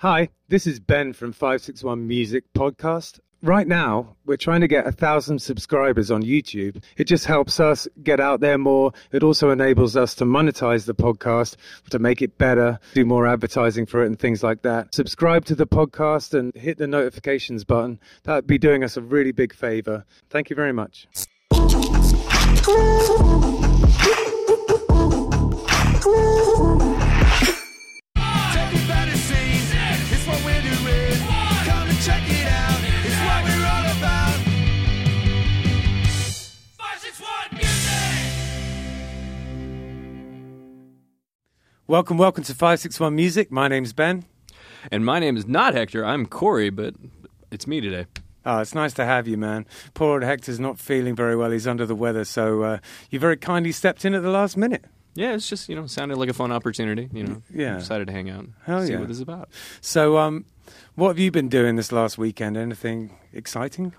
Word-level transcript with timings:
Hi, 0.00 0.30
this 0.48 0.66
is 0.66 0.80
Ben 0.80 1.12
from 1.12 1.32
561 1.32 2.08
Music 2.08 2.44
Podcast. 2.54 3.20
Right 3.42 3.68
now, 3.68 4.16
we're 4.24 4.38
trying 4.38 4.62
to 4.62 4.66
get 4.66 4.86
a 4.86 4.92
thousand 4.92 5.42
subscribers 5.42 6.10
on 6.10 6.22
YouTube. 6.22 6.82
It 6.96 7.04
just 7.04 7.26
helps 7.26 7.60
us 7.60 7.86
get 8.02 8.18
out 8.18 8.40
there 8.40 8.56
more. 8.56 8.92
It 9.12 9.22
also 9.22 9.50
enables 9.50 9.98
us 9.98 10.14
to 10.14 10.24
monetize 10.24 10.86
the 10.86 10.94
podcast, 10.94 11.56
to 11.90 11.98
make 11.98 12.22
it 12.22 12.38
better, 12.38 12.78
do 12.94 13.04
more 13.04 13.26
advertising 13.26 13.84
for 13.84 14.02
it 14.02 14.06
and 14.06 14.18
things 14.18 14.42
like 14.42 14.62
that. 14.62 14.94
Subscribe 14.94 15.44
to 15.44 15.54
the 15.54 15.66
podcast 15.66 16.32
and 16.32 16.54
hit 16.54 16.78
the 16.78 16.86
notifications 16.86 17.64
button. 17.64 18.00
That 18.22 18.36
would 18.36 18.46
be 18.46 18.56
doing 18.56 18.82
us 18.82 18.96
a 18.96 19.02
really 19.02 19.32
big 19.32 19.52
favor. 19.52 20.06
Thank 20.30 20.48
you 20.48 20.56
very 20.56 20.72
much. 20.72 21.08
Welcome, 41.90 42.18
welcome 42.18 42.44
to 42.44 42.54
561 42.54 43.16
Music. 43.16 43.50
My 43.50 43.66
name's 43.66 43.92
Ben. 43.92 44.24
And 44.92 45.04
my 45.04 45.18
name 45.18 45.36
is 45.36 45.48
not 45.48 45.74
Hector. 45.74 46.04
I'm 46.04 46.24
Corey, 46.24 46.70
but 46.70 46.94
it's 47.50 47.66
me 47.66 47.80
today. 47.80 48.06
Oh, 48.46 48.60
it's 48.60 48.76
nice 48.76 48.92
to 48.92 49.04
have 49.04 49.26
you, 49.26 49.36
man. 49.36 49.66
Poor 49.94 50.12
old 50.12 50.22
Hector's 50.22 50.60
not 50.60 50.78
feeling 50.78 51.16
very 51.16 51.34
well. 51.34 51.50
He's 51.50 51.66
under 51.66 51.84
the 51.86 51.96
weather, 51.96 52.24
so 52.24 52.62
uh, 52.62 52.78
you 53.10 53.18
very 53.18 53.36
kindly 53.36 53.72
stepped 53.72 54.04
in 54.04 54.14
at 54.14 54.22
the 54.22 54.30
last 54.30 54.56
minute. 54.56 54.84
Yeah, 55.16 55.34
it's 55.34 55.48
just 55.48 55.68
you 55.68 55.74
know 55.74 55.88
sounded 55.88 56.16
like 56.16 56.28
a 56.28 56.32
fun 56.32 56.52
opportunity. 56.52 57.08
You 57.12 57.24
know, 57.24 57.42
Yeah. 57.52 57.78
decided 57.78 58.06
to 58.06 58.12
hang 58.12 58.30
out, 58.30 58.46
Hell 58.66 58.86
see 58.86 58.92
yeah. 58.92 59.00
what 59.00 59.08
this 59.08 59.16
is 59.16 59.22
about. 59.22 59.48
So, 59.80 60.16
um, 60.16 60.44
what 60.94 61.08
have 61.08 61.18
you 61.18 61.32
been 61.32 61.48
doing 61.48 61.74
this 61.74 61.90
last 61.90 62.18
weekend? 62.18 62.56
Anything 62.56 63.18
exciting? 63.32 63.94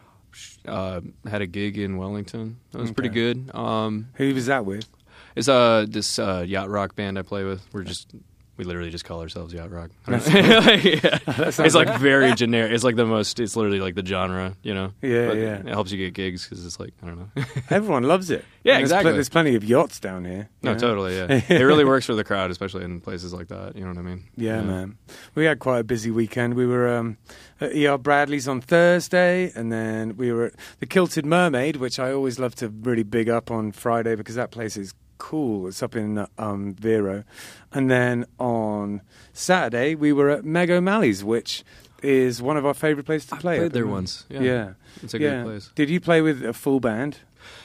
Uh, 0.65 1.01
had 1.29 1.41
a 1.41 1.45
gig 1.45 1.77
in 1.77 1.97
Wellington. 1.97 2.55
That 2.71 2.79
was 2.79 2.91
pretty 2.93 3.09
good. 3.09 3.53
Um, 3.53 4.07
Who 4.13 4.33
was 4.33 4.45
that 4.45 4.63
with? 4.65 4.87
It's 5.35 5.47
uh 5.47 5.85
this 5.87 6.19
uh, 6.19 6.43
yacht 6.47 6.69
rock 6.69 6.95
band 6.95 7.17
I 7.19 7.21
play 7.21 7.43
with. 7.43 7.61
We're 7.73 7.83
just 7.83 8.13
we 8.57 8.65
literally 8.65 8.91
just 8.91 9.05
call 9.05 9.21
ourselves 9.21 9.53
yacht 9.53 9.71
rock. 9.71 9.89
I. 10.07 10.73
Yeah. 10.83 11.17
It's 11.65 11.73
like 11.73 11.99
very 11.99 12.35
generic. 12.35 12.71
It's 12.73 12.83
like 12.83 12.95
the 12.95 13.05
most. 13.05 13.39
It's 13.39 13.55
literally 13.55 13.79
like 13.79 13.95
the 13.95 14.05
genre. 14.05 14.55
You 14.61 14.75
know. 14.75 14.93
Yeah, 15.01 15.27
But 15.29 15.37
yeah. 15.37 15.55
It 15.61 15.67
helps 15.67 15.91
you 15.91 15.97
get 15.97 16.13
gigs 16.13 16.43
because 16.43 16.63
it's 16.63 16.79
like 16.79 16.93
I 17.01 17.07
don't 17.07 17.17
know. 17.17 17.43
Everyone 17.71 18.03
loves 18.03 18.29
it. 18.29 18.45
Yeah, 18.63 18.73
And 18.73 18.81
there's 18.81 18.89
pl- 18.91 18.97
exactly. 18.99 19.11
there's 19.13 19.29
plenty 19.29 19.55
of 19.55 19.63
yachts 19.63 19.99
down 19.99 20.25
here. 20.25 20.49
no, 20.61 20.73
know? 20.73 20.77
totally. 20.77 21.17
Yeah, 21.17 21.41
it 21.49 21.63
really 21.63 21.85
works 21.85 22.05
for 22.05 22.13
the 22.13 22.23
crowd, 22.23 22.51
especially 22.51 22.83
in 22.83 23.01
places 23.01 23.33
like 23.33 23.47
that. 23.47 23.75
You 23.75 23.81
know 23.81 23.89
what 23.89 23.97
I 23.97 24.01
mean? 24.03 24.25
Yeah, 24.37 24.61
man. 24.61 24.97
We 25.33 25.45
had 25.45 25.57
quite 25.57 25.79
a 25.79 25.83
busy 25.83 26.11
weekend. 26.11 26.53
We 26.53 26.67
were 26.67 26.87
um, 26.87 27.17
at 27.59 27.75
ER 27.75 27.97
Bradley's 27.97 28.47
on 28.47 28.61
Thursday, 28.61 29.51
and 29.55 29.71
then 29.71 30.17
we 30.17 30.31
were 30.31 30.47
at 30.47 30.53
the 30.79 30.85
Kilted 30.85 31.25
Mermaid, 31.25 31.77
which 31.77 31.97
I 31.97 32.11
always 32.11 32.37
love 32.37 32.53
to 32.55 32.67
really 32.69 33.03
big 33.03 33.27
up 33.27 33.49
on 33.49 33.71
Friday 33.71 34.13
because 34.15 34.35
that 34.35 34.51
place 34.51 34.77
is 34.77 34.93
cool. 35.21 35.67
It's 35.67 35.83
up 35.83 35.95
in 35.95 36.25
um, 36.39 36.73
Vero. 36.73 37.23
And 37.71 37.91
then 37.91 38.25
on 38.39 39.01
Saturday, 39.33 39.93
we 39.93 40.11
were 40.11 40.29
at 40.31 40.43
Meg 40.43 40.71
O'Malley's, 40.71 41.23
which 41.23 41.63
is 42.01 42.41
one 42.41 42.57
of 42.57 42.65
our 42.65 42.73
favorite 42.73 43.05
places 43.05 43.29
to 43.29 43.35
I 43.35 43.37
play. 43.39 43.55
played 43.57 43.65
at 43.67 43.71
the 43.73 43.79
there 43.79 43.87
once. 43.87 44.25
Yeah. 44.29 44.39
Yeah. 44.41 44.73
It's 45.03 45.13
a 45.13 45.19
yeah. 45.19 45.29
great 45.35 45.43
place. 45.43 45.71
Did 45.75 45.89
you 45.91 45.99
play 46.01 46.21
with 46.21 46.43
a 46.43 46.53
full 46.53 46.79
band? 46.79 47.19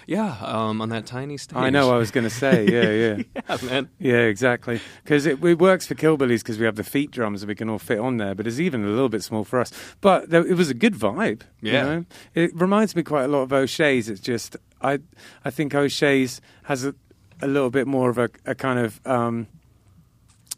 Yeah, 0.06 0.36
um, 0.40 0.80
on 0.82 0.88
that 0.90 1.06
tiny 1.06 1.36
stage. 1.38 1.56
I 1.56 1.70
know. 1.70 1.94
I 1.94 1.98
was 1.98 2.10
going 2.10 2.24
to 2.24 2.30
say, 2.30 2.66
yeah, 2.66 2.90
yeah. 3.16 3.22
yeah, 3.48 3.68
man. 3.68 3.88
Yeah, 3.98 4.22
exactly. 4.22 4.80
Because 5.02 5.26
it, 5.26 5.42
it 5.42 5.58
works 5.58 5.86
for 5.86 5.94
Killbillies 5.94 6.40
because 6.40 6.58
we 6.58 6.64
have 6.66 6.76
the 6.76 6.84
feet 6.84 7.10
drums 7.10 7.42
and 7.42 7.48
we 7.48 7.54
can 7.54 7.68
all 7.70 7.78
fit 7.78 7.98
on 7.98 8.18
there, 8.18 8.34
but 8.34 8.46
it's 8.46 8.60
even 8.60 8.84
a 8.84 8.88
little 8.88 9.08
bit 9.08 9.22
small 9.22 9.44
for 9.44 9.60
us. 9.60 9.72
But 10.00 10.30
there, 10.30 10.46
it 10.46 10.56
was 10.56 10.70
a 10.70 10.74
good 10.74 10.94
vibe. 10.94 11.42
you 11.60 11.72
Yeah. 11.72 11.82
know? 11.84 12.04
It 12.34 12.50
reminds 12.54 12.94
me 12.96 13.02
quite 13.02 13.24
a 13.24 13.28
lot 13.28 13.42
of 13.42 13.52
O'Shea's. 13.52 14.08
It's 14.08 14.20
just, 14.20 14.56
I 14.80 14.98
I 15.44 15.50
think 15.50 15.74
O'Shea's 15.74 16.40
has 16.64 16.84
a, 16.84 16.94
a 17.42 17.46
little 17.46 17.70
bit 17.70 17.86
more 17.86 18.10
of 18.10 18.18
a, 18.18 18.30
a 18.44 18.54
kind 18.54 18.78
of 18.78 19.00
um, 19.06 19.46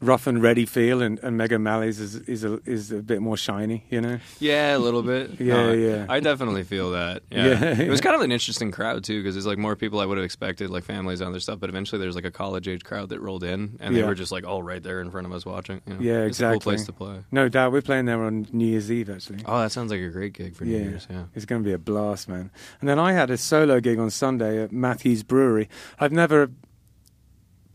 rough 0.01 0.29
and 0.29 0.41
ready 0.41 0.65
feel, 0.65 1.03
and, 1.03 1.19
and 1.25 1.37
Meg 1.37 1.53
O'Malley's 1.53 1.99
is, 1.99 2.15
is, 2.15 2.45
a, 2.45 2.61
is 2.65 2.93
a 2.93 3.03
bit 3.03 3.21
more 3.21 3.37
shiny, 3.37 3.85
you 3.91 4.01
know? 4.01 4.21
Yeah, 4.39 4.77
a 4.77 4.79
little 4.79 5.03
bit. 5.03 5.41
Yeah, 5.41 5.55
No, 5.55 5.73
yeah. 5.73 6.07
I 6.09 6.21
definitely 6.21 6.63
feel 6.63 6.93
that. 6.93 7.25
Yeah. 7.33 7.47
Yeah, 7.47 7.81
It 7.81 7.89
was 7.91 8.01
kind 8.01 8.15
of 8.15 8.21
an 8.23 8.31
interesting 8.31 8.71
crowd 8.71 9.03
too, 9.03 9.21
because 9.21 9.35
there's 9.35 9.47
like 9.47 9.59
more 9.59 9.75
people 9.75 9.99
I 9.99 10.07
would 10.07 10.17
have 10.17 10.25
expected, 10.25 10.71
like 10.71 10.85
families 10.85 11.21
and 11.21 11.29
other 11.31 11.41
stuff. 11.41 11.59
But 11.59 11.69
eventually, 11.69 12.01
there's 12.01 12.15
like 12.15 12.25
a 12.25 12.31
college 12.31 12.69
age 12.69 12.85
crowd 12.85 13.09
that 13.09 13.19
rolled 13.21 13.43
in, 13.43 13.77
and 13.81 13.93
Yeah. 13.93 14.03
they 14.03 14.07
were 14.07 14.15
just 14.15 14.31
like 14.31 14.47
all 14.47 14.63
right 14.63 14.81
there 14.83 15.01
in 15.01 15.11
front 15.11 15.27
of 15.27 15.33
us 15.33 15.45
watching. 15.45 15.81
You 15.85 15.95
know? 15.95 16.01
Yeah, 16.01 16.13
It's 16.27 16.39
a 16.39 16.45
cool 16.45 16.51
exactly. 16.53 16.61
place 16.61 16.87
to 16.87 16.93
play. 16.93 17.25
No 17.33 17.49
doubt. 17.49 17.73
We're 17.73 17.83
playing 17.83 18.05
there 18.05 18.23
on 18.23 18.47
New 18.53 18.67
Year's 18.67 18.93
Eve, 18.93 19.11
actually. 19.11 19.41
Oh, 19.47 19.59
that 19.63 19.73
sounds 19.73 19.91
like 19.91 20.01
a 20.01 20.11
great 20.11 20.33
gig 20.33 20.55
for 20.55 20.65
New 20.65 20.77
Year's. 20.79 21.09
Yeah. 21.11 21.25
It's 21.35 21.45
going 21.45 21.61
to 21.65 21.67
be 21.67 21.73
a 21.75 21.79
blast, 21.79 22.29
man. 22.29 22.53
And 22.81 22.89
then 22.89 23.01
I 23.01 23.15
had 23.15 23.31
a 23.31 23.37
solo 23.37 23.81
gig 23.81 23.99
on 23.99 24.11
Sunday 24.11 24.63
at 24.63 24.71
Matthews 24.71 25.25
Brewery. 25.25 25.69
I've 25.99 26.13
never 26.13 26.53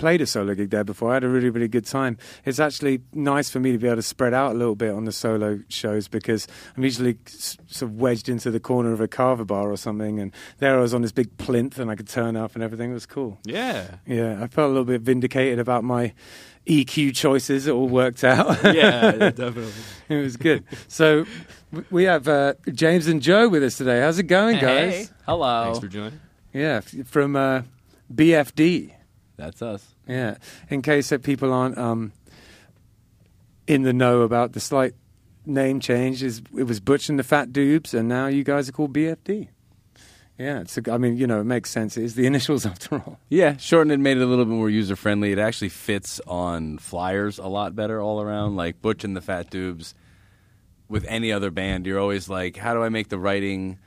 played 0.04 0.20
a 0.20 0.26
solo 0.26 0.54
gig 0.54 0.70
there 0.70 0.84
before. 0.84 1.12
I 1.12 1.14
had 1.14 1.24
a 1.24 1.30
really, 1.30 1.50
really 1.50 1.70
good 1.70 1.86
time. 1.86 2.18
It's 2.44 2.60
actually 2.60 3.00
nice 3.14 3.50
for 3.50 3.62
me 3.62 3.72
to 3.72 3.78
be 3.78 3.88
able 3.88 3.96
to 3.96 4.02
spread 4.02 4.34
out 4.34 4.52
a 4.52 4.58
little 4.58 4.76
bit 4.76 4.92
on 4.92 5.06
the 5.06 5.14
solo 5.14 5.62
shows 5.70 6.10
because 6.10 6.46
I'm 6.76 6.84
usually 6.84 7.18
sort 7.26 7.84
of 7.84 7.96
wedged 8.02 8.28
into 8.28 8.52
the 8.52 8.60
corner 8.60 8.92
of 8.92 9.00
a 9.00 9.08
carver 9.08 9.46
bar 9.46 9.72
or 9.72 9.78
something. 9.78 10.20
And 10.20 10.34
there 10.58 10.78
I 10.78 10.82
was 10.82 10.94
on 10.94 11.04
this 11.04 11.14
big 11.14 11.38
plinth 11.38 11.80
and 11.80 11.90
I 11.90 11.96
could 11.96 12.10
turn 12.10 12.36
up 12.36 12.54
and 12.54 12.62
everything. 12.62 12.92
It 12.92 12.96
was 12.96 13.06
cool. 13.06 13.38
Yeah. 13.46 13.96
Yeah, 14.06 14.44
I 14.44 14.48
felt 14.48 14.66
a 14.66 14.74
little 14.74 14.84
bit 14.84 15.00
vindicated 15.00 15.58
about 15.58 15.86
my 15.86 16.14
EQ 16.68 17.16
choices. 17.16 17.66
It 17.66 17.72
all 17.72 17.88
worked 17.88 18.24
out. 18.26 18.62
yeah, 18.76 19.12
definitely. 19.30 19.72
it 20.10 20.18
was 20.18 20.36
good. 20.36 20.66
So 20.90 21.26
we 21.92 22.04
have 22.04 22.28
uh, 22.28 22.56
James 22.74 23.08
and 23.08 23.22
Joe 23.22 23.48
with 23.48 23.64
us 23.64 23.78
today. 23.78 24.02
How's 24.02 24.20
it 24.20 24.24
going, 24.24 24.60
guys? 24.60 24.94
Hey, 24.94 25.08
hello. 25.26 25.64
Thanks 25.64 25.80
for 25.80 25.88
joining. 25.88 26.20
Yeah, 26.52 26.82
from 27.06 27.38
uh, 27.38 27.62
BFD. 28.14 28.96
That's 29.38 29.62
us. 29.62 29.93
Yeah, 30.08 30.38
in 30.70 30.82
case 30.82 31.10
that 31.10 31.24
people 31.24 31.54
aren't 31.54 31.78
um, 31.78 32.12
in 33.68 33.84
the 33.84 33.94
know 33.94 34.22
about 34.22 34.54
the 34.54 34.60
slight 34.60 34.94
name 35.46 35.80
change, 35.80 36.22
is 36.24 36.42
it 36.58 36.64
was 36.64 36.80
Butch 36.80 37.10
and 37.10 37.18
the 37.18 37.24
Fat 37.24 37.52
Dubes, 37.52 37.94
and 37.94 38.08
now 38.08 38.28
you 38.28 38.44
guys 38.44 38.68
are 38.68 38.74
called 38.74 38.94
BFD. 38.94 39.48
Yeah, 40.38 40.62
it's 40.62 40.78
a, 40.78 40.92
I 40.92 40.98
mean, 40.98 41.16
you 41.16 41.28
know, 41.28 41.40
it 41.40 41.46
makes 41.46 41.70
sense. 41.70 41.96
It's 41.96 42.16
the 42.16 42.26
initials 42.32 42.66
after 42.66 42.96
all. 42.96 43.20
Yeah, 43.30 43.58
shortened 43.58 43.92
it, 43.92 44.00
made 44.00 44.18
it 44.18 44.24
a 44.24 44.26
little 44.26 44.46
bit 44.46 44.54
more 44.54 44.70
user 44.70 44.96
friendly. 44.96 45.32
It 45.32 45.40
actually 45.40 45.70
fits 45.70 46.20
on 46.28 46.80
flyers 46.80 47.38
a 47.38 47.48
lot 47.48 47.76
better 47.76 48.02
all 48.02 48.22
around. 48.22 48.56
Like 48.56 48.82
Butch 48.82 49.04
and 49.04 49.16
the 49.16 49.22
Fat 49.22 49.50
Dubes. 49.50 49.94
With 50.90 51.06
any 51.08 51.32
other 51.32 51.50
band, 51.50 51.88
you're 51.88 52.00
always 52.00 52.30
like, 52.30 52.58
how 52.58 52.74
do 52.74 52.84
I 52.84 52.90
make 52.90 53.10
the 53.10 53.18
writing 53.18 53.80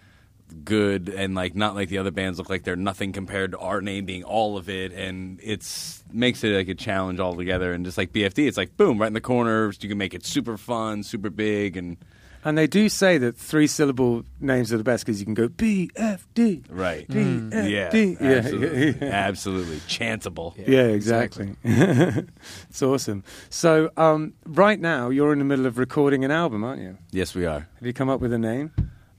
good 0.64 1.08
and 1.08 1.34
like 1.34 1.54
not 1.54 1.74
like 1.74 1.88
the 1.88 1.98
other 1.98 2.10
bands 2.10 2.38
look 2.38 2.48
like 2.48 2.62
they're 2.64 2.76
nothing 2.76 3.12
compared 3.12 3.50
to 3.52 3.58
our 3.58 3.80
name 3.80 4.04
being 4.04 4.22
all 4.24 4.56
of 4.56 4.68
it 4.68 4.92
and 4.92 5.38
it's 5.42 6.02
makes 6.12 6.42
it 6.44 6.54
like 6.54 6.68
a 6.68 6.74
challenge 6.74 7.18
altogether 7.20 7.72
and 7.72 7.84
just 7.84 7.98
like 7.98 8.12
BFD 8.12 8.46
it's 8.48 8.56
like 8.56 8.76
boom 8.76 8.98
right 8.98 9.08
in 9.08 9.12
the 9.12 9.20
corner 9.20 9.72
you 9.80 9.88
can 9.88 9.98
make 9.98 10.14
it 10.14 10.24
super 10.24 10.56
fun 10.56 11.02
super 11.02 11.30
big 11.30 11.76
and 11.76 11.96
And 12.44 12.56
they 12.56 12.68
do 12.68 12.88
say 12.88 13.18
that 13.18 13.36
three 13.36 13.66
syllable 13.66 14.22
names 14.40 14.72
are 14.72 14.78
the 14.78 14.84
best 14.84 15.04
because 15.04 15.18
you 15.18 15.24
can 15.24 15.34
go 15.34 15.48
BFD. 15.48 16.64
right 16.70 17.08
BFD. 17.08 18.20
yeah 18.20 18.28
Yeah, 18.30 18.36
absolutely 18.38 18.86
yeah. 19.00 19.12
absolutely 19.12 19.80
chanceable 19.88 20.54
Yeah, 20.56 20.84
exactly. 20.84 21.56
it's 21.64 22.82
awesome. 22.82 23.24
So, 23.50 23.90
um, 23.96 24.34
right 24.46 24.78
now, 24.78 25.10
you're 25.10 25.32
in 25.32 25.38
the 25.40 25.44
middle 25.44 25.66
of 25.66 25.76
recording 25.78 26.24
an 26.24 26.30
album, 26.30 26.62
aren't 26.64 26.82
you? 26.82 26.98
yes 27.10 27.34
we 27.34 27.44
are 27.46 27.66
Have 27.78 27.86
you 27.86 27.92
come 27.92 28.08
up 28.08 28.20
with 28.20 28.32
a 28.32 28.38
name? 28.38 28.70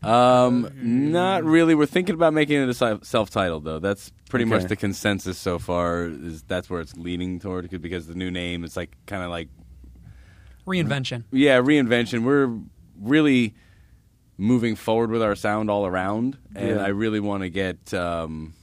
Um, 0.03 0.69
not 0.81 1.43
really. 1.43 1.73
We're 1.75 1.85
thinking 1.87 2.15
about 2.15 2.33
making 2.33 2.61
it 2.61 2.69
a 2.69 2.99
self-titled, 3.03 3.63
though. 3.63 3.79
That's 3.79 4.11
pretty 4.29 4.45
much 4.45 4.65
the 4.65 4.75
consensus 4.75 5.37
so 5.37 5.57
far. 5.59 6.05
Is 6.05 6.43
that's 6.43 6.69
where 6.69 6.81
it's 6.81 6.95
leaning 6.95 7.39
toward 7.39 7.69
because 7.81 8.07
the 8.07 8.15
new 8.15 8.29
name 8.31 8.63
is 8.63 8.77
like 8.77 8.95
kind 9.07 9.23
of 9.23 9.29
like 9.29 9.49
Reinvention. 10.65 11.23
yeah 11.31 11.59
reinvention. 11.59 12.23
We're 12.23 12.53
really 13.01 13.55
moving 14.37 14.75
forward 14.75 15.09
with 15.09 15.21
our 15.23 15.35
sound 15.35 15.69
all 15.69 15.85
around, 15.85 16.37
and 16.55 16.75
Yeah. 16.77 16.83
I 16.83 16.89
really 16.89 17.19
want 17.19 17.43
to 17.43 17.49
get 17.49 17.91
um, 17.93 18.53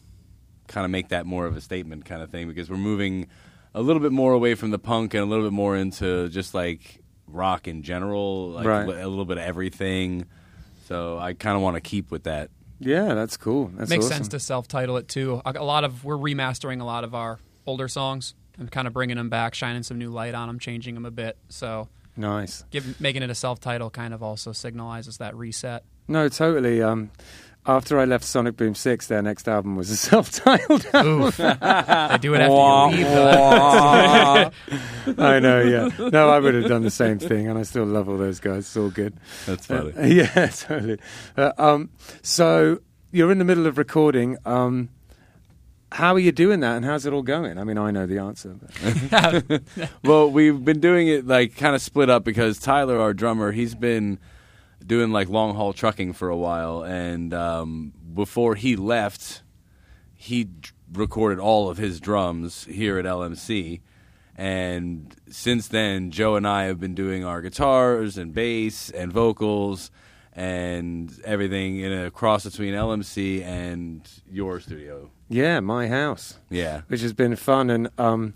kind 0.69 0.85
of 0.85 0.91
make 0.91 1.09
that 1.09 1.27
more 1.27 1.47
of 1.47 1.57
a 1.57 1.61
statement 1.61 2.05
kind 2.05 2.23
of 2.23 2.31
thing 2.31 2.47
because 2.47 2.71
we're 2.71 2.77
moving 2.77 3.27
a 3.75 3.83
little 3.83 4.01
bit 4.01 4.13
more 4.13 4.33
away 4.35 4.55
from 4.55 4.71
the 4.71 4.79
punk 4.79 5.15
and 5.15 5.23
a 5.23 5.27
little 5.27 5.45
bit 5.45 5.53
more 5.53 5.77
into 5.77 6.29
just 6.29 6.55
like 6.55 7.03
rock 7.27 7.67
in 7.67 7.83
general, 7.83 8.51
like 8.51 8.67
Right. 8.67 8.83
a 8.89 9.09
little 9.09 9.25
bit 9.25 9.39
of 9.39 9.43
everything. 9.43 10.27
So 10.85 11.19
I 11.19 11.33
kind 11.35 11.57
of 11.57 11.63
want 11.63 11.77
to 11.77 11.81
keep 11.81 12.11
with 12.11 12.25
that. 12.25 12.51
Yeah, 12.81 13.15
that's 13.15 13.37
cool. 13.37 13.71
That's 13.75 13.89
Makes 13.89 14.07
awesome. 14.07 14.17
sense 14.17 14.29
to 14.29 14.41
self-title 14.41 14.97
it 14.99 15.09
too. 15.09 15.41
A 15.47 15.53
a 15.57 15.65
lot 15.65 15.85
of 15.85 16.05
we're 16.05 16.17
remastering 16.17 16.81
a 16.81 16.85
lot 16.85 17.05
of 17.05 17.15
our 17.15 17.39
older 17.67 17.89
songs 17.89 18.35
and 18.59 18.71
kind 18.71 18.87
of 18.87 18.93
bringing 18.93 19.17
them 19.17 19.29
back, 19.31 19.55
shining 19.55 19.83
some 19.83 19.99
new 19.99 20.11
light 20.11 20.35
on 20.35 20.49
them, 20.49 20.59
changing 20.59 20.95
them 20.95 21.05
a 21.07 21.11
bit. 21.11 21.37
So, 21.49 21.89
Nice. 22.17 22.65
give, 22.71 23.01
making 23.01 23.23
it 23.25 23.31
a 23.31 23.35
self-title 23.35 23.91
kind 23.91 24.15
of 24.15 24.23
also 24.23 24.53
signalizes 24.53 25.19
that 25.19 25.35
reset. 25.35 25.83
No, 26.07 26.29
totally. 26.29 26.83
Um, 26.83 27.11
after 27.67 27.99
I 27.99 28.05
left 28.05 28.25
Sonic 28.25 28.57
Boom 28.57 28.75
Six, 28.75 29.07
their 29.07 29.23
next 29.23 29.49
album 29.49 29.77
was 29.77 29.91
a 29.91 29.97
self-titled 30.11 30.87
album. 30.93 31.23
Oof. 31.23 31.37
they 31.37 32.19
do 32.21 32.35
it 32.35 32.41
after 32.41 32.97
you 32.97 33.05
leave. 33.07 33.07
I 35.19 35.41
know, 35.41 35.61
yeah. 35.63 36.09
No, 36.11 36.29
I 36.31 36.39
would 36.41 36.55
have 36.55 36.67
done 36.69 36.83
the 36.83 36.91
same 36.91 37.19
thing, 37.19 37.49
and 37.49 37.59
I 37.59 37.63
still 37.63 37.85
love 37.87 38.09
all 38.09 38.17
those 38.19 38.41
guys. 38.41 38.59
It's 38.67 38.77
all 38.77 38.91
good. 38.91 39.15
That's 39.47 39.71
Uh, 39.71 39.91
funny. 39.93 40.15
yeah, 40.17 40.47
totally. 40.49 40.99
Uh, 41.37 41.53
um, 41.59 41.91
so 42.23 42.81
you're 43.13 43.31
in 43.33 43.39
the 43.39 43.45
middle 43.45 43.67
of 43.67 43.79
recording. 43.79 44.37
Um, 44.45 44.89
how 45.93 46.15
are 46.15 46.19
you 46.19 46.33
doing 46.33 46.61
that, 46.61 46.77
and 46.77 46.85
how's 46.85 47.07
it 47.07 47.13
all 47.13 47.23
going? 47.23 47.57
I 47.57 47.65
mean, 47.65 47.79
I 47.79 47.91
know 47.93 48.05
the 48.07 48.19
answer. 48.19 48.57
Well, 50.05 50.31
we've 50.31 50.65
been 50.65 50.81
doing 50.81 51.09
it 51.09 51.27
like 51.27 51.57
kind 51.57 51.75
of 51.75 51.81
split 51.81 52.11
up 52.11 52.25
because 52.25 52.59
Tyler, 52.59 52.99
our 53.01 53.15
drummer, 53.15 53.53
he's 53.53 53.75
been 53.75 54.19
doing 54.87 55.11
like 55.11 55.29
long 55.29 55.55
haul 55.55 55.73
trucking 55.73 56.13
for 56.15 56.29
a 56.29 56.37
while, 56.37 56.83
and 56.83 57.33
um, 57.35 57.93
before 58.15 58.55
he 58.55 58.77
left, 58.77 59.43
he 60.15 60.45
d- 60.45 60.71
recorded 60.93 61.39
all 61.39 61.69
of 61.71 61.79
his 61.79 62.01
drums 62.01 62.65
here 62.65 62.99
at 62.99 63.05
LMC. 63.05 63.81
And 64.37 65.15
since 65.31 65.69
then, 65.69 66.11
Joe 66.11 66.35
and 66.37 66.47
I 66.47 66.65
have 66.65 66.81
been 66.81 66.95
doing 66.95 67.25
our 67.25 67.41
guitars 67.41 68.19
and 68.19 68.35
bass 68.35 68.91
and 68.91 69.13
vocals 69.13 69.91
and 70.33 71.17
everything 71.25 71.79
in 71.79 71.93
a 71.93 72.11
cross 72.11 72.45
between 72.45 72.75
LMC 72.75 73.43
and 73.45 74.09
your 74.29 74.59
studio. 74.59 75.11
Yeah, 75.29 75.61
my 75.61 75.87
house, 75.87 76.39
Yeah. 76.51 76.83
which 76.89 77.01
has 77.03 77.13
been 77.13 77.37
fun, 77.37 77.71
and 77.71 77.89
um, 77.99 78.35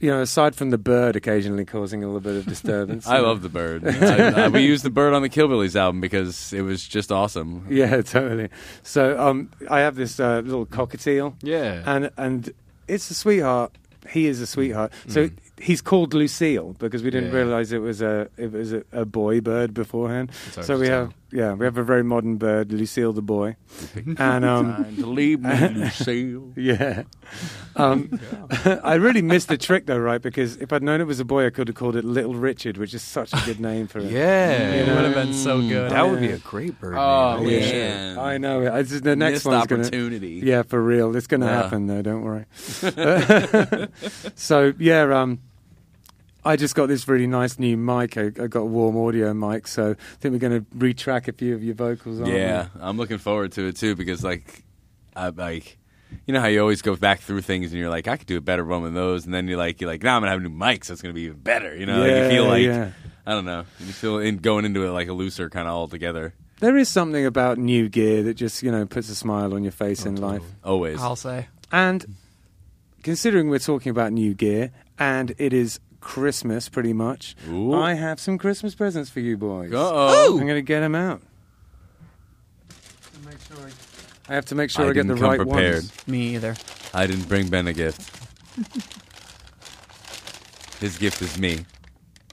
you 0.00 0.10
know, 0.10 0.20
aside 0.22 0.54
from 0.54 0.70
the 0.70 0.78
bird 0.78 1.16
occasionally 1.16 1.64
causing 1.64 2.02
a 2.04 2.06
little 2.06 2.20
bit 2.20 2.36
of 2.36 2.46
disturbance. 2.46 3.06
I 3.08 3.18
love 3.18 3.42
the 3.42 3.48
bird. 3.48 3.86
I, 3.86 4.44
I, 4.44 4.48
we 4.48 4.60
used 4.72 4.84
the 4.84 4.90
bird 4.90 5.12
on 5.14 5.22
the 5.22 5.28
Killbillies 5.28 5.74
album 5.76 6.00
because 6.00 6.52
it 6.52 6.62
was 6.62 6.86
just 6.86 7.10
awesome. 7.10 7.66
Yeah, 7.68 8.00
totally. 8.02 8.48
So 8.82 9.18
um, 9.20 9.50
I 9.70 9.80
have 9.80 9.96
this 9.96 10.20
uh, 10.20 10.40
little 10.44 10.66
cockatiel, 10.66 11.34
Yeah. 11.42 11.82
and 11.86 12.10
and 12.16 12.52
it's 12.86 13.10
a 13.10 13.14
sweetheart. 13.14 13.72
He 14.08 14.26
is 14.26 14.40
a 14.40 14.46
sweetheart. 14.46 14.92
So 15.08 15.28
he's 15.60 15.82
called 15.82 16.14
Lucille 16.14 16.74
because 16.78 17.02
we 17.02 17.10
didn't 17.10 17.30
Yeah. 17.30 17.36
realize 17.36 17.72
it 17.72 17.80
was 17.82 18.00
a 18.00 18.28
it 18.38 18.52
was 18.52 18.72
a, 18.72 18.82
a 18.92 19.04
boy 19.04 19.40
bird 19.40 19.74
beforehand. 19.74 20.30
So 20.62 20.78
we 20.78 20.88
have 20.88 21.12
yeah 21.32 21.52
we 21.54 21.64
have 21.64 21.76
a 21.78 21.82
very 21.84 22.02
modern 22.02 22.36
bird, 22.36 22.72
Lucille 22.72 23.12
the 23.12 23.22
boy, 23.22 23.56
and 24.18 24.44
um, 24.44 24.96
to 24.96 25.06
leave 25.06 25.40
me, 25.40 25.68
Lucille. 25.74 26.52
yeah. 26.56 27.02
Um, 27.76 28.18
I 28.82 28.94
really 28.94 29.22
missed 29.22 29.48
the 29.48 29.56
trick 29.58 29.86
though, 29.86 29.98
right? 29.98 30.20
Because 30.22 30.56
if 30.56 30.72
I'd 30.72 30.82
known 30.82 31.00
it 31.00 31.06
was 31.06 31.20
a 31.20 31.24
boy, 31.24 31.46
I 31.46 31.50
could 31.50 31.68
have 31.68 31.76
called 31.76 31.96
it 31.96 32.04
Little 32.04 32.34
Richard, 32.34 32.76
which 32.78 32.94
is 32.94 33.02
such 33.02 33.32
a 33.32 33.40
good 33.44 33.60
name 33.60 33.86
for 33.86 33.98
it. 34.00 34.10
yeah. 34.10 34.72
It 34.72 34.88
would 34.88 35.04
have 35.04 35.14
been 35.14 35.34
so 35.34 35.60
good. 35.60 35.90
That 35.92 36.08
would 36.08 36.20
be 36.20 36.30
a 36.30 36.38
great 36.38 36.80
bird 36.80 36.94
Oh, 36.96 37.34
name. 37.36 37.38
Holy 37.44 37.54
yeah. 37.60 37.66
shit. 37.66 37.90
Man. 37.90 38.18
I 38.18 38.38
know. 38.38 38.62
it. 38.62 38.80
It's, 38.80 39.00
the 39.00 39.14
next 39.14 39.34
Missed 39.34 39.46
one's 39.46 39.66
gonna. 39.66 39.82
opportunity. 39.82 40.40
Yeah, 40.42 40.62
for 40.62 40.82
real. 40.82 41.14
It's 41.14 41.26
going 41.26 41.42
to 41.42 41.46
Yeah. 41.46 41.62
happen 41.62 41.86
though. 41.86 42.02
Don't 42.02 42.22
worry. 42.22 42.46
so 44.34 44.72
yeah, 44.78 45.02
um, 45.20 45.40
I 46.48 46.56
just 46.56 46.74
got 46.74 46.86
this 46.86 47.06
really 47.06 47.26
nice 47.26 47.58
new 47.58 47.76
mic. 47.76 48.16
I, 48.16 48.26
I 48.26 48.46
got 48.46 48.60
a 48.60 48.64
warm 48.64 48.96
audio 48.96 49.34
mic, 49.34 49.66
so 49.66 49.90
I 49.90 49.94
think 50.18 50.32
we're 50.32 50.38
going 50.38 50.64
to 50.64 50.70
retrack 50.76 51.28
a 51.28 51.32
few 51.32 51.54
of 51.54 51.62
your 51.62 51.74
vocals. 51.74 52.20
Aren't 52.20 52.32
Yeah, 52.32 52.68
I'm 52.80 52.96
looking 52.96 53.18
forward 53.18 53.52
to 53.52 53.66
it 53.66 53.76
too 53.76 53.94
because 53.94 54.24
like, 54.24 54.64
I 55.14 55.28
like, 55.28 55.76
you 56.26 56.32
know 56.32 56.40
how 56.40 56.46
you 56.46 56.60
always 56.60 56.80
go 56.80 56.96
back 56.96 57.20
through 57.20 57.42
things 57.42 57.70
and 57.72 57.78
you're 57.78 57.90
like, 57.90 58.08
I 58.08 58.16
could 58.16 58.26
do 58.26 58.38
a 58.38 58.40
better 58.40 58.64
one 58.64 58.82
than 58.82 58.94
those, 58.94 59.26
and 59.26 59.34
then 59.34 59.46
you're 59.46 59.58
like, 59.58 59.82
you're 59.82 59.90
like, 59.90 60.02
nah, 60.02 60.16
I'm 60.16 60.22
gonna 60.22 60.32
have 60.32 60.40
new 60.40 60.48
mics, 60.48 60.86
so 60.86 60.94
it's 60.94 61.02
gonna 61.02 61.12
be 61.12 61.24
even 61.24 61.38
better. 61.38 61.76
You 61.76 61.84
know, 61.84 62.00
like 62.00 62.12
you 62.12 62.28
feel 62.30 62.46
like, 62.46 62.62
yeah. 62.62 62.92
I 63.26 63.32
don't 63.32 63.44
know, 63.44 63.66
you 63.80 63.92
feel 63.92 64.18
in 64.18 64.38
going 64.38 64.64
into 64.64 64.82
it 64.86 64.90
like 64.90 65.08
a 65.08 65.12
looser 65.12 65.50
kind 65.50 65.68
of 65.68 65.74
altogether. 65.74 66.32
There 66.60 66.78
is 66.78 66.88
something 66.88 67.26
about 67.26 67.58
new 67.58 67.90
gear 67.90 68.22
that 68.22 68.34
just 68.34 68.62
you 68.62 68.72
know 68.72 68.86
puts 68.86 69.10
a 69.10 69.14
smile 69.14 69.52
on 69.52 69.64
your 69.64 69.72
face 69.72 70.06
Oh, 70.06 70.08
in 70.08 70.16
life. 70.16 70.42
Always. 70.64 70.98
I'll 70.98 71.14
say. 71.14 71.48
And 71.70 72.16
considering 73.02 73.50
we're 73.50 73.58
talking 73.58 73.90
about 73.90 74.12
new 74.12 74.32
gear 74.32 74.70
and 74.98 75.34
it 75.36 75.52
is 75.52 75.78
Christmas 76.00 76.68
pretty 76.68 76.92
much, 76.92 77.34
Ooh. 77.48 77.74
I 77.74 77.94
have 77.94 78.20
some 78.20 78.38
Christmas 78.38 78.74
presents 78.74 79.10
for 79.10 79.20
you 79.20 79.36
boys. 79.36 79.72
Uh-oh. 79.72 80.32
I'm 80.38 80.46
going 80.46 80.54
to 80.54 80.62
get 80.62 80.80
them 80.80 80.94
out. 80.94 81.20
I 84.28 84.34
have 84.34 84.44
to 84.46 84.54
make 84.54 84.70
sure 84.70 84.86
I, 84.86 84.90
I 84.90 84.92
get 84.92 85.06
the 85.06 85.14
come 85.14 85.22
right 85.22 85.38
prepared. 85.38 85.74
ones. 85.84 86.06
Me 86.08 86.34
either. 86.34 86.54
I 86.94 87.06
didn't 87.06 87.28
bring 87.28 87.48
Ben 87.48 87.66
a 87.66 87.72
gift. 87.72 88.00
His 90.80 90.98
gift 90.98 91.20
is 91.22 91.38
me. 91.38 91.64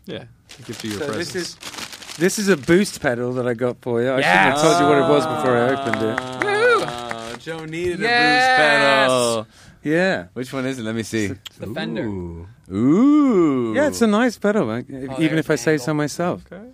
Yeah. 0.06 0.26
Give 0.66 0.78
to 0.80 0.88
your 0.88 1.00
So 1.00 1.06
presents. 1.08 1.34
this 1.34 1.58
is 1.58 2.16
this 2.18 2.40
is 2.40 2.48
a 2.48 2.56
boost 2.58 3.02
pedal 3.02 3.34
that 3.34 3.48
I 3.48 3.54
got 3.54 3.78
for 3.82 4.02
you. 4.02 4.10
I 4.12 4.18
shouldn't 4.22 4.26
have 4.26 4.62
told 4.62 4.80
you 4.82 4.88
what 4.88 4.98
it 5.00 5.10
was 5.10 5.26
before 5.26 5.58
I 5.58 5.70
opened 5.70 6.02
it. 6.04 6.20
Oh, 6.48 7.36
Joe 7.40 7.66
needed 7.66 8.00
Yes. 8.00 9.10
a 9.10 9.38
boost 9.38 9.50
pedal. 9.50 9.55
Yeah. 9.86 10.28
Which 10.34 10.52
one 10.52 10.66
is 10.66 10.80
it? 10.80 10.84
Let 10.84 10.96
me 10.96 11.04
see. 11.04 11.26
It's 11.26 11.58
the 11.58 11.68
Fender. 11.68 12.04
Ooh. 12.04 12.48
Ooh. 12.72 13.74
Yeah, 13.76 13.88
it's 13.88 14.02
a 14.02 14.08
nice 14.08 14.36
pedal, 14.38 14.70
uh, 14.72 14.80
even 14.80 15.16
there's 15.20 15.40
if 15.40 15.52
I 15.52 15.56
say 15.56 15.78
so 15.78 15.92
angle. 15.92 15.94
myself. 15.96 16.44
Okay. 16.52 16.66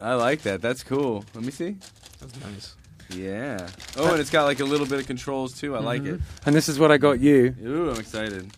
I 0.00 0.14
like 0.14 0.42
that. 0.42 0.60
That's 0.60 0.82
cool. 0.82 1.24
Let 1.34 1.44
me 1.44 1.52
see. 1.52 1.76
That's 2.20 2.34
nice. 2.40 2.74
Yeah. 3.10 3.68
Oh, 3.96 4.10
and 4.10 4.20
it's 4.20 4.30
got 4.30 4.44
like 4.44 4.58
a 4.58 4.64
little 4.64 4.86
bit 4.86 4.98
of 4.98 5.06
controls 5.06 5.58
too. 5.58 5.76
I 5.76 5.78
like 5.78 6.04
it. 6.04 6.20
And 6.44 6.56
this 6.56 6.68
is 6.68 6.76
what 6.78 6.90
I 6.90 6.96
got 6.98 7.20
you, 7.20 7.54
Ooh, 7.64 7.90
I'm 7.92 8.00
excited. 8.00 8.50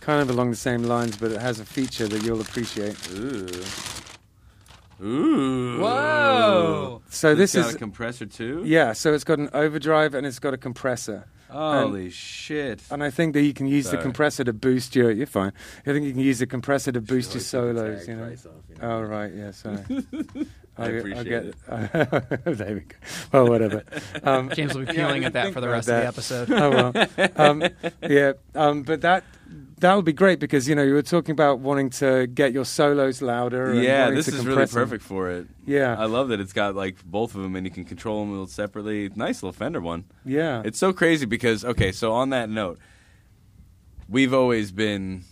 kind 0.00 0.22
of 0.22 0.30
along 0.30 0.48
the 0.50 0.56
same 0.56 0.82
lines, 0.84 1.16
but 1.18 1.30
it 1.30 1.40
has 1.40 1.60
a 1.60 1.66
feature 1.66 2.08
that 2.08 2.22
you'll 2.22 2.40
appreciate. 2.40 2.96
Ooh. 3.12 3.46
Ooh. 5.02 5.80
Whoa. 5.80 7.02
So 7.08 7.30
It's 7.30 7.38
this 7.38 7.54
got 7.54 7.68
is 7.70 7.74
a 7.74 7.78
compressor 7.78 8.26
too. 8.26 8.62
yeah. 8.64 8.92
So 8.92 9.12
it's 9.14 9.24
got 9.24 9.38
an 9.38 9.50
overdrive 9.52 10.14
and 10.14 10.26
it's 10.26 10.38
got 10.38 10.54
a 10.54 10.58
compressor. 10.58 11.26
Holy 11.50 12.10
shit. 12.10 12.82
And 12.90 13.02
I 13.04 13.10
think 13.10 13.34
that 13.34 13.42
you 13.42 13.54
can 13.54 13.68
use 13.68 13.88
the 13.90 13.96
compressor 13.98 14.42
to 14.42 14.52
boost 14.52 14.96
your. 14.96 15.12
You're 15.12 15.26
fine. 15.26 15.52
I 15.86 15.92
think 15.92 16.04
you 16.04 16.10
can 16.10 16.20
use 16.20 16.40
the 16.40 16.48
compressor 16.48 16.90
to 16.90 17.00
boost 17.00 17.32
your 17.32 17.62
Always 17.62 17.76
took 17.76 17.76
the 17.76 18.04
solos. 18.04 18.08
You 18.08 18.16
know. 18.16 18.26
price 18.26 18.46
off, 18.46 18.52
you 18.68 18.74
know. 18.76 18.90
Oh 18.90 19.02
right, 19.02 19.32
yeah. 19.32 19.50
Sorry. 19.52 19.78
I 20.76 20.86
appreciate 20.88 21.26
it. 21.30 21.54
there 22.44 22.74
we 22.74 22.80
go. 22.80 22.96
Well, 23.32 23.46
whatever. 23.48 23.84
Um, 24.24 24.50
James 24.50 24.74
will 24.74 24.84
be 24.84 24.92
peeling 24.94 25.22
didn't 25.22 25.26
at 25.26 25.32
that 25.34 25.52
for 25.52 25.60
the 25.60 25.68
rest 25.68 25.86
that. 25.86 26.04
of 26.06 26.14
the 26.16 26.44
episode. 26.48 26.50
oh 26.50 26.70
well. 26.92 27.28
Um, 27.36 27.62
yeah. 28.02 28.32
Um, 28.56 28.82
but 28.82 29.02
that 29.02 29.22
that 29.78 29.94
would 29.94 30.04
be 30.04 30.12
great 30.12 30.38
because 30.38 30.68
you 30.68 30.74
know 30.74 30.82
you 30.82 30.94
were 30.94 31.02
talking 31.02 31.32
about 31.32 31.58
wanting 31.58 31.90
to 31.90 32.26
get 32.26 32.52
your 32.52 32.64
solos 32.64 33.20
louder. 33.20 33.74
Yeah, 33.74 34.10
this 34.10 34.28
is 34.28 34.44
really 34.46 34.64
them. 34.64 34.68
perfect 34.68 35.02
for 35.02 35.30
it. 35.30 35.46
Yeah. 35.66 35.96
I 35.98 36.06
love 36.06 36.28
that 36.28 36.40
it's 36.40 36.52
got 36.52 36.74
like 36.74 37.04
both 37.04 37.34
of 37.34 37.42
them 37.42 37.56
and 37.56 37.66
you 37.66 37.72
can 37.72 37.84
control 37.84 38.20
them 38.20 38.28
a 38.28 38.32
little 38.32 38.46
separately. 38.46 39.10
Nice 39.14 39.42
little 39.42 39.52
Fender 39.52 39.80
one. 39.80 40.04
yeah. 40.24 40.62
It's 40.64 40.78
so 40.78 40.92
crazy 40.92 41.26
because 41.26 41.64
okay, 41.64 41.92
so 41.92 42.12
on 42.12 42.30
that 42.30 42.48
note, 42.48 42.78
we've 44.08 44.34
always 44.34 44.70
been 44.70 45.24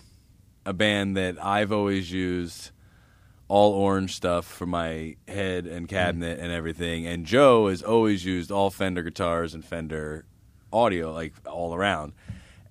a 0.67 0.73
band 0.73 1.17
that 1.17 1.43
I've 1.43 1.73
always 1.73 2.11
used 2.13 2.71
all 3.49 3.73
orange 3.75 4.15
stuff 4.17 4.47
for 4.47 4.67
my 4.67 5.17
head 5.29 5.67
and 5.67 5.87
mm-hmm. 5.87 5.97
cabinet 5.97 6.41
and 6.41 6.51
everything, 6.51 7.07
and 7.07 7.27
Joe 7.27 7.69
has 7.69 7.83
always 7.83 8.25
used 8.25 8.51
all 8.51 8.71
Fender 8.71 9.03
guitars 9.03 9.55
and 9.55 9.65
Fender 9.65 10.25
audio 10.73 11.13
like 11.13 11.35
all 11.47 11.75
around. 11.75 12.13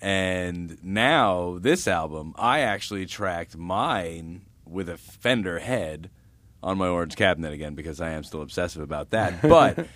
And 0.01 0.77
now 0.83 1.57
this 1.59 1.87
album, 1.87 2.33
I 2.37 2.61
actually 2.61 3.05
tracked 3.05 3.55
mine 3.55 4.41
with 4.65 4.89
a 4.89 4.97
Fender 4.97 5.59
head 5.59 6.09
on 6.63 6.77
my 6.77 6.87
orange 6.87 7.15
cabinet 7.15 7.53
again 7.53 7.75
because 7.75 8.01
I 8.01 8.11
am 8.11 8.23
still 8.23 8.41
obsessive 8.41 8.81
about 8.81 9.11
that. 9.11 9.41
But 9.47 9.87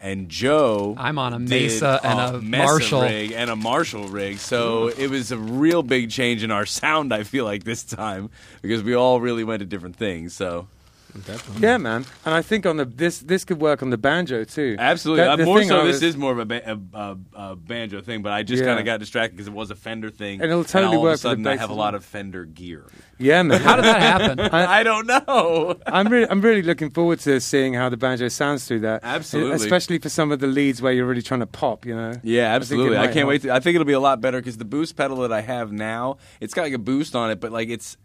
and 0.00 0.28
Joe, 0.28 0.96
I'm 0.98 1.16
on 1.18 1.32
a 1.32 1.38
Mesa 1.38 2.00
and 2.02 2.18
a 2.18 2.40
Mesa 2.40 2.64
Marshall. 2.64 3.02
rig 3.02 3.32
and 3.32 3.48
a 3.50 3.54
Marshall 3.54 4.08
rig, 4.08 4.38
so 4.38 4.88
it 4.88 5.08
was 5.08 5.30
a 5.30 5.38
real 5.38 5.84
big 5.84 6.10
change 6.10 6.42
in 6.42 6.50
our 6.50 6.66
sound. 6.80 7.14
I 7.14 7.22
feel 7.22 7.44
like 7.44 7.62
this 7.62 7.84
time 7.84 8.30
because 8.62 8.82
we 8.82 8.94
all 8.94 9.20
really 9.20 9.44
went 9.44 9.60
to 9.60 9.66
different 9.66 9.94
things. 9.96 10.34
So 10.34 10.66
Definitely. 11.14 11.62
Yeah, 11.62 11.76
man. 11.76 12.06
And 12.24 12.34
I 12.34 12.40
think 12.42 12.64
on 12.66 12.76
the 12.78 12.84
this 12.84 13.18
this 13.20 13.44
could 13.44 13.60
work 13.60 13.82
on 13.82 13.90
the 13.90 13.98
banjo 13.98 14.44
too. 14.44 14.76
absolutely, 14.78 15.24
That- 15.24 15.40
uh, 15.40 15.44
more 15.44 15.62
so 15.62 15.82
I 15.82 15.86
this 15.86 16.02
is 16.02 16.16
more 16.16 16.32
of 16.32 16.38
a, 16.38 16.44
ba- 16.46 16.70
a, 16.72 16.98
a, 16.98 17.16
a 17.34 17.56
banjo 17.56 18.00
thing, 18.00 18.22
but 18.22 18.32
I 18.32 18.42
just 18.42 18.62
Yeah. 18.62 18.68
kind 18.68 18.78
of 18.80 18.86
got 18.86 19.00
distracted 19.00 19.36
because 19.36 19.46
it 19.48 19.52
was 19.52 19.70
a 19.70 19.74
Fender 19.76 20.10
thing, 20.10 20.40
And 20.40 20.50
it'll 20.50 20.64
totally 20.64 20.96
all 20.96 21.02
work 21.02 21.14
of 21.14 21.14
a 21.14 21.18
sudden 21.18 21.46
I 21.46 21.56
have 21.56 21.70
a 21.70 21.74
lot 21.74 21.94
of 21.94 22.04
Fender 22.04 22.44
gear. 22.44 22.86
Yeah, 23.18 23.42
man. 23.42 23.60
How 23.60 23.76
did 23.76 23.84
that 23.84 24.00
happen? 24.00 24.40
I, 24.52 24.82
don't 24.82 25.06
know. 25.06 25.78
I'm 25.86 26.08
really, 26.08 26.28
I'm 26.28 26.40
really 26.40 26.62
looking 26.62 26.90
forward 26.90 27.20
to 27.20 27.40
seeing 27.40 27.74
how 27.74 27.88
the 27.88 27.96
banjo 27.96 28.28
sounds 28.28 28.66
through 28.66 28.80
that. 28.80 29.00
Absolutely. 29.04 29.56
especially 29.56 29.98
for 29.98 30.08
some 30.08 30.32
of 30.32 30.40
the 30.40 30.46
leads 30.48 30.82
where 30.82 30.92
you're 30.92 31.06
really 31.06 31.22
trying 31.22 31.40
to 31.40 31.46
pop. 31.46 31.84
You 31.86 31.94
know. 31.94 32.14
Yeah, 32.22 32.50
I 32.52 32.56
absolutely. 32.56 32.96
I, 32.96 33.00
might 33.02 33.06
can't 33.08 33.16
help. 33.18 33.28
wait. 33.28 33.42
To, 33.42 33.50
I 33.52 33.60
think 33.60 33.74
it'll 33.76 33.84
be 33.84 33.92
a 33.92 34.00
lot 34.00 34.20
better 34.20 34.40
because 34.40 34.56
the 34.56 34.64
boost 34.64 34.96
pedal 34.96 35.18
that 35.18 35.32
I 35.32 35.40
have 35.42 35.70
now, 35.72 36.16
it's 36.40 36.54
got 36.54 36.62
like 36.62 36.72
a 36.72 36.78
boost 36.78 37.14
on 37.14 37.30
it, 37.30 37.38
but 37.40 37.52
like 37.52 37.68
it's, 37.68 37.96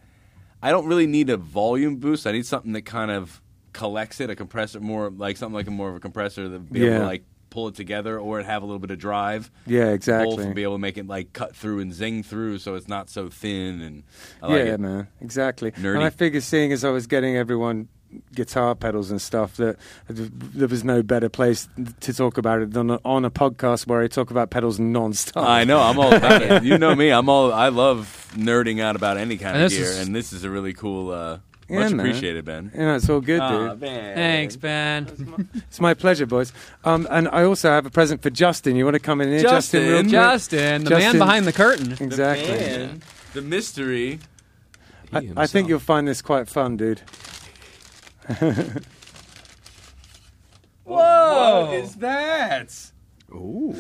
I 0.62 0.72
don't 0.72 0.88
really 0.88 1.08
need 1.08 1.30
a 1.30 1.38
volume 1.38 1.98
boost. 1.98 2.26
I 2.26 2.32
need 2.32 2.46
something 2.46 2.74
that 2.74 2.84
kind 2.84 3.12
of 3.12 3.42
collects 3.74 4.20
it, 4.20 4.30
a 4.30 4.36
compressor, 4.36 4.80
more 4.80 5.10
like 5.10 5.38
something 5.38 5.54
like 5.54 5.68
a 5.68 5.72
more 5.72 5.90
of 5.90 5.96
a 5.96 6.00
compressor 6.00 6.50
that 6.50 6.72
be 6.72 6.86
able 6.86 7.00
to 7.00 7.06
like 7.06 7.24
pull 7.50 7.68
it 7.68 7.76
together 7.76 8.20
or 8.20 8.40
it 8.40 8.46
have 8.46 8.64
a 8.64 8.66
little 8.66 8.80
bit 8.80 8.92
of 8.92 9.00
drive. 9.00 9.52
Yeah, 9.66 9.86
Both 9.86 9.94
exactly. 9.96 10.44
and 10.44 10.56
be 10.56 10.64
able 10.64 10.76
to 10.76 10.80
make 10.80 10.98
it 10.98 11.08
like 11.08 11.34
cut 11.34 11.56
through 11.56 11.80
and 11.80 11.94
zing 11.94 12.24
through, 12.24 12.58
so 12.60 12.76
it's 12.76 12.88
not 12.88 13.10
so 13.10 13.30
thin. 13.30 13.82
And 13.82 14.04
I 14.42 14.48
like 14.48 14.66
yeah, 14.66 14.74
it. 14.74 14.80
man, 14.80 15.08
exactly. 15.22 15.72
Nerdy. 15.72 15.96
And 15.96 16.04
I 16.04 16.10
figure 16.10 16.42
seeing 16.42 16.72
as 16.72 16.84
I 16.84 16.90
was 16.90 17.08
getting 17.08 17.38
everyone 17.38 17.88
guitar 18.34 18.74
pedals 18.76 19.12
and 19.12 19.22
stuff 19.22 19.58
that 19.58 19.78
there 20.10 20.68
was 20.68 20.84
no 20.84 21.04
better 21.04 21.30
place 21.30 21.68
to 22.00 22.14
talk 22.14 22.38
about 22.38 22.62
it 22.62 22.72
than 22.72 22.92
on 22.92 23.26
a 23.26 23.32
podcast 23.32 23.88
where 23.88 24.02
I 24.02 24.08
talk 24.08 24.32
about 24.32 24.50
pedals 24.50 24.80
non-stop. 24.80 25.46
I 25.46 25.64
know. 25.66 25.80
I'm 25.82 26.00
all 26.00 26.14
about 26.14 26.42
it. 26.42 26.64
You 26.64 26.78
know 26.78 26.96
me. 26.96 27.10
I'm 27.12 27.30
all. 27.30 27.52
I 27.54 27.70
love 27.70 28.32
nerding 28.36 28.82
out 28.82 28.96
about 28.96 29.18
any 29.18 29.38
kind 29.38 29.56
And 29.58 29.66
of 29.66 29.72
gear, 29.72 29.82
is- 29.84 30.00
and 30.00 30.16
this 30.16 30.32
is 30.34 30.44
a 30.44 30.50
really 30.50 30.74
cool. 30.74 31.12
Uh, 31.12 31.40
Yeah, 31.70 31.80
much 31.80 31.92
man. 31.92 32.00
appreciated, 32.00 32.46
Ben. 32.46 32.72
You 32.74 32.80
know, 32.80 32.96
it's 32.96 33.10
all 33.10 33.20
good, 33.20 33.42
Aw, 33.42 33.70
dude. 33.72 33.80
Ben. 33.82 34.16
Thanks, 34.16 34.56
Ben. 34.56 35.50
It's 35.68 35.82
my 35.82 35.94
pleasure, 35.94 36.26
boys. 36.26 36.54
Um, 36.86 37.06
and 37.12 37.28
I 37.28 37.44
also 37.44 37.70
have 37.70 37.86
a 37.86 37.90
present 37.90 38.22
for 38.22 38.30
Justin. 38.30 38.78
You 38.78 38.86
want 38.86 38.94
to 38.96 39.02
come 39.02 39.20
in 39.20 39.28
here, 39.28 39.42
Justin? 39.42 39.84
Justin. 39.84 40.10
Justin, 40.10 40.84
the 40.86 40.90
Justin- 40.92 41.20
man 41.20 41.28
behind 41.28 41.46
the 41.46 41.52
curtain. 41.54 41.92
Exactly. 42.00 42.48
Man, 42.56 43.02
the 43.34 43.42
mystery. 43.42 44.20
I, 45.12 45.30
I 45.36 45.48
think 45.48 45.68
you'll 45.68 45.80
find 45.80 46.08
this 46.08 46.22
quite 46.22 46.48
fun, 46.48 46.78
dude. 46.78 47.02
Whoa! 50.84 51.66
What 51.66 51.74
is 51.76 51.96
that? 51.96 52.92
Ooh. 53.32 53.76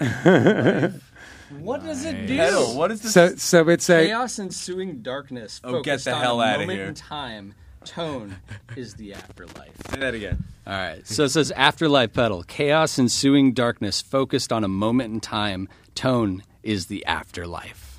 What 1.58 1.84
does 1.84 2.04
it 2.04 2.26
do? 2.26 2.36
Pedal. 2.36 2.76
What 2.76 2.90
is 2.90 3.02
this? 3.02 3.12
So, 3.12 3.36
so 3.36 3.68
it's 3.68 3.88
a 3.90 4.06
Chaos 4.06 4.38
ensuing 4.38 5.02
darkness. 5.02 5.60
Oh, 5.62 5.82
get 5.82 5.84
focused 5.84 6.04
the 6.06 6.14
on 6.14 6.22
hell 6.22 6.40
a 6.40 6.46
outta 6.46 6.58
moment 6.60 6.78
here. 6.78 6.88
In 6.88 6.94
time, 6.94 7.54
tone 7.84 8.36
is 8.76 8.94
the 8.94 9.14
afterlife. 9.14 9.74
Say 9.90 9.98
that 9.98 10.14
again. 10.14 10.44
All 10.66 10.72
right. 10.72 11.06
So 11.06 11.24
it 11.24 11.30
says 11.30 11.50
afterlife 11.52 12.12
pedal. 12.12 12.42
Chaos 12.44 12.98
ensuing 12.98 13.52
darkness 13.52 14.00
focused 14.00 14.52
on 14.52 14.64
a 14.64 14.68
moment 14.68 15.12
in 15.12 15.20
time. 15.20 15.68
Tone 15.94 16.42
is 16.62 16.86
the 16.86 17.04
afterlife. 17.04 17.91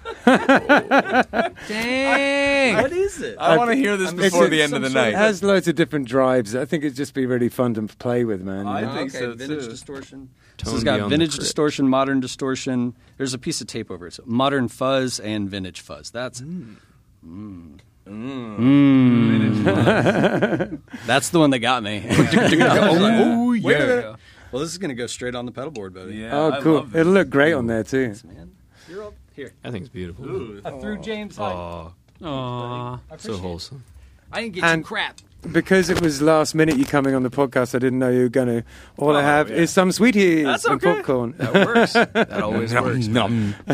Dang. 1.67 2.81
What 2.81 2.91
is 2.91 3.22
it? 3.22 3.38
I 3.39 3.57
want 3.57 3.72
to 3.72 3.75
hear 3.75 3.98
this 3.98 4.12
It's- 4.12 4.31
before 4.31 4.48
the 4.48 4.62
end 4.62 4.74
of 4.74 4.81
the 4.81 4.89
night. 4.89 5.10
It 5.10 5.15
has 5.15 5.43
loads 5.43 5.67
of 5.67 5.75
different 5.75 6.07
drives. 6.07 6.55
I 6.55 6.65
think 6.65 6.83
it'd 6.83 6.95
just 6.98 7.13
be 7.13 7.25
really 7.25 7.50
fun 7.50 7.74
to 7.75 7.83
play 7.83 8.24
with, 8.25 8.41
man. 8.41 8.67
I 8.67 8.81
know? 8.81 8.93
think 8.93 9.10
okay, 9.15 9.19
so, 9.19 9.33
vintage 9.33 9.63
too. 9.65 9.69
distortion. 9.69 10.29
Tone 10.57 10.65
this 10.65 10.74
has 10.74 10.83
got 10.83 11.10
vintage 11.10 11.31
crit. 11.31 11.39
distortion, 11.41 11.88
modern 11.88 12.19
distortion. 12.19 12.95
There's 13.17 13.33
a 13.33 13.39
piece 13.39 13.62
of 13.62 13.67
tape 13.67 13.89
over 13.91 14.07
it. 14.07 14.13
So 14.13 14.24
modern 14.25 14.67
fuzz 14.67 15.19
and 15.19 15.50
vintage 15.50 15.81
fuzz. 15.81 16.12
That's 16.12 16.41
Mm. 16.41 16.75
Mm. 17.25 17.79
Mm. 18.07 19.60
That's 21.05 21.29
the 21.29 21.39
one 21.39 21.51
that 21.51 21.60
got 21.60 21.83
me. 21.83 22.05
oh, 22.10 23.53
yeah. 23.53 24.15
Well, 24.51 24.62
this 24.62 24.72
is 24.72 24.77
going 24.77 24.89
to 24.89 24.95
go 24.95 25.07
straight 25.07 25.33
on 25.33 25.48
the 25.48 25.51
pedal 25.51 25.72
board, 25.72 25.95
buddy. 25.95 26.13
Yeah, 26.13 26.29
oh, 26.38 26.51
I 26.51 26.62
cool. 26.62 26.74
love 26.75 26.91
this. 26.91 27.00
It'll 27.00 27.13
look 27.13 27.31
great 27.31 27.53
on 27.53 27.65
there 27.65 27.83
too. 27.83 28.13
Man, 28.24 28.51
you're 28.88 29.03
up 29.05 29.15
here. 29.36 29.54
I 29.63 29.72
think 29.72 29.84
it's 29.86 29.94
beautiful. 29.94 30.60
I 30.66 30.72
threw 30.80 30.98
James. 31.00 31.38
Hyde. 31.38 31.54
Oh, 31.56 31.94
Aw. 32.28 33.00
so 33.18 33.38
wholesome. 33.38 33.84
I 34.32 34.42
didn't 34.42 34.56
get 34.56 34.63
And- 34.63 34.80
you 34.82 34.86
crap. 34.86 35.20
Because 35.52 35.90
it 35.90 36.02
was 36.02 36.22
last 36.22 36.56
minute 36.56 36.78
you 36.78 36.86
coming 36.86 37.13
on 37.13 37.24
the 37.24 37.30
podcast, 37.30 37.75
I 37.75 37.80
didn't 37.80 38.00
know 38.00 38.10
you 38.10 38.22
were 38.22 38.30
going 38.30 38.48
to. 38.48 38.63
All 38.98 39.13
I 39.13 39.20
Oh, 39.20 39.24
have 39.25 39.50
yeah. 39.50 39.58
is 39.58 39.72
some 39.72 39.92
sweeties 39.92 40.46
That's 40.46 40.63
and 40.63 40.75
okay. 40.75 40.96
popcorn. 40.96 41.36
That 41.38 41.54
works. 41.68 41.92
That 42.13 42.32
always 42.42 42.74
works. 42.74 43.08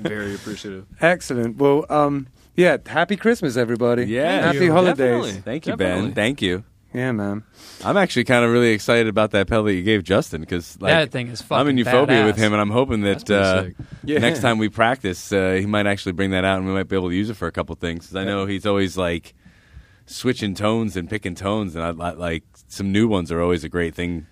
Very 0.00 0.34
appreciative. 0.34 0.86
Excellent. 1.02 1.58
Well, 1.58 1.84
um, 1.90 2.28
yeah. 2.56 2.78
Happy 2.86 3.16
Christmas, 3.16 3.58
everybody. 3.58 4.04
Yeah. 4.06 4.46
Happy 4.46 4.64
you. 4.64 4.72
holidays. 4.72 4.96
Definitely. 4.96 5.32
Thank 5.42 5.66
you, 5.66 5.72
Definitely. 5.76 6.06
Ben. 6.06 6.14
Thank 6.14 6.40
you. 6.40 6.64
Yeah, 6.94 7.10
man. 7.10 7.42
I'm 7.84 7.96
actually 7.96 8.22
kind 8.24 8.44
of 8.44 8.52
really 8.52 8.70
excited 8.70 9.08
about 9.08 9.32
that 9.32 9.48
pedal 9.48 9.64
that 9.64 9.74
you 9.74 9.82
gave 9.82 10.04
Justin 10.04 10.40
because 10.42 10.80
like, 10.80 10.92
that 10.92 11.10
thing 11.10 11.26
is 11.26 11.42
fucking 11.42 11.60
I'm 11.60 11.68
in 11.68 11.76
euphoria 11.76 12.24
with 12.24 12.36
him, 12.36 12.52
and 12.52 12.62
I'm 12.62 12.70
hoping 12.70 13.00
that 13.02 13.28
uh. 13.28 13.64
Yeah. 14.04 14.20
next 14.20 14.40
time 14.40 14.58
we 14.58 14.68
practice, 14.68 15.32
uh, 15.32 15.54
he 15.58 15.66
might 15.66 15.86
actually 15.88 16.12
bring 16.12 16.30
that 16.30 16.44
out, 16.44 16.58
and 16.58 16.66
we 16.66 16.72
might 16.72 16.88
be 16.88 16.94
able 16.94 17.08
to 17.08 17.14
use 17.14 17.30
it 17.30 17.34
for 17.34 17.48
a 17.48 17.52
couple 17.52 17.74
things. 17.74 18.06
'Cause 18.06 18.16
I 18.16 18.24
know 18.24 18.46
he's 18.46 18.64
always 18.64 18.96
like 18.96 19.34
switching 20.06 20.54
tones 20.54 20.96
and 20.96 21.10
picking 21.10 21.34
tones, 21.34 21.74
and 21.74 21.84
I, 21.84 21.88
I 21.88 22.12
like 22.12 22.44
some 22.68 22.92
new 22.92 23.08
ones 23.08 23.32
are 23.32 23.40
always 23.40 23.64
a 23.64 23.68
great 23.68 23.94
thing. 23.94 24.26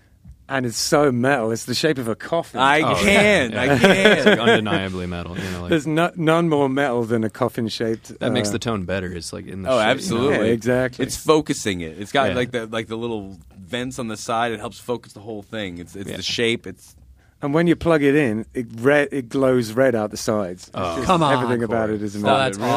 And 0.49 0.67
it's 0.67 0.77
so 0.77 1.11
metal. 1.11 1.51
It's 1.51 1.65
the 1.65 1.75
shape 1.75 1.97
of 1.99 2.09
a 2.09 2.15
coffin. 2.15 2.61
I 2.61 2.81
Oh, 2.83 2.95
can, 2.97 3.53
yeah. 3.53 3.61
I 3.63 3.67
It's 3.75 4.25
can. 4.25 4.39
like 4.39 4.39
undeniably 4.39 5.07
metal. 5.07 5.39
You 5.39 5.51
know, 5.51 5.61
like 5.63 5.71
There's 5.71 5.87
no, 5.87 6.11
none 6.17 6.49
more 6.51 6.69
metal 6.69 7.05
than 7.05 7.25
a 7.25 7.31
coffin 7.31 7.69
shaped. 7.69 8.19
that 8.19 8.33
makes 8.33 8.49
uh, 8.51 8.53
the 8.53 8.59
tone 8.59 8.85
better. 8.85 9.11
It's 9.11 9.33
like 9.33 9.47
in 9.47 9.63
the 9.63 9.71
Oh, 9.71 9.73
shape, 9.73 9.79
you 9.81 9.85
know? 9.85 9.91
absolutely. 9.91 10.47
Yeah, 10.49 10.53
exactly. 10.53 11.07
It's 11.07 11.17
focusing 11.17 11.81
it. 11.81 11.99
It's 11.99 12.13
got 12.13 12.31
Yeah. 12.31 12.35
like 12.37 12.51
the 12.51 12.67
like 12.67 12.89
the 12.89 12.97
little 12.97 13.39
vents 13.57 13.99
on 13.99 14.09
the 14.09 14.17
side. 14.17 14.53
It 14.53 14.61
helps 14.61 14.79
focus 14.79 15.13
the 15.15 15.21
whole 15.21 15.43
thing. 15.43 15.79
It's 15.79 15.97
it's 15.97 16.11
Yeah. 16.11 16.17
the 16.17 16.23
shape. 16.23 16.67
It's 16.67 16.97
And 17.41 17.55
when 17.55 17.67
you 17.67 17.75
plug 17.75 18.03
it 18.03 18.15
in, 18.15 18.45
it 18.53 18.67
red. 18.79 19.09
It 19.11 19.29
glows 19.31 19.73
red 19.73 19.95
out 19.95 20.11
the 20.11 20.17
sides. 20.19 20.71
Oh. 20.75 20.97
Just- 20.97 21.07
Come 21.07 21.23
on, 21.23 21.33
everything 21.43 21.63
about 21.65 21.89
it 21.91 22.03
is 22.03 22.15
Oh, 22.17 22.19
amazing. 22.29 22.39
that's 22.39 22.59
Really? 22.59 22.71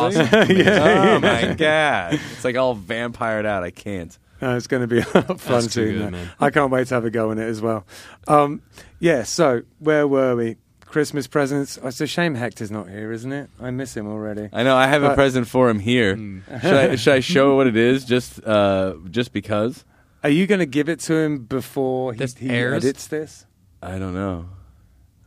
awesome. 0.45 0.57
yeah, 0.65 1.13
oh 1.15 1.19
my 1.19 1.53
god! 1.55 2.19
It's 2.33 2.45
like 2.45 2.55
all 2.55 2.73
vampired 2.75 3.45
out. 3.45 3.63
I 3.63 3.71
can't. 3.71 4.17
No, 4.45 4.55
it's 4.55 4.67
going 4.67 4.81
to 4.81 4.87
be 4.87 4.99
a 5.01 5.05
lot 5.15 5.29
of 5.29 5.41
fun 5.41 5.61
That's 5.61 5.73
too 5.73 5.91
good, 5.93 6.01
that. 6.03 6.11
man. 6.11 6.29
I 6.39 6.51
can't 6.51 6.71
wait 6.71 6.87
to 6.87 6.93
have 6.95 7.03
a 7.05 7.09
go 7.09 7.31
in 7.31 7.39
it 7.39 7.45
as 7.45 7.61
well. 7.61 7.85
Um, 8.27 8.61
yeah. 8.99 9.23
So 9.23 9.63
where 9.79 10.07
were 10.07 10.35
we? 10.35 10.57
Christmas 10.85 11.25
presents. 11.27 11.79
Oh, 11.81 11.87
it's 11.87 11.99
a 11.99 12.05
shame 12.07 12.35
Hector's 12.35 12.69
not 12.71 12.87
here, 12.87 13.11
isn't 13.11 13.31
it? 13.33 13.49
I 13.59 13.71
miss 13.71 13.97
him 13.97 14.07
already. 14.07 14.49
I 14.53 14.61
know. 14.63 14.75
I 14.77 14.85
have 14.87 15.01
a 15.03 15.13
present 15.15 15.47
for 15.47 15.67
him 15.69 15.79
here. 15.79 16.15
should, 16.61 16.63
I, 16.73 16.95
should 16.95 17.13
I 17.15 17.19
show 17.21 17.55
what 17.57 17.65
it 17.67 17.75
is? 17.75 18.05
Just 18.05 18.41
uh, 18.45 18.93
just 19.09 19.33
because? 19.33 19.83
Are 20.23 20.29
you 20.29 20.45
going 20.47 20.59
to 20.59 20.65
give 20.65 20.87
it 20.89 20.99
to 21.01 21.15
him 21.15 21.39
before 21.39 22.13
he, 22.13 22.23
he 22.37 22.49
edits 22.49 23.07
this? 23.07 23.45
I 23.81 23.97
don't 23.99 24.13
know. 24.13 24.45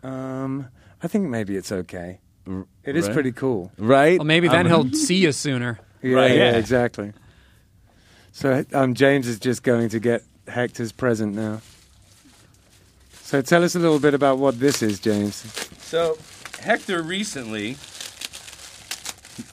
Um, 0.02 0.68
I 1.02 1.08
think 1.08 1.28
maybe 1.28 1.56
it's 1.56 1.70
okay. 1.72 2.20
It 2.84 2.96
is 2.96 3.06
Right. 3.06 3.14
pretty 3.14 3.32
cool. 3.32 3.70
Right? 3.78 4.18
Well, 4.18 4.26
maybe 4.26 4.48
then 4.48 4.66
I'm- 4.66 4.68
he'll 4.68 4.92
see 4.92 5.16
you 5.16 5.32
sooner. 5.32 5.78
Yeah, 6.02 6.14
Right, 6.14 6.30
yeah, 6.30 6.52
yeah. 6.52 6.56
exactly. 6.56 7.12
So 8.38 8.64
um, 8.72 8.94
James 8.94 9.26
is 9.26 9.40
just 9.40 9.64
going 9.64 9.88
to 9.88 9.98
get 9.98 10.22
Hector's 10.46 10.92
present 10.92 11.34
now. 11.34 11.60
So 13.22 13.42
tell 13.42 13.64
us 13.64 13.74
a 13.74 13.80
little 13.80 13.98
bit 13.98 14.14
about 14.14 14.38
what 14.38 14.60
this 14.60 14.80
is, 14.80 15.00
James. 15.00 15.34
So 15.80 16.16
Hector 16.60 17.02
recently. 17.02 17.70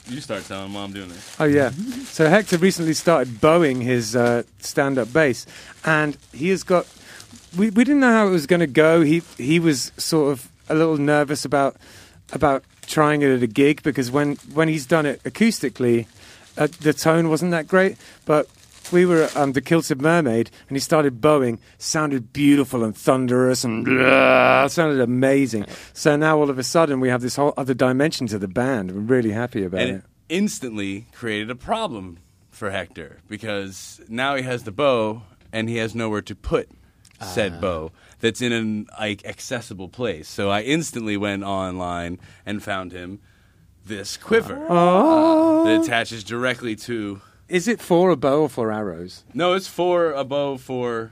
You 0.07 0.21
start 0.21 0.45
telling 0.45 0.75
I'm 0.75 0.93
doing 0.93 1.09
this. 1.09 1.35
Oh 1.39 1.45
yeah. 1.45 1.71
So 2.03 2.29
Hector 2.29 2.59
recently 2.59 2.93
started 2.93 3.41
bowing 3.41 3.81
his 3.81 4.15
uh, 4.15 4.43
stand-up 4.59 5.11
bass, 5.11 5.47
and 5.83 6.15
he 6.31 6.49
has 6.49 6.61
got. 6.61 6.85
We 7.57 7.71
we 7.71 7.85
didn't 7.85 8.01
know 8.01 8.11
how 8.11 8.27
it 8.27 8.31
was 8.31 8.45
going 8.45 8.59
to 8.59 8.67
go. 8.67 9.01
He 9.01 9.23
he 9.39 9.59
was 9.59 9.93
sort 9.97 10.31
of 10.31 10.47
a 10.69 10.75
little 10.75 10.97
nervous 10.97 11.43
about 11.43 11.75
about 12.33 12.63
trying 12.85 13.23
it 13.23 13.35
at 13.35 13.41
a 13.41 13.47
gig 13.47 13.81
because 13.81 14.11
when 14.11 14.35
when 14.53 14.67
he's 14.67 14.85
done 14.85 15.07
it 15.07 15.23
acoustically, 15.23 16.05
uh, 16.55 16.67
the 16.81 16.93
tone 16.93 17.29
wasn't 17.29 17.49
that 17.49 17.67
great. 17.67 17.97
But 18.25 18.47
we 18.91 19.05
were 19.05 19.29
um, 19.35 19.53
the 19.53 19.61
Kilted 19.61 20.01
Mermaid, 20.01 20.51
and 20.67 20.75
he 20.75 20.79
started 20.79 21.21
bowing. 21.21 21.59
Sounded 21.77 22.33
beautiful 22.33 22.83
and 22.83 22.95
thunderous, 22.95 23.63
and 23.63 23.87
uh, 23.87 24.67
sounded 24.69 25.01
amazing. 25.01 25.65
So 25.93 26.15
now 26.15 26.37
all 26.37 26.49
of 26.49 26.59
a 26.59 26.63
sudden 26.63 26.99
we 26.99 27.09
have 27.09 27.21
this 27.21 27.35
whole 27.35 27.53
other 27.57 27.73
dimension 27.73 28.27
to 28.27 28.39
the 28.39 28.47
band. 28.47 28.91
We're 28.91 29.01
really 29.01 29.31
happy 29.31 29.63
about 29.63 29.81
and 29.81 29.89
it. 29.89 29.95
it 29.95 30.03
instantly 30.29 31.07
created 31.13 31.49
a 31.49 31.55
problem 31.55 32.19
for 32.49 32.71
Hector 32.71 33.19
because 33.27 34.01
now 34.07 34.35
he 34.35 34.43
has 34.43 34.63
the 34.63 34.71
bow 34.71 35.23
and 35.51 35.69
he 35.69 35.77
has 35.77 35.93
nowhere 35.93 36.21
to 36.21 36.35
put 36.35 36.69
said 37.21 37.61
bow 37.61 37.91
that's 38.19 38.41
in 38.41 38.51
an 38.51 38.87
like 38.99 39.25
accessible 39.25 39.89
place. 39.89 40.27
So 40.27 40.49
I 40.49 40.61
instantly 40.61 41.17
went 41.17 41.43
online 41.43 42.19
and 42.45 42.61
found 42.61 42.91
him 42.91 43.19
this 43.85 44.17
quiver 44.17 44.55
that 44.67 45.81
attaches 45.83 46.23
directly 46.23 46.75
to. 46.77 47.21
Is 47.47 47.67
it 47.67 47.79
for 47.79 48.09
a 48.09 48.15
bow 48.15 48.41
or 48.43 48.49
for 48.49 48.71
arrows? 48.71 49.23
No, 49.33 49.53
it's 49.53 49.67
for 49.67 50.11
a 50.11 50.23
bow 50.23 50.57
for 50.57 51.11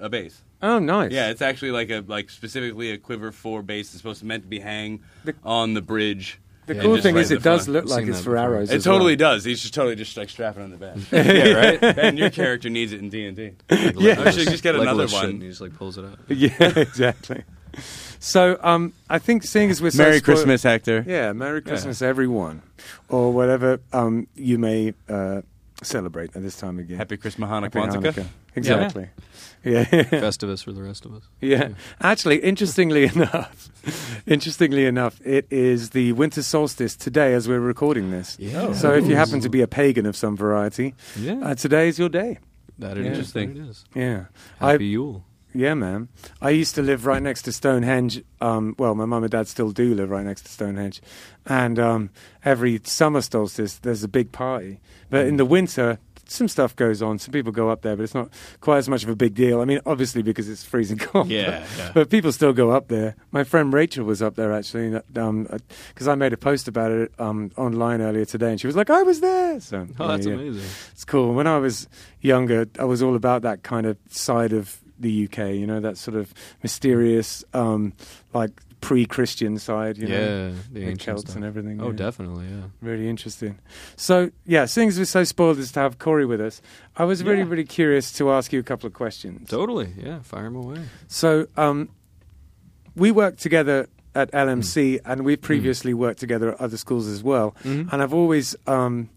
a 0.00 0.08
base. 0.08 0.42
Oh, 0.62 0.78
nice. 0.78 1.12
Yeah, 1.12 1.28
it's 1.30 1.42
actually 1.42 1.70
like 1.72 1.90
a 1.90 2.04
like 2.06 2.30
specifically 2.30 2.90
a 2.90 2.98
quiver 2.98 3.32
for 3.32 3.62
base. 3.62 3.88
It's 3.88 3.98
supposed 3.98 4.20
to 4.20 4.26
meant 4.26 4.44
to 4.44 4.48
be 4.48 4.60
hang 4.60 5.00
The- 5.24 5.34
on 5.44 5.74
the 5.74 5.82
bridge. 5.82 6.38
The 6.66 6.74
Yeah, 6.74 6.82
cool 6.82 6.94
just 6.96 7.04
thing 7.04 7.14
right 7.14 7.20
is, 7.20 7.30
in 7.30 7.36
it 7.36 7.40
the 7.44 7.50
does 7.50 7.64
front. 7.66 7.72
look 7.74 7.84
like 7.90 8.00
seen 8.00 8.08
it's 8.08 8.18
that 8.18 8.24
for 8.24 8.30
before. 8.32 8.44
arrows. 8.44 8.70
It 8.70 8.76
as 8.76 8.84
totally 8.84 9.12
well. 9.12 9.34
does. 9.34 9.44
He's 9.44 9.60
just 9.62 9.72
totally 9.74 9.94
just 9.94 10.16
like 10.16 10.28
strapping 10.28 10.64
on 10.64 10.70
the 10.70 10.76
back. 10.76 10.96
yeah, 11.12 11.52
right. 11.52 11.80
Ben, 11.80 12.16
your 12.16 12.30
character 12.30 12.68
needs 12.68 12.92
it 12.92 12.98
in 13.00 13.08
D 13.08 13.24
and 13.26 13.36
D. 13.36 13.52
Yeah. 13.96 14.20
I 14.20 14.30
should 14.32 14.48
just 14.48 14.62
get 14.64 14.74
another 14.74 15.06
one. 15.06 15.24
and 15.30 15.42
he 15.42 15.48
just 15.48 15.60
like 15.60 15.76
pulls 15.76 15.96
it 15.98 16.04
out. 16.04 16.18
Yeah, 16.28 16.78
exactly. 16.78 17.44
So, 18.18 18.58
um, 18.62 18.94
I 19.10 19.18
think 19.20 19.44
seeing 19.44 19.70
as 19.70 19.80
we're 19.82 19.90
so 19.90 20.02
Merry 20.02 20.18
spoiled- 20.18 20.24
Christmas, 20.24 20.62
Hector. 20.64 21.04
yeah, 21.06 21.32
Merry 21.34 21.60
Christmas, 21.62 22.00
everyone, 22.02 22.62
or 23.08 23.32
whatever 23.32 23.80
um, 23.92 24.26
you 24.34 24.58
may 24.58 24.94
uh, 25.08 25.42
celebrate 25.82 26.34
at 26.36 26.42
this 26.42 26.56
time 26.56 26.78
of 26.78 26.88
year. 26.88 26.98
Happy 26.98 27.16
Christmas, 27.16 27.48
Hanukkah. 27.48 27.74
Happy 27.74 27.98
Hanukkah. 27.98 28.12
Hanukkah. 28.12 28.26
Exactly. 28.56 29.08
Yeah. 29.64 29.84
Festivus 29.84 30.62
for 30.64 30.72
the 30.72 30.82
rest 30.82 31.04
of 31.04 31.14
us. 31.14 31.24
Yeah. 31.40 31.70
Actually, 32.00 32.38
interestingly 32.38 33.04
enough, 33.14 33.68
interestingly 34.26 34.86
enough, 34.86 35.20
it 35.24 35.46
is 35.50 35.90
the 35.90 36.12
winter 36.12 36.42
solstice 36.42 36.96
today 36.96 37.34
as 37.34 37.48
we're 37.48 37.60
recording 37.60 38.10
this. 38.10 38.36
Yeah. 38.38 38.72
So 38.72 38.92
if 38.94 39.06
you 39.06 39.16
happen 39.16 39.40
to 39.40 39.48
be 39.50 39.60
a 39.62 39.66
pagan 39.68 40.06
of 40.06 40.16
some 40.16 40.36
variety, 40.36 40.94
Yeah. 41.18 41.40
uh, 41.42 41.54
today 41.54 41.88
is 41.88 41.98
your 41.98 42.08
day. 42.08 42.38
That 42.78 42.96
is 42.96 43.04
it 43.06 43.10
is. 43.12 43.18
Interesting. 43.18 43.50
It 43.56 43.70
is. 43.70 43.84
Yeah. 43.94 44.24
Happy 44.60 44.84
I, 44.86 44.88
Yule. 44.88 45.24
Yeah, 45.58 45.74
man. 45.74 46.08
I 46.40 46.50
used 46.50 46.74
to 46.76 46.82
live 46.82 47.06
right 47.06 47.22
next 47.22 47.42
to 47.42 47.52
Stonehenge. 47.52 48.22
Um, 48.40 48.74
well, 48.78 48.94
my 48.94 49.04
mum 49.04 49.24
and 49.24 49.30
dad 49.30 49.48
still 49.48 49.70
do 49.70 49.94
live 49.94 50.10
right 50.10 50.24
next 50.24 50.42
to 50.42 50.52
Stonehenge. 50.52 51.00
And 51.46 51.78
um, 51.78 52.10
every 52.44 52.80
summer 52.84 53.20
solstice, 53.20 53.78
there's 53.78 54.02
a 54.04 54.08
big 54.08 54.32
party. 54.32 54.80
But 55.10 55.26
in 55.26 55.36
the 55.36 55.44
winter, 55.44 55.98
some 56.28 56.48
stuff 56.48 56.74
goes 56.74 57.02
on. 57.02 57.18
Some 57.20 57.30
people 57.32 57.52
go 57.52 57.70
up 57.70 57.82
there, 57.82 57.94
but 57.94 58.02
it's 58.02 58.14
not 58.14 58.30
quite 58.60 58.78
as 58.78 58.88
much 58.88 59.04
of 59.04 59.08
a 59.08 59.14
big 59.14 59.34
deal. 59.34 59.60
I 59.60 59.64
mean, 59.64 59.80
obviously 59.86 60.22
because 60.22 60.48
it's 60.48 60.64
freezing 60.64 60.98
cold. 61.06 61.28
Yeah, 61.28 61.60
but, 61.60 61.78
yeah. 61.78 61.90
but 61.94 62.10
people 62.10 62.32
still 62.32 62.52
go 62.52 62.70
up 62.72 62.88
there. 62.88 63.14
My 63.30 63.44
friend 63.44 63.72
Rachel 63.72 64.04
was 64.04 64.22
up 64.22 64.34
there 64.34 64.52
actually, 64.52 65.00
because 65.12 66.08
I 66.08 66.16
made 66.16 66.32
a 66.32 66.36
post 66.36 66.66
about 66.66 66.90
it 66.90 67.12
um, 67.20 67.52
online 67.56 68.00
earlier 68.00 68.24
today, 68.24 68.50
and 68.50 68.60
she 68.60 68.66
was 68.66 68.74
like, 68.74 68.90
"I 68.90 69.02
was 69.04 69.20
there." 69.20 69.60
So 69.60 69.86
Oh, 70.00 70.04
yeah, 70.04 70.16
that's 70.16 70.26
yeah. 70.26 70.34
amazing. 70.34 70.68
It's 70.92 71.04
cool. 71.04 71.32
When 71.32 71.46
I 71.46 71.58
was 71.58 71.88
younger, 72.20 72.66
I 72.78 72.84
was 72.84 73.02
all 73.02 73.14
about 73.14 73.42
that 73.42 73.62
kind 73.62 73.86
of 73.86 73.96
side 74.08 74.52
of 74.52 74.80
the 74.98 75.24
UK. 75.24 75.54
You 75.54 75.66
know, 75.66 75.80
that 75.80 75.96
sort 75.98 76.16
of 76.16 76.32
mysterious, 76.62 77.44
um, 77.54 77.92
like 78.34 78.50
pre-Christian 78.80 79.58
side. 79.58 79.98
You 79.98 80.08
know, 80.08 80.14
yeah, 80.20 80.26
the 80.26 80.54
the 80.72 80.80
ancient 80.82 81.02
Celts 81.02 81.20
stuff. 81.22 81.36
and 81.36 81.44
everything. 81.44 81.80
Oh, 81.80 81.90
yeah. 81.90 81.96
definitely, 81.96 82.46
yeah. 82.46 82.64
Really 82.82 83.08
interesting. 83.08 83.58
So, 83.96 84.30
yeah, 84.44 84.66
seeing 84.66 84.88
as 84.88 84.98
we're 84.98 85.04
so 85.06 85.24
spoiled 85.24 85.58
as 85.58 85.72
to 85.72 85.80
have 85.80 85.98
Corey 85.98 86.26
with 86.26 86.40
us, 86.40 86.60
I 86.96 87.04
was 87.04 87.24
really, 87.24 87.38
Yeah. 87.38 87.48
really 87.48 87.64
curious 87.64 88.12
to 88.14 88.30
ask 88.30 88.52
you 88.52 88.60
a 88.60 88.62
couple 88.62 88.86
of 88.86 88.92
questions. 88.92 89.48
Totally, 89.48 89.92
yeah. 89.98 90.20
Fire 90.20 90.44
them 90.44 90.56
away. 90.56 90.82
So, 91.08 91.46
um, 91.56 91.88
we 92.94 93.10
worked 93.10 93.40
together 93.40 93.88
at 94.14 94.30
Hmm. 94.30 94.36
LMC, 94.36 94.98
and 95.04 95.24
we've 95.24 95.40
previously 95.40 95.92
worked 95.92 96.20
together 96.20 96.52
at 96.52 96.60
other 96.60 96.76
schools 96.78 97.06
as 97.06 97.22
well. 97.22 97.54
Mhm. 97.64 97.92
And 97.92 98.02
I've 98.02 98.14
always 98.14 98.54
um, 98.66 99.08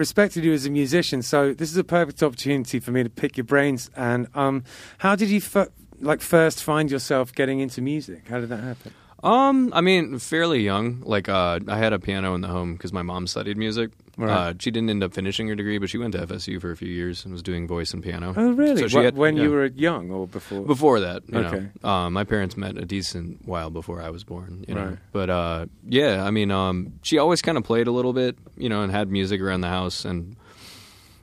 respected 0.00 0.44
you 0.44 0.52
as 0.54 0.64
a 0.64 0.70
musician. 0.70 1.20
So, 1.22 1.52
this 1.52 1.70
is 1.70 1.76
a 1.76 1.84
perfect 1.84 2.22
opportunity 2.22 2.80
for 2.80 2.90
me 2.90 3.04
to 3.04 3.10
pick 3.10 3.36
your 3.36 3.44
brains. 3.44 3.90
And 3.94 4.26
um, 4.34 4.64
how 4.98 5.14
did 5.14 5.28
you 5.28 5.36
f- 5.36 5.68
like 6.00 6.22
first 6.22 6.64
find 6.64 6.90
yourself 6.90 7.32
getting 7.32 7.60
into 7.60 7.82
music? 7.82 8.26
How 8.28 8.40
did 8.40 8.48
that 8.48 8.64
happen? 8.64 8.94
Um, 9.22 9.70
I 9.74 9.82
mean, 9.82 10.18
fairly 10.18 10.60
young. 10.60 11.02
Like, 11.02 11.28
uh, 11.28 11.60
I 11.68 11.76
had 11.76 11.92
a 11.92 11.98
piano 11.98 12.34
in 12.34 12.40
the 12.40 12.48
home 12.48 12.72
because 12.72 12.92
my 12.92 13.02
mom 13.02 13.26
studied 13.26 13.58
music. 13.58 13.90
Right. 14.20 14.30
Uh, 14.50 14.54
she 14.58 14.70
didn't 14.70 14.90
end 14.90 15.02
up 15.02 15.14
finishing 15.14 15.48
her 15.48 15.54
degree, 15.54 15.78
but 15.78 15.88
she 15.90 15.98
went 15.98 16.12
to 16.12 16.26
FSU 16.26 16.60
for 16.60 16.70
a 16.70 16.76
few 16.76 16.88
years 16.88 17.24
and 17.24 17.32
was 17.32 17.42
doing 17.42 17.66
voice 17.66 17.92
and 17.94 18.02
piano. 18.02 18.34
Oh, 18.36 18.52
really? 18.52 18.82
So 18.82 18.88
she 18.88 18.98
Wh- 18.98 19.04
had- 19.04 19.16
when 19.16 19.36
yeah. 19.36 19.44
you 19.44 19.50
were 19.50 19.66
young 19.66 20.10
or 20.10 20.26
before? 20.26 20.62
Before 20.64 21.00
that, 21.00 21.22
you 21.28 21.38
Okay. 21.38 21.66
know, 21.82 21.88
um, 21.88 22.12
my 22.12 22.24
parents 22.24 22.56
met 22.56 22.76
a 22.76 22.84
decent 22.84 23.46
while 23.46 23.70
before 23.70 24.00
I 24.02 24.10
was 24.10 24.24
born. 24.24 24.64
You 24.68 24.74
know, 24.74 24.84
Right. 24.84 24.98
but 25.12 25.30
uh, 25.30 25.66
yeah, 25.88 26.24
I 26.24 26.30
mean, 26.30 26.50
um, 26.50 26.92
she 27.02 27.18
always 27.18 27.40
kind 27.42 27.56
of 27.58 27.64
played 27.64 27.86
a 27.86 27.92
little 27.92 28.12
bit, 28.12 28.36
you 28.56 28.68
know, 28.68 28.82
and 28.82 28.92
had 28.92 29.10
music 29.10 29.40
around 29.40 29.62
the 29.62 29.68
house, 29.68 30.04
and 30.04 30.36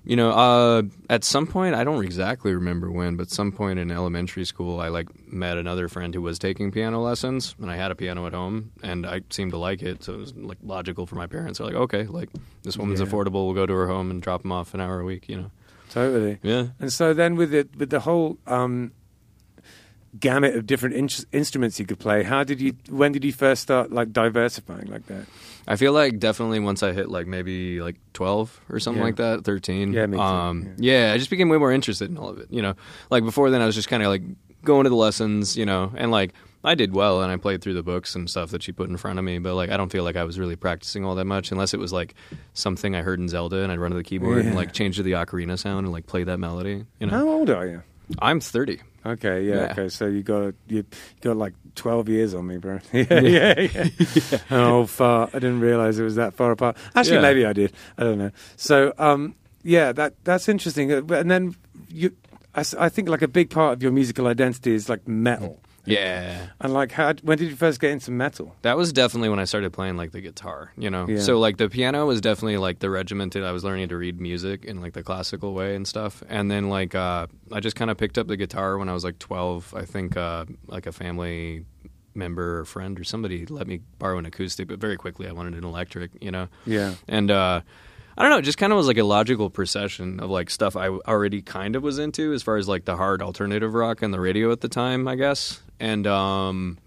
you 0.08 0.16
know, 0.16 0.32
uh, 0.32 0.84
at 1.10 1.24
some 1.26 1.46
point, 1.48 1.76
I 1.76 1.84
don't 1.84 2.04
exactly 2.06 2.54
remember 2.56 2.90
when, 2.90 3.18
but 3.18 3.30
some 3.30 3.52
point 3.52 3.78
in 3.78 3.92
elementary 3.92 4.46
school, 4.46 4.80
I 4.80 4.88
like 4.88 5.10
met 5.32 5.58
another 5.58 5.90
friend 5.90 6.14
who 6.16 6.22
was 6.22 6.40
taking 6.40 6.72
piano 6.72 7.02
lessons, 7.02 7.56
and 7.62 7.70
I 7.70 7.76
had 7.76 7.92
a 7.92 7.96
piano 7.96 8.26
at 8.26 8.34
home, 8.34 8.72
and 8.82 9.06
I 9.06 9.22
seemed 9.30 9.52
to 9.52 9.58
like 9.58 9.84
it, 9.84 10.04
so 10.06 10.14
it 10.14 10.18
was 10.18 10.34
like 10.36 10.60
logical 10.64 11.06
for 11.06 11.16
my 11.16 11.28
parents. 11.28 11.60
They're 11.60 11.68
like, 11.68 11.76
okay, 11.76 12.04
like 12.06 12.30
this 12.64 12.78
woman's 12.78 13.02
Yeah. 13.02 13.08
affordable, 13.08 13.46
we'll 13.46 13.54
go 13.54 13.66
to 13.66 13.74
her 13.74 13.88
home 13.88 14.10
and 14.10 14.22
drop 14.22 14.44
them 14.44 14.54
off 14.54 14.74
an 14.74 14.80
hour 14.80 15.00
a 15.02 15.06
week, 15.06 15.28
you 15.28 15.36
know. 15.36 15.52
Totally. 15.90 16.40
Yeah. 16.42 16.68
And 16.80 16.92
so 16.92 17.14
then 17.14 17.36
with 17.36 17.52
the 17.52 17.68
with 17.78 17.90
the 17.90 18.00
whole 18.02 18.38
um, 18.48 18.92
gamut 20.20 20.56
of 20.56 20.66
different 20.66 20.96
in- 20.96 21.10
instruments 21.32 21.80
you 21.80 21.86
could 21.86 22.00
play, 22.00 22.24
how 22.24 22.44
did 22.44 22.62
you? 22.62 22.74
When 22.90 23.12
did 23.12 23.24
you 23.24 23.34
first 23.34 23.62
start 23.64 23.92
like 23.92 24.12
diversifying 24.14 24.88
like 24.88 25.06
that? 25.08 25.26
I 25.68 25.76
feel 25.76 25.92
like 25.94 26.20
definitely 26.20 26.60
once 26.60 26.82
I 26.84 26.94
hit 26.94 27.10
like 27.10 27.28
maybe 27.28 27.82
like 27.82 27.98
12 28.14 28.62
or 28.70 28.80
something 28.80 29.00
Yeah. 29.02 29.06
like 29.06 29.16
that, 29.18 29.44
13. 29.44 29.92
Yeah, 29.94 30.06
me 30.06 30.18
too, 30.18 30.24
Um, 30.24 30.74
yeah. 30.78 31.12
I 31.14 31.18
just 31.18 31.30
became 31.30 31.50
way 31.50 31.58
more 31.58 31.72
interested 31.74 32.10
in 32.10 32.18
all 32.18 32.30
of 32.30 32.38
it, 32.40 32.48
you 32.50 32.62
know. 32.62 32.76
Like 33.10 33.24
before 33.26 33.50
then 33.50 33.62
I 33.62 33.66
was 33.66 33.76
just 33.76 33.90
kind 33.90 34.02
of 34.04 34.10
like 34.10 34.24
going 34.64 34.86
to 34.86 34.90
the 34.90 34.96
lessons, 34.96 35.58
you 35.58 35.66
know, 35.66 35.92
and 35.98 36.10
like 36.12 36.34
I 36.64 36.74
did 36.76 36.94
well 36.94 37.22
and 37.22 37.32
I 37.32 37.38
played 37.38 37.62
through 37.62 37.76
the 37.76 37.84
books 37.84 38.16
and 38.16 38.30
stuff 38.30 38.50
that 38.52 38.64
she 38.64 38.72
put 38.72 38.90
in 38.90 38.98
front 38.98 39.20
of 39.20 39.26
me, 39.26 39.40
but 39.40 39.56
like 39.56 39.70
I 39.70 39.78
don't 39.78 39.92
feel 39.92 40.04
like 40.04 40.16
I 40.16 40.24
was 40.24 40.40
really 40.40 40.56
practicing 40.56 41.06
all 41.06 41.16
that 41.16 41.26
much 41.26 41.52
unless 41.52 41.74
it 41.74 41.80
was 41.80 41.92
like 41.94 42.16
something 42.54 42.96
I 42.96 43.02
heard 43.02 43.20
in 43.20 43.28
Zelda 43.28 43.62
and 43.62 43.72
I'd 43.72 43.80
run 43.80 43.92
to 43.92 43.98
the 43.98 44.04
keyboard 44.04 44.46
and 44.46 44.56
like 44.56 44.74
change 44.74 44.96
to 44.98 45.04
the 45.04 45.12
ocarina 45.14 45.58
sound 45.60 45.86
and 45.86 45.92
like 45.94 46.08
play 46.08 46.24
that 46.24 46.40
melody, 46.40 46.86
you 47.00 47.08
know. 47.08 47.12
How 47.14 47.28
old 47.30 47.50
are 47.50 47.68
you? 47.68 47.84
I'm 48.20 48.40
30. 48.40 48.80
Okay, 49.06 49.44
yeah, 49.44 49.56
Yeah. 49.56 49.72
okay. 49.72 49.90
So 49.90 50.06
you 50.08 50.22
got 50.24 50.54
you 50.68 50.84
got 51.22 51.38
like 51.38 51.54
twelve 51.76 52.10
years 52.10 52.34
on 52.34 52.46
me, 52.48 52.58
bro. 52.58 52.80
yeah, 52.92 53.10
yeah, 53.22 53.88
yeah. 53.96 54.40
Oh, 54.52 54.86
far. 54.86 55.30
I 55.34 55.40
didn't 55.40 55.62
realize 55.62 55.98
it 55.98 56.04
was 56.04 56.16
that 56.16 56.34
far 56.34 56.52
apart. 56.52 56.76
Actually, 56.96 57.16
Yeah. 57.18 57.22
maybe 57.22 57.46
I 57.46 57.54
did. 57.54 57.72
I 57.98 58.04
don't 58.04 58.18
know. 58.18 58.32
So, 58.58 58.94
um, 58.98 59.36
yeah, 59.64 59.94
that 59.94 60.14
that's 60.26 60.50
interesting. 60.50 60.92
Uh, 60.92 61.02
And 61.14 61.32
then 61.32 61.56
you, 61.90 62.12
I, 62.54 62.64
I 62.80 62.90
think 62.90 63.08
like 63.08 63.22
a 63.22 63.28
big 63.30 63.50
part 63.50 63.74
of 63.78 63.84
your 63.84 63.92
musical 63.94 64.28
identity 64.28 64.74
is 64.74 64.90
like 64.90 65.08
metal. 65.08 65.62
Yeah. 65.88 66.48
And 66.60 66.74
like, 66.74 66.92
how? 66.92 67.14
When 67.22 67.38
did 67.38 67.50
you 67.50 67.56
first 67.56 67.80
get 67.80 67.92
into 67.92 68.12
metal? 68.12 68.56
That 68.62 68.78
was 68.78 68.94
definitely 68.94 69.30
when 69.30 69.40
I 69.40 69.46
started 69.46 69.74
playing 69.74 69.98
like 69.98 70.12
the 70.12 70.22
guitar, 70.22 70.72
you 70.78 70.90
know. 70.90 71.08
Yeah. 71.08 71.20
So 71.20 71.40
like 71.40 71.58
the 71.58 71.70
piano 71.70 72.06
was 72.06 72.22
definitely 72.22 72.58
like 72.58 72.80
the 72.80 72.90
regimented. 72.90 73.44
I 73.44 73.52
was 73.52 73.64
learning 73.64 73.90
to 73.90 73.98
read 73.98 74.20
music 74.20 74.66
in 74.66 74.82
like 74.82 74.94
the 74.94 75.04
classical 75.04 75.54
way 75.54 75.76
and 75.76 75.88
stuff. 75.88 76.24
And 76.30 76.52
then 76.52 76.70
like 76.70 76.96
uh, 76.96 77.28
I 77.52 77.60
just 77.60 77.76
kind 77.76 77.90
of 77.90 77.98
picked 77.98 78.18
up 78.18 78.28
the 78.28 78.38
guitar 78.38 78.78
when 78.78 78.90
I 78.90 78.94
was 78.94 79.04
like 79.04 79.20
twelve. 79.20 79.74
I 79.76 79.86
think 79.86 80.18
uh, 80.18 80.46
like 80.68 80.86
a 80.86 80.92
family 80.92 81.66
member 82.14 82.60
or 82.60 82.66
friend 82.66 83.00
or 83.00 83.04
somebody 83.04 83.46
let 83.46 83.68
me 83.68 83.80
borrow 84.00 84.18
an 84.18 84.26
acoustic, 84.26 84.68
but 84.68 84.80
very 84.80 84.98
quickly 84.98 85.28
I 85.28 85.32
wanted 85.32 85.54
an 85.54 85.64
electric, 85.64 86.12
you 86.20 86.32
know. 86.32 86.48
Yeah. 86.66 86.96
And 87.08 87.32
uh, 87.32 87.62
I 88.18 88.24
don't 88.24 88.32
know, 88.32 88.38
it 88.38 88.44
just 88.44 88.58
kind 88.58 88.74
of 88.74 88.78
was 88.78 88.88
like 88.88 88.98
a 88.98 89.04
logical 89.04 89.50
procession 89.52 90.20
of 90.20 90.30
like 90.32 90.50
stuff 90.50 90.76
I 90.76 90.88
already 90.88 91.42
kind 91.44 91.76
of 91.76 91.84
was 91.84 92.00
into 92.00 92.34
as 92.34 92.42
far 92.42 92.58
as 92.58 92.68
like 92.68 92.86
the 92.86 92.96
hard 92.96 93.22
alternative 93.22 93.74
rock 93.76 94.02
on 94.02 94.10
the 94.12 94.20
radio 94.20 94.52
at 94.52 94.62
the 94.62 94.70
time, 94.70 95.08
I 95.08 95.16
guess. 95.16 95.62
And 95.80 96.08
um, 96.08 96.80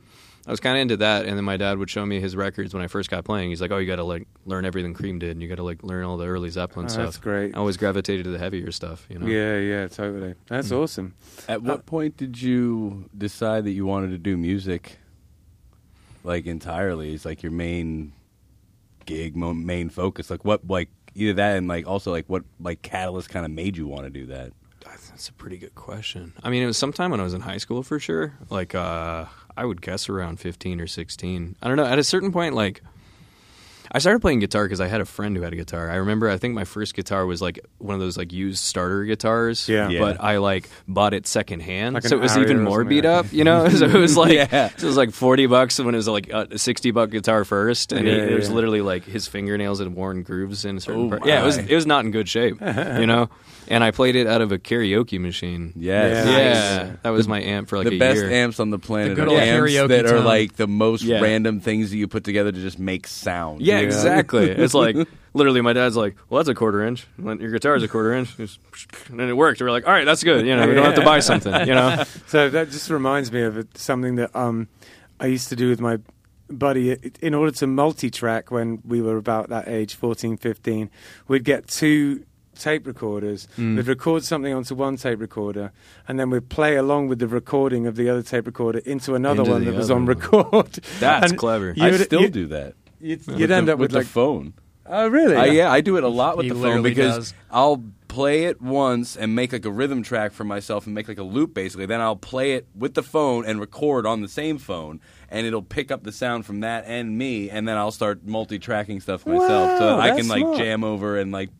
I 0.45 0.51
was 0.51 0.59
kind 0.59 0.77
of 0.77 0.83
into 0.83 0.97
that. 0.97 1.27
And 1.27 1.37
then 1.37 1.45
my 1.45 1.57
dad 1.57 1.79
would 1.79 1.89
show 1.89 2.05
me 2.05 2.19
his 2.19 2.35
records 2.35 2.75
when 2.75 2.83
I 2.83 2.89
first 2.89 3.11
got 3.11 3.25
playing. 3.25 3.51
He's 3.51 3.61
like, 3.61 3.71
"Oh, 3.71 3.77
you 3.79 3.87
got 3.87 3.97
to 3.97 4.05
like 4.05 4.27
learn 4.45 4.65
everything 4.65 4.93
Cream 4.93 5.21
did, 5.21 5.31
and 5.31 5.41
you 5.43 5.49
got 5.49 5.57
to 5.57 5.63
like 5.63 5.85
learn 5.85 6.05
all 6.05 6.17
the 6.17 6.27
early 6.27 6.51
Zeppelin 6.51 6.87
Oh, 6.87 6.89
stuff." 6.89 7.05
that's 7.05 7.19
great. 7.19 7.55
I 7.55 7.59
always 7.59 7.77
gravitated 7.77 8.25
to 8.25 8.31
the 8.31 8.39
heavier 8.39 8.73
stuff, 8.73 9.07
you 9.09 9.21
know. 9.21 9.27
Yeah, 9.27 9.59
yeah, 9.59 9.87
totally. 9.87 10.35
That's 10.49 10.71
Mm. 10.71 10.83
awesome. 10.83 11.15
At 11.49 11.63
what 11.63 11.87
point 11.87 12.17
did 12.17 12.43
you 12.43 13.09
decide 13.17 13.63
that 13.67 13.71
you 13.73 13.87
wanted 13.87 14.11
to 14.11 14.19
do 14.19 14.37
music, 14.37 14.99
like 16.25 16.47
entirely? 16.47 17.15
Is 17.15 17.25
like 17.25 17.45
your 17.45 17.53
main 17.53 18.13
gig, 19.07 19.37
main 19.37 19.89
focus? 19.89 20.31
Like 20.31 20.45
what, 20.45 20.67
like 20.69 20.89
either 21.15 21.35
that 21.35 21.57
and 21.57 21.69
like 21.69 21.87
also 21.87 22.11
like 22.11 22.27
what, 22.29 22.45
like 22.61 22.83
catalyst 22.83 23.31
kind 23.31 23.45
of 23.45 23.53
made 23.53 23.77
you 23.77 23.87
want 23.87 24.05
to 24.05 24.11
do 24.11 24.27
that? 24.27 24.53
That's 25.21 25.29
a 25.29 25.33
pretty 25.35 25.59
good 25.59 25.75
question. 25.75 26.33
I 26.43 26.49
mean, 26.49 26.63
it 26.63 26.67
was 26.67 26.79
sometime 26.79 27.11
when 27.11 27.21
I 27.21 27.25
was 27.25 27.35
in 27.35 27.43
high 27.43 27.59
school 27.59 27.83
for 27.83 27.99
sure. 27.99 28.39
Like, 28.49 28.75
uh, 28.75 29.27
I 29.55 29.65
would 29.67 29.83
guess 29.83 30.09
around 30.09 30.41
15 30.41 30.81
or 30.81 30.87
16. 30.87 31.57
I 31.61 31.69
don't 31.69 31.77
know. 31.77 31.85
At 31.85 31.99
a 31.99 32.05
certain 32.05 32.33
point, 32.33 32.55
like, 32.55 32.83
I 33.93 33.99
started 33.99 34.21
playing 34.21 34.39
guitar 34.39 34.65
because 34.65 34.81
I 34.81 34.87
had 34.87 35.01
a 35.01 35.05
friend 35.05 35.37
who 35.37 35.43
had 35.43 35.53
a 35.53 35.57
guitar. 35.57 35.91
I 35.91 35.97
remember, 35.97 36.29
I 36.31 36.37
think 36.39 36.55
my 36.55 36.65
first 36.65 36.95
guitar 36.95 37.27
was 37.27 37.43
like 37.43 37.59
one 37.79 37.95
of 37.95 38.01
those 38.01 38.17
like 38.17 38.33
used 38.33 38.63
starter 38.63 39.05
guitars. 39.05 39.69
Yeah. 39.69 39.89
Yeah. 39.89 39.99
But 40.01 40.21
I 40.21 40.37
like 40.39 40.69
bought 40.87 41.13
it 41.13 41.27
secondhand, 41.27 41.95
Like 41.95 42.05
so 42.05 42.17
it 42.17 42.21
was 42.21 42.33
Aria 42.37 42.45
even 42.45 42.63
more 42.63 42.85
beat 42.85 43.05
up. 43.05 43.33
You 43.33 43.43
know, 43.45 43.69
so 43.71 43.87
it 43.87 43.95
was 43.95 44.17
like 44.17 44.33
Yeah. 44.35 44.69
so 44.77 44.85
it 44.87 44.89
was 44.89 44.97
like 44.97 45.11
40 45.13 45.47
bucks 45.47 45.79
when 45.81 45.95
it 45.95 45.99
was 45.99 46.07
like 46.09 46.29
a 46.31 46.57
60 46.57 46.91
buck 46.93 47.11
guitar 47.11 47.45
first, 47.45 47.93
and 47.93 48.07
Yeah, 48.07 48.13
it, 48.15 48.33
it 48.33 48.37
was 48.37 48.49
literally 48.51 48.81
like 48.81 49.05
his 49.05 49.27
fingernails 49.27 49.81
had 49.81 49.89
worn 49.95 50.23
grooves 50.23 50.65
in 50.65 50.77
a 50.77 50.81
certain 50.81 51.07
Oh 51.07 51.09
part. 51.09 51.27
Yeah, 51.27 51.43
it 51.43 51.47
was 51.47 51.59
it 51.59 51.75
was 51.75 51.87
not 51.87 52.05
in 52.05 52.13
good 52.13 52.29
shape. 52.29 52.61
you 52.61 53.07
know, 53.07 53.29
and 53.67 53.83
I 53.83 53.91
played 53.91 54.15
it 54.15 54.27
out 54.29 54.41
of 54.41 54.53
a 54.53 54.59
karaoke 54.59 55.19
machine. 55.21 55.73
Yes. 55.75 56.27
Yeah. 56.27 56.39
Yeah, 56.41 56.97
that 57.03 57.11
was 57.11 57.27
my 57.27 57.41
amp 57.43 57.69
for 57.69 57.77
like 57.79 57.89
the 57.89 57.99
best 57.99 58.19
year. 58.19 58.31
amps 58.31 58.61
on 58.61 58.71
the 58.71 58.79
planet 58.79 59.17
The 59.17 59.23
good 59.23 59.29
are 59.29 59.33
old 59.33 59.41
amps 59.41 59.73
karaoke 59.73 59.89
that 59.89 60.07
are 60.07 60.21
like 60.21 60.55
the 60.57 60.69
most 60.69 61.03
Yeah. 61.03 61.21
random 61.21 61.61
things 61.61 61.91
that 61.91 61.97
you 61.97 62.07
put 62.07 62.23
together 62.25 62.53
to 62.53 62.61
just 62.61 62.79
make 62.79 63.07
sound. 63.09 63.63
Yeah, 63.63 63.80
Yeah. 63.81 63.87
exactly. 63.87 64.51
It's 64.51 64.75
like 64.75 64.97
literally, 65.35 65.61
my 65.61 65.73
dad's 65.73 65.97
like, 65.97 66.17
"Well, 66.29 66.39
that's 66.39 66.49
a 66.49 66.55
quarter 66.55 66.85
inch. 66.85 67.07
Well, 67.19 67.41
Your 67.41 67.51
guitar's 67.51 67.83
a 67.83 67.89
quarter 67.89 68.13
inch," 68.15 68.31
and 68.39 69.21
then 69.21 69.29
it 69.29 69.37
worked. 69.37 69.61
We're 69.61 69.71
like, 69.71 69.87
"All 69.87 69.93
right, 69.93 70.05
that's 70.05 70.23
good. 70.25 70.47
You 70.47 70.57
know, 70.57 70.67
we 70.69 70.75
don't 70.75 70.85
have 70.85 70.95
to 70.97 71.05
buy 71.05 71.21
something." 71.21 71.53
You 71.67 71.75
know, 71.75 72.05
So 72.27 72.49
that 72.51 72.71
just 72.71 72.91
reminds 72.91 73.31
me 73.33 73.43
of 73.43 73.67
something 73.75 74.17
that 74.17 74.35
um, 74.37 74.69
I 75.19 75.27
used 75.27 75.49
to 75.49 75.57
do 75.57 75.69
with 75.69 75.81
my 75.81 75.99
buddy. 76.49 76.97
In 77.23 77.35
order 77.35 77.53
to 77.53 77.67
multi-track 77.67 78.51
when 78.51 78.81
we 78.85 79.01
were 79.03 79.17
about 79.17 79.49
that 79.51 79.69
age, 79.69 79.95
14, 79.95 80.37
15, 80.37 80.91
we'd 81.29 81.45
get 81.45 81.69
two 81.69 82.25
tape 82.59 82.87
recorders. 82.87 83.49
Mm. 83.57 83.77
We'd 83.77 83.87
record 83.87 84.23
something 84.25 84.53
onto 84.53 84.75
one 84.75 84.97
tape 84.97 85.21
recorder, 85.21 85.73
and 86.09 86.19
then 86.21 86.29
we'd 86.29 86.49
play 86.51 86.77
along 86.77 87.09
with 87.09 87.19
the 87.21 87.29
recording 87.29 87.87
of 87.87 87.97
the 87.97 88.11
other 88.11 88.23
tape 88.23 88.47
recorder 88.47 88.81
into 88.81 89.15
another 89.15 89.41
Into 89.43 89.53
one 89.53 89.65
that 89.65 89.75
was 89.75 89.91
other 89.91 90.01
on 90.01 90.07
record. 90.07 90.73
That's 90.99 91.31
And 91.31 91.39
clever. 91.39 91.73
you 91.77 91.85
I 91.85 91.93
still 91.93 92.23
you- 92.23 92.29
do 92.31 92.47
that. 92.49 92.75
You'd, 93.01 93.27
you'd 93.27 93.49
the- 93.49 93.55
end 93.55 93.69
up 93.69 93.79
with, 93.79 93.91
the 93.93 93.99
like, 93.99 94.07
phone. 94.07 94.55
oh 94.87 95.09
really? 95.09 95.37
Uh, 95.37 95.45
yeah, 95.45 95.71
I 95.71 95.81
do 95.81 95.97
it 95.97 96.05
a 96.05 96.09
lot 96.09 96.37
with 96.37 96.45
He 96.45 96.51
the 96.51 96.57
phone 96.57 96.83
because 96.83 97.17
does. 97.17 97.35
I'll 97.51 97.83
play 98.09 98.45
it 98.47 98.61
once 98.61 99.17
and 99.17 99.37
make 99.37 99.53
like 99.53 99.65
a 99.65 99.71
rhythm 99.71 100.03
track 100.03 100.33
for 100.33 100.43
myself 100.43 100.85
and 100.87 100.95
make 100.95 101.07
like 101.07 101.19
a 101.19 101.23
loop 101.23 101.55
basically. 101.55 101.87
Then 101.87 102.01
I'll 102.01 102.17
play 102.17 102.53
it 102.55 102.67
with 102.75 102.95
the 102.95 103.03
phone 103.05 103.45
and 103.47 103.61
record 103.61 104.05
on 104.05 104.21
the 104.21 104.29
same 104.29 104.59
phone, 104.59 105.01
and 105.31 105.47
it'll 105.47 105.63
pick 105.63 105.91
up 105.93 106.03
the 106.03 106.11
sound 106.13 106.45
from 106.45 106.61
that 106.61 106.85
and 106.87 107.17
me, 107.17 107.49
and 107.51 107.69
then 107.69 107.77
I'll 107.77 107.93
start 107.93 108.25
multi-tracking 108.27 109.01
stuff 109.01 109.25
myself 109.27 109.79
so 109.79 109.87
Wow, 109.87 109.97
that 109.97 110.01
I 110.01 110.07
that's 110.09 110.21
can 110.23 110.29
like 110.29 110.41
smart. 110.41 110.59
jam 110.59 110.83
over 110.85 111.19
and 111.19 111.31
like 111.31 111.51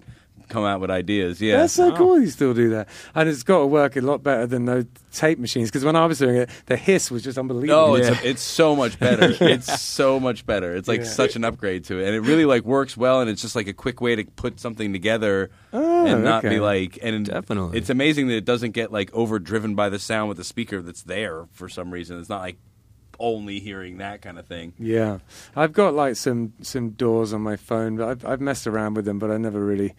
come 0.51 0.65
out 0.65 0.81
with 0.81 0.91
ideas. 0.91 1.41
Yeah, 1.41 1.59
That's 1.59 1.73
so 1.73 1.93
oh. 1.95 1.97
cool. 1.97 2.21
You 2.21 2.27
still 2.29 2.53
do 2.53 2.71
that, 2.71 2.89
and 3.15 3.29
it's 3.29 3.43
got 3.43 3.61
to 3.61 3.67
work 3.67 3.97
a 3.97 4.01
lot 4.03 4.23
better 4.23 4.47
than 4.47 4.67
those 4.67 4.85
tape 5.13 5.39
machines. 5.39 5.71
Because 5.71 5.85
when 5.85 5.97
I 5.97 6.05
was 6.07 6.19
doing 6.19 6.37
it, 6.37 6.51
the 6.67 6.77
hiss 6.77 7.11
was 7.11 7.23
just 7.23 7.39
unbelievable. 7.39 7.89
No, 7.89 7.95
it's 7.95 8.23
it's 8.25 8.43
so 8.43 8.77
much 8.77 8.99
better. 8.99 9.33
it's 9.41 9.81
so 9.81 10.21
much 10.21 10.45
better. 10.45 10.75
It's 10.77 10.89
like 10.89 11.01
Yeah. 11.01 11.07
such 11.07 11.37
an 11.37 11.45
upgrade 11.45 11.85
to 11.85 11.99
it, 11.99 12.07
and 12.07 12.15
it 12.15 12.21
really 12.21 12.45
like 12.45 12.65
works 12.65 12.97
well. 12.97 13.21
And 13.21 13.31
it's 13.31 13.41
just 13.43 13.57
like 13.57 13.69
a 13.69 13.73
quick 13.73 14.01
way 14.01 14.17
to 14.17 14.25
put 14.25 14.61
something 14.61 14.93
together 14.93 15.51
Oh, 15.73 16.07
and 16.07 16.23
not 16.25 16.45
okay. 16.45 16.57
be 16.57 16.61
like. 16.61 16.99
And 17.03 17.25
Definitely. 17.27 17.79
it's 17.79 17.89
amazing 17.91 18.29
that 18.29 18.35
it 18.37 18.45
doesn't 18.45 18.73
get 18.73 18.93
like 18.93 19.13
overdriven 19.15 19.75
by 19.75 19.89
the 19.89 19.99
sound 19.99 20.29
with 20.29 20.37
the 20.37 20.45
speaker 20.45 20.83
that's 20.83 21.03
there 21.03 21.47
for 21.53 21.69
some 21.69 21.91
reason. 21.93 22.19
It's 22.19 22.29
not 22.29 22.41
like 22.41 22.59
only 23.23 23.61
hearing 23.61 23.99
that 23.99 24.23
kind 24.23 24.39
of 24.39 24.47
thing. 24.47 24.73
Yeah, 24.79 25.19
I've 25.55 25.75
got 25.75 25.93
like 25.93 26.17
some 26.17 26.55
some 26.63 26.91
DAWs 26.91 27.35
on 27.35 27.43
my 27.43 27.57
phone, 27.57 27.97
but 27.97 28.09
I've, 28.09 28.25
I've 28.25 28.41
messed 28.41 28.67
around 28.67 28.95
with 28.95 29.05
them, 29.05 29.19
but 29.19 29.31
I 29.31 29.37
never 29.37 29.63
really, 29.63 29.93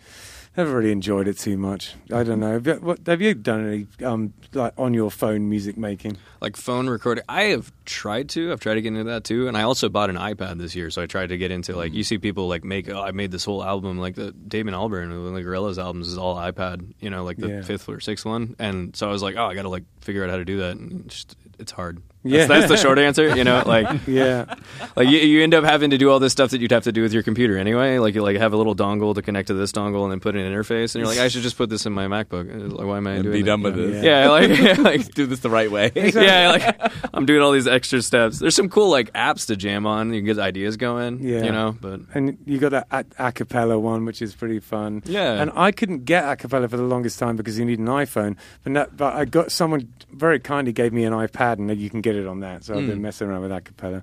never 0.58 0.78
really 0.78 0.92
enjoyed 0.92 1.28
it 1.28 1.38
too 1.38 1.58
much. 1.58 1.96
I 2.14 2.24
don't 2.24 2.40
know. 2.40 2.52
Have 2.54 2.68
you, 2.68 2.74
what, 2.76 3.00
have 3.08 3.22
you 3.22 3.34
done 3.34 3.68
any 4.00 4.06
um 4.06 4.34
like 4.54 4.74
on 4.78 4.94
your 4.94 5.10
phone 5.12 5.50
music 5.50 5.78
making? 5.78 6.18
like 6.42 6.58
phone 6.58 6.90
recording. 6.90 7.24
I 7.30 7.44
have 7.44 7.72
tried 7.86 8.30
to. 8.30 8.52
I've 8.52 8.60
tried 8.60 8.74
to 8.76 8.82
get 8.82 8.90
into 8.90 9.04
that 9.06 9.24
too, 9.24 9.48
and 9.48 9.56
I 9.56 9.62
also 9.64 9.90
bought 9.90 10.10
an 10.10 10.16
iPad 10.18 10.58
this 10.58 10.76
year, 10.76 10.90
so 10.90 11.02
I 11.02 11.06
tried 11.06 11.30
to 11.30 11.38
get 11.38 11.52
into 11.52 11.76
like 11.76 11.94
you 11.94 12.04
see 12.04 12.18
people 12.18 12.48
like 12.48 12.64
make. 12.64 12.90
Oh, 12.90 13.02
I 13.02 13.12
made 13.12 13.32
this 13.32 13.46
whole 13.46 13.64
album 13.64 14.00
like 14.00 14.16
the 14.16 14.32
Damon 14.32 14.74
Albarn, 14.74 15.06
of 15.16 15.34
the 15.34 15.42
Gorillaz 15.42 15.78
albums 15.78 16.08
is 16.08 16.18
all 16.18 16.36
iPad. 16.36 16.94
You 17.00 17.10
know, 17.10 17.24
like 17.24 17.38
the 17.38 17.48
Yeah. 17.50 17.62
fifth 17.62 17.88
or 17.88 18.00
sixth 18.00 18.26
one, 18.26 18.56
and 18.60 18.96
so 18.96 19.08
I 19.08 19.12
was 19.12 19.22
like, 19.22 19.36
oh, 19.36 19.46
I 19.46 19.54
got 19.56 19.64
to 19.64 19.70
like 19.70 19.84
figure 20.02 20.24
out 20.24 20.30
how 20.30 20.38
to 20.38 20.46
do 20.46 20.58
that, 20.60 20.78
and 20.78 21.08
just, 21.10 21.36
it's 21.60 21.72
hard. 21.72 22.02
Yeah. 22.24 22.46
that's, 22.46 22.68
that's 22.68 22.68
the 22.72 22.78
short 22.78 23.00
answer. 23.00 23.36
You 23.36 23.44
know, 23.44 23.64
like 23.66 23.88
Yeah, 24.08 24.54
like 24.96 25.10
you, 25.10 25.18
you 25.20 25.42
end 25.44 25.54
up 25.54 25.64
having 25.64 25.90
to 25.90 25.98
do 25.98 26.10
all 26.12 26.20
this 26.20 26.32
stuff 26.32 26.52
that 26.52 26.62
you'd 26.62 26.72
have 26.72 26.84
to 26.84 26.92
do 26.92 27.02
with 27.02 27.14
your 27.14 27.24
computer 27.24 27.58
anyway. 27.58 27.98
Like 27.98 28.14
you 28.16 28.22
like 28.22 28.38
have 28.38 28.54
a 28.54 28.58
little 28.58 28.76
dongle 28.76 29.16
to 29.16 29.22
connect 29.22 29.48
to 29.48 29.54
this 29.54 29.72
dongle 29.72 30.04
and 30.04 30.12
then 30.12 30.20
put 30.20 30.36
an 30.36 30.42
interface, 30.42 30.94
and 30.96 31.02
you're 31.02 31.08
like, 31.08 31.18
I 31.20 31.28
should 31.30 31.42
just 31.42 31.58
put 31.58 31.70
this 31.70 31.86
in 31.86 31.94
my 31.94 32.08
MacBook. 32.08 32.72
Like, 32.78 32.86
why 32.88 32.98
am 32.98 33.08
I 33.08 33.12
And 33.14 33.24
doing 33.24 33.34
be 33.34 33.42
that? 33.42 33.46
done 33.48 33.62
with 33.64 34.04
Yeah. 34.04 34.24
Yeah, 34.24 34.30
like, 34.30 34.50
yeah, 34.60 34.74
like 34.82 35.14
do 35.14 35.26
this 35.26 35.40
the 35.40 35.50
right 35.50 35.72
way. 35.72 35.92
yeah, 35.96 36.52
like 36.52 36.94
I'm 37.14 37.26
doing 37.26 37.42
all 37.42 37.52
these 37.52 37.68
extra 37.68 38.02
steps. 38.02 38.40
There's 38.40 38.56
some 38.56 38.70
cool 38.70 38.90
like 38.92 39.12
apps 39.14 39.48
to 39.48 39.56
jam 39.56 39.86
on. 39.86 40.14
You 40.14 40.20
can 40.22 40.26
get 40.28 40.40
ideas 40.40 40.78
going. 40.78 41.20
Yeah. 41.24 41.44
you 41.44 41.52
know, 41.52 41.76
but 41.82 42.02
and 42.14 42.38
you 42.46 42.60
got 42.60 42.70
that 42.72 42.88
a- 42.92 43.04
acapella 43.32 43.80
one, 43.82 44.06
which 44.06 44.22
is 44.22 44.36
pretty 44.36 44.60
fun. 44.60 45.02
Yeah. 45.06 45.42
and 45.42 45.52
I 45.56 45.72
couldn't 45.72 46.06
get 46.06 46.24
acapella 46.24 46.70
for 46.70 46.78
the 46.78 46.84
longest 46.84 47.18
time 47.20 47.36
because 47.36 47.58
you 47.58 47.66
need 47.66 47.80
an 47.80 47.86
iPhone. 47.88 48.36
But 48.64 48.72
no, 48.74 48.86
but 48.96 49.16
I 49.16 49.26
got 49.26 49.52
someone 49.52 49.92
very 50.14 50.40
kindly 50.40 50.72
gave 50.74 50.94
me 50.94 51.04
an 51.06 51.14
iPad, 51.14 51.54
and 51.58 51.76
you 51.80 51.90
can 51.90 52.02
get 52.02 52.11
it 52.16 52.28
on 52.28 52.40
that. 52.42 52.64
So 52.64 52.74
I've 52.78 52.88
been 52.88 53.00
Mm. 53.00 53.02
messing 53.02 53.28
around 53.28 53.42
with 53.42 53.52
acapella. 53.52 54.02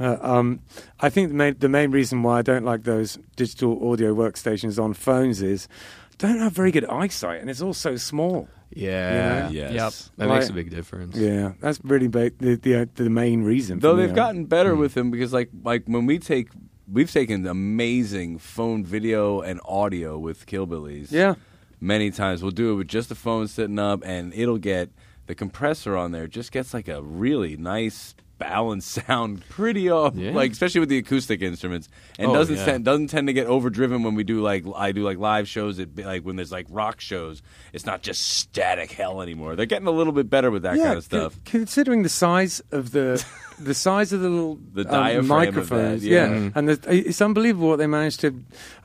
Uh, 0.00 0.16
um, 0.20 0.60
I 1.00 1.08
think 1.10 1.28
the 1.28 1.34
main, 1.34 1.56
the 1.58 1.68
main 1.68 1.90
reason 1.90 2.22
why 2.22 2.38
I 2.38 2.42
don't 2.42 2.64
like 2.64 2.84
those 2.84 3.18
digital 3.36 3.90
audio 3.90 4.14
workstations 4.14 4.82
on 4.82 4.94
phones 4.94 5.42
is 5.42 5.68
I 6.14 6.26
don't 6.28 6.38
have 6.38 6.52
very 6.52 6.70
good 6.70 6.84
eyesight, 6.86 7.40
and 7.40 7.50
it's 7.50 7.60
all 7.62 7.74
so 7.74 7.96
small. 7.96 8.48
yeah, 8.74 9.50
Yeah. 9.50 9.70
Yes. 9.70 9.72
Yep. 9.74 9.92
that 10.28 10.34
makes 10.34 10.48
a 10.48 10.52
big 10.52 10.70
difference. 10.70 11.16
Yeah, 11.16 11.52
that's 11.60 11.78
really 11.84 12.08
ba- 12.08 12.32
the, 12.38 12.54
the 12.56 12.88
the 12.94 13.10
main 13.10 13.42
reason. 13.42 13.80
Though 13.80 13.96
they've 13.96 14.14
gotten 14.14 14.44
better 14.46 14.74
with 14.74 14.94
them 14.94 15.10
because 15.10 15.32
like 15.32 15.50
like 15.64 15.82
when 15.86 16.06
we 16.06 16.18
take 16.18 16.48
we've 16.90 17.10
taken 17.10 17.46
amazing 17.46 18.38
phone 18.38 18.84
video 18.84 19.40
and 19.40 19.60
audio 19.64 20.18
with 20.18 20.46
Killbillies. 20.46 21.10
yeah. 21.10 21.34
Many 21.80 22.10
times 22.12 22.42
we'll 22.42 22.52
do 22.52 22.72
it 22.72 22.76
with 22.76 22.88
just 22.88 23.08
the 23.08 23.14
phone 23.16 23.48
sitting 23.48 23.78
up 23.78 24.02
and 24.06 24.32
it'll 24.34 24.58
get 24.58 24.90
the 25.32 25.36
compressor 25.36 25.96
on 25.96 26.12
there 26.12 26.26
just 26.26 26.52
gets 26.52 26.74
like 26.74 26.88
a 26.88 27.00
really 27.00 27.56
nice 27.56 28.14
balanced 28.36 28.90
sound 29.06 29.42
pretty 29.48 29.88
off 29.88 30.14
Yeah. 30.14 30.32
like 30.32 30.52
especially 30.52 30.80
with 30.80 30.90
the 30.90 30.98
acoustic 30.98 31.40
instruments 31.40 31.88
and 32.18 32.30
Oh, 32.30 32.34
doesn't 32.34 32.56
yeah. 32.56 32.64
tend, 32.66 32.84
doesn't 32.84 33.06
tend 33.06 33.28
to 33.28 33.32
get 33.32 33.46
overdriven 33.46 34.02
when 34.02 34.14
we 34.14 34.24
do 34.24 34.42
like 34.42 34.64
I 34.76 34.92
do 34.92 35.04
like 35.04 35.16
live 35.16 35.48
shows 35.48 35.78
at 35.78 35.96
like 35.96 36.22
when 36.24 36.36
there's 36.36 36.52
like 36.52 36.66
rock 36.68 37.00
shows 37.00 37.40
it's 37.72 37.86
not 37.86 38.02
just 38.02 38.20
static 38.28 38.90
hell 38.92 39.22
anymore 39.22 39.56
they're 39.56 39.64
getting 39.64 39.86
a 39.88 39.92
little 39.92 40.12
bit 40.12 40.28
better 40.28 40.50
with 40.50 40.64
that 40.64 40.76
kind 40.76 40.98
of 40.98 41.04
stuff 41.04 41.38
considering 41.46 42.02
the 42.02 42.08
size 42.10 42.60
of 42.72 42.90
the 42.90 43.24
the 43.58 43.74
size 43.74 44.12
of 44.12 44.20
the 44.20 44.28
little 44.28 44.58
The 44.74 44.92
um, 44.92 45.26
microphones, 45.28 46.04
yeah, 46.04 46.28
yeah. 46.28 46.50
and 46.54 46.68
the, 46.68 46.78
it's 47.08 47.22
unbelievable 47.22 47.68
what 47.68 47.76
they 47.78 47.86
managed 47.86 48.20
to 48.20 48.34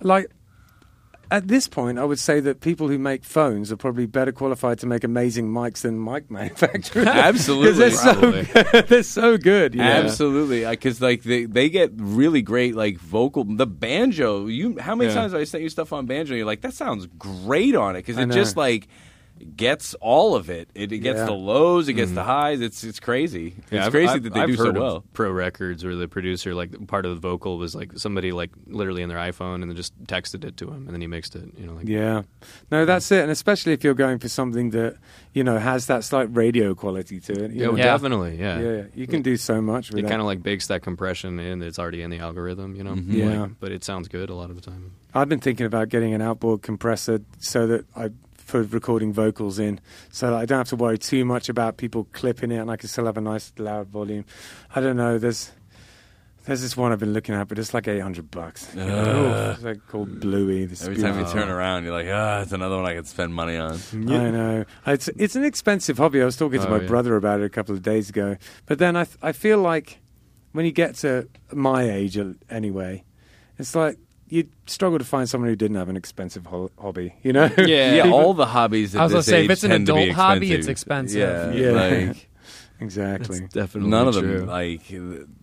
like. 0.01 0.29
At 1.29 1.47
this 1.49 1.67
point, 1.67 1.99
I 1.99 2.05
would 2.05 2.19
say 2.19 2.39
that 2.39 2.61
people 2.61 2.87
who 2.87 2.97
make 2.97 3.23
phones 3.25 3.71
are 3.71 3.75
probably 3.77 4.05
better 4.05 4.31
qualified 4.31 4.79
to 4.79 4.87
make 4.87 5.03
amazing 5.03 5.49
mics 5.49 5.81
than 5.81 6.01
mic 6.03 6.31
manufacturers. 6.31 7.05
Absolutely. 7.07 7.71
they're 7.79 7.91
so 7.91 8.21
good. 8.31 8.87
they're 8.87 9.03
so 9.03 9.37
good. 9.37 9.73
you 9.75 9.81
know? 9.81 9.85
Absolutely, 9.91 10.65
because 10.65 11.01
like 11.01 11.23
they, 11.23 11.43
they 11.45 11.69
get 11.69 11.91
really 11.95 12.41
great 12.41 12.75
like 12.75 12.97
vocal. 12.97 13.43
The 13.43 13.67
banjo, 13.67 14.45
you 14.47 14.77
how 14.79 14.95
many 14.95 15.09
Yeah. 15.09 15.15
times 15.15 15.33
have 15.33 15.41
I 15.41 15.43
sent 15.43 15.63
you 15.63 15.69
stuff 15.69 15.91
on 15.91 16.05
banjo? 16.05 16.33
You're 16.35 16.45
like, 16.45 16.61
that 16.61 16.73
sounds 16.73 17.07
great 17.17 17.75
on 17.75 17.95
it 17.95 18.05
because 18.05 18.17
it 18.17 18.29
just 18.31 18.55
like 18.55 18.87
gets 19.55 19.93
all 19.95 20.35
of 20.35 20.49
it. 20.49 20.69
It, 20.75 20.91
it 20.91 20.99
gets 20.99 21.19
Yeah. 21.19 21.25
the 21.25 21.33
lows, 21.33 21.87
it 21.87 21.93
gets 21.93 22.11
the 22.11 22.23
highs. 22.23 22.61
It's 22.61 22.83
it's 22.83 22.99
crazy. 22.99 23.51
Mm-hmm. 23.51 23.75
Yeah, 23.75 23.79
it's 23.79 23.87
I've- 23.87 23.91
crazy 23.91 24.09
I've- 24.13 24.19
that 24.21 24.33
they 24.33 24.39
I've 24.41 24.47
do 24.47 24.55
so 24.55 24.69
of 24.69 24.75
well. 24.75 25.03
Pro 25.13 25.31
Records, 25.31 25.83
where 25.83 25.95
the 25.95 26.07
producer, 26.07 26.53
like 26.55 26.87
part 26.87 27.05
of 27.05 27.11
the 27.15 27.19
vocal 27.19 27.57
was 27.57 27.75
like 27.75 27.91
somebody 27.97 28.31
like 28.31 28.51
literally 28.67 29.01
in 29.01 29.09
their 29.09 29.17
iPhone, 29.17 29.55
and 29.61 29.69
then 29.69 29.75
just 29.75 29.97
texted 30.05 30.43
it 30.45 30.57
to 30.57 30.67
him, 30.67 30.85
and 30.87 30.89
then 30.93 31.01
he 31.01 31.07
mixed 31.07 31.35
it. 31.35 31.49
You 31.57 31.67
know, 31.67 31.73
like 31.73 31.87
Yeah, 31.87 32.23
no, 32.71 32.85
that's 32.85 33.11
it, 33.11 33.21
and 33.21 33.31
especially 33.31 33.73
if 33.73 33.83
you're 33.83 33.93
going 33.93 34.19
for 34.19 34.29
something 34.29 34.71
that 34.71 34.97
you 35.33 35.43
know 35.43 35.57
has 35.59 35.85
that 35.87 36.03
slight 36.03 36.29
radio 36.35 36.73
quality 36.75 37.19
to 37.19 37.33
it. 37.45 37.51
you 37.51 37.57
yeah, 37.59 37.65
know. 37.65 37.69
well, 37.71 37.77
Yeah. 37.79 37.85
definitely, 37.85 38.37
yeah. 38.37 38.59
yeah, 38.59 38.83
you 38.95 39.07
can 39.07 39.21
do 39.21 39.37
so 39.37 39.61
much 39.61 39.91
with 39.91 40.03
It 40.03 40.07
kind 40.07 40.21
of 40.21 40.25
like 40.27 40.41
bakes 40.43 40.67
that 40.67 40.81
compression 40.81 41.39
in. 41.39 41.61
It's 41.61 41.79
already 41.79 42.01
in 42.01 42.09
the 42.09 42.19
algorithm, 42.19 42.75
you 42.75 42.83
know. 42.83 42.95
Mhm. 42.95 43.13
Yeah. 43.13 43.41
Like, 43.41 43.51
but 43.59 43.71
it 43.71 43.83
sounds 43.83 44.07
good 44.07 44.29
a 44.29 44.35
lot 44.35 44.49
of 44.49 44.55
the 44.55 44.61
time. 44.61 44.91
I've 45.13 45.29
been 45.29 45.39
thinking 45.39 45.65
about 45.65 45.89
getting 45.89 46.13
an 46.13 46.21
outboard 46.21 46.61
compressor 46.61 47.21
so 47.39 47.65
that 47.67 47.85
I 47.95 48.09
for 48.47 48.63
recording 48.63 49.11
vocals 49.11 49.59
in, 49.59 49.79
so 50.09 50.31
that 50.31 50.37
I 50.37 50.45
don't 50.45 50.59
have 50.59 50.69
to 50.69 50.75
worry 50.77 50.97
too 50.97 51.25
much 51.25 51.49
about 51.49 51.75
people 51.75 52.07
clipping 52.13 52.51
it, 52.51 52.57
and 52.57 52.71
I 52.71 52.77
can 52.77 52.87
still 52.87 53.05
have 53.05 53.17
a 53.17 53.21
nice 53.21 53.51
loud 53.57 53.87
volume. 53.89 54.23
I 54.73 54.79
don't 54.79 54.95
know. 54.95 55.17
There's 55.17 55.51
there's 56.45 56.61
this 56.61 56.77
one 56.77 56.93
I've 56.93 56.99
been 56.99 57.11
looking 57.11 57.35
at, 57.35 57.49
but 57.49 57.59
it's 57.59 57.73
like 57.73 57.89
eight 57.89 57.99
hundred 57.99 58.31
bucks. 58.31 58.73
Ugh. 58.77 59.53
It's 59.53 59.63
like 59.63 59.85
called 59.87 60.21
Bluey. 60.21 60.65
The 60.65 60.81
Every 60.89 61.01
time 61.03 61.19
you 61.19 61.29
turn 61.29 61.49
around, 61.49 61.83
you're 61.83 61.91
like, 61.91 62.07
ah, 62.09 62.39
it's 62.41 62.53
another 62.53 62.77
one 62.77 62.85
I 62.85 62.95
could 62.95 63.05
spend 63.07 63.33
money 63.33 63.57
on. 63.57 63.77
I 63.93 64.31
know 64.31 64.65
it's 64.85 65.09
it's 65.09 65.35
an 65.35 65.43
expensive 65.43 65.97
hobby. 65.97 66.21
I 66.21 66.25
was 66.25 66.37
talking 66.37 66.61
to 66.61 66.67
Oh, 66.67 66.71
my 66.71 66.81
yeah. 66.81 66.87
brother 66.87 67.17
about 67.17 67.41
it 67.41 67.45
a 67.45 67.49
couple 67.49 67.75
of 67.75 67.81
days 67.83 68.09
ago, 68.09 68.37
but 68.65 68.79
then 68.79 68.95
I 68.95 69.03
th- 69.03 69.17
I 69.21 69.33
feel 69.33 69.57
like 69.59 69.99
when 70.53 70.65
you 70.65 70.71
get 70.71 70.95
to 71.03 71.27
my 71.51 71.83
age 71.83 72.17
uh, 72.17 72.31
anyway, 72.49 73.03
it's 73.59 73.75
like 73.75 73.97
you 74.29 74.47
struggle 74.65 74.99
to 74.99 75.05
find 75.05 75.29
someone 75.29 75.49
who 75.49 75.55
didn't 75.55 75.77
have 75.77 75.89
an 75.89 75.95
expensive 75.97 76.45
ho- 76.45 76.71
hobby. 76.79 77.13
You 77.23 77.33
know? 77.33 77.49
Yeah. 77.57 77.95
Yeah, 77.95 78.11
all 78.11 78.33
the 78.33 78.45
hobbies. 78.57 78.95
At 78.95 79.01
I 79.01 79.03
was 79.05 79.13
gonna 79.13 79.23
say, 79.23 79.45
if 79.45 79.51
it's 79.51 79.63
an 79.63 79.71
tend 79.71 79.87
to 79.87 79.93
be 79.93 80.03
adult 80.03 80.15
hobby, 80.15 80.51
it's 80.53 80.67
expensive. 80.67 81.19
Yeah, 81.19 81.51
Yeah. 81.51 81.71
like 82.07 82.29
exactly. 82.79 83.41
Definitely 83.51 83.89
none 83.89 84.07
of 84.07 84.15
true. 84.15 84.39
them, 84.39 84.47
like 84.47 84.91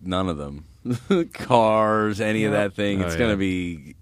none 0.03 0.29
of 0.29 0.37
them, 0.37 0.65
cars, 1.33 2.21
any 2.21 2.45
of 2.45 2.51
that 2.53 2.73
thing. 2.73 3.01
Oh, 3.01 3.05
it's 3.05 3.15
yeah. 3.15 3.19
gonna 3.19 3.37
be 3.37 3.95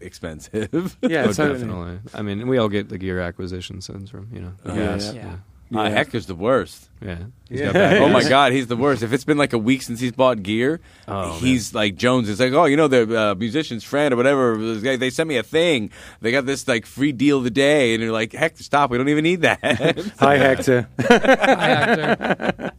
expensive. 0.00 0.96
Yeah, 1.02 1.24
Oh, 1.28 1.32
definitely. 1.32 2.00
I 2.14 2.22
mean, 2.22 2.48
we 2.48 2.58
all 2.58 2.68
get 2.68 2.88
the 2.88 2.98
gear 2.98 3.20
acquisition 3.20 3.80
syndrome 3.80 4.28
you 4.32 4.40
know. 4.40 4.52
the 4.64 4.74
Yeah, 4.74 4.96
yeah. 4.96 5.12
yeah. 5.12 5.36
Uh, 5.74 5.82
Yeah. 5.84 5.88
Hector's 5.90 6.26
the 6.26 6.34
worst. 6.34 6.88
Yeah. 7.00 7.16
He's 7.48 7.60
Yeah. 7.60 7.66
got 7.66 7.72
that- 7.74 8.02
oh 8.02 8.08
my 8.08 8.22
god, 8.28 8.52
he's 8.52 8.66
the 8.68 8.76
worst. 8.76 9.02
If 9.02 9.12
it's 9.12 9.24
been 9.24 9.38
like 9.38 9.52
a 9.52 9.58
week 9.58 9.82
since 9.82 9.98
he's 10.00 10.12
bought 10.12 10.42
gear, 10.42 10.80
Oh, 11.08 11.32
he's 11.38 11.74
like 11.74 11.96
Jones. 11.96 12.28
It's 12.28 12.40
like, 12.40 12.52
oh, 12.52 12.66
you 12.66 12.76
know, 12.76 12.88
the 12.88 13.02
uh, 13.20 13.34
musician's 13.34 13.82
friend 13.84 14.14
or 14.14 14.16
whatever. 14.16 14.56
They 14.56 15.10
sent 15.10 15.28
me 15.28 15.36
a 15.36 15.42
thing. 15.42 15.90
They 16.20 16.30
got 16.32 16.46
this 16.46 16.66
like 16.68 16.86
free 16.86 17.12
deal 17.12 17.38
of 17.38 17.44
the 17.44 17.50
day, 17.50 17.94
and 17.94 18.02
you're 18.02 18.12
like, 18.12 18.32
Hector, 18.32 18.62
stop. 18.62 18.90
We 18.90 18.98
don't 18.98 19.08
even 19.08 19.24
need 19.24 19.42
that. 19.42 19.58
Hi, 20.20 20.36
Hector. 20.46 20.88
Hi, 21.00 21.68
Hector. 21.68 22.72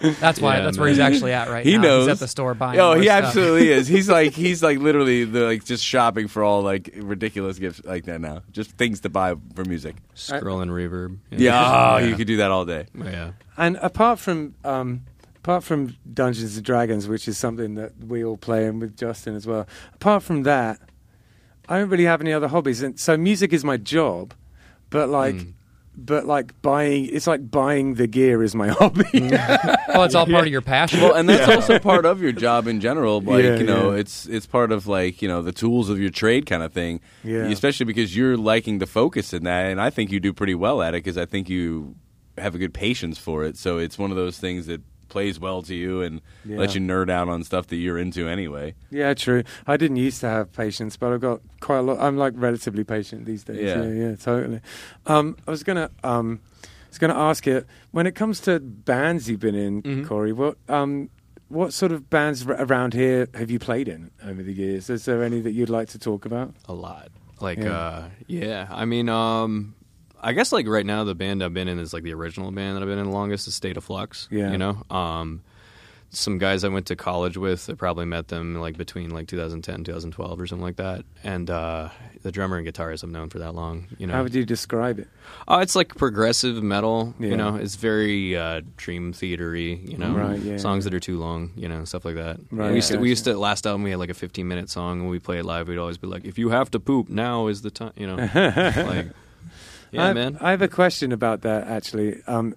That's 0.00 0.40
why. 0.40 0.56
Yeah, 0.58 0.64
that's 0.64 0.78
where 0.78 0.88
he's 0.88 0.98
actually 0.98 1.32
at 1.32 1.48
right 1.48 1.64
he 1.64 1.76
now. 1.76 1.82
knows. 1.82 2.06
He's 2.06 2.12
at 2.12 2.18
the 2.20 2.28
store 2.28 2.54
buying. 2.54 2.78
Oh, 2.80 2.88
more 2.94 2.96
he 2.98 3.04
stuff. 3.04 3.24
absolutely 3.24 3.70
is. 3.70 3.86
He's 3.88 4.08
like 4.18 4.32
he's 4.32 4.62
like 4.62 4.78
literally 4.78 5.24
the, 5.24 5.40
like 5.40 5.64
just 5.64 5.84
shopping 5.84 6.28
for 6.28 6.42
all 6.42 6.62
like 6.62 6.90
ridiculous 6.96 7.58
gifts 7.58 7.82
like 7.84 8.04
that 8.04 8.20
now. 8.20 8.42
Just 8.52 8.72
things 8.72 9.00
to 9.00 9.08
buy 9.08 9.34
for 9.54 9.64
music. 9.64 9.96
Scroll 10.14 10.60
and 10.60 10.70
reverb. 10.70 11.18
Yeah, 11.30 11.94
oh, 11.94 11.98
you 11.98 12.16
could 12.16 12.26
do 12.26 12.38
that 12.38 12.50
all 12.50 12.64
day. 12.64 12.86
Yeah. 12.94 13.32
and 13.56 13.76
apart 13.78 14.18
from 14.18 14.54
um, 14.64 15.02
apart 15.36 15.64
from 15.64 15.96
Dungeons 16.12 16.56
and 16.56 16.64
Dragons, 16.64 17.08
which 17.08 17.26
is 17.28 17.38
something 17.38 17.74
that 17.76 17.92
we 18.04 18.24
all 18.24 18.36
play, 18.36 18.66
and 18.66 18.80
with 18.80 18.96
Justin 18.96 19.34
as 19.36 19.46
well. 19.46 19.66
Apart 19.94 20.22
from 20.22 20.42
that, 20.44 20.78
I 21.68 21.78
don't 21.78 21.88
really 21.88 22.04
have 22.04 22.20
any 22.20 22.32
other 22.32 22.48
hobbies, 22.48 22.82
and 22.82 22.98
so 22.98 23.16
music 23.16 23.52
is 23.52 23.64
my 23.64 23.76
job. 23.76 24.34
But 24.90 25.08
like, 25.08 25.34
Mm. 25.36 25.52
But 25.96 26.24
like 26.26 26.60
buying, 26.62 27.06
it's 27.06 27.26
like 27.26 27.50
buying 27.50 27.94
the 27.94 28.06
gear 28.06 28.42
is 28.42 28.54
my 28.54 28.68
hobby. 28.78 29.04
Well, 29.90 30.04
it's 30.04 30.14
all 30.14 30.24
part 30.26 30.46
of 30.46 30.52
your 30.52 30.62
passion. 30.62 31.00
Well, 31.00 31.14
and 31.14 31.28
that's 31.28 31.48
also 31.48 31.78
part 31.80 32.06
of 32.06 32.22
your 32.22 32.32
job 32.32 32.66
in 32.68 32.80
general. 32.80 33.20
Like 33.30 33.44
Yeah, 33.44 33.56
you 33.56 33.64
know, 33.64 33.90
yeah. 33.90 33.98
it's 33.98 34.26
it's 34.26 34.46
part 34.46 34.70
of 34.72 34.86
like 34.86 35.20
you 35.20 35.28
know 35.28 35.42
the 35.42 35.52
tools 35.52 35.90
of 35.90 35.98
your 35.98 36.10
trade 36.10 36.46
kind 36.46 36.62
of 36.62 36.72
thing. 36.72 37.00
Yeah. 37.24 37.44
Especially 37.48 37.86
because 37.86 38.16
you're 38.16 38.36
liking 38.36 38.78
the 38.78 38.86
focus 38.86 39.32
in 39.32 39.44
that, 39.44 39.66
and 39.66 39.80
I 39.80 39.90
think 39.90 40.10
you 40.12 40.20
do 40.20 40.32
pretty 40.32 40.54
well 40.54 40.80
at 40.80 40.94
it 40.94 41.02
because 41.04 41.18
I 41.18 41.26
think 41.26 41.48
you 41.50 41.96
have 42.38 42.54
a 42.54 42.58
good 42.58 42.72
patience 42.72 43.18
for 43.18 43.44
it. 43.44 43.56
So 43.56 43.78
it's 43.78 43.98
one 43.98 44.10
of 44.10 44.16
those 44.16 44.38
things 44.38 44.66
that 44.66 44.80
plays 45.10 45.38
well 45.38 45.60
to 45.62 45.74
you 45.74 46.00
and 46.00 46.22
Yeah. 46.46 46.56
lets 46.58 46.74
you 46.74 46.80
nerd 46.80 47.10
out 47.10 47.28
on 47.28 47.44
stuff 47.44 47.66
that 47.66 47.76
you're 47.76 47.98
into 47.98 48.26
anyway. 48.26 48.74
Yeah, 48.90 49.12
true. 49.12 49.42
I 49.66 49.76
didn't 49.76 49.98
used 49.98 50.20
to 50.22 50.28
have 50.28 50.52
patience, 50.52 50.96
but 50.96 51.12
I've 51.12 51.20
got 51.20 51.42
quite 51.60 51.78
a 51.78 51.82
lot. 51.82 51.98
I'm 52.00 52.16
like 52.16 52.32
relatively 52.36 52.84
patient 52.84 53.26
these 53.26 53.44
days. 53.44 53.58
Yeah. 53.60 53.82
Yeah, 53.82 54.08
yeah, 54.10 54.14
totally. 54.16 54.60
Um, 55.06 55.36
I 55.46 55.50
was 55.50 55.62
gonna, 55.62 55.90
um, 56.02 56.40
I 56.64 56.68
was 56.88 56.98
gonna 56.98 57.18
ask 57.18 57.46
you 57.46 57.64
when 57.90 58.06
it 58.06 58.14
comes 58.14 58.40
to 58.40 58.58
bands 58.60 59.28
you've 59.28 59.40
been 59.40 59.54
in, 59.54 59.82
Mhm. 59.82 60.06
Corey. 60.06 60.32
What, 60.32 60.56
um, 60.68 61.10
what 61.48 61.72
sort 61.72 61.90
of 61.92 62.08
bands 62.08 62.46
r- 62.46 62.56
around 62.62 62.94
here 62.94 63.28
have 63.34 63.50
you 63.50 63.58
played 63.58 63.88
in 63.88 64.10
over 64.24 64.42
the 64.42 64.52
years? 64.52 64.88
Is 64.88 65.04
there 65.04 65.22
any 65.22 65.40
that 65.40 65.52
you'd 65.52 65.68
like 65.68 65.88
to 65.90 65.98
talk 65.98 66.24
about? 66.24 66.54
a 66.68 66.72
lot. 66.72 67.08
Like, 67.40 67.58
Yeah. 67.58 67.72
uh, 67.76 68.04
yeah. 68.26 68.68
I 68.70 68.84
mean, 68.84 69.08
um, 69.08 69.74
I 70.22 70.32
guess 70.32 70.52
like 70.52 70.66
right 70.68 70.86
now 70.86 71.04
the 71.04 71.14
band 71.14 71.42
I've 71.42 71.54
been 71.54 71.68
in 71.68 71.78
is 71.78 71.92
like 71.92 72.02
the 72.02 72.14
original 72.14 72.50
band 72.50 72.76
that 72.76 72.82
I've 72.82 72.88
been 72.88 72.98
in 72.98 73.06
the 73.06 73.10
longest 73.10 73.48
is 73.48 73.54
State 73.54 73.76
of 73.76 73.84
Flux. 73.84 74.28
Yeah. 74.30 74.52
You 74.52 74.58
know, 74.58 74.82
um, 74.90 75.42
some 76.12 76.38
guys 76.38 76.64
I 76.64 76.68
went 76.68 76.86
to 76.86 76.96
college 76.96 77.36
with, 77.36 77.70
I 77.70 77.74
probably 77.74 78.04
met 78.04 78.26
them 78.28 78.56
like 78.56 78.76
between 78.76 79.10
like 79.10 79.28
2010, 79.28 79.84
2012 79.84 80.40
or 80.40 80.46
something 80.48 80.64
like 80.64 80.74
that. 80.76 81.04
And 81.22 81.48
uh, 81.48 81.90
the 82.22 82.32
drummer 82.32 82.56
and 82.58 82.66
guitarist 82.66 83.04
I've 83.04 83.10
known 83.10 83.30
for 83.30 83.38
that 83.38 83.54
long. 83.54 83.86
You 83.96 84.08
know, 84.08 84.14
How 84.14 84.24
would 84.24 84.34
you 84.34 84.44
describe 84.44 84.98
it? 84.98 85.06
Oh, 85.46 85.60
it's 85.60 85.76
like 85.76 85.94
progressive 85.94 86.62
metal. 86.64 87.14
Yeah. 87.20 87.28
You 87.28 87.36
know, 87.36 87.54
it's 87.54 87.76
very 87.76 88.36
uh, 88.36 88.62
dream 88.76 89.12
theatery. 89.12 89.88
You 89.88 89.98
know, 89.98 90.12
Right, 90.12 90.40
yeah. 90.40 90.56
songs 90.56 90.82
that 90.84 90.94
are 90.94 91.00
too 91.00 91.18
long. 91.20 91.52
You 91.54 91.68
know, 91.68 91.84
stuff 91.84 92.04
like 92.04 92.16
that. 92.16 92.40
Right, 92.50 92.70
We 92.70 92.76
used 92.76 92.90
to. 92.90 92.98
We 92.98 93.08
used 93.08 93.24
to. 93.26 93.38
Last 93.38 93.64
album, 93.64 93.84
we 93.84 93.90
had 93.90 94.00
like 94.00 94.10
a 94.10 94.14
15 94.14 94.48
minute 94.48 94.68
song. 94.68 95.02
When 95.02 95.10
we 95.10 95.20
play 95.20 95.38
it 95.38 95.44
live, 95.44 95.68
we'd 95.68 95.78
always 95.78 95.96
be 95.98 96.08
like, 96.08 96.24
"If 96.24 96.38
you 96.38 96.48
have 96.50 96.70
to 96.72 96.80
poop, 96.80 97.08
now 97.08 97.46
is 97.46 97.62
the 97.62 97.70
time." 97.70 97.92
You 97.96 98.08
know, 98.08 98.16
like, 98.34 99.06
yeah, 99.92 100.08
I, 100.08 100.12
man. 100.12 100.38
I 100.40 100.50
have 100.50 100.62
a 100.62 100.68
question 100.68 101.12
about 101.12 101.42
that 101.42 101.66
actually. 101.68 102.22
Um, 102.26 102.54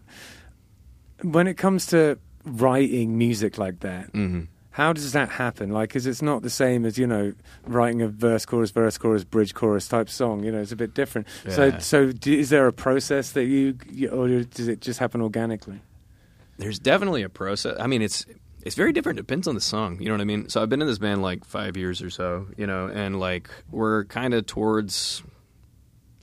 when 1.21 1.47
it 1.47 1.55
comes 1.55 1.87
to 1.87 2.19
writing 2.45 3.17
music 3.17 3.57
like 3.57 3.79
that, 3.81 4.09
hmm 4.11 4.41
How 4.71 4.91
does 4.91 5.11
that 5.13 5.29
happen? 5.29 5.69
Like, 5.69 5.89
because 5.89 6.07
it's 6.07 6.21
not 6.23 6.41
the 6.41 6.49
same 6.49 6.83
as 6.85 6.97
you 6.97 7.05
know 7.07 7.33
writing 7.67 8.01
a 8.01 8.07
verse, 8.07 8.45
chorus, 8.45 8.71
verse, 8.71 8.97
chorus, 8.97 9.23
bridge, 9.23 9.53
chorus 9.53 9.87
type 9.87 10.09
song. 10.09 10.43
You 10.43 10.51
know, 10.51 10.61
it's 10.61 10.71
a 10.71 10.75
bit 10.75 10.93
different. 10.95 11.27
So, 11.47 11.65
Yeah. 11.65 11.77
so 11.77 12.11
do, 12.11 12.33
is 12.33 12.49
there 12.49 12.65
a 12.67 12.73
process 12.73 13.31
that 13.33 13.45
you, 13.45 13.77
you, 13.91 14.09
or 14.09 14.43
does 14.43 14.67
it 14.67 14.81
just 14.81 14.99
happen 14.99 15.21
organically? 15.21 15.79
There's 16.57 16.79
definitely 16.79 17.23
a 17.23 17.29
process. 17.29 17.77
I 17.79 17.87
mean, 17.87 18.01
it's 18.01 18.25
it's 18.63 18.75
very 18.75 18.93
different. 18.93 19.17
Depends 19.17 19.47
on 19.47 19.55
the 19.55 19.61
song. 19.61 19.99
You 19.99 20.07
know 20.07 20.13
what 20.15 20.21
I 20.21 20.25
mean? 20.25 20.49
So 20.49 20.61
I've 20.61 20.69
been 20.69 20.81
in 20.81 20.87
this 20.87 20.99
band 20.99 21.21
like 21.21 21.45
five 21.45 21.77
years 21.77 22.01
or 22.01 22.09
so. 22.09 22.47
You 22.57 22.65
know, 22.65 22.87
and 22.87 23.19
like 23.19 23.49
we're 23.69 24.05
kind 24.05 24.33
of 24.33 24.45
towards 24.45 25.21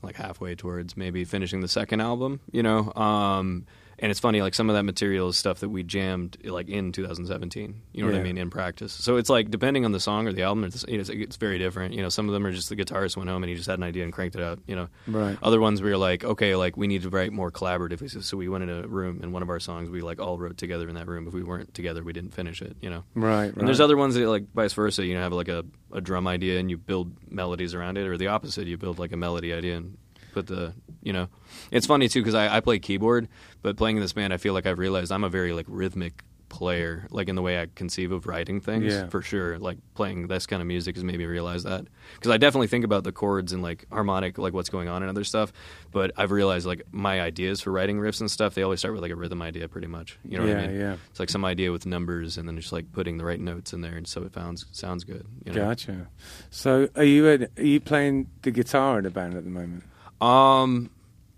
like 0.03 0.17
halfway 0.17 0.55
towards 0.55 0.97
maybe 0.97 1.25
finishing 1.25 1.61
the 1.61 1.69
second 1.69 2.01
album. 2.01 2.41
You 2.51 2.63
know, 2.63 2.93
um, 2.95 3.67
and 4.01 4.11
it's 4.11 4.19
funny. 4.21 4.41
Like 4.43 4.55
some 4.55 4.71
of 4.71 4.77
that 4.77 4.85
material 4.85 5.29
is 5.29 5.37
stuff 5.37 5.61
that 5.61 5.69
we 5.69 5.83
jammed 5.83 6.37
like 6.45 6.69
in 6.69 6.91
2017. 6.93 7.75
You 7.93 8.03
know 8.05 8.11
what 8.11 8.19
I 8.19 8.23
mean? 8.23 8.39
In 8.39 8.49
practice. 8.51 8.93
So 8.93 9.17
it's 9.17 9.29
like 9.29 9.51
depending 9.51 9.85
on 9.85 9.93
the 9.93 10.01
song 10.01 10.27
or 10.27 10.33
the 10.33 10.43
album, 10.43 10.65
it's 10.65 10.85
it's, 10.89 11.09
it's 11.11 11.37
very 11.37 11.59
different. 11.59 11.95
You 11.95 12.03
know, 12.03 12.09
some 12.09 12.27
of 12.29 12.33
them 12.33 12.45
are 12.47 12.53
just 12.53 12.69
the 12.71 12.77
guitarist 12.77 13.17
went 13.17 13.29
home 13.29 13.43
and 13.43 13.51
he 13.51 13.57
just 13.57 13.69
had 13.69 13.79
an 13.79 13.83
idea 13.85 14.05
and 14.05 14.13
cranked 14.13 14.37
it 14.37 14.43
out. 14.43 14.59
You 14.67 14.77
know, 14.77 14.89
Right. 15.07 15.37
other 15.43 15.61
ones 15.61 15.83
we 15.83 15.91
were 15.91 15.97
like, 15.97 16.25
okay, 16.25 16.57
like 16.57 16.77
we 16.77 16.87
need 16.87 17.03
to 17.03 17.11
write 17.11 17.33
more 17.33 17.51
collaboratively. 17.51 18.11
So- 18.11 18.21
So 18.21 18.37
we 18.37 18.49
went 18.49 18.65
in 18.65 18.71
a 18.71 18.87
room 18.89 19.21
and 19.23 19.33
one 19.33 19.43
of 19.43 19.51
our 19.51 19.61
songs 19.61 19.91
we 19.91 20.01
like 20.01 20.21
all 20.21 20.39
wrote 20.39 20.57
together 20.57 20.89
in 20.89 20.95
that 20.95 21.07
room. 21.07 21.27
If 21.29 21.35
we 21.35 21.43
weren't 21.43 21.75
together, 21.75 22.03
we 22.03 22.13
didn't 22.13 22.33
finish 22.35 22.63
it. 22.63 22.77
You 22.81 22.91
know. 22.91 23.05
Right. 23.15 23.47
right. 23.47 23.57
And 23.57 23.67
there's 23.69 23.81
other 23.81 23.97
ones 23.97 24.15
that 24.15 24.27
like 24.29 24.45
vice 24.55 24.73
versa. 24.73 25.05
You 25.05 25.15
know, 25.15 25.21
have 25.21 25.33
like 25.33 25.49
a, 25.49 25.65
a 25.93 26.01
drum 26.01 26.27
idea 26.27 26.59
and 26.59 26.71
you 26.71 26.79
build 26.79 27.13
melodies 27.31 27.75
around 27.75 27.99
it, 27.99 28.07
or 28.07 28.17
the 28.17 28.29
opposite. 28.29 28.67
You 28.67 28.79
build 28.79 28.99
like 28.99 29.13
a 29.13 29.17
melody 29.17 29.53
idea 29.53 29.77
and 29.77 29.97
put 30.33 30.47
the 30.47 30.73
you 31.03 31.13
know. 31.13 31.29
It's 31.71 31.87
funny 31.87 32.09
too 32.09 32.21
because 32.21 32.35
I, 32.35 32.57
I 32.57 32.61
play 32.61 32.79
keyboard, 32.79 33.29
but 33.63 33.77
playing 33.77 33.97
in 33.97 34.03
this 34.03 34.13
band, 34.13 34.33
I 34.33 34.37
feel 34.39 34.55
like 34.55 34.67
I've 34.67 34.79
realized 34.79 35.13
I'm 35.13 35.25
a 35.25 35.29
very 35.31 35.53
like 35.53 35.67
rhythmic 35.69 36.23
player, 36.49 37.07
like 37.13 37.29
in 37.29 37.37
the 37.37 37.43
way 37.43 37.61
I 37.63 37.69
conceive 37.77 38.11
of 38.11 38.27
writing 38.27 38.61
things 38.61 38.93
Yeah. 38.93 39.07
for 39.07 39.23
sure. 39.23 39.57
Like 39.61 39.79
playing 39.95 40.27
this 40.27 40.47
kind 40.47 40.61
of 40.61 40.67
music 40.67 40.97
has 40.97 41.05
made 41.05 41.17
me 41.17 41.25
realize 41.25 41.63
that 41.63 41.87
because 42.17 42.33
I 42.33 42.39
definitely 42.39 42.67
think 42.67 42.85
about 42.85 43.05
the 43.05 43.13
chords 43.13 43.53
and 43.53 43.63
like 43.63 43.87
harmonic, 43.93 44.37
like 44.37 44.53
what's 44.53 44.69
going 44.69 44.89
on 44.89 45.05
and 45.05 45.09
other 45.09 45.23
stuff. 45.23 45.53
But 45.93 46.11
I've 46.17 46.33
realized 46.33 46.67
like 46.67 46.83
my 46.91 47.21
ideas 47.21 47.61
for 47.61 47.71
writing 47.71 47.99
riffs 48.01 48.19
and 48.21 48.29
stuff, 48.29 48.55
they 48.55 48.63
always 48.65 48.81
start 48.81 48.95
with 48.95 49.03
like 49.03 49.13
a 49.13 49.17
rhythm 49.17 49.41
idea, 49.43 49.69
pretty 49.69 49.87
much. 49.87 50.19
You 50.25 50.39
know 50.39 50.45
what 50.45 50.51
Yeah, 50.51 50.59
I 50.63 50.67
mean? 50.67 50.81
yeah. 50.81 50.97
It's 51.11 51.21
like 51.21 51.31
some 51.31 51.45
idea 51.45 51.71
with 51.71 51.87
numbers 51.87 52.37
and 52.37 52.49
then 52.49 52.57
just 52.57 52.73
like 52.73 52.91
putting 52.91 53.17
the 53.19 53.25
right 53.25 53.41
notes 53.41 53.73
in 53.73 53.81
there, 53.81 53.97
and 53.97 54.09
so 54.09 54.23
it 54.25 54.35
sounds 54.35 54.67
sounds 54.73 55.05
good. 55.05 55.25
You 55.45 55.53
know? 55.53 55.67
Gotcha. 55.67 56.09
So, 56.51 56.89
are 56.97 57.05
you 57.05 57.29
a, 57.29 57.61
are 57.61 57.65
you 57.65 57.79
playing 57.79 58.27
the 58.43 58.51
guitar 58.51 58.99
in 58.99 59.05
the 59.05 59.11
band 59.11 59.35
at 59.35 59.45
the 59.45 59.51
moment? 59.51 59.85
Um, 60.21 60.91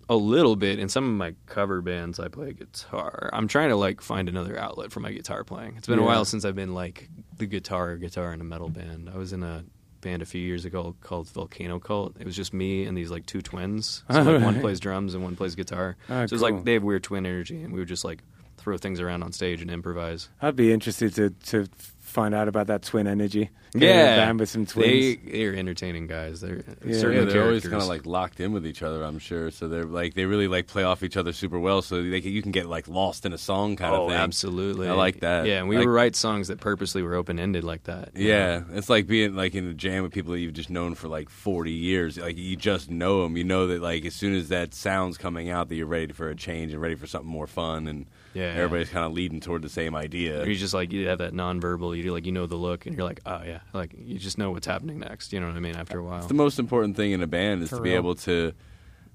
a 0.08 0.16
little 0.16 0.56
bit. 0.56 0.78
In 0.78 0.88
some 0.88 1.04
of 1.04 1.14
my 1.14 1.34
cover 1.46 1.80
bands, 1.80 2.20
I 2.20 2.28
play 2.28 2.52
guitar. 2.52 3.30
I'm 3.32 3.48
trying 3.48 3.70
to 3.70 3.76
like 3.76 4.00
find 4.00 4.28
another 4.28 4.58
outlet 4.58 4.92
for 4.92 5.00
my 5.00 5.12
guitar 5.12 5.44
playing. 5.44 5.74
It's 5.78 5.86
been 5.86 5.98
a 5.98 6.04
while 6.04 6.24
since 6.24 6.44
I've 6.44 6.56
been 6.56 6.74
like 6.74 7.08
the 7.38 7.46
guitar 7.46 7.96
guitar 7.96 8.32
in 8.32 8.40
a 8.40 8.44
metal 8.44 8.68
band. 8.68 9.10
I 9.12 9.16
was 9.16 9.32
in 9.32 9.42
a 9.42 9.64
band 10.00 10.20
a 10.20 10.26
few 10.26 10.40
years 10.40 10.64
ago 10.64 10.94
called 11.00 11.28
Volcano 11.30 11.78
Cult. 11.78 12.16
It 12.18 12.26
was 12.26 12.36
just 12.36 12.52
me 12.52 12.84
and 12.84 12.98
these 12.98 13.10
like 13.10 13.24
two 13.24 13.40
twins. 13.40 14.02
So 14.10 14.22
like 14.22 14.42
one 14.42 14.60
plays 14.60 14.80
drums 14.80 15.14
and 15.14 15.22
one 15.22 15.36
plays 15.36 15.54
guitar. 15.54 15.96
Oh, 16.10 16.14
so 16.14 16.22
it's 16.22 16.32
cool. 16.32 16.40
like 16.42 16.64
they 16.64 16.74
have 16.74 16.82
weird 16.82 17.04
twin 17.04 17.24
energy, 17.24 17.62
and 17.62 17.72
we 17.72 17.78
would 17.78 17.88
just 17.88 18.04
like 18.04 18.22
throw 18.58 18.76
things 18.76 19.00
around 19.00 19.22
on 19.22 19.32
stage 19.32 19.62
and 19.62 19.70
improvise. 19.70 20.28
I'd 20.42 20.56
be 20.56 20.72
interested 20.72 21.14
to 21.14 21.30
to 21.30 21.68
find 22.12 22.34
out 22.34 22.46
about 22.48 22.68
that 22.68 22.82
twin 22.82 23.06
energy. 23.06 23.50
Getting 23.72 23.88
in 23.88 23.94
Yeah, 23.96 24.16
band 24.26 24.38
with 24.40 24.50
some 24.50 24.66
twins. 24.66 24.86
They 24.86 25.14
they're 25.16 25.54
entertaining 25.56 26.06
guys. 26.06 26.42
They're 26.42 26.62
Yeah. 26.86 26.98
certain 26.98 27.26
Yeah, 27.26 27.32
they're 27.32 27.42
always 27.44 27.62
kind 27.62 27.80
of 27.82 27.88
like 27.88 28.04
locked 28.04 28.38
in 28.38 28.52
with 28.52 28.66
each 28.66 28.82
other. 28.82 29.02
I'm 29.02 29.18
sure, 29.18 29.50
so 29.50 29.66
they're 29.66 29.84
like 29.84 30.12
they 30.14 30.26
really 30.26 30.46
like 30.46 30.66
play 30.66 30.82
off 30.82 31.02
each 31.02 31.16
other 31.16 31.32
super 31.32 31.58
well. 31.58 31.80
So 31.80 32.02
they 32.02 32.18
you 32.18 32.42
can 32.42 32.52
get 32.52 32.66
like 32.66 32.86
lost 32.86 33.24
in 33.24 33.32
a 33.32 33.38
song 33.38 33.76
kind 33.76 33.94
oh, 33.94 34.04
of 34.04 34.10
thing. 34.10 34.18
absolutely. 34.18 34.88
I 34.88 34.92
like 34.92 35.20
that. 35.20 35.46
Yeah, 35.46 35.58
and 35.60 35.68
we 35.68 35.76
Like- 35.78 35.86
would 35.86 35.92
write 35.92 36.14
songs 36.16 36.48
that 36.48 36.60
purposely 36.60 37.02
were 37.02 37.14
open 37.14 37.38
ended 37.38 37.64
like 37.64 37.84
that. 37.84 38.10
you 38.14 38.28
know? 38.28 38.34
Yeah, 38.34 38.62
it's 38.74 38.90
like 38.90 39.06
being 39.06 39.34
like 39.34 39.54
in 39.54 39.66
a 39.66 39.72
jam 39.74 40.02
with 40.02 40.12
people 40.12 40.32
that 40.32 40.40
you've 40.40 40.52
just 40.52 40.68
known 40.70 40.94
for 40.94 41.08
like 41.08 41.30
40 41.30 41.72
years. 41.72 42.18
Like 42.18 42.36
you 42.36 42.56
just 42.56 42.90
know 42.90 43.22
them. 43.22 43.38
You 43.38 43.44
know 43.44 43.66
that 43.68 43.80
like 43.80 44.04
as 44.04 44.14
soon 44.14 44.34
as 44.34 44.48
that 44.50 44.74
sound's 44.74 45.16
coming 45.16 45.48
out, 45.48 45.70
that 45.70 45.76
you're 45.76 45.86
ready 45.86 46.12
for 46.12 46.28
a 46.28 46.36
change 46.36 46.72
and 46.74 46.82
ready 46.82 46.94
for 46.94 47.06
something 47.06 47.30
more 47.30 47.46
fun, 47.46 47.88
and 47.88 48.04
Yeah. 48.34 48.44
everybody's 48.44 48.88
kind 48.88 49.04
of 49.04 49.12
leading 49.12 49.40
toward 49.40 49.62
the 49.62 49.68
same 49.68 49.94
idea. 49.94 50.42
Or 50.42 50.46
you 50.48 50.54
just 50.56 50.74
like 50.74 50.92
you 50.92 51.08
have 51.08 51.18
that 51.18 51.32
nonverbal. 51.32 51.96
You 51.96 52.02
do 52.02 52.12
like 52.12 52.26
you 52.26 52.32
know 52.32 52.46
the 52.46 52.56
look, 52.56 52.86
and 52.86 52.96
you're 52.96 53.04
like, 53.06 53.20
oh 53.26 53.42
yeah, 53.44 53.60
like 53.72 53.94
you 53.98 54.18
just 54.18 54.38
know 54.38 54.50
what's 54.50 54.66
happening 54.66 54.98
next. 54.98 55.32
You 55.32 55.40
know 55.40 55.46
what 55.48 55.56
I 55.56 55.60
mean? 55.60 55.76
After 55.76 55.98
a 55.98 56.02
while, 56.02 56.18
It's 56.18 56.26
the 56.28 56.34
most 56.34 56.58
important 56.58 56.96
thing 56.96 57.12
in 57.12 57.22
a 57.22 57.26
band 57.26 57.62
is 57.62 57.70
For 57.70 57.76
to 57.76 57.82
be 57.82 57.92
able 57.94 58.14
to, 58.16 58.52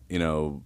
you 0.09 0.19
know, 0.19 0.63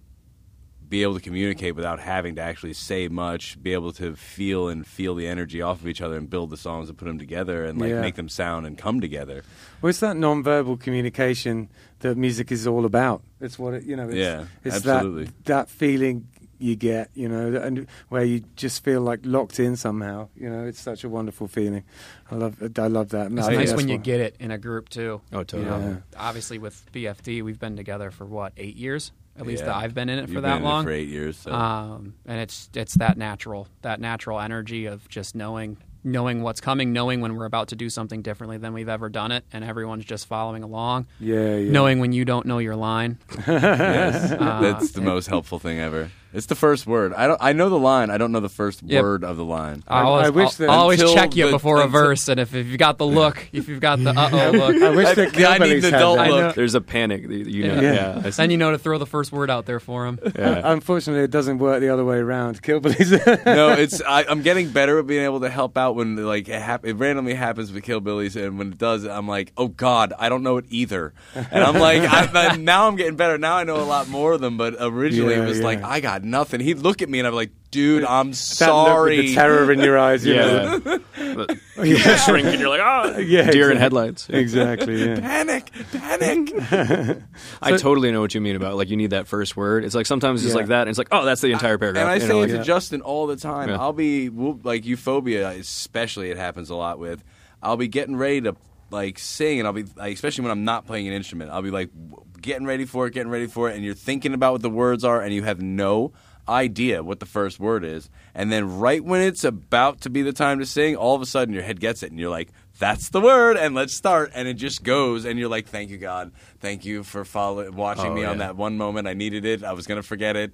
be 0.88 1.02
able 1.02 1.14
to 1.14 1.20
communicate 1.20 1.74
without 1.74 1.98
having 2.00 2.34
to 2.34 2.42
actually 2.42 2.74
say 2.74 3.08
much. 3.08 3.60
Be 3.62 3.72
able 3.72 3.92
to 3.94 4.14
feel 4.14 4.68
and 4.68 4.86
feel 4.86 5.14
the 5.14 5.26
energy 5.26 5.62
off 5.62 5.80
of 5.80 5.88
each 5.88 6.02
other 6.02 6.18
and 6.18 6.28
build 6.28 6.50
the 6.50 6.58
songs 6.58 6.90
and 6.90 6.98
put 6.98 7.06
them 7.06 7.18
together 7.18 7.64
and 7.64 7.80
like 7.80 7.88
Yeah. 7.88 8.02
make 8.02 8.16
them 8.16 8.28
sound 8.28 8.66
and 8.66 8.76
come 8.76 9.00
together. 9.00 9.42
Well, 9.80 9.88
it's 9.88 10.00
that 10.00 10.18
non-verbal 10.18 10.76
communication 10.76 11.70
that 12.00 12.18
music 12.18 12.52
is 12.52 12.66
all 12.66 12.84
about. 12.84 13.22
It's 13.40 13.58
what 13.58 13.72
it, 13.72 13.84
you 13.84 13.96
know. 13.96 14.08
It's, 14.08 14.16
Yeah, 14.16 14.44
it's 14.64 14.84
absolutely. 14.84 15.24
That, 15.24 15.44
that 15.44 15.70
feeling 15.70 16.28
you 16.62 16.76
get, 16.76 17.10
you 17.14 17.28
know, 17.28 17.54
and 17.56 17.86
where 18.08 18.24
you 18.24 18.42
just 18.56 18.84
feel 18.84 19.00
like 19.00 19.20
locked 19.24 19.58
in 19.60 19.76
somehow. 19.76 20.28
You 20.36 20.48
know, 20.48 20.64
it's 20.64 20.80
such 20.80 21.04
a 21.04 21.08
wonderful 21.08 21.48
feeling. 21.48 21.84
I 22.30 22.36
love, 22.36 22.56
I 22.78 22.86
love 22.86 23.10
that. 23.10 23.32
It's 23.32 23.46
I 23.46 23.54
nice 23.54 23.68
that's 23.70 23.76
when 23.76 23.88
you 23.88 23.98
get 23.98 24.20
it 24.20 24.36
in 24.40 24.50
a 24.50 24.58
group 24.58 24.88
too. 24.88 25.20
Oh, 25.32 25.40
You 25.40 25.44
totally. 25.44 25.64
know, 25.64 25.88
Yeah. 25.88 25.96
obviously 26.28 26.58
with 26.58 26.84
BFD, 26.92 27.42
we've 27.42 27.58
been 27.60 27.76
together 27.76 28.10
for 28.10 28.24
what 28.24 28.52
eight 28.56 28.76
years. 28.76 29.12
At 29.38 29.46
least 29.46 29.64
Yeah. 29.64 29.76
I've 29.76 29.94
been 29.94 30.08
in 30.10 30.18
it 30.18 30.26
for 30.26 30.32
You've 30.34 30.42
that 30.42 30.56
been 30.56 30.62
in 30.62 30.68
it 30.68 30.68
long. 30.70 30.84
for 30.84 30.90
eight 30.90 31.08
years. 31.08 31.38
So. 31.38 31.52
Um, 31.52 32.14
and 32.26 32.38
it's 32.40 32.68
it's 32.74 32.94
that 32.96 33.16
natural, 33.16 33.66
that 33.80 33.98
natural 34.00 34.38
energy 34.40 34.86
of 34.86 35.08
just 35.08 35.34
knowing 35.34 35.78
knowing 36.04 36.42
what's 36.42 36.60
coming, 36.60 36.92
knowing 36.92 37.20
when 37.20 37.36
we're 37.36 37.44
about 37.44 37.68
to 37.68 37.76
do 37.76 37.88
something 37.88 38.22
differently 38.22 38.58
than 38.58 38.72
we've 38.72 38.88
ever 38.88 39.08
done 39.08 39.30
it, 39.30 39.44
and 39.52 39.62
everyone's 39.64 40.04
just 40.04 40.26
following 40.26 40.64
along. 40.64 41.06
Yeah, 41.20 41.54
yeah. 41.56 41.70
Knowing 41.70 42.00
when 42.00 42.10
you 42.12 42.24
don't 42.24 42.44
know 42.44 42.58
your 42.58 42.74
line. 42.74 43.18
yes, 43.46 44.32
Uh, 44.32 44.60
that's 44.60 44.90
the 44.92 45.00
most 45.00 45.28
helpful 45.28 45.60
thing 45.60 45.78
ever. 45.78 46.10
It's 46.34 46.46
the 46.46 46.54
first 46.54 46.86
word. 46.86 47.12
I 47.14 47.26
don't. 47.26 47.38
I 47.40 47.52
know 47.52 47.68
the 47.68 47.78
line. 47.78 48.10
I 48.10 48.16
don't 48.18 48.32
know 48.32 48.40
the 48.40 48.48
first 48.48 48.82
Yep. 48.82 49.02
word 49.02 49.24
of 49.24 49.36
the 49.36 49.44
line. 49.44 49.82
I- 49.86 50.00
I, 50.00 50.02
always, 50.04 50.26
I 50.26 50.30
wish 50.30 50.44
I'll, 50.46 50.52
that 50.52 50.70
I'll 50.70 50.78
always 50.80 51.00
until 51.00 51.14
check 51.14 51.36
you 51.36 51.46
the- 51.46 51.52
before 51.52 51.76
a 51.78 51.84
until- 51.84 52.00
verse, 52.00 52.28
and 52.28 52.40
if, 52.40 52.54
if 52.54 52.66
you've 52.66 52.78
got 52.78 52.98
the 52.98 53.06
look, 53.06 53.48
if 53.52 53.68
you've 53.68 53.80
got 53.80 54.02
the 54.02 54.10
uh 54.10 54.30
oh 54.32 54.50
look. 54.50 54.74
I 54.76 54.88
look, 54.88 54.96
wish 54.96 55.14
that 55.14 55.18
I 55.18 55.58
need 55.58 55.68
Gilbert's 55.68 55.82
the 55.82 55.90
had 55.90 55.94
adult 55.94 56.18
that. 56.18 56.28
Know. 56.28 56.34
look. 56.36 56.54
There's 56.54 56.74
a 56.74 56.80
panic. 56.80 57.28
that 57.28 57.34
You 57.48 57.68
know, 57.68 57.80
Yeah. 57.80 57.92
yeah. 57.92 58.22
I 58.24 58.30
see. 58.30 58.42
then 58.42 58.50
you 58.50 58.56
know 58.56 58.70
to 58.72 58.78
throw 58.78 58.98
the 58.98 59.06
first 59.06 59.30
word 59.32 59.50
out 59.50 59.66
there 59.66 59.78
for 59.80 60.06
him. 60.06 60.18
yeah. 60.38 60.60
Unfortunately, 60.72 61.22
it 61.24 61.30
doesn't 61.30 61.58
work 61.58 61.80
the 61.80 61.90
other 61.90 62.04
way 62.04 62.16
around. 62.16 62.62
Killbillies. 62.62 63.44
no, 63.46 63.70
it's 63.72 64.00
I, 64.02 64.24
I'm 64.24 64.42
getting 64.42 64.70
better 64.70 64.98
at 64.98 65.06
being 65.06 65.24
able 65.24 65.40
to 65.40 65.50
help 65.50 65.76
out 65.76 65.96
when 65.96 66.16
like 66.16 66.48
it, 66.48 66.60
hap- 66.60 66.86
it 66.86 66.94
randomly 66.94 67.34
happens 67.34 67.70
with 67.72 67.84
Killbillies, 67.84 68.36
and 68.42 68.58
when 68.58 68.68
it 68.72 68.78
does, 68.78 69.04
I'm 69.04 69.28
like, 69.28 69.52
oh 69.56 69.68
God, 69.68 70.12
I 70.18 70.28
don't 70.28 70.42
know 70.42 70.56
it 70.56 70.64
either. 70.70 71.12
And 71.34 71.62
I'm 71.62 71.78
like, 71.78 72.02
I, 72.34 72.52
I- 72.52 72.56
now 72.56 72.88
I'm 72.88 72.96
getting 72.96 73.16
better. 73.16 73.36
Now 73.38 73.56
I 73.56 73.64
know 73.64 73.76
a 73.76 73.84
lot 73.84 74.08
more 74.08 74.32
of 74.32 74.40
them. 74.40 74.56
But 74.56 74.76
originally, 74.80 75.34
Yeah, 75.34 75.42
it 75.44 75.48
was 75.48 75.58
yeah. 75.58 75.64
like 75.64 75.82
I 75.82 76.00
got 76.00 76.21
nothing. 76.24 76.60
He'd 76.60 76.78
look 76.78 77.02
at 77.02 77.08
me, 77.08 77.18
and 77.18 77.28
I'm 77.28 77.34
like, 77.34 77.50
dude, 77.70 78.04
I'm 78.04 78.26
That 78.28 78.36
look 78.36 78.36
sorry. 78.36 79.16
with 79.18 79.26
the 79.26 79.34
terror 79.34 79.70
in 79.72 79.80
your 79.80 79.98
eyes. 79.98 80.24
you 80.26 80.34
know. 80.36 80.80
Yeah. 81.22 81.34
but 81.34 81.58
You 81.86 81.96
just 81.98 82.26
shrink 82.26 82.46
and 82.46 82.58
you're 82.60 82.68
like, 82.68 82.80
ah, 82.82 83.16
Yeah, 83.18 83.50
deer 83.50 83.70
in 83.70 83.76
exactly. 83.76 83.78
headlights. 83.78 84.28
Exactly. 84.30 85.04
Yeah. 85.04 85.20
Panic! 85.20 85.70
Panic! 85.92 87.22
I 87.62 87.76
totally 87.76 88.10
know 88.12 88.20
what 88.20 88.34
you 88.34 88.40
mean 88.40 88.56
about 88.56 88.76
like 88.76 88.90
you 88.90 88.96
need 88.96 89.10
that 89.10 89.28
first 89.28 89.56
word. 89.56 89.84
It's 89.84 89.94
like 89.94 90.06
sometimes 90.06 90.44
it's 90.44 90.52
Yeah. 90.52 90.58
like 90.60 90.66
that, 90.68 90.82
and 90.82 90.90
it's 90.90 90.98
like, 90.98 91.08
oh, 91.12 91.24
that's 91.24 91.40
the 91.40 91.52
entire 91.52 91.78
paragraph. 91.78 92.02
And 92.02 92.10
I 92.10 92.14
you 92.16 92.20
say 92.22 92.28
know, 92.28 92.38
it 92.38 92.40
like- 92.42 92.50
to 92.50 92.56
Yeah. 92.56 92.62
Justin 92.62 93.00
all 93.02 93.26
the 93.26 93.36
time. 93.36 93.68
Yeah. 93.68 93.78
I'll 93.80 93.92
be 93.92 94.28
we'll, 94.28 94.58
like 94.62 94.84
euphoria, 94.84 95.50
especially 95.50 96.30
it 96.30 96.36
happens 96.36 96.70
a 96.70 96.74
lot 96.74 96.98
with. 96.98 97.22
I'll 97.62 97.76
be 97.76 97.88
getting 97.88 98.16
ready 98.16 98.40
to 98.42 98.56
like 98.90 99.18
sing, 99.18 99.58
and 99.60 99.66
I'll 99.66 99.72
be 99.72 99.84
like, 99.96 100.14
especially 100.14 100.42
when 100.42 100.50
I'm 100.50 100.64
not 100.64 100.86
playing 100.86 101.06
an 101.08 101.14
instrument. 101.14 101.50
I'll 101.50 101.62
be 101.62 101.70
like 101.70 101.90
w- 101.92 102.24
getting 102.42 102.66
ready 102.66 102.84
for 102.84 103.06
it, 103.06 103.14
getting 103.14 103.30
ready 103.30 103.46
for 103.46 103.70
it, 103.70 103.76
and 103.76 103.84
you're 103.84 103.94
thinking 103.94 104.34
about 104.34 104.52
what 104.52 104.62
the 104.62 104.70
words 104.70 105.04
are, 105.04 105.20
and 105.22 105.32
you 105.32 105.42
have 105.44 105.60
no 105.62 106.12
idea 106.48 107.02
what 107.02 107.20
the 107.20 107.26
first 107.26 107.60
word 107.60 107.84
is. 107.84 108.10
And 108.34 108.50
then 108.50 108.78
right 108.78 109.02
when 109.02 109.20
it's 109.20 109.44
about 109.44 110.00
to 110.02 110.10
be 110.10 110.22
the 110.22 110.32
time 110.32 110.58
to 110.58 110.66
sing, 110.66 110.96
all 110.96 111.14
of 111.14 111.22
a 111.22 111.26
sudden 111.26 111.54
your 111.54 111.62
head 111.62 111.80
gets 111.80 112.02
it, 112.02 112.10
and 112.10 112.18
you're 112.20 112.30
like. 112.30 112.50
That's 112.78 113.10
the 113.10 113.20
word, 113.20 113.56
and 113.58 113.76
let's 113.76 113.94
start. 113.94 114.32
And 114.34 114.48
it 114.48 114.54
just 114.54 114.82
goes, 114.82 115.24
and 115.24 115.38
you're 115.38 115.50
like, 115.50 115.68
"Thank 115.68 115.90
you, 115.90 115.98
God. 115.98 116.32
Thank 116.58 116.84
you 116.84 117.04
for 117.04 117.24
follow- 117.24 117.70
watching 117.70 118.06
Oh, 118.10 118.14
me 118.14 118.24
on 118.24 118.38
that 118.38 118.56
one 118.56 118.76
moment. 118.76 119.06
I 119.06 119.14
needed 119.14 119.44
it. 119.44 119.62
I 119.62 119.72
was 119.72 119.86
gonna 119.86 120.02
forget 120.02 120.36
it." 120.36 120.52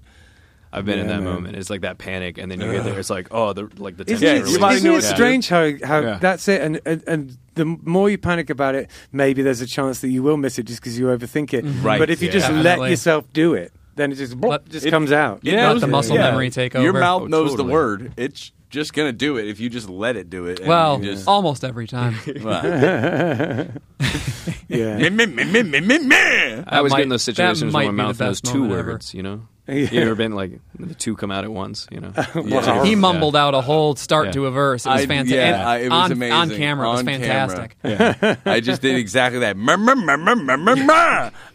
I've 0.72 0.85
been 0.85 0.98
in 0.98 1.07
that 1.09 1.22
man. 1.22 1.24
moment. 1.35 1.57
It's 1.57 1.70
like 1.70 1.81
that 1.83 1.98
panic, 1.98 2.37
and 2.38 2.50
then 2.50 2.61
you 2.61 2.70
get 2.72 2.85
there. 2.85 2.98
It's 2.98 3.11
like, 3.11 3.28
oh, 3.31 3.52
the 3.52 3.70
like 3.78 3.96
the 3.96 4.04
Isn't 4.11 4.22
it, 4.22 4.26
Yeah, 4.26 4.35
your 4.35 4.46
isn't 4.46 4.61
it 4.61 4.90
what 4.92 5.02
to 5.02 5.09
do. 5.09 5.14
strange 5.14 5.48
how, 5.48 5.70
how 5.85 6.00
Yeah. 6.00 6.18
that's 6.20 6.46
it? 6.48 6.61
And, 6.61 6.81
and 6.85 7.02
and 7.07 7.38
the 7.54 7.64
more 7.64 8.09
you 8.11 8.18
panic 8.18 8.50
about 8.50 8.74
it, 8.74 8.90
maybe 9.11 9.42
there's 9.42 9.61
a 9.61 9.66
chance 9.66 10.00
that 10.00 10.09
you 10.09 10.22
will 10.22 10.37
miss 10.37 10.59
it 10.59 10.64
just 10.64 10.81
because 10.81 10.98
you 10.98 11.07
overthink 11.07 11.52
it. 11.54 11.64
Mm-hmm. 11.64 11.87
Right. 11.87 11.98
But 11.98 12.11
if 12.11 12.20
you 12.22 12.26
Yeah. 12.28 12.33
just 12.35 12.52
let 12.52 12.78
yourself 12.90 13.24
do 13.33 13.54
it, 13.54 13.72
then 13.96 14.12
it 14.12 14.16
just 14.16 14.37
Let- 14.37 14.68
just 14.68 14.87
it- 14.87 14.90
comes 14.90 15.11
out. 15.11 15.40
It 15.42 15.54
Let 15.54 15.81
the 15.81 15.87
it. 15.87 15.90
muscle 15.90 16.16
memory 16.16 16.50
take 16.50 16.76
over. 16.76 16.85
Your 16.85 16.92
mouth 16.92 17.22
Oh, 17.22 17.26
knows 17.26 17.50
totally. 17.50 17.66
the 17.68 17.72
word. 17.72 18.12
It's 18.16 18.52
just 18.70 18.92
gonna 18.92 19.12
do 19.12 19.38
it 19.38 19.48
if 19.48 19.59
you 19.61 19.70
just 19.70 19.88
let 19.88 20.16
it 20.16 20.28
do 20.28 20.44
it. 20.46 20.61
well, 20.66 21.02
you 21.02 21.12
just, 21.12 21.26
almost 21.26 21.64
every 21.64 21.87
time. 21.88 22.14
Yeah. 24.68 26.64
I 26.66 26.81
was 26.83 26.92
might- 26.92 26.98
get 26.98 27.09
those 27.09 27.22
situations 27.22 27.72
might 27.72 27.85
where 27.85 27.92
my 27.92 28.04
mouth 28.04 28.20
knows 28.20 28.40
two 28.40 28.68
words. 28.68 29.14
You 29.14 29.22
know, 29.22 29.33
Yeah. 29.35 29.38
You 29.68 30.00
ever 30.00 30.14
been 30.14 30.33
like 30.33 30.61
the 30.78 30.94
two 30.94 31.14
come 31.16 31.31
out 31.31 31.44
at 31.44 31.52
once? 31.52 31.87
You 31.90 32.00
know, 32.00 32.12
Yeah. 32.44 32.85
He 32.85 32.94
mumbled 32.94 33.37
out 33.37 33.54
a 33.54 33.61
whole 33.61 33.94
start 33.96 34.26
Yeah. 34.26 34.33
to 34.33 34.46
a 34.46 34.50
verse. 34.50 34.87
It 34.87 34.88
was 34.90 35.02
I- 35.02 35.07
fantastic. 35.07 35.37
yeah, 35.37 35.68
I- 35.68 35.76
it 35.78 35.90
was 35.90 35.92
on, 36.04 36.12
amazing. 36.12 36.33
on 36.33 36.50
camera. 36.50 36.88
It 36.88 36.90
was 36.90 37.00
On 37.00 37.07
fantastic. 37.07 37.76
I 38.46 38.61
just 38.61 38.83
did 38.83 38.96
exactly 38.96 39.40
that. 39.40 39.57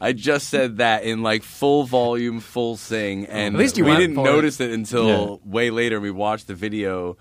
I 0.01 0.13
just 0.13 0.49
said 0.49 0.77
that 0.77 1.03
in 1.03 1.23
like 1.23 1.43
full 1.43 1.83
volume, 1.83 2.39
full 2.39 2.77
sing, 2.77 3.25
and 3.25 3.55
At 3.55 3.59
least 3.59 3.77
you 3.77 3.85
we 3.85 3.95
didn't 3.95 4.15
for 4.15 4.27
it. 4.27 4.31
notice 4.31 4.59
it 4.59 4.71
until 4.71 5.41
way 5.45 5.69
later. 5.69 5.99
We 5.99 6.11
watched 6.11 6.47
the 6.47 6.55
video, 6.55 7.17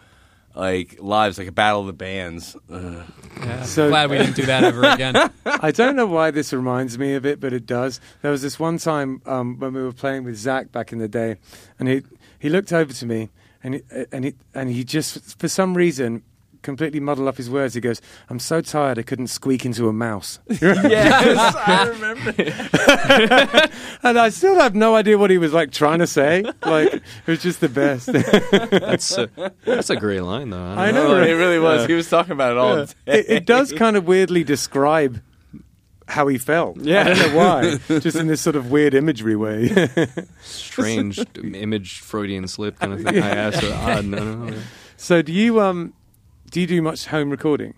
like 0.55 0.99
lives, 1.01 1.39
like 1.39 1.49
a 1.49 1.53
battle 1.53 1.81
of 1.81 1.87
the 1.87 1.93
bands. 1.93 2.57
Ugh. 2.71 3.03
Yeah. 3.41 3.63
So- 3.63 3.89
Glad 3.89 4.11
we 4.11 4.19
didn't 4.19 4.37
do 4.37 4.47
that 4.47 4.65
ever 4.65 4.85
again. 4.85 5.31
I 5.47 5.71
don't 5.71 5.97
know 5.97 6.07
why 6.07 6.31
this 6.31 6.53
reminds 6.53 6.99
me 6.99 7.15
of 7.15 7.25
it, 7.27 7.41
but 7.41 7.53
it 7.53 7.67
does. 7.67 8.01
There 8.23 8.31
was 8.31 8.43
this 8.43 8.59
one 8.61 8.79
time 8.79 9.23
um, 9.27 9.59
when 9.59 9.73
we 9.73 9.83
were 9.83 9.93
playing 9.93 10.25
with 10.25 10.37
Zach 10.37 10.71
back 10.73 10.93
in 10.93 10.99
the 10.99 11.09
day, 11.09 11.37
and 11.79 11.89
he 11.89 12.03
he 12.39 12.49
looked 12.49 12.73
over 12.73 12.93
to 12.93 13.07
me, 13.07 13.31
and 13.63 13.75
he, 13.75 13.83
and 14.13 14.25
he 14.25 14.35
and 14.55 14.71
he 14.71 14.85
just 14.85 15.39
for 15.39 15.49
some 15.49 15.75
reason 15.75 16.23
completely 16.63 17.01
muddle 17.01 17.29
up 17.29 17.37
his 17.37 17.51
words. 17.51 17.75
He 17.75 17.81
goes, 17.81 18.01
"I'm 18.29 18.39
so 18.39 18.61
tired, 18.61 18.99
I 18.99 19.03
couldn't 19.03 19.27
squeak 19.29 19.67
into 19.67 19.89
a 19.89 19.93
mouse," 19.93 20.39
Yes, 20.49 21.55
I 21.57 21.89
remember. 21.89 22.35
and 24.03 24.19
I 24.19 24.29
still 24.31 24.59
have 24.59 24.75
no 24.75 24.95
idea 24.95 25.19
what 25.19 25.31
he 25.31 25.39
was 25.39 25.53
like 25.53 25.71
trying 25.73 25.99
to 25.99 26.07
say. 26.07 26.43
Like 26.65 26.95
it 26.95 27.03
was 27.27 27.43
just 27.43 27.61
the 27.61 27.69
best. 27.69 28.07
that's 28.07 29.19
a, 29.19 29.29
that's 29.65 29.91
a 29.91 29.97
great 29.97 30.21
line 30.21 30.51
though. 30.51 30.65
I, 30.65 30.89
I 30.89 30.93
don't 30.93 31.09
know, 31.09 31.23
it 31.23 31.33
really 31.33 31.59
was. 31.59 31.87
He 31.87 31.95
was 31.95 32.09
talking 32.09 32.33
about 32.33 32.53
it 32.53 32.59
all 32.59 32.87
day. 32.87 32.93
it, 33.07 33.27
it 33.29 33.47
does 33.47 33.73
kind 33.73 33.97
of 33.97 34.07
weirdly 34.07 34.45
describe 34.45 35.21
how 36.09 36.27
he 36.27 36.39
felt. 36.39 36.79
Yeah, 36.79 37.03
I 37.03 37.05
don't 37.05 37.19
know 37.19 37.37
why. 37.37 37.99
Just 38.01 38.17
in 38.17 38.27
this 38.27 38.41
sort 38.41 38.57
of 38.57 38.71
weird 38.71 38.95
imagery 38.95 39.37
way. 39.37 39.89
strange 40.43 41.19
image 41.37 42.01
Freudian 42.01 42.47
slip 42.49 42.79
kind 42.79 42.93
of 42.93 43.03
thing. 43.03 43.23
I 43.23 43.31
asked 43.31 43.63
her 43.63 43.73
odd. 43.75 44.05
No, 44.05 44.19
no, 44.19 44.45
no. 44.47 44.59
so 44.97 45.23
do 45.23 45.33
you 45.33 45.61
um 45.61 45.95
do 46.53 46.61
you 46.61 46.67
do 46.67 46.83
much 46.83 47.07
home 47.07 47.31
recording? 47.31 47.73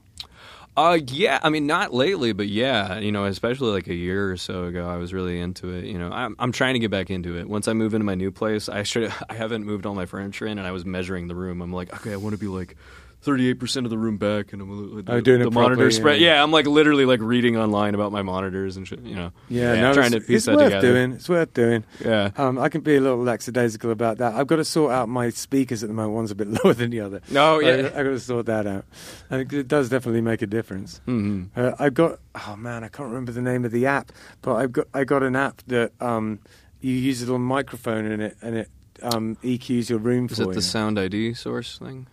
Uh, 0.76 0.98
yeah. 1.06 1.38
I 1.44 1.48
mean, 1.48 1.68
not 1.68 1.94
lately, 1.94 2.32
but 2.32 2.48
yeah. 2.48 2.98
You 2.98 3.12
know, 3.12 3.24
especially 3.24 3.70
like 3.70 3.86
a 3.86 3.94
year 3.94 4.32
or 4.32 4.36
so 4.36 4.64
ago, 4.64 4.88
I 4.88 4.96
was 4.96 5.14
really 5.14 5.38
into 5.38 5.70
it. 5.70 5.84
You 5.84 5.96
know, 5.96 6.10
I'm 6.10 6.34
I'm 6.40 6.50
trying 6.50 6.74
to 6.74 6.80
get 6.80 6.90
back 6.90 7.08
into 7.08 7.38
it. 7.38 7.48
Once 7.48 7.68
I 7.68 7.72
move 7.72 7.94
into 7.94 8.04
my 8.04 8.16
new 8.16 8.32
place, 8.32 8.68
I 8.68 8.82
should 8.82 9.12
I 9.30 9.34
haven't 9.34 9.64
moved 9.64 9.86
all 9.86 9.94
my 9.94 10.06
furniture 10.06 10.46
in, 10.46 10.58
and 10.58 10.66
I 10.66 10.72
was 10.72 10.84
measuring 10.84 11.28
the 11.28 11.36
room. 11.36 11.62
I'm 11.62 11.72
like, 11.72 11.94
okay, 11.94 12.12
I 12.12 12.16
want 12.16 12.34
to 12.34 12.38
be 12.38 12.48
like. 12.48 12.76
38% 13.24 13.84
of 13.84 13.90
the 13.90 13.96
room 13.98 14.16
back 14.18 14.52
and 14.52 14.60
I'm 14.62 14.94
like, 14.96 15.04
Oh, 15.08 15.20
doing 15.20 15.40
the 15.40 15.46
it 15.48 15.52
monitor 15.52 15.74
properly, 15.76 15.90
spread. 15.92 16.20
yeah. 16.20 16.34
Yeah. 16.34 16.42
I'm 16.42 16.50
like 16.52 16.66
literally 16.66 17.04
like 17.06 17.20
reading 17.20 17.56
online 17.56 17.94
about 17.94 18.12
my 18.12 18.22
monitors 18.22 18.76
and 18.76 18.86
shit, 18.86 19.00
you 19.00 19.14
know. 19.14 19.32
Yeah, 19.48 19.80
no, 19.80 19.94
trying 19.94 20.12
to 20.12 20.20
piece 20.20 20.44
that 20.44 20.52
together. 20.52 20.64
it's 20.66 20.72
that 20.72 20.72
worth 20.74 20.82
together. 20.82 20.92
doing. 20.92 21.12
It's 21.12 21.28
worth 21.28 21.54
doing. 21.54 21.84
Yeah. 22.04 22.30
Um, 22.36 22.58
I 22.58 22.68
can 22.68 22.82
be 22.82 22.96
a 22.96 23.00
little 23.00 23.22
lackadaisical 23.22 23.90
about 23.90 24.18
that. 24.18 24.34
I've 24.34 24.46
got 24.46 24.56
to 24.56 24.64
sort 24.64 24.92
out 24.92 25.08
my 25.08 25.30
speakers 25.30 25.82
at 25.82 25.88
the 25.88 25.94
moment. 25.94 26.14
One's 26.14 26.30
a 26.30 26.34
bit 26.34 26.48
lower 26.64 26.74
than 26.74 26.90
the 26.90 27.00
other. 27.00 27.20
No, 27.30 27.60
I, 27.60 27.62
yeah. 27.62 27.86
I've 27.86 27.92
got 27.94 28.02
to 28.04 28.20
sort 28.20 28.46
that 28.46 28.66
out. 28.66 28.84
I 29.30 29.38
think 29.38 29.52
it 29.52 29.68
does 29.68 29.88
definitely 29.88 30.20
make 30.20 30.42
a 30.42 30.46
difference. 30.46 31.00
Mhm. 31.06 31.48
Uh, 31.56 31.72
I've 31.78 31.94
got. 31.94 32.18
Oh 32.46 32.56
man, 32.56 32.84
I 32.84 32.88
can't 32.88 33.08
remember 33.08 33.32
the 33.32 33.42
name 33.42 33.64
of 33.64 33.70
the 33.70 33.86
app, 33.86 34.12
but 34.42 34.56
I've 34.56 34.72
got. 34.72 34.86
I 34.92 35.04
got 35.04 35.22
an 35.22 35.36
app 35.36 35.62
that 35.68 35.92
um, 36.00 36.40
you 36.80 36.92
use 36.92 37.22
a 37.22 37.26
little 37.26 37.38
microphone 37.38 38.04
in 38.04 38.20
it, 38.20 38.36
and 38.42 38.56
it 38.56 38.68
um, 39.02 39.36
EQs 39.42 39.88
your 39.88 39.98
room 39.98 40.28
for 40.28 40.34
you. 40.34 40.34
Is 40.34 40.38
for 40.38 40.42
it 40.44 40.48
you. 40.48 40.54
the 40.54 40.62
Sound 40.62 40.98
ID 40.98 41.34
source 41.34 41.78
thing? 41.78 42.06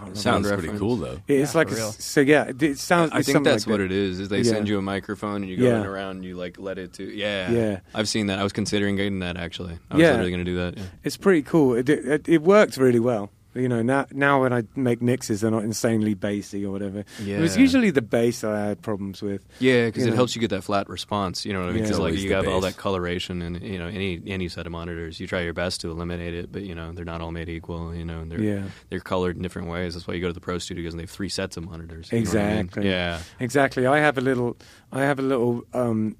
I 0.00 0.04
can't 0.04 0.16
remember. 0.16 0.18
Sound 0.20 0.44
That's 0.44 0.62
pretty 0.62 0.78
cool 0.78 0.96
though. 0.96 1.18
It's 1.28 1.54
Yeah, 1.54 1.58
like 1.58 1.70
a, 1.70 1.76
so. 1.92 2.20
Yeah, 2.20 2.44
it, 2.48 2.62
it 2.62 2.78
sounds. 2.78 3.12
I 3.12 3.22
think 3.22 3.44
that's 3.44 3.66
like 3.66 3.70
what 3.72 3.78
that. 3.78 3.84
it 3.86 3.92
is. 3.92 4.20
Is 4.20 4.28
they 4.28 4.38
Yeah. 4.38 4.52
send 4.52 4.68
you 4.68 4.78
a 4.78 4.82
microphone 4.82 5.42
and 5.42 5.48
you 5.50 5.56
go 5.56 5.64
Yeah. 5.64 5.80
in 5.80 5.86
around 5.86 6.16
and 6.16 6.24
you 6.24 6.36
like 6.36 6.58
let 6.58 6.78
it 6.78 6.92
to 6.94 7.04
yeah 7.04 7.50
Yeah. 7.50 7.80
I've 7.94 8.08
seen 8.08 8.26
that. 8.28 8.38
I 8.38 8.42
was 8.42 8.52
considering 8.52 8.96
getting 8.96 9.18
that 9.20 9.36
actually. 9.36 9.78
I 9.90 9.94
was 9.96 10.02
Yeah. 10.02 10.10
literally 10.12 10.30
going 10.30 10.44
to 10.44 10.50
do 10.50 10.56
that. 10.58 10.76
Yeah. 10.78 10.84
It's 11.04 11.16
pretty 11.16 11.42
cool. 11.42 11.74
It, 11.74 11.88
it 11.88 12.28
it 12.28 12.42
worked 12.42 12.76
really 12.76 13.00
well. 13.00 13.30
You 13.52 13.68
know, 13.68 13.82
now 13.82 14.06
now 14.12 14.42
when 14.42 14.52
I 14.52 14.62
make 14.76 15.02
mixes, 15.02 15.40
they're 15.40 15.50
not 15.50 15.64
insanely 15.64 16.14
bassy 16.14 16.64
or 16.64 16.70
whatever. 16.70 17.04
It 17.18 17.40
was 17.40 17.56
usually 17.56 17.90
the 17.90 18.00
bass 18.02 18.42
that 18.42 18.52
I 18.52 18.66
had 18.66 18.80
problems 18.80 19.22
with. 19.22 19.44
Yeah, 19.58 19.86
because 19.86 20.04
it 20.06 20.10
know. 20.10 20.16
helps 20.16 20.36
you 20.36 20.40
get 20.40 20.50
that 20.50 20.62
flat 20.62 20.88
response. 20.88 21.44
You 21.44 21.52
know 21.52 21.60
what 21.60 21.70
I 21.70 21.72
mean? 21.72 21.78
Yeah. 21.78 21.82
Because 21.88 21.98
like 21.98 22.14
you 22.14 22.28
the 22.28 22.34
have 22.36 22.46
all 22.46 22.60
that 22.60 22.76
coloration 22.76 23.42
and 23.42 23.60
you 23.60 23.76
know 23.78 23.88
any 23.88 24.22
any 24.28 24.48
set 24.48 24.66
of 24.66 24.72
monitors, 24.72 25.18
you 25.18 25.26
try 25.26 25.40
your 25.40 25.52
best 25.52 25.80
to 25.80 25.90
eliminate 25.90 26.32
it, 26.32 26.52
but 26.52 26.62
you 26.62 26.76
know 26.76 26.92
they're 26.92 27.04
not 27.04 27.20
all 27.20 27.32
made 27.32 27.48
equal. 27.48 27.92
You 27.92 28.04
know, 28.04 28.20
and 28.20 28.30
they're 28.30 28.40
Yeah. 28.40 28.62
they're 28.88 29.00
colored 29.00 29.34
in 29.36 29.42
different 29.42 29.66
ways. 29.68 29.94
That's 29.94 30.06
why 30.06 30.14
you 30.14 30.20
go 30.20 30.28
to 30.28 30.32
the 30.32 30.40
pro 30.40 30.58
studios 30.58 30.92
and 30.92 31.00
they 31.00 31.04
have 31.04 31.10
three 31.10 31.28
sets 31.28 31.56
of 31.56 31.64
monitors. 31.64 32.12
you 32.12 32.20
know 32.20 32.30
what 32.30 32.36
I 32.36 32.40
mean? 32.50 32.58
Exactly. 32.60 32.88
Yeah. 32.88 33.20
Exactly. 33.40 33.86
I 33.86 33.98
have 33.98 34.16
a 34.16 34.20
little, 34.20 34.56
I 34.92 35.00
have 35.00 35.18
a 35.18 35.22
little 35.22 35.64
um, 35.74 36.14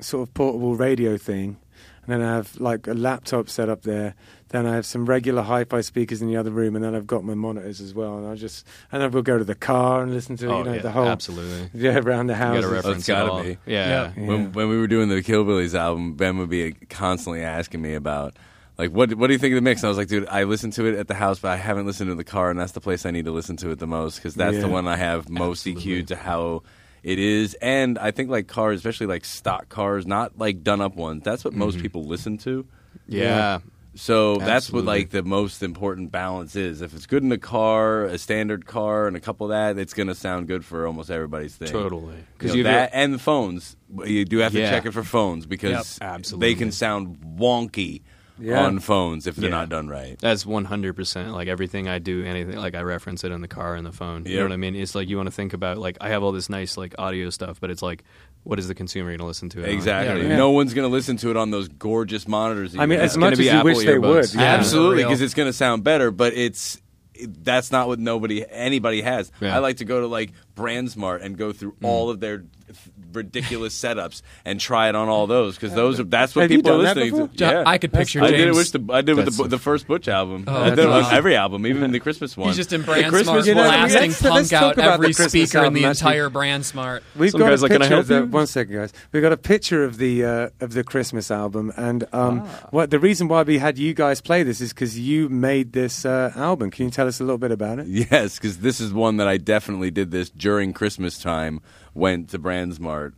sort 0.00 0.26
of 0.26 0.32
portable 0.32 0.76
radio 0.76 1.18
thing, 1.18 1.58
and 2.06 2.08
then 2.12 2.22
I 2.22 2.36
have 2.36 2.58
like 2.58 2.86
a 2.86 2.94
laptop 2.94 3.50
set 3.50 3.68
up 3.68 3.82
there. 3.82 4.14
Then 4.54 4.66
I 4.66 4.76
have 4.76 4.86
some 4.86 5.04
regular 5.04 5.42
hi-fi 5.42 5.80
speakers 5.80 6.22
in 6.22 6.28
the 6.28 6.36
other 6.36 6.52
room, 6.52 6.76
and 6.76 6.84
then 6.84 6.94
I've 6.94 7.08
got 7.08 7.24
my 7.24 7.34
monitors 7.34 7.80
as 7.80 7.92
well. 7.92 8.18
And 8.18 8.28
I 8.28 8.36
just, 8.36 8.64
and 8.92 9.02
then 9.02 9.10
we'll 9.10 9.24
go 9.24 9.36
to 9.36 9.42
the 9.42 9.56
car 9.56 10.00
and 10.00 10.14
listen 10.14 10.36
to 10.36 10.46
oh, 10.46 10.58
you 10.58 10.64
know 10.64 10.72
yeah, 10.74 10.80
the 10.80 10.92
whole 10.92 11.08
absolutely. 11.08 11.70
yeah 11.74 11.98
around 11.98 12.28
the 12.28 12.36
house. 12.36 12.64
got 12.64 12.82
to 12.84 12.90
it's 12.92 13.06
gotta 13.08 13.42
be. 13.42 13.58
Yeah. 13.66 14.12
Yeah. 14.16 14.24
When, 14.24 14.52
when 14.52 14.68
we 14.68 14.78
were 14.78 14.86
doing 14.86 15.08
the 15.08 15.24
Killbillies 15.24 15.74
album, 15.74 16.14
Ben 16.14 16.38
would 16.38 16.50
be 16.50 16.70
constantly 16.88 17.42
asking 17.42 17.82
me 17.82 17.94
about, 17.94 18.36
like, 18.78 18.92
what 18.92 19.12
what 19.14 19.26
do 19.26 19.32
you 19.32 19.40
think 19.40 19.54
of 19.54 19.56
the 19.56 19.60
mix? 19.60 19.82
And 19.82 19.86
I 19.86 19.88
was 19.88 19.98
like, 19.98 20.06
dude, 20.06 20.28
I 20.28 20.44
listen 20.44 20.70
to 20.70 20.86
it 20.86 21.00
at 21.00 21.08
the 21.08 21.14
house, 21.14 21.40
but 21.40 21.50
I 21.50 21.56
haven't 21.56 21.86
listened 21.86 22.10
to 22.10 22.14
the 22.14 22.22
car, 22.22 22.48
and 22.48 22.60
that's 22.60 22.70
the 22.70 22.80
place 22.80 23.04
I 23.04 23.10
need 23.10 23.24
to 23.24 23.32
listen 23.32 23.56
to 23.56 23.70
it 23.70 23.80
the 23.80 23.88
most 23.88 24.18
because 24.18 24.36
that's 24.36 24.60
the 24.60 24.68
one 24.68 24.86
I 24.86 24.94
have 24.94 25.28
most 25.28 25.66
Absolutely. 25.66 26.02
EQ'd 26.02 26.08
to 26.08 26.16
how 26.16 26.62
it 27.02 27.18
is. 27.18 27.54
And 27.54 27.98
I 27.98 28.12
think 28.12 28.30
like 28.30 28.46
cars, 28.46 28.78
especially 28.78 29.08
like 29.08 29.24
stock 29.24 29.68
cars, 29.68 30.06
not 30.06 30.38
like 30.38 30.62
done 30.62 30.80
up 30.80 30.94
ones. 30.94 31.24
That's 31.24 31.44
what 31.44 31.54
most 31.54 31.74
mm-hmm. 31.74 31.82
people 31.82 32.04
listen 32.04 32.38
to. 32.38 32.64
Yeah. 33.08 33.58
So 33.96 34.36
that's 34.38 34.70
what 34.70 34.84
like 34.84 35.10
the 35.10 35.22
most 35.22 35.62
important 35.62 36.10
balance 36.10 36.56
is. 36.56 36.80
If 36.80 36.94
it's 36.94 37.06
good 37.06 37.22
in 37.22 37.30
a 37.32 37.38
car, 37.38 38.04
a 38.04 38.18
standard 38.18 38.66
car, 38.66 39.06
and 39.06 39.16
a 39.16 39.20
couple 39.20 39.46
of 39.46 39.50
that, 39.50 39.80
it's 39.80 39.94
going 39.94 40.08
to 40.08 40.14
sound 40.14 40.48
good 40.48 40.64
for 40.64 40.86
almost 40.86 41.10
everybody's 41.10 41.54
thing. 41.54 41.68
Totally. 41.68 42.16
Because 42.36 42.54
you 42.56 42.64
that 42.64 42.90
and 42.92 43.14
the 43.14 43.18
phones, 43.18 43.76
you 44.04 44.24
do 44.24 44.38
have 44.38 44.52
to 44.52 44.58
Yeah. 44.60 44.70
check 44.70 44.86
it 44.86 44.92
for 44.92 45.04
phones 45.04 45.46
because 45.46 45.98
Yep, 46.00 46.22
they 46.38 46.54
can 46.54 46.72
sound 46.72 47.18
wonky 47.38 48.02
Yeah. 48.36 48.64
on 48.64 48.80
phones 48.80 49.28
if 49.28 49.36
they're 49.36 49.48
Yeah. 49.48 49.56
not 49.56 49.68
done 49.68 49.86
right. 49.88 50.18
That's 50.18 50.44
one 50.44 50.64
hundred 50.64 50.96
percent. 50.96 51.30
Like 51.32 51.46
everything 51.46 51.88
I 51.88 52.00
do, 52.00 52.24
anything 52.24 52.56
like 52.56 52.74
I 52.74 52.80
reference 52.82 53.22
it 53.22 53.30
in 53.30 53.42
the 53.42 53.48
car 53.48 53.76
and 53.76 53.86
the 53.86 53.92
phone. 53.92 54.24
You 54.26 54.38
know 54.38 54.42
what 54.42 54.52
I 54.52 54.56
mean? 54.56 54.74
It's 54.74 54.96
like 54.96 55.08
you 55.08 55.16
want 55.16 55.28
to 55.28 55.32
think 55.32 55.52
about 55.52 55.78
like 55.78 55.96
I 56.00 56.08
have 56.08 56.24
all 56.24 56.32
this 56.32 56.50
nice 56.50 56.76
like 56.76 56.96
audio 56.98 57.30
stuff, 57.30 57.60
but 57.60 57.70
it's 57.70 57.82
like, 57.82 58.02
what 58.44 58.58
is 58.58 58.68
the 58.68 58.74
consumer 58.74 59.10
going 59.10 59.18
to 59.18 59.24
listen 59.24 59.48
to? 59.50 59.60
It 59.60 59.64
on? 59.64 59.70
Exactly. 59.70 60.28
Yeah. 60.28 60.36
No 60.36 60.50
one's 60.50 60.74
going 60.74 60.88
to 60.88 60.92
listen 60.92 61.16
to 61.18 61.30
it 61.30 61.36
on 61.36 61.50
those 61.50 61.68
gorgeous 61.68 62.28
monitors. 62.28 62.72
that 62.72 62.80
I 62.80 62.86
mean, 62.86 62.98
have. 62.98 63.06
as 63.06 63.14
gonna 63.14 63.26
much 63.26 63.32
as 63.32 63.38
be 63.38 63.44
you 63.46 63.50
Apple 63.50 63.64
wish 63.64 63.84
they 63.84 63.98
would. 63.98 64.34
Yeah. 64.34 64.42
Absolutely, 64.42 65.02
because 65.02 65.20
it's 65.20 65.34
going 65.34 65.48
to 65.48 65.52
sound 65.52 65.82
better, 65.82 66.10
but 66.10 66.34
it's 66.34 66.80
that's 67.26 67.70
not 67.72 67.88
what 67.88 67.98
nobody 67.98 68.44
anybody 68.48 69.02
has. 69.02 69.30
Yeah. 69.40 69.56
I 69.56 69.58
like 69.58 69.78
to 69.78 69.84
go 69.84 70.00
to 70.00 70.06
like 70.06 70.32
Brandsmart 70.56 71.22
and 71.22 71.36
go 71.36 71.52
through 71.52 71.72
mm. 71.72 71.86
all 71.86 72.10
of 72.10 72.20
their 72.20 72.44
f- 72.68 72.90
ridiculous 73.14 73.78
setups 73.80 74.22
and 74.44 74.60
try 74.60 74.88
it 74.88 74.94
on 74.94 75.08
all 75.08 75.26
those 75.26 75.54
because 75.56 75.74
those 75.74 76.00
are 76.00 76.04
that's 76.04 76.34
what 76.34 76.42
Have 76.42 76.50
people 76.50 76.72
are 76.72 76.78
listening 76.78 77.28
to. 77.28 77.44
Yeah. 77.44 77.62
I 77.66 77.78
could 77.78 77.92
picture 77.92 78.22
I 78.22 78.30
did 78.30 78.48
it 78.48 78.54
with 78.54 78.72
the 78.72 78.92
I 78.92 79.00
did 79.02 79.16
with 79.16 79.36
the, 79.36 79.48
the 79.48 79.58
first 79.58 79.86
Butch 79.86 80.08
album. 80.08 80.44
Oh, 80.46 80.54
I 80.54 80.70
did 80.70 80.78
that's 80.78 80.86
it 80.86 80.90
on 80.90 81.02
awesome. 81.04 81.16
every 81.16 81.36
album, 81.36 81.66
even 81.66 81.90
the 81.92 82.00
Christmas 82.00 82.36
one. 82.36 82.48
He's 82.48 82.56
just 82.56 82.72
in 82.72 82.80
The 82.80 82.86
Brand 82.86 83.08
Christmas 83.10 83.26
Smart 83.26 83.46
You 83.46 83.54
know, 83.54 83.60
one- 83.62 83.70
blasting 83.70 84.00
let's- 84.10 84.22
let's 84.22 84.50
punk 84.50 84.52
out 84.52 84.78
every 84.78 85.06
Christmas 85.14 85.50
speaker 85.50 85.64
in 85.64 85.72
the 85.72 85.84
entire 85.84 86.28
Brand 86.30 86.64
Smart. 86.66 87.02
We've 87.16 87.30
Some 87.30 87.40
got 87.40 87.50
guys 87.50 87.60
a 87.60 87.64
like, 87.64 87.72
"Can 87.72 87.82
I 87.82 87.84
picture 87.84 87.94
help 87.94 88.00
of 88.24 88.30
the 88.30 88.36
one 88.36 88.46
second, 88.46 88.74
guys. 88.74 88.92
We've 89.12 89.22
got 89.22 89.32
a 89.32 89.36
picture 89.36 89.84
of 89.84 89.98
the 89.98 90.24
uh, 90.24 90.48
of 90.60 90.72
the 90.74 90.84
Christmas 90.84 91.30
album, 91.30 91.72
and 91.76 92.04
um, 92.12 92.42
Ah. 92.44 92.68
what 92.70 92.90
the 92.90 92.98
reason 92.98 93.28
why 93.28 93.42
we 93.42 93.58
had 93.58 93.78
you 93.78 93.94
guys 93.94 94.20
play 94.20 94.42
this 94.42 94.60
is 94.60 94.72
because 94.72 94.98
you 94.98 95.28
made 95.28 95.72
this 95.72 96.04
uh, 96.04 96.32
album. 96.36 96.70
Can 96.70 96.86
you 96.86 96.90
tell 96.90 97.06
us 97.06 97.20
a 97.20 97.24
little 97.24 97.38
bit 97.38 97.50
about 97.52 97.78
it? 97.78 97.86
Yes, 97.86 98.38
because 98.38 98.58
this 98.58 98.80
is 98.80 98.92
one 98.92 99.16
that 99.18 99.28
I 99.28 99.36
definitely 99.38 99.90
did 99.90 100.10
this 100.10 100.28
during 100.30 100.72
Christmas 100.72 101.18
time. 101.18 101.60
Went 101.94 102.30
to 102.30 102.38
Brandsmart 102.38 103.14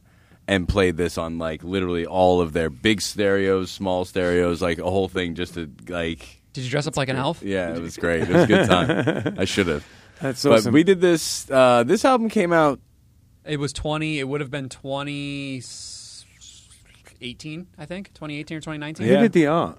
and 0.46 0.68
played 0.68 0.96
this 0.96 1.18
on 1.18 1.38
like 1.38 1.64
literally 1.64 2.06
all 2.06 2.40
of 2.40 2.52
their 2.52 2.70
big 2.70 3.02
stereos, 3.02 3.70
small 3.70 4.04
stereos, 4.04 4.62
like 4.62 4.78
a 4.78 4.88
whole 4.90 5.08
thing, 5.08 5.34
just 5.34 5.54
to 5.54 5.68
like. 5.88 6.40
Did 6.52 6.64
you 6.64 6.70
dress 6.70 6.86
up 6.86 6.96
like 6.96 7.08
an 7.08 7.16
elf? 7.16 7.42
Yeah, 7.42 7.74
it 7.74 7.82
was 7.82 7.96
great. 7.96 8.22
It 8.22 8.28
was 8.30 8.44
a 8.44 8.46
good 8.46 8.66
time. 8.68 9.34
I 9.38 9.44
should 9.44 9.66
have. 9.66 9.86
That's 10.20 10.42
But 10.42 10.66
we 10.68 10.82
did 10.84 11.00
this. 11.02 11.50
Uh, 11.50 11.82
this 11.84 12.04
album 12.04 12.28
came 12.30 12.52
out. 12.52 12.80
It 13.44 13.60
was 13.60 13.72
20. 13.74 14.18
It 14.18 14.24
would 14.26 14.40
have 14.40 14.50
been 14.50 14.68
2018, 14.70 17.66
I 17.78 17.84
think. 17.86 18.08
2018 18.14 18.56
or 18.56 18.60
2019. 18.60 19.06
Who 19.06 19.12
Yeah. 19.12 19.20
did 19.20 19.32
the 19.32 19.46
art? 19.46 19.78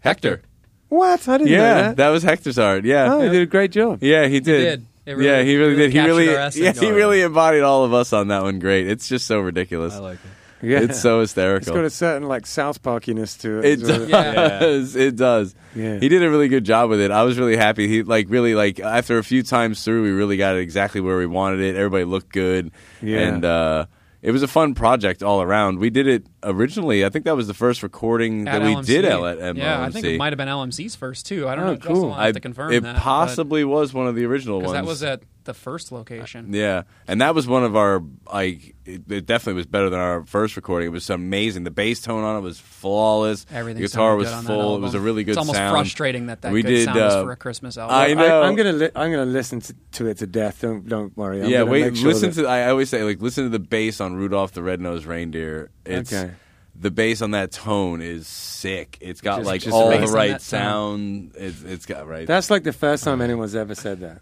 Hector. 0.00 0.42
What? 0.88 1.28
I 1.28 1.38
didn't 1.38 1.50
know 1.50 1.56
Yeah, 1.56 1.74
that. 1.82 1.96
that 1.96 2.08
was 2.10 2.22
Hector's 2.22 2.58
art. 2.58 2.84
Yeah. 2.84 3.12
oh, 3.12 3.20
he 3.22 3.28
did 3.30 3.42
a 3.42 3.46
great 3.46 3.72
job. 3.72 4.02
Yeah, 4.02 4.26
he 4.28 4.38
did. 4.40 4.80
did. 4.80 4.86
It 5.06 5.12
really- 5.16 5.26
yeah, 5.26 5.42
he 5.42 5.56
really, 5.56 5.72
really 5.74 5.82
did. 5.90 5.92
He 5.92 6.00
really, 6.00 6.26
yeah, 6.62 6.72
he 6.72 6.90
really 6.90 7.22
embodied 7.22 7.62
all 7.62 7.84
of 7.84 7.92
us 7.92 8.12
on 8.12 8.28
that 8.28 8.42
one. 8.42 8.58
Great. 8.58 8.86
It's 8.88 9.08
just 9.08 9.26
so 9.26 9.40
ridiculous. 9.40 9.94
I 9.94 9.98
like 9.98 10.14
it. 10.14 10.66
Yeah, 10.66 10.78
It's 10.80 10.98
so 11.02 11.20
hysterical. 11.20 11.68
It's 11.68 11.76
got 11.76 11.84
a 11.84 11.90
certain 11.90 12.26
like 12.26 12.46
South 12.46 12.82
Parkiness 12.82 13.36
to 13.40 13.58
it. 13.58 13.64
It 13.66 13.82
as 13.82 14.08
well. 14.10 14.58
does. 14.60 14.96
It 14.96 15.14
does. 15.16 15.54
Yeah. 15.74 15.98
He 15.98 16.08
did 16.08 16.22
a 16.22 16.30
really 16.30 16.48
good 16.48 16.64
job 16.64 16.88
with 16.88 17.00
it. 17.00 17.10
I 17.10 17.22
was 17.24 17.38
really 17.38 17.56
happy. 17.56 17.86
He 17.86 18.02
like 18.02 18.30
really 18.30 18.54
like 18.54 18.80
after 18.80 19.18
a 19.18 19.24
few 19.24 19.42
times 19.42 19.84
through, 19.84 20.04
we 20.04 20.10
really 20.10 20.38
got 20.38 20.56
it 20.56 20.60
exactly 20.60 21.02
where 21.02 21.18
we 21.18 21.26
wanted 21.26 21.60
it. 21.60 21.76
Everybody 21.76 22.04
looked 22.04 22.32
good. 22.32 22.70
Yeah. 23.02 23.18
And 23.18 23.44
uh, 23.44 23.86
it 24.24 24.32
was 24.32 24.42
a 24.42 24.48
fun 24.48 24.74
project 24.74 25.22
all 25.22 25.42
around. 25.42 25.78
We 25.78 25.90
did 25.90 26.06
it 26.08 26.26
originally. 26.42 27.04
I 27.04 27.10
think 27.10 27.26
that 27.26 27.36
was 27.36 27.46
the 27.46 27.52
first 27.54 27.82
recording 27.82 28.48
At 28.48 28.58
that 28.60 28.66
we 28.66 28.74
LMC. 28.74 28.86
did 28.86 29.04
at 29.04 29.12
MLMC. 29.12 29.58
Yeah, 29.58 29.82
I 29.84 29.90
think 29.90 30.06
it 30.06 30.16
might 30.18 30.32
have 30.32 30.38
been 30.38 30.48
LMC's 30.48 30.96
first 30.96 31.26
too. 31.26 31.46
I 31.46 31.54
don't 31.54 31.64
Oh, 31.66 31.72
know. 31.74 31.76
Cool. 31.78 32.12
I- 32.12 32.32
to 32.32 32.40
confirm 32.40 32.72
it 32.72 32.82
that. 32.82 32.96
possibly 32.96 33.64
was 33.64 33.92
one 33.92 34.06
of 34.06 34.14
the 34.16 34.24
original 34.24 34.60
ones. 34.60 34.72
that 34.72 34.86
was 34.86 35.02
at 35.02 35.20
the 35.44 35.54
first 35.54 35.92
location. 35.92 36.52
Yeah, 36.52 36.82
and 37.06 37.20
that 37.20 37.34
was 37.34 37.46
one 37.46 37.64
of 37.64 37.76
our 37.76 38.02
like. 38.32 38.74
It, 38.84 39.10
it 39.10 39.24
definitely 39.26 39.54
was 39.54 39.66
better 39.66 39.88
than 39.88 39.98
our 39.98 40.24
first 40.26 40.56
recording. 40.56 40.88
It 40.88 40.90
was 40.92 41.08
amazing. 41.08 41.64
The 41.64 41.70
bass 41.70 42.02
tone 42.02 42.22
on 42.22 42.36
it 42.36 42.40
was 42.40 42.60
flawless. 42.60 43.46
Everything 43.50 43.80
the 43.80 43.88
guitar 43.88 44.14
was 44.16 44.28
good 44.28 44.34
on 44.34 44.44
full. 44.44 44.76
It 44.76 44.80
was 44.80 44.94
a 44.94 45.00
really 45.00 45.24
good 45.24 45.32
It's 45.32 45.38
almost 45.38 45.56
sound. 45.56 45.72
frustrating 45.72 46.26
that 46.26 46.42
that 46.42 46.52
We 46.52 46.62
good 46.62 46.68
did, 46.68 46.84
sound 46.84 46.98
is 46.98 47.14
uh, 47.14 47.22
for 47.24 47.32
a 47.32 47.36
Christmas 47.36 47.78
album. 47.78 47.96
I 47.96 48.12
know. 48.14 48.42
I, 48.42 48.48
am 48.48 48.54
gonna 48.56 48.72
li- 48.72 48.90
I'm 48.94 49.10
gonna 49.10 49.24
listen 49.24 49.60
to, 49.60 49.74
to 49.92 50.06
it 50.08 50.18
to 50.18 50.26
death. 50.26 50.60
Don't 50.60 50.86
don't 50.86 51.16
worry. 51.16 51.42
I'm 51.42 51.48
yeah, 51.48 51.62
wait. 51.62 51.82
make 51.84 51.96
sure 51.96 52.08
listen 52.12 52.30
that- 52.32 52.42
to. 52.42 52.46
I 52.48 52.68
always 52.68 52.90
say 52.90 53.02
like 53.04 53.22
listen 53.22 53.44
to 53.44 53.50
the 53.50 53.58
bass 53.58 54.00
on 54.02 54.14
Rudolph 54.16 54.52
the 54.52 54.62
Red-Nosed 54.62 55.06
Reindeer. 55.06 55.70
It's 55.86 56.12
Okay. 56.12 56.32
the 56.78 56.90
bass 56.90 57.22
on 57.22 57.30
that 57.30 57.52
tone 57.52 58.02
is 58.02 58.26
sick. 58.26 58.98
It's 59.00 59.22
got 59.22 59.36
Just- 59.38 59.46
like 59.46 59.62
just 59.62 59.72
all 59.74 59.88
the 59.88 59.94
the 59.94 60.00
bass 60.02 60.10
on 60.10 60.14
right 60.14 60.42
sound. 60.42 61.32
It's, 61.36 61.62
it's 61.62 61.86
got 61.86 62.06
right. 62.06 62.26
That's 62.26 62.50
like 62.50 62.64
the 62.64 62.72
first 62.74 63.04
time 63.04 63.22
anyone's 63.22 63.54
ever 63.54 63.74
said 63.74 64.00
that. 64.00 64.20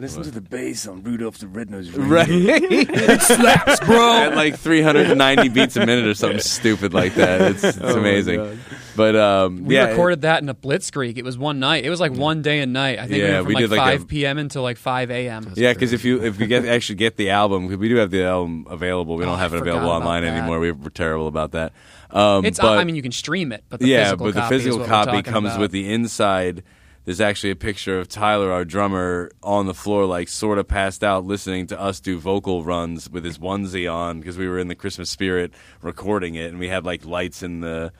Listen 0.00 0.22
to 0.22 0.30
the 0.30 0.40
bass 0.40 0.86
on 0.88 1.02
Rudolph 1.02 1.38
the 1.38 1.46
Red-Nosed 1.46 1.94
Reindeer. 1.94 2.08
Right, 2.08 2.28
it 2.90 3.20
slaps, 3.22 3.80
bro. 3.80 4.12
At 4.22 4.34
like 4.34 4.56
390 4.58 5.48
beats 5.50 5.76
a 5.76 5.84
minute 5.84 6.06
or 6.06 6.14
something 6.14 6.40
stupid 6.40 6.94
like 6.94 7.14
that. 7.16 7.40
It's, 7.42 7.62
it's 7.64 7.78
Oh 7.82 7.98
amazing. 7.98 8.58
But 8.96 9.14
um, 9.16 9.64
we 9.66 9.74
yeah, 9.74 9.90
recorded 9.90 10.22
that 10.22 10.42
in 10.42 10.48
a 10.48 10.54
blitzkrieg. 10.54 11.16
It 11.18 11.24
was 11.24 11.36
one 11.38 11.60
night. 11.60 11.84
It 11.84 11.90
was 11.90 12.00
like 12.00 12.12
one 12.12 12.40
day 12.42 12.60
and 12.60 12.72
night. 12.72 12.98
I 12.98 13.06
think 13.06 13.18
Yeah, 13.22 13.40
we 13.42 13.48
we 13.48 13.54
went 13.54 13.68
from 13.68 13.70
did 13.70 13.70
like 13.70 13.86
like 13.86 13.94
a- 13.96 13.98
5 14.00 14.08
p.m. 14.08 14.38
until 14.38 14.62
like 14.62 14.76
5 14.78 15.10
a.m. 15.10 15.52
Yeah, 15.56 15.72
because 15.74 15.92
if 15.92 16.04
you 16.04 16.22
if 16.22 16.38
we 16.38 16.46
get 16.46 16.64
actually 16.64 16.96
get 16.96 17.16
the 17.16 17.30
album, 17.30 17.66
we 17.68 17.88
do 17.88 17.96
have 17.96 18.10
the 18.10 18.24
album 18.24 18.66
available. 18.70 19.16
We 19.16 19.24
Oh, 19.24 19.28
don't 19.28 19.38
have 19.38 19.52
I 19.52 19.56
it 19.58 19.60
available 19.62 19.90
online 19.90 20.22
that. 20.24 20.34
anymore. 20.36 20.58
We, 20.60 20.72
we're 20.72 20.88
terrible 20.90 21.28
about 21.28 21.52
that. 21.52 21.72
Um, 22.10 22.44
It's. 22.44 22.58
but, 22.58 22.78
I 22.78 22.84
mean, 22.84 22.96
you 22.96 23.02
can 23.02 23.12
stream 23.12 23.52
it, 23.52 23.64
but 23.68 23.80
the 23.80 23.86
yeah, 23.86 24.04
physical 24.04 24.26
but 24.26 24.34
the 24.34 24.40
copy 24.40 24.54
physical 24.58 24.84
copy 24.86 25.22
comes 25.22 25.48
about. 25.50 25.60
with 25.60 25.70
the 25.72 25.92
inside. 25.92 26.62
There's 27.06 27.20
actually 27.20 27.50
a 27.50 27.56
picture 27.56 27.98
of 27.98 28.08
Tyler, 28.08 28.52
our 28.52 28.64
drummer, 28.64 29.30
on 29.42 29.66
the 29.66 29.74
floor, 29.74 30.04
like 30.04 30.28
sort 30.28 30.58
of 30.58 30.68
passed 30.68 31.02
out, 31.02 31.24
listening 31.24 31.66
to 31.68 31.80
us 31.80 31.98
do 31.98 32.18
vocal 32.18 32.62
runs 32.62 33.08
with 33.10 33.24
his 33.24 33.38
onesie 33.38 33.90
on 33.92 34.20
because 34.20 34.36
we 34.36 34.46
were 34.46 34.58
in 34.58 34.68
the 34.68 34.74
Christmas 34.74 35.08
spirit 35.10 35.52
recording 35.82 36.34
it, 36.34 36.50
and 36.50 36.58
we 36.58 36.68
had 36.68 36.84
like 36.84 37.04
lights 37.06 37.42
in 37.42 37.60
the 37.60 37.90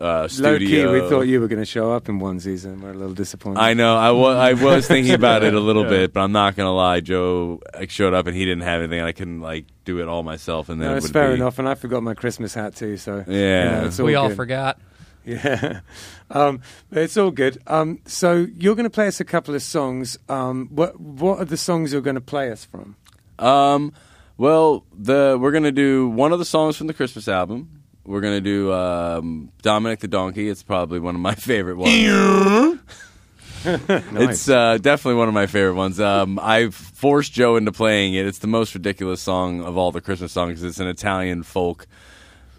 uh, 0.00 0.20
Low 0.22 0.26
studio. 0.28 0.94
key, 0.94 1.02
we 1.02 1.08
thought 1.08 1.22
you 1.22 1.40
were 1.40 1.48
going 1.48 1.60
to 1.60 1.66
show 1.66 1.92
up 1.92 2.08
in 2.08 2.20
one 2.20 2.38
season. 2.40 2.80
We're 2.80 2.92
a 2.92 2.94
little 2.94 3.14
disappointed. 3.14 3.58
I 3.60 3.74
know. 3.74 3.96
I 3.96 4.12
was 4.12 4.36
I 4.36 4.52
was 4.52 4.86
thinking 4.86 5.12
about 5.12 5.42
it 5.42 5.54
a 5.54 5.60
little 5.60 5.82
Yeah. 5.90 5.90
bit, 5.90 6.12
but 6.12 6.20
I'm 6.20 6.30
not 6.32 6.54
gonna 6.56 6.72
lie. 6.74 7.00
Joe 7.00 7.60
showed 7.88 8.14
up 8.14 8.26
and 8.28 8.36
he 8.36 8.44
didn't 8.44 8.62
have 8.62 8.80
anything. 8.80 9.00
and 9.00 9.08
I 9.08 9.12
couldn't 9.12 9.40
like 9.40 9.66
do 9.84 10.00
it 10.00 10.06
all 10.08 10.22
myself, 10.22 10.68
and 10.68 10.80
then 10.80 10.88
No, 10.88 10.94
it 10.94 10.98
it's 10.98 11.06
would 11.06 11.12
fair 11.12 11.28
be, 11.30 11.34
enough, 11.34 11.58
and 11.58 11.68
I 11.68 11.74
forgot 11.74 12.02
my 12.04 12.14
Christmas 12.14 12.54
hat 12.54 12.76
too. 12.76 12.96
So 12.96 13.24
Yeah. 13.26 13.64
you 13.76 13.80
know, 13.82 13.86
it's 13.88 13.98
all 14.00 14.06
we 14.06 14.14
all 14.14 14.28
good. 14.28 14.36
forgot. 14.36 14.78
Yeah, 15.28 15.80
um, 16.30 16.62
it's 16.90 17.16
all 17.16 17.30
good. 17.30 17.58
Um, 17.66 18.00
so 18.06 18.46
you're 18.56 18.74
going 18.74 18.84
to 18.84 18.90
play 18.90 19.08
us 19.08 19.20
a 19.20 19.24
couple 19.24 19.54
of 19.54 19.62
songs. 19.62 20.18
Um, 20.28 20.68
what 20.70 20.98
what 20.98 21.38
are 21.38 21.44
the 21.44 21.56
songs 21.56 21.92
you're 21.92 22.00
going 22.00 22.14
to 22.14 22.20
play 22.20 22.50
us 22.50 22.64
from? 22.64 22.96
Um, 23.38 23.92
well, 24.38 24.84
the 24.96 25.36
we're 25.40 25.50
gonna 25.50 25.72
do 25.72 26.08
one 26.08 26.32
of 26.32 26.38
the 26.38 26.44
songs 26.44 26.76
from 26.76 26.86
the 26.86 26.94
Christmas 26.94 27.28
album. 27.28 27.82
We're 28.04 28.20
gonna 28.20 28.40
do 28.40 28.72
um, 28.72 29.50
Dominic 29.62 30.00
the 30.00 30.08
Donkey. 30.08 30.48
It's 30.48 30.62
probably 30.62 31.00
one 31.00 31.14
of 31.14 31.20
my 31.20 31.34
favorite 31.50 31.76
ones. 31.76 31.92
It's 33.64 34.48
uh, 34.48 34.78
definitely 34.78 35.18
one 35.18 35.26
of 35.26 35.34
my 35.34 35.46
favorite 35.46 35.74
ones. 35.74 35.98
Um, 35.98 36.38
I've 36.38 36.76
forced 36.76 37.32
Joe 37.32 37.56
into 37.56 37.72
playing 37.72 38.14
it. 38.14 38.24
It's 38.24 38.38
the 38.38 38.46
most 38.46 38.72
ridiculous 38.72 39.20
song 39.20 39.62
of 39.62 39.76
all 39.76 39.90
the 39.90 40.00
Christmas 40.00 40.30
songs. 40.30 40.62
It's 40.62 40.78
an 40.78 40.86
Italian 40.86 41.42
folk 41.42 41.88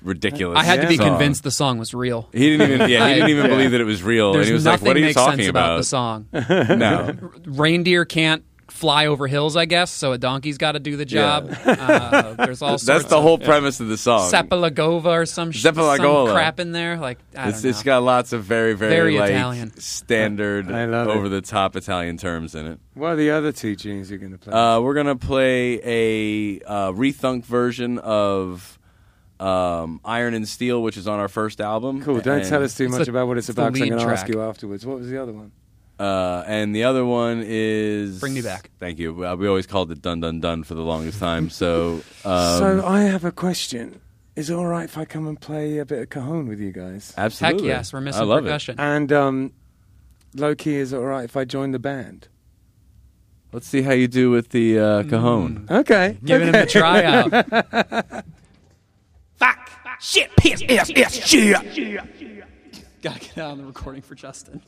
ridiculous. 0.02 0.58
I 0.58 0.64
had 0.64 0.82
to 0.82 0.88
be 0.88 0.98
song. 0.98 1.08
convinced 1.08 1.44
the 1.44 1.52
song 1.52 1.78
was 1.78 1.94
real. 1.94 2.30
He 2.32 2.50
didn't 2.58 2.72
even. 2.72 2.90
Yeah, 2.90 3.08
he 3.08 3.14
didn't 3.16 3.30
even 3.30 3.44
Yeah. 3.46 3.50
believe 3.52 3.72
that 3.72 3.82
it 3.82 3.86
was 3.86 4.02
real. 4.04 4.34
There's 4.34 4.48
and 4.48 4.50
he 4.50 4.54
was 4.54 4.66
nothing 4.66 4.82
like, 4.86 4.88
"What 4.88 4.96
are 4.98 5.00
you 5.00 5.06
makes 5.06 5.16
talking 5.16 5.38
sense 5.40 5.50
about?" 5.50 5.78
the 5.78 5.84
song. 5.84 6.26
no, 6.34 7.16
Reindeer 7.46 8.06
can't 8.06 8.44
fly 8.68 9.08
over 9.08 9.28
hills, 9.28 9.58
I 9.58 9.66
guess, 9.66 9.92
so 9.92 10.14
a 10.14 10.18
donkey's 10.18 10.58
got 10.58 10.72
to 10.74 10.80
do 10.80 10.96
the 10.96 11.04
job. 11.06 11.54
Uh, 11.66 12.34
there's 12.36 12.62
all 12.62 12.70
sorts 12.78 12.84
that's 12.86 13.06
the 13.06 13.18
of 13.18 13.24
whole 13.24 13.38
premise 13.38 13.80
of 13.80 13.88
the 13.88 13.98
song. 13.98 14.32
Sepalagova 14.32 15.06
or 15.06 15.26
some 15.26 15.52
sh- 15.52 15.62
some 15.64 15.76
Sepalagola. 15.76 16.32
crap 16.34 16.60
in 16.60 16.72
there. 16.72 16.98
Like 16.98 17.18
I 17.36 17.50
It's, 17.50 17.62
don't 17.62 17.70
it's 17.72 17.80
know. 17.80 17.86
got 17.86 18.04
lots 18.04 18.32
of 18.32 18.44
very, 18.44 18.74
very, 18.74 18.92
Very 18.92 19.20
like 19.20 19.32
Italian. 19.32 19.78
standard, 19.80 20.72
I 20.72 20.86
love 20.86 21.08
it. 21.08 21.12
over 21.12 21.28
the 21.30 21.42
top 21.42 21.76
Italian 21.76 22.18
terms 22.18 22.56
in 22.56 22.66
it. 22.68 22.80
What 22.94 23.08
are 23.12 23.16
the 23.18 23.32
other 23.32 23.52
two 23.52 23.76
tunes 23.76 24.10
you're 24.10 24.20
going 24.20 24.32
to 24.32 24.38
play? 24.38 24.54
Uh, 24.54 24.80
we're 24.80 24.94
gonna 24.94 25.16
play 25.16 25.80
a 25.84 26.62
uh, 26.66 26.92
rethunk 26.92 27.46
version 27.46 27.98
of 28.00 28.79
um, 29.40 30.02
Iron 30.04 30.34
and 30.34 30.48
Steel, 30.48 30.82
which 30.82 30.98
is 30.98 31.08
on 31.08 31.20
our 31.20 31.28
first 31.28 31.62
album. 31.62 32.02
cool. 32.04 32.20
Don't 32.20 32.40
and, 32.40 32.50
tell 32.50 32.64
us 32.64 32.76
too 32.76 32.90
much 32.90 33.06
the- 33.06 33.12
about 33.12 33.28
what 33.28 33.38
it's 33.38 33.48
it's 33.50 33.56
the 33.56 33.62
about. 33.62 33.74
'cause 33.74 33.82
I'm 33.82 33.90
lead 33.90 33.96
going 33.96 34.06
to 34.06 34.12
ask 34.12 34.26
track. 34.26 34.36
you 34.36 34.42
afterwards. 34.42 34.86
What 34.86 35.00
was 35.00 35.10
the 35.10 35.22
other 35.22 35.34
one? 35.34 35.52
Uh, 36.00 36.44
and 36.48 36.74
the 36.74 36.86
other 36.86 37.04
one 37.04 37.44
is 37.46 38.22
Bring 38.22 38.34
Me 38.34 38.42
Back. 38.42 38.70
Thank 38.80 39.00
you. 39.00 39.26
Uh, 39.26 39.36
we 39.36 39.48
always 39.48 39.68
called 39.68 39.92
it 39.92 40.02
Dun 40.02 40.22
Dun 40.22 40.40
Dun 40.40 40.64
for 40.64 40.74
the 40.74 40.82
longest 40.82 41.20
time. 41.20 41.50
So, 41.50 41.96
um, 42.26 42.58
so 42.58 42.86
I 42.86 43.02
have 43.02 43.26
a 43.26 43.34
question. 43.34 44.00
Is 44.38 44.50
it 44.50 44.54
all 44.54 44.68
right 44.68 44.86
if 44.86 44.98
I 44.98 45.04
come 45.04 45.28
and 45.28 45.40
play 45.40 45.80
a 45.80 45.86
bit 45.86 46.00
of 46.00 46.10
cajon 46.10 46.48
with 46.48 46.62
you 46.62 46.72
guys? 46.72 47.14
absolutely, 47.18 47.68
Heck 47.68 47.78
yes, 47.80 47.92
we're 47.92 48.00
missing 48.00 48.22
I 48.22 48.26
love 48.26 48.44
percussion. 48.44 48.76
And 48.80 49.12
um, 49.12 49.54
low 50.34 50.56
key, 50.56 50.76
is 50.76 50.94
it 50.94 50.98
all 50.98 51.04
right 51.04 51.26
if 51.26 51.36
I 51.36 51.44
join 51.44 51.72
the 51.72 51.80
band? 51.80 52.24
It. 52.24 52.30
Let's 53.52 53.68
see 53.68 53.82
how 53.82 53.92
you 53.92 54.08
do 54.08 54.32
with 54.32 54.50
the 54.50 54.80
uh, 54.80 55.04
cajon. 55.04 55.68
Okay. 55.70 56.18
Giving 56.24 56.50
okay. 56.50 56.60
him 56.60 56.66
the 56.66 56.72
tryout. 56.72 58.26
Shit, 60.00 60.36
piss, 60.38 60.64
ass, 60.70 60.92
ass, 60.96 61.16
shit. 61.28 61.54
Gotta 63.02 63.20
get 63.20 63.38
out 63.38 63.52
on 63.52 63.58
the 63.58 63.66
recording 63.66 64.02
for 64.02 64.16
Justin. 64.16 64.62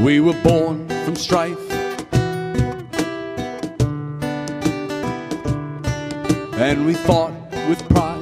We 0.00 0.20
were 0.20 0.34
born 0.42 0.86
from 1.04 1.16
strife. 1.16 1.58
And 6.58 6.84
we 6.84 6.92
fought 6.94 7.32
with 7.68 7.82
pride. 7.88 8.15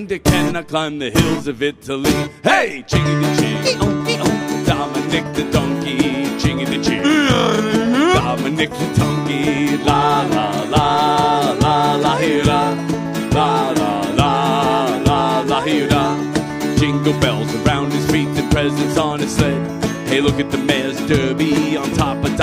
Because 0.00 0.32
the 0.32 0.38
reindeer 0.38 0.62
climb 0.64 0.98
the 0.98 1.10
hills 1.10 1.46
of 1.46 1.62
Italy. 1.62 2.10
Hey, 2.42 2.84
jiggy 2.86 3.14
the 3.14 3.34
jig. 3.38 3.78
Dominic 4.66 5.34
the 5.34 5.44
donkey, 5.52 6.36
jiggy 6.38 6.64
the 6.64 6.78
jig. 6.82 7.02
Dominic 7.02 8.70
the 8.70 8.94
donkey, 8.98 9.76
la 9.84 10.22
la 10.22 10.62
la 10.64 11.52
la 11.60 11.94
la 11.94 12.16
la 12.24 12.74
la 13.32 13.70
la 13.70 13.70
la 13.70 14.88
la 14.98 15.40
la 15.40 15.64
la. 15.64 16.76
Jingle 16.76 17.20
bells 17.20 17.54
around 17.66 17.92
his 17.92 18.10
feet 18.10 18.28
and 18.28 18.50
presents 18.50 18.98
on 18.98 19.20
his 19.20 19.36
sled. 19.36 19.84
Hey, 20.08 20.20
look 20.20 20.40
at 20.40 20.50
the 20.50 20.58
mayor's 20.58 21.00
derby 21.06 21.76
on 21.76 21.90
top 21.92 22.24
of 22.24 22.36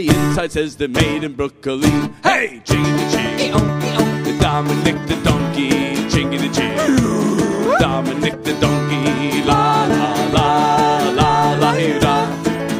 the 0.00 0.08
inside 0.08 0.50
says 0.50 0.76
they're 0.76 0.88
made 0.88 1.24
in 1.24 1.34
Brooklyn. 1.34 2.14
Hey, 2.22 2.62
jiggy 2.64 2.82
the 2.82 3.06
jig. 3.10 3.52
Oh, 3.52 3.60
oh. 3.60 4.38
Dominic 4.40 4.96
the 5.06 5.16
donkey, 5.22 5.68
jiggy 6.08 6.38
the 6.38 6.48
jig. 6.48 6.74
Dominic 7.78 8.42
the 8.42 8.54
donkey, 8.60 9.42
la 9.42 9.84
la 9.84 10.12
la 10.36 11.10
la 11.10 11.52
la 11.62 11.72
hee, 11.74 11.98
la 11.98 12.16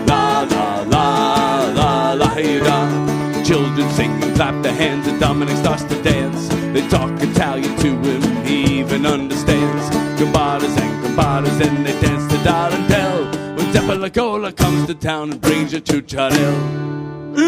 la 0.07 0.43
la 0.43 0.81
la 0.95 1.73
la 1.79 2.13
la 2.15 2.29
hee, 2.37 2.61
la. 2.61 3.45
Children 3.45 3.91
sing 3.91 4.13
and 4.23 4.35
clap 4.35 4.63
their 4.63 4.73
hands, 4.73 5.07
and 5.07 5.21
Dominic 5.21 5.59
starts 5.59 5.85
to 5.85 6.03
dance. 6.03 6.49
They 6.73 6.89
talk 6.89 7.11
Italian 7.21 7.77
to 7.81 7.91
him, 7.99 8.45
he 8.47 8.79
even 8.81 9.05
understands. 9.05 9.91
Gambadas 10.19 10.75
and 10.81 11.05
gambadas, 11.05 11.61
and 11.67 11.85
they 11.85 12.01
dance 12.01 12.27
to 12.33 12.39
Dardanelle. 12.39 13.57
When 13.57 13.67
Zepalacola 13.75 14.57
comes 14.57 14.87
to 14.87 14.95
town 14.95 15.33
and 15.33 15.41
brings 15.41 15.75
you 15.75 15.81
to 15.81 16.01
Chanel. 16.01 17.10
Uh... 17.37 17.41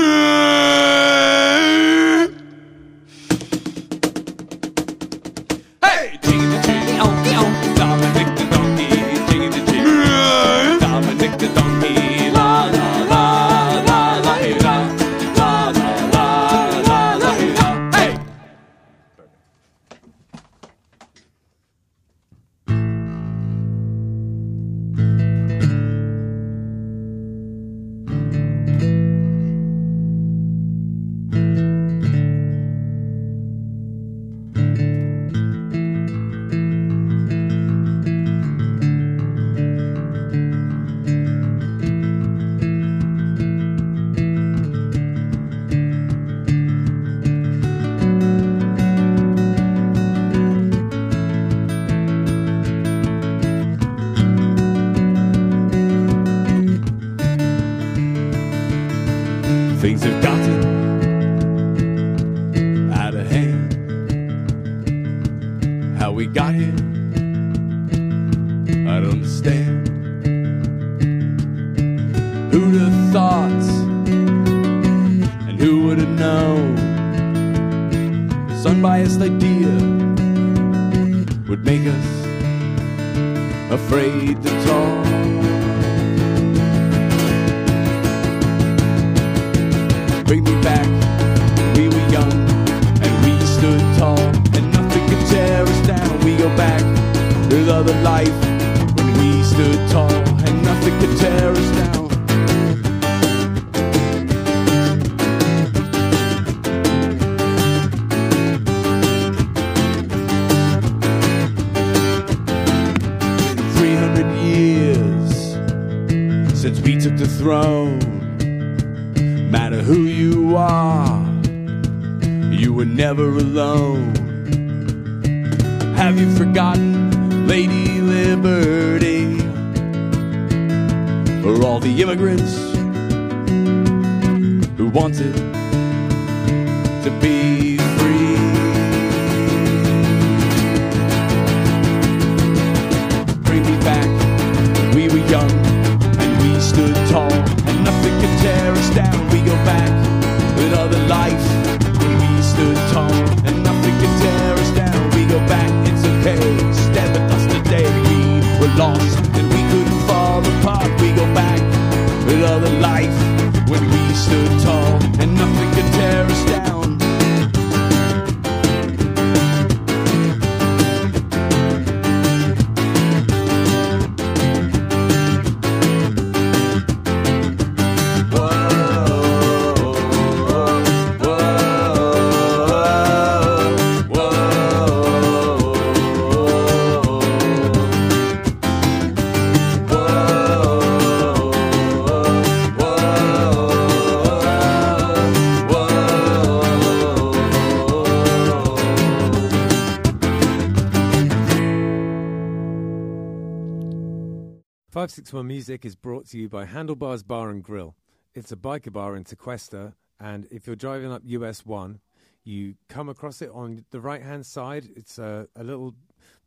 Is 205.73 205.97
brought 205.97 206.27
to 206.29 206.39
you 206.39 206.51
by 206.51 206.67
Handlebars 206.67 207.23
Bar 207.23 207.49
and 207.49 207.65
Grill. 207.65 207.97
It's 208.35 208.53
a 208.53 208.57
biker 208.57 208.93
bar 208.93 209.17
in 209.17 209.25
Tequesta, 209.25 209.95
and 210.21 210.47
if 210.51 210.67
you're 210.67 210.77
driving 210.77 211.11
up 211.11 211.23
US 211.25 211.65
One, 211.65 212.01
you 212.45 212.75
come 212.91 213.09
across 213.09 213.41
it 213.41 213.51
on 213.55 213.87
the 213.91 213.99
right 213.99 214.23
hand 214.23 214.45
side. 214.45 214.91
It's 214.95 215.19
a, 215.19 215.49
a 215.57 215.65
little 215.65 215.95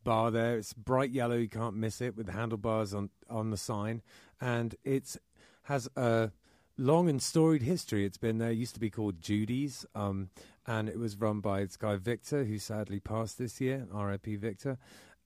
bar 0.03 0.30
there. 0.30 0.59
It's 0.59 0.73
bright 0.73 1.09
yellow. 1.09 1.36
You 1.36 1.49
can't 1.49 1.76
miss 1.76 2.01
it 2.01 2.15
with 2.15 2.28
the 2.28 2.34
handlebars 2.34 2.93
on 2.93 3.09
on 3.28 3.49
the 3.49 3.57
sign, 3.57 4.03
and 4.39 4.76
it's 4.84 5.17
has 5.63 5.89
a 5.95 6.30
long 6.78 7.09
and 7.09 7.19
storied 7.19 7.63
history. 7.63 8.05
It's 8.05 8.19
been 8.19 8.38
there. 8.38 8.51
It 8.51 8.57
used 8.57 8.76
to 8.76 8.80
be 8.80 8.91
called 8.91 9.21
Judy's, 9.21 9.88
um, 9.95 10.30
and 10.67 10.88
it 10.88 10.99
was 10.99 11.17
run 11.17 11.39
by 11.39 11.61
this 11.63 11.78
guy 11.78 11.95
Victor, 11.95 12.43
who 12.43 12.59
sadly 12.59 12.99
passed 12.99 13.39
this 13.39 13.59
year. 13.59 13.88
R.I.P. 13.91 14.36
Victor. 14.36 14.78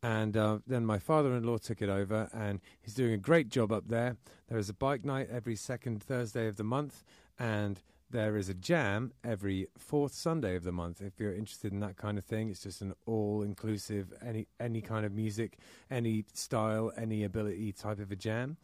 And 0.01 0.37
uh, 0.37 0.59
then 0.65 0.85
my 0.85 0.97
father-in-law 0.97 1.57
took 1.57 1.81
it 1.81 1.89
over, 1.89 2.29
and 2.33 2.61
he's 2.81 2.93
doing 2.93 3.13
a 3.13 3.17
great 3.17 3.49
job 3.49 3.71
up 3.71 3.89
there. 3.89 4.15
There 4.47 4.57
is 4.57 4.69
a 4.69 4.73
bike 4.73 5.03
night 5.03 5.27
every 5.29 5.55
second 5.55 6.01
Thursday 6.01 6.47
of 6.47 6.55
the 6.55 6.63
month, 6.63 7.03
and 7.37 7.81
there 8.09 8.37
is 8.37 8.49
a 8.49 8.53
jam 8.53 9.11
every 9.23 9.67
fourth 9.77 10.13
Sunday 10.13 10.55
of 10.55 10.63
the 10.63 10.71
month. 10.71 11.01
If 11.01 11.19
you're 11.19 11.35
interested 11.35 11.73
in 11.73 11.81
that 11.81 11.97
kind 11.97 12.17
of 12.17 12.23
thing, 12.23 12.49
it's 12.49 12.63
just 12.63 12.81
an 12.81 12.93
all-inclusive, 13.05 14.13
any 14.25 14.47
any 14.59 14.81
kind 14.81 15.05
of 15.05 15.11
music, 15.11 15.57
any 15.91 16.25
style, 16.33 16.91
any 16.97 17.23
ability 17.23 17.73
type 17.73 17.99
of 17.99 18.11
a 18.11 18.15
jam. 18.15 18.57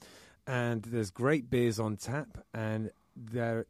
And 0.47 0.83
there's 0.83 1.11
great 1.11 1.49
beers 1.49 1.79
on 1.79 1.97
tap, 1.97 2.37
and 2.53 2.91
they're 3.15 3.65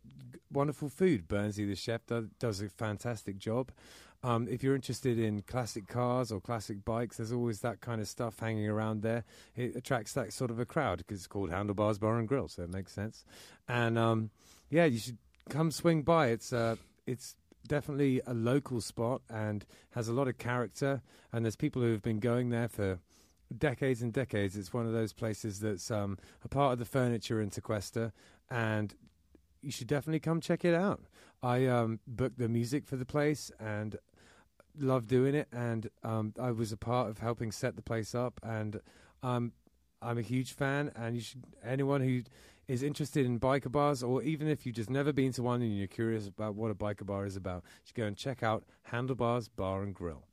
wonderful 0.52 0.90
food. 0.90 1.28
Bernsey, 1.28 1.68
the 1.68 1.76
chef, 1.76 2.02
does 2.40 2.62
a 2.62 2.70
fantastic 2.70 3.38
job. 3.38 3.72
Um, 4.24 4.48
if 4.50 4.64
you're 4.64 4.76
interested 4.76 5.20
in 5.20 5.42
classic 5.44 5.88
cars 5.88 6.32
or 6.32 6.42
classic 6.42 6.84
bikes, 6.84 7.18
there's 7.18 7.32
always 7.32 7.62
that 7.62 7.82
kind 7.82 8.02
of 8.02 8.08
stuff 8.08 8.40
hanging 8.40 8.68
around 8.68 9.04
there. 9.04 9.24
It 9.56 9.76
attracts 9.76 10.14
that 10.14 10.34
sort 10.34 10.50
of 10.50 10.60
a 10.60 10.66
crowd 10.66 11.00
because 11.00 11.20
it's 11.20 11.28
called 11.28 11.52
Handlebars 11.52 12.00
Bar 12.00 12.18
and 12.18 12.28
Grill, 12.28 12.48
so 12.48 12.64
it 12.64 12.72
makes 12.72 12.92
sense. 12.92 13.24
And 13.68 13.98
um, 13.98 14.32
yeah, 14.70 14.86
you 14.86 14.98
should 14.98 15.18
come 15.50 15.70
swing 15.72 16.02
by. 16.02 16.28
It's 16.28 16.52
uh, 16.52 16.78
it's 17.06 17.36
definitely 17.68 18.22
a 18.26 18.34
local 18.34 18.82
spot 18.82 19.22
and 19.30 19.66
has 19.92 20.08
a 20.08 20.14
lot 20.14 20.28
of 20.28 20.38
character. 20.38 21.02
And 21.32 21.46
there's 21.46 21.56
people 21.56 21.82
who 21.82 21.92
have 21.92 22.02
been 22.02 22.20
going 22.20 22.50
there 22.50 22.68
for 22.68 23.00
decades 23.56 24.02
and 24.02 24.14
decades. 24.14 24.58
It's 24.58 24.74
one 24.74 24.86
of 24.86 24.94
those 24.94 25.14
places 25.14 25.60
that's 25.60 25.92
um, 25.92 26.18
a 26.44 26.48
part 26.48 26.74
of 26.74 26.80
the 26.80 26.86
furniture 26.86 27.42
in 27.42 27.52
Sequester, 27.52 28.12
and 28.50 28.94
you 29.62 29.72
should 29.72 29.88
definitely 29.88 30.20
come 30.20 30.42
check 30.42 30.66
it 30.66 30.74
out. 30.74 31.02
I 31.44 31.66
um, 31.68 32.00
booked 32.08 32.38
the 32.38 32.50
music 32.50 32.86
for 32.86 32.96
the 32.96 33.06
place 33.06 33.52
and 33.60 33.98
love 34.80 35.08
doing 35.08 35.36
it, 35.36 35.48
and 35.52 35.90
um, 36.04 36.34
I 36.40 36.52
was 36.52 36.72
a 36.72 36.78
part 36.78 37.10
of 37.10 37.20
helping 37.20 37.52
set 37.52 37.76
the 37.76 37.82
place 37.82 38.14
up, 38.16 38.40
and 38.44 38.82
um, 39.24 39.54
I'm 40.02 40.18
a 40.18 40.24
huge 40.24 40.54
fan. 40.54 40.92
And 40.96 41.16
you 41.16 41.22
should 41.22 41.44
anyone 41.64 42.02
who 42.02 42.24
is 42.68 42.84
interested 42.84 43.26
in 43.26 43.40
biker 43.40 43.72
bars, 43.72 44.04
or 44.04 44.24
even 44.24 44.48
if 44.48 44.66
you've 44.66 44.76
just 44.76 44.90
never 44.90 45.14
been 45.14 45.32
to 45.34 45.44
one 45.44 45.62
and 45.62 45.78
you're 45.78 45.88
curious 45.88 46.28
about 46.28 46.56
what 46.56 46.72
a 46.72 46.76
biker 46.76 47.06
bar 47.06 47.26
is 47.26 47.36
about, 47.36 47.64
you 47.64 47.88
should 47.88 47.96
go 47.96 48.06
and 48.06 48.18
check 48.18 48.42
out 48.42 48.64
Handlebars 48.84 49.50
Bar 49.50 49.84
and 49.84 49.94
Grill. 49.94 50.24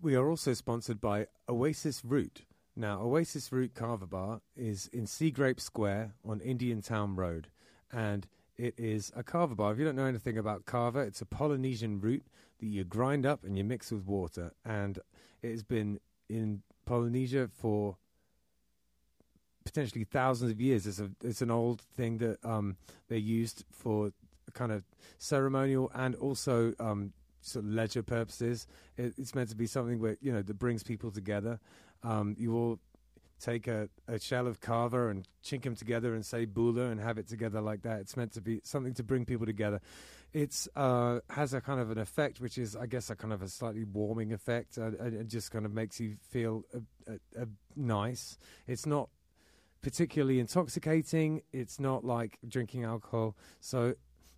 We 0.00 0.14
are 0.14 0.28
also 0.28 0.52
sponsored 0.54 1.00
by 1.00 1.26
Oasis 1.48 2.04
Root. 2.04 2.42
Now, 2.74 3.00
Oasis 3.00 3.50
Root 3.50 3.74
Carver 3.74 4.06
Bar 4.06 4.42
is 4.54 4.88
in 4.92 5.04
Seagrape 5.04 5.60
Square 5.60 6.12
on 6.24 6.40
Indian 6.40 6.82
Town 6.82 7.16
Road, 7.16 7.48
and 7.90 8.26
it 8.58 8.74
is 8.78 9.12
a 9.14 9.22
carver 9.22 9.54
bar. 9.54 9.72
If 9.72 9.78
you 9.78 9.84
don't 9.84 9.96
know 9.96 10.06
anything 10.06 10.38
about 10.38 10.66
carver, 10.66 11.02
it's 11.02 11.20
a 11.20 11.26
Polynesian 11.26 12.00
root 12.00 12.24
that 12.58 12.66
you 12.66 12.84
grind 12.84 13.26
up 13.26 13.44
and 13.44 13.56
you 13.56 13.64
mix 13.64 13.90
with 13.90 14.06
water, 14.06 14.52
and 14.64 14.98
it 15.42 15.50
has 15.50 15.62
been 15.62 16.00
in 16.28 16.62
Polynesia 16.86 17.48
for 17.48 17.96
potentially 19.64 20.04
thousands 20.04 20.50
of 20.50 20.60
years. 20.60 20.86
It's 20.86 21.00
a 21.00 21.10
it's 21.22 21.42
an 21.42 21.50
old 21.50 21.82
thing 21.96 22.18
that 22.18 22.42
um, 22.44 22.76
they 23.08 23.18
used 23.18 23.64
for 23.70 24.12
kind 24.54 24.72
of 24.72 24.84
ceremonial 25.18 25.90
and 25.94 26.14
also 26.14 26.72
um, 26.80 27.12
sort 27.42 27.64
of 27.64 27.70
leisure 27.70 28.02
purposes. 28.02 28.66
It, 28.96 29.14
it's 29.18 29.34
meant 29.34 29.50
to 29.50 29.56
be 29.56 29.66
something 29.66 30.00
where 30.00 30.16
you 30.20 30.32
know 30.32 30.42
that 30.42 30.58
brings 30.58 30.82
people 30.82 31.10
together. 31.10 31.60
Um, 32.02 32.36
you 32.38 32.54
all 32.54 32.78
take 33.40 33.66
a, 33.66 33.88
a 34.08 34.18
shell 34.18 34.46
of 34.46 34.60
carver 34.60 35.10
and 35.10 35.26
chink 35.44 35.62
them 35.62 35.74
together 35.74 36.14
and 36.14 36.24
say 36.24 36.44
bula 36.44 36.86
and 36.86 37.00
have 37.00 37.18
it 37.18 37.28
together 37.28 37.60
like 37.60 37.82
that. 37.82 38.00
It's 38.00 38.16
meant 38.16 38.32
to 38.32 38.40
be 38.40 38.60
something 38.64 38.94
to 38.94 39.02
bring 39.02 39.24
people 39.24 39.46
together. 39.46 39.80
It's 40.32 40.68
uh, 40.76 41.20
has 41.30 41.54
a 41.54 41.60
kind 41.60 41.80
of 41.80 41.90
an 41.90 41.98
effect, 41.98 42.40
which 42.40 42.58
is, 42.58 42.74
I 42.76 42.86
guess, 42.86 43.10
a 43.10 43.16
kind 43.16 43.32
of 43.32 43.42
a 43.42 43.48
slightly 43.48 43.84
warming 43.84 44.32
effect. 44.32 44.78
Uh, 44.78 44.90
it 45.02 45.28
just 45.28 45.50
kind 45.50 45.64
of 45.64 45.72
makes 45.72 46.00
you 46.00 46.16
feel 46.30 46.64
uh, 46.74 47.12
uh, 47.12 47.42
uh, 47.42 47.46
nice. 47.74 48.38
It's 48.66 48.86
not 48.86 49.08
particularly 49.82 50.40
intoxicating. 50.40 51.42
It's 51.52 51.78
not 51.78 52.04
like 52.04 52.38
drinking 52.46 52.84
alcohol. 52.84 53.36
So 53.60 53.94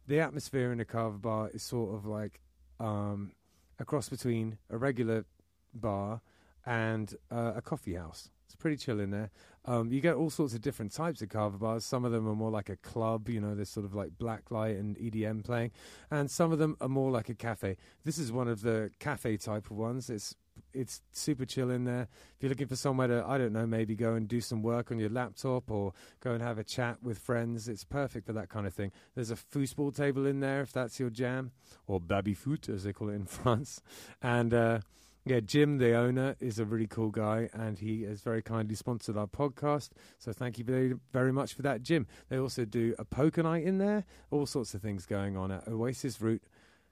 the 0.06 0.20
atmosphere 0.20 0.72
in 0.72 0.80
a 0.80 0.84
carver 0.84 1.18
bar 1.18 1.50
is 1.54 1.62
sort 1.62 1.94
of 1.94 2.04
like 2.04 2.40
um, 2.80 3.32
a 3.78 3.84
cross 3.84 4.08
between 4.08 4.58
a 4.70 4.76
regular 4.76 5.24
bar 5.72 6.20
and 6.66 7.14
a 7.30 7.62
coffee 7.62 7.94
house. 7.94 8.30
It's 8.48 8.56
pretty 8.56 8.78
chill 8.78 8.98
in 8.98 9.10
there. 9.10 9.30
Um, 9.66 9.92
you 9.92 10.00
get 10.00 10.14
all 10.14 10.30
sorts 10.30 10.54
of 10.54 10.62
different 10.62 10.92
types 10.92 11.20
of 11.20 11.28
carver 11.28 11.58
bars. 11.58 11.84
Some 11.84 12.06
of 12.06 12.12
them 12.12 12.26
are 12.26 12.34
more 12.34 12.50
like 12.50 12.70
a 12.70 12.76
club, 12.76 13.28
you 13.28 13.42
know, 13.42 13.54
there's 13.54 13.68
sort 13.68 13.84
of 13.84 13.94
like 13.94 14.16
black 14.16 14.50
light 14.50 14.76
and 14.76 14.96
EDM 14.96 15.44
playing, 15.44 15.72
and 16.10 16.30
some 16.30 16.50
of 16.50 16.58
them 16.58 16.74
are 16.80 16.88
more 16.88 17.10
like 17.10 17.28
a 17.28 17.34
cafe. 17.34 17.76
This 18.04 18.16
is 18.16 18.32
one 18.32 18.48
of 18.48 18.62
the 18.62 18.90
cafe 19.00 19.36
type 19.36 19.70
of 19.70 19.76
ones. 19.76 20.08
It's 20.08 20.34
it's 20.72 21.02
super 21.12 21.44
chill 21.44 21.70
in 21.70 21.84
there. 21.84 22.08
If 22.36 22.42
you're 22.42 22.48
looking 22.48 22.66
for 22.66 22.76
somewhere 22.76 23.08
to, 23.08 23.24
I 23.26 23.36
don't 23.36 23.52
know, 23.52 23.66
maybe 23.66 23.94
go 23.94 24.14
and 24.14 24.26
do 24.26 24.40
some 24.40 24.62
work 24.62 24.90
on 24.90 24.98
your 24.98 25.10
laptop 25.10 25.70
or 25.70 25.92
go 26.20 26.32
and 26.32 26.42
have 26.42 26.58
a 26.58 26.64
chat 26.64 27.02
with 27.02 27.18
friends, 27.18 27.68
it's 27.68 27.84
perfect 27.84 28.26
for 28.26 28.32
that 28.32 28.48
kind 28.48 28.66
of 28.66 28.72
thing. 28.72 28.90
There's 29.14 29.30
a 29.30 29.36
foosball 29.36 29.94
table 29.94 30.26
in 30.26 30.40
there 30.40 30.62
if 30.62 30.72
that's 30.72 30.98
your 30.98 31.10
jam, 31.10 31.52
or 31.86 32.00
baby 32.00 32.32
foot 32.32 32.70
as 32.70 32.84
they 32.84 32.94
call 32.94 33.10
it 33.10 33.14
in 33.14 33.26
France, 33.26 33.82
and. 34.22 34.54
Uh, 34.54 34.80
yeah, 35.28 35.40
Jim, 35.40 35.78
the 35.78 35.94
owner, 35.94 36.36
is 36.40 36.58
a 36.58 36.64
really 36.64 36.86
cool 36.86 37.10
guy, 37.10 37.48
and 37.52 37.78
he 37.78 38.02
has 38.02 38.22
very 38.22 38.42
kindly 38.42 38.74
sponsored 38.74 39.16
our 39.16 39.26
podcast. 39.26 39.90
So 40.18 40.32
thank 40.32 40.58
you 40.58 40.64
very, 40.64 40.94
very 41.12 41.32
much 41.32 41.54
for 41.54 41.62
that, 41.62 41.82
Jim. 41.82 42.06
They 42.28 42.38
also 42.38 42.64
do 42.64 42.94
a 42.98 43.04
poker 43.04 43.42
night 43.42 43.64
in 43.64 43.78
there, 43.78 44.04
all 44.30 44.46
sorts 44.46 44.74
of 44.74 44.82
things 44.82 45.06
going 45.06 45.36
on 45.36 45.50
at 45.50 45.68
Oasis 45.68 46.20
Route 46.20 46.42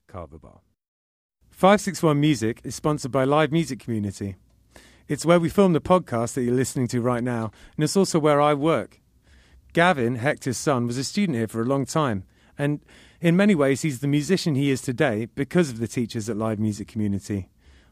Carver 0.07 0.39
Bar. 0.39 0.61
561 1.51 2.21
Music 2.21 2.61
is 2.65 2.75
sponsored 2.75 3.11
by 3.11 3.25
Live 3.25 3.53
Music 3.53 3.81
Community. 3.81 4.37
It's 5.09 5.25
where 5.25 5.41
we 5.41 5.49
film 5.49 5.73
the 5.73 5.81
podcast 5.81 6.35
that 6.35 6.43
you're 6.43 6.55
listening 6.55 6.89
to 6.89 7.01
right 7.01 7.25
now, 7.25 7.51
and 7.77 7.85
it's 7.85 7.97
also 7.97 8.19
where 8.19 8.41
I 8.41 8.55
work. 8.55 9.01
Gavin, 9.73 10.17
Hector's 10.17 10.59
son, 10.59 10.87
was 10.87 10.99
a 10.99 11.05
student 11.05 11.39
here 11.39 11.49
for 11.49 11.63
a 11.63 11.67
long 11.67 11.87
time, 11.87 12.25
and 12.59 12.81
in 13.21 13.37
many 13.37 13.55
ways, 13.55 13.83
he's 13.83 14.01
the 14.01 14.07
musician 14.07 14.55
he 14.55 14.71
is 14.71 14.83
today 14.83 15.27
because 15.35 15.71
of 15.71 15.79
the 15.79 15.89
teachers 15.89 16.29
at 16.29 16.37
Live 16.37 16.59
Music 16.59 16.89
Community. 16.89 17.49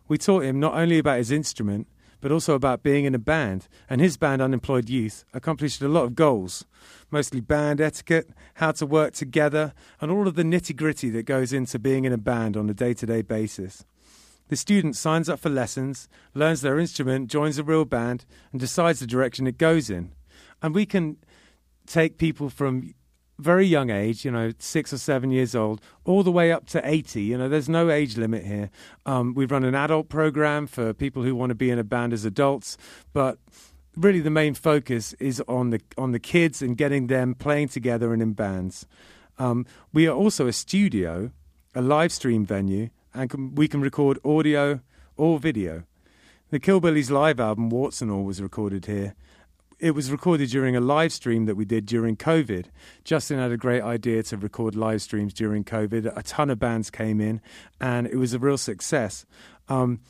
We 0.08 0.18
taught 0.18 0.44
him 0.44 0.60
not 0.60 0.74
only 0.74 0.98
about 0.98 1.18
his 1.18 1.30
instrument, 1.30 1.88
but 2.20 2.32
also 2.32 2.54
about 2.54 2.82
being 2.82 3.04
in 3.04 3.14
a 3.14 3.18
band, 3.18 3.68
and 3.88 4.00
his 4.00 4.16
band, 4.16 4.40
Unemployed 4.40 4.88
Youth, 4.88 5.26
accomplished 5.34 5.82
a 5.82 5.88
lot 5.88 6.04
of 6.04 6.14
goals, 6.14 6.64
mostly 7.10 7.40
band 7.40 7.82
etiquette, 7.82 8.30
how 8.54 8.72
to 8.72 8.86
work 8.86 9.12
together, 9.12 9.74
and 10.00 10.10
all 10.10 10.26
of 10.26 10.34
the 10.34 10.42
nitty 10.42 10.74
gritty 10.74 11.10
that 11.10 11.24
goes 11.26 11.52
into 11.52 11.78
being 11.78 12.06
in 12.06 12.14
a 12.14 12.18
band 12.18 12.56
on 12.56 12.70
a 12.70 12.74
day 12.74 12.94
to 12.94 13.04
day 13.04 13.20
basis. 13.20 13.84
The 14.48 14.56
student 14.56 14.96
signs 14.96 15.28
up 15.28 15.40
for 15.40 15.50
lessons, 15.50 16.08
learns 16.34 16.60
their 16.60 16.78
instrument, 16.78 17.30
joins 17.30 17.58
a 17.58 17.64
real 17.64 17.84
band, 17.84 18.24
and 18.52 18.60
decides 18.60 19.00
the 19.00 19.06
direction 19.06 19.46
it 19.46 19.58
goes 19.58 19.90
in. 19.90 20.12
And 20.62 20.74
we 20.74 20.86
can 20.86 21.18
take 21.86 22.18
people 22.18 22.48
from 22.48 22.94
very 23.38 23.66
young 23.66 23.90
age, 23.90 24.24
you 24.24 24.30
know, 24.30 24.52
six 24.58 24.92
or 24.92 24.98
seven 24.98 25.30
years 25.30 25.54
old, 25.54 25.80
all 26.04 26.22
the 26.22 26.30
way 26.30 26.52
up 26.52 26.66
to 26.66 26.88
80. 26.88 27.22
You 27.22 27.38
know, 27.38 27.48
there's 27.48 27.68
no 27.68 27.90
age 27.90 28.16
limit 28.16 28.44
here. 28.44 28.70
Um, 29.06 29.34
we 29.34 29.46
run 29.46 29.64
an 29.64 29.74
adult 29.74 30.08
program 30.08 30.66
for 30.66 30.92
people 30.92 31.22
who 31.22 31.34
want 31.34 31.50
to 31.50 31.54
be 31.54 31.70
in 31.70 31.78
a 31.78 31.84
band 31.84 32.12
as 32.12 32.24
adults, 32.24 32.76
but 33.12 33.38
really 33.96 34.20
the 34.20 34.30
main 34.30 34.54
focus 34.54 35.14
is 35.14 35.42
on 35.48 35.70
the 35.70 35.80
on 35.96 36.12
the 36.12 36.18
kids 36.18 36.62
and 36.62 36.76
getting 36.76 37.06
them 37.06 37.34
playing 37.34 37.68
together 37.68 38.12
and 38.12 38.22
in 38.22 38.32
bands. 38.32 38.86
Um, 39.38 39.66
we 39.92 40.06
are 40.06 40.14
also 40.14 40.46
a 40.46 40.52
studio, 40.52 41.32
a 41.74 41.82
live 41.82 42.12
stream 42.12 42.46
venue, 42.46 42.90
and 43.12 43.28
can, 43.28 43.54
we 43.54 43.66
can 43.66 43.80
record 43.80 44.18
audio 44.24 44.80
or 45.16 45.38
video. 45.38 45.84
The 46.50 46.60
Killbillies 46.60 47.10
live 47.10 47.40
album, 47.40 47.68
Warts 47.68 48.00
and 48.00 48.12
All, 48.12 48.24
was 48.24 48.40
recorded 48.40 48.86
here 48.86 49.14
it 49.78 49.92
was 49.92 50.10
recorded 50.10 50.50
during 50.50 50.76
a 50.76 50.80
live 50.80 51.12
stream 51.12 51.46
that 51.46 51.54
we 51.54 51.64
did 51.64 51.86
during 51.86 52.16
COVID. 52.16 52.66
Justin 53.04 53.38
had 53.38 53.52
a 53.52 53.56
great 53.56 53.82
idea 53.82 54.22
to 54.24 54.36
record 54.36 54.74
live 54.74 55.02
streams 55.02 55.32
during 55.32 55.64
COVID. 55.64 56.16
A 56.16 56.22
ton 56.22 56.50
of 56.50 56.58
bands 56.58 56.90
came 56.90 57.20
in, 57.20 57.40
and 57.80 58.06
it 58.06 58.16
was 58.16 58.34
a 58.34 58.38
real 58.38 58.58
success. 58.58 59.26
Um, 59.68 60.00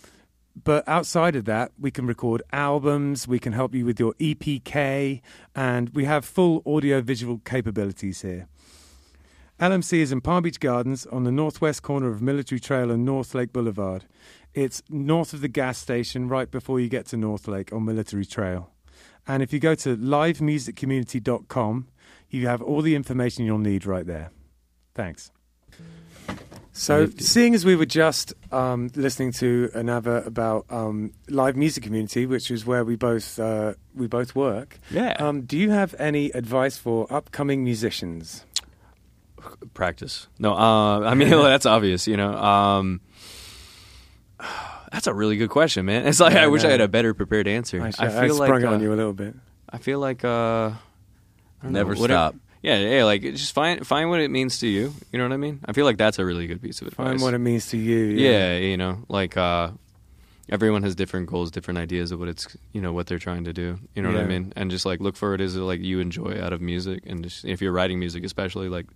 but 0.62 0.86
outside 0.88 1.34
of 1.34 1.46
that, 1.46 1.72
we 1.78 1.90
can 1.90 2.06
record 2.06 2.42
albums, 2.52 3.26
we 3.26 3.40
can 3.40 3.52
help 3.52 3.74
you 3.74 3.84
with 3.84 3.98
your 3.98 4.14
EPK, 4.14 5.20
and 5.54 5.88
we 5.90 6.04
have 6.04 6.24
full 6.24 6.62
audio 6.64 7.00
visual 7.00 7.38
capabilities 7.44 8.22
here. 8.22 8.46
LMC 9.60 9.98
is 9.98 10.12
in 10.12 10.20
Palm 10.20 10.42
Beach 10.42 10.60
Gardens 10.60 11.06
on 11.06 11.24
the 11.24 11.32
northwest 11.32 11.82
corner 11.82 12.08
of 12.08 12.20
Military 12.20 12.60
Trail 12.60 12.90
and 12.90 13.04
North 13.04 13.34
Lake 13.34 13.52
Boulevard. 13.52 14.04
It's 14.52 14.82
north 14.88 15.32
of 15.32 15.40
the 15.40 15.48
gas 15.48 15.78
station, 15.78 16.28
right 16.28 16.50
before 16.50 16.78
you 16.78 16.88
get 16.88 17.06
to 17.06 17.16
North 17.16 17.48
Lake 17.48 17.72
on 17.72 17.84
Military 17.84 18.24
Trail. 18.24 18.73
And 19.26 19.42
if 19.42 19.52
you 19.52 19.58
go 19.58 19.74
to 19.76 19.96
livemusiccommunity.com, 19.96 21.88
you 22.30 22.46
have 22.48 22.60
all 22.62 22.82
the 22.82 22.94
information 22.94 23.44
you'll 23.44 23.58
need 23.58 23.86
right 23.86 24.06
there. 24.06 24.30
Thanks. 24.94 25.30
So, 26.76 27.06
seeing 27.18 27.54
as 27.54 27.64
we 27.64 27.76
were 27.76 27.86
just 27.86 28.34
um, 28.52 28.90
listening 28.96 29.30
to 29.34 29.70
an 29.74 29.88
advert 29.88 30.26
about 30.26 30.66
um, 30.70 31.12
live 31.28 31.54
music 31.56 31.84
community, 31.84 32.26
which 32.26 32.50
is 32.50 32.66
where 32.66 32.84
we 32.84 32.96
both 32.96 33.38
uh, 33.38 33.74
we 33.94 34.08
both 34.08 34.34
work, 34.34 34.80
Yeah. 34.90 35.12
um, 35.20 35.42
do 35.42 35.56
you 35.56 35.70
have 35.70 35.94
any 36.00 36.30
advice 36.32 36.76
for 36.76 37.06
upcoming 37.12 37.62
musicians? 37.62 38.44
practice. 39.74 40.26
No, 40.38 40.54
uh, 40.54 41.00
I 41.00 41.14
mean 41.14 41.28
that's 41.30 41.66
obvious. 41.66 42.08
You 42.08 42.16
know, 42.16 42.32
um, 42.34 43.00
that's 44.94 45.08
a 45.08 45.12
really 45.12 45.36
good 45.36 45.50
question, 45.50 45.86
man. 45.86 46.06
It's 46.06 46.20
like 46.20 46.34
Yeah, 46.34 46.42
I 46.42 46.44
I 46.44 46.46
wish 46.46 46.62
I 46.62 46.70
had 46.70 46.80
a 46.80 46.86
better 46.88 47.14
prepared 47.14 47.48
answer. 47.48 47.82
I, 47.82 47.86
I 47.88 47.90
sh- 47.90 47.96
feel 47.96 48.06
I 48.06 48.28
sprung 48.28 48.38
like 48.48 48.62
it 48.62 48.66
uh, 48.66 48.72
on 48.74 48.80
you 48.80 48.92
a 48.92 48.94
little 48.94 49.12
bit. 49.12 49.34
I 49.68 49.78
feel 49.78 49.98
like 49.98 50.24
uh, 50.24 50.70
I 51.62 51.68
Never 51.68 51.94
know, 51.94 52.00
whatever- 52.00 52.04
stop. 52.30 52.34
Yeah, 52.62 52.78
yeah, 52.78 53.04
like 53.04 53.20
just 53.22 53.52
find 53.54 53.84
find 53.86 54.08
what 54.08 54.20
it 54.20 54.30
means 54.30 54.60
to 54.60 54.66
you. 54.68 54.94
You 55.12 55.18
know 55.18 55.24
what 55.26 55.34
I 55.34 55.36
mean? 55.36 55.60
I 55.66 55.72
feel 55.72 55.84
like 55.84 55.98
that's 55.98 56.18
a 56.18 56.24
really 56.24 56.46
good 56.46 56.62
piece 56.62 56.80
of 56.80 56.86
advice. 56.88 57.06
Find 57.08 57.20
what 57.20 57.34
it 57.34 57.38
means 57.38 57.66
to 57.70 57.76
you. 57.76 57.98
yeah. 58.16 58.56
you 58.56 58.76
know, 58.78 59.04
like 59.08 59.36
uh, 59.36 59.70
everyone 60.48 60.82
has 60.84 60.94
different 60.94 61.26
goals, 61.28 61.50
different 61.50 61.78
ideas 61.78 62.12
of 62.12 62.20
what 62.20 62.28
it's 62.28 62.46
you 62.72 62.80
know 62.80 62.92
what 62.92 63.06
they're 63.06 63.18
trying 63.18 63.44
to 63.44 63.52
do. 63.52 63.78
You 63.94 64.02
know 64.02 64.12
what 64.12 64.20
I 64.20 64.24
mean? 64.24 64.52
And 64.56 64.70
just 64.70 64.86
like 64.86 65.00
look 65.00 65.16
for 65.16 65.32
what 65.32 65.40
it 65.40 65.44
is 65.44 65.54
that 65.54 65.62
like 65.62 65.80
you 65.80 65.98
enjoy 66.00 66.40
out 66.40 66.52
of 66.54 66.60
music, 66.62 67.02
and 67.04 67.24
just 67.24 67.44
if 67.44 67.60
you're 67.60 67.72
writing 67.72 67.98
music, 67.98 68.24
especially 68.24 68.68
like 68.70 68.86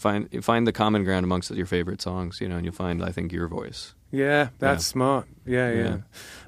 find 0.00 0.44
find 0.44 0.66
the 0.66 0.72
common 0.72 1.04
ground 1.04 1.24
amongst 1.24 1.50
your 1.50 1.66
favorite 1.66 2.00
songs. 2.02 2.40
You 2.40 2.48
know, 2.48 2.56
and 2.56 2.64
you'll 2.64 2.74
find 2.74 3.02
I 3.04 3.10
think 3.12 3.32
your 3.32 3.48
voice. 3.48 3.94
Yeah, 4.10 4.48
that's 4.58 4.84
Yeah. 4.84 4.92
smart. 4.92 5.26
Yeah, 5.46 5.70
yeah. 5.72 5.96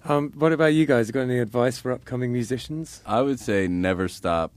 Yeah. 0.07 0.13
Um, 0.17 0.33
what 0.35 0.53
about 0.53 0.75
you 0.75 0.85
guys? 0.87 1.11
Got 1.13 1.21
any 1.23 1.39
advice 1.39 1.79
for 1.79 1.93
upcoming 1.93 2.33
musicians? 2.33 3.03
I 3.07 3.21
would 3.23 3.39
say 3.39 3.69
never 3.69 4.09
stop 4.09 4.53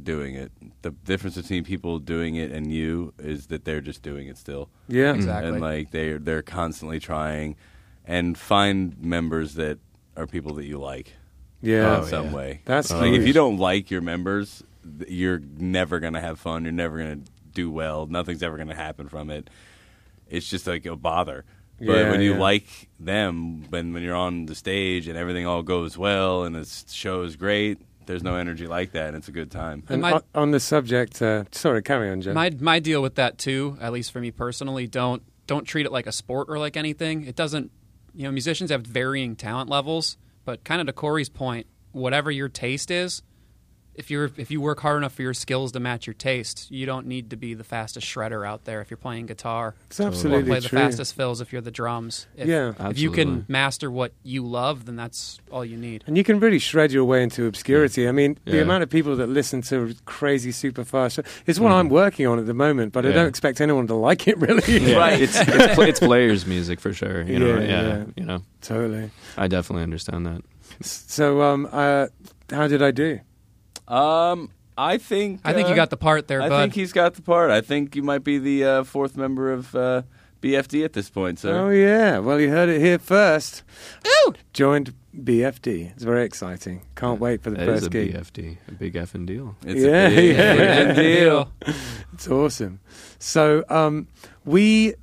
doing 0.00 0.34
it. 0.34 0.52
The 0.82 0.90
difference 0.90 1.36
between 1.36 1.64
people 1.64 1.98
doing 1.98 2.36
it 2.36 2.50
and 2.52 2.72
you 2.72 3.12
is 3.18 3.46
that 3.48 3.64
they're 3.64 3.80
just 3.80 4.02
doing 4.02 4.28
it 4.28 4.36
still. 4.38 4.68
Yeah, 4.88 5.14
Exactly. 5.14 5.50
And 5.50 5.60
like 5.60 5.90
they 5.90 6.12
they're 6.14 6.42
constantly 6.42 7.00
trying 7.00 7.56
and 8.04 8.36
find 8.36 8.96
members 9.00 9.54
that 9.54 9.78
are 10.16 10.26
people 10.26 10.54
that 10.54 10.64
you 10.66 10.78
like 10.78 11.14
Yeah, 11.62 12.00
in 12.02 12.06
some 12.06 12.26
yeah. 12.26 12.34
way. 12.34 12.60
That's 12.64 12.90
like 12.92 13.12
if 13.12 13.26
you 13.26 13.32
don't 13.32 13.56
like 13.58 13.90
your 13.90 14.02
members, 14.02 14.62
you're 15.08 15.40
never 15.58 15.98
going 16.00 16.12
to 16.12 16.20
have 16.20 16.38
fun, 16.38 16.64
you're 16.64 16.72
never 16.72 16.98
going 16.98 17.24
to 17.24 17.30
do 17.54 17.70
well. 17.70 18.06
Nothing's 18.06 18.42
ever 18.42 18.56
going 18.56 18.68
to 18.68 18.74
happen 18.74 19.08
from 19.08 19.30
it. 19.30 19.48
It's 20.28 20.48
just 20.48 20.66
like 20.66 20.84
a 20.86 20.96
bother. 20.96 21.44
But 21.78 21.86
Yeah, 21.86 22.10
when 22.10 22.20
you 22.20 22.34
yeah. 22.34 22.38
like 22.40 22.88
them, 23.00 23.64
when 23.70 23.92
when 23.92 24.02
you're 24.02 24.14
on 24.14 24.46
the 24.46 24.54
stage 24.54 25.08
and 25.08 25.16
everything 25.18 25.46
all 25.46 25.62
goes 25.62 25.98
well 25.98 26.44
and 26.44 26.54
the 26.54 26.84
show 26.92 27.22
is 27.22 27.36
great, 27.36 27.78
there's 28.06 28.22
no 28.22 28.36
energy 28.36 28.66
like 28.66 28.92
that, 28.92 29.08
and 29.08 29.16
it's 29.16 29.28
a 29.28 29.32
good 29.32 29.50
time. 29.50 29.82
And 29.88 30.02
My- 30.02 30.12
on, 30.12 30.22
on 30.34 30.50
the 30.52 30.60
subject, 30.60 31.20
uh, 31.22 31.44
sorry, 31.52 31.82
carry 31.82 32.10
on, 32.10 32.20
Joe. 32.20 32.32
My 32.32 32.50
my 32.60 32.78
deal 32.78 33.02
with 33.02 33.16
that 33.16 33.38
too, 33.38 33.76
at 33.80 33.92
least 33.92 34.12
for 34.12 34.20
me 34.20 34.30
personally, 34.30 34.86
don't 34.86 35.22
don't 35.46 35.64
treat 35.64 35.84
it 35.84 35.92
like 35.92 36.06
a 36.06 36.12
sport 36.12 36.48
or 36.48 36.58
like 36.58 36.76
anything. 36.76 37.26
It 37.26 37.34
doesn't. 37.36 37.70
You 38.14 38.22
know, 38.24 38.30
musicians 38.30 38.70
have 38.70 38.82
varying 38.82 39.34
talent 39.34 39.68
levels, 39.68 40.16
but 40.44 40.62
kind 40.62 40.80
of 40.80 40.86
to 40.86 40.92
Corey's 40.92 41.28
point, 41.28 41.66
whatever 41.90 42.30
your 42.30 42.48
taste 42.48 42.92
is, 42.92 43.22
if 43.94 44.10
you're 44.10 44.30
if 44.36 44.50
you 44.50 44.60
work 44.60 44.80
hard 44.80 44.96
enough 44.98 45.12
for 45.14 45.22
your 45.22 45.34
skills 45.34 45.72
to 45.72 45.80
match 45.80 46.06
your 46.06 46.14
taste, 46.14 46.70
you 46.70 46.84
don't 46.86 47.06
need 47.06 47.30
to 47.30 47.36
be 47.36 47.54
the 47.54 47.64
fastest 47.64 48.06
shredder 48.06 48.46
out 48.46 48.64
there 48.64 48.80
if 48.80 48.90
you're 48.90 48.96
playing 48.98 49.26
guitar. 49.26 49.74
it's 49.86 50.00
or 50.00 50.06
absolutely 50.08 50.50
play 50.50 50.60
the 50.60 50.68
true. 50.68 50.78
fastest 50.78 51.14
fills 51.14 51.40
if 51.40 51.52
you're 51.52 51.62
the 51.62 51.70
drums. 51.70 52.26
If, 52.36 52.48
Yeah. 52.48 52.72
if 52.90 52.98
you 52.98 53.10
can 53.10 53.44
master 53.48 53.90
what 53.90 54.12
you 54.22 54.44
love, 54.46 54.84
then 54.86 54.96
that's 54.96 55.38
all 55.50 55.64
you 55.64 55.76
need. 55.76 56.04
And 56.06 56.16
you 56.16 56.24
can 56.24 56.40
really 56.40 56.58
shred 56.58 56.92
your 56.92 57.04
way 57.04 57.22
into 57.22 57.46
obscurity. 57.46 58.08
I 58.08 58.12
mean, 58.12 58.38
the 58.44 58.60
amount 58.62 58.82
of 58.82 58.90
people 58.90 59.16
that 59.16 59.28
listen 59.28 59.62
to 59.62 59.94
crazy 60.04 60.52
super 60.52 60.84
fast 60.84 61.20
is 61.46 61.60
what 61.60 61.72
I'm 61.72 61.88
working 61.88 62.26
on 62.26 62.38
at 62.38 62.46
the 62.46 62.54
moment, 62.54 62.92
but 62.92 63.06
I 63.06 63.12
don't 63.12 63.28
expect 63.28 63.60
anyone 63.60 63.86
to 63.88 63.94
like 63.94 64.26
it 64.28 64.38
really. 64.46 64.62
Yeah, 64.90 65.10
It's 65.24 65.38
it's, 65.40 65.78
it's 65.78 66.00
players' 66.00 66.46
music 66.46 66.80
for 66.80 66.92
sure. 66.92 67.22
You 67.22 67.38
know, 67.38 67.58
Yeah, 67.58 67.60
yeah, 67.62 67.82
yeah. 67.98 68.04
You 68.16 68.24
know, 68.24 68.42
totally. 68.60 69.10
I 69.36 69.46
definitely 69.48 69.84
understand 69.84 70.26
that. 70.26 70.42
So, 70.82 71.42
um, 71.42 71.68
uh, 71.70 72.08
how 72.50 72.66
did 72.66 72.82
I 72.82 72.90
do? 72.90 73.20
Um, 73.88 74.50
I 74.76 74.98
think 74.98 75.40
I 75.44 75.52
think 75.52 75.66
uh, 75.66 75.70
you 75.70 75.76
got 75.76 75.90
the 75.90 75.96
part 75.96 76.26
there, 76.28 76.42
I 76.42 76.48
bud. 76.48 76.60
think 76.62 76.74
he's 76.74 76.92
got 76.92 77.14
the 77.14 77.22
part. 77.22 77.50
I 77.50 77.60
think 77.60 77.94
you 77.94 78.02
might 78.02 78.24
be 78.24 78.38
the 78.38 78.64
uh, 78.64 78.84
fourth 78.84 79.16
member 79.16 79.52
of 79.52 79.74
uh, 79.74 80.02
BFD 80.42 80.84
at 80.84 80.92
this 80.94 81.08
point, 81.10 81.44
Oh 81.44 81.68
yeah, 81.70 82.18
well 82.18 82.40
you 82.40 82.50
heard 82.50 82.68
it 82.68 82.80
here 82.80 82.98
first. 82.98 83.62
Joined 84.52 84.94
BFD. 85.16 85.92
It's 85.92 86.02
very 86.02 86.24
exciting. 86.24 86.86
Can't 86.96 87.20
wait 87.20 87.42
for 87.42 87.50
the 87.50 87.56
That 87.56 87.68
is 87.68 87.74
first 87.82 87.86
a 87.86 87.90
gig. 87.90 88.14
BFD, 88.14 88.56
a 88.68 88.72
big 88.72 88.94
effing 88.94 89.26
deal. 89.26 89.54
It's 89.64 89.80
Yeah, 89.80 90.08
a 90.08 90.14
big, 90.14 90.36
yeah. 90.36 90.84
big 90.86 90.96
deal. 90.96 91.52
It's 92.14 92.28
awesome. 92.28 92.78
So 93.18 93.64
um, 93.68 94.06
we 94.44 94.94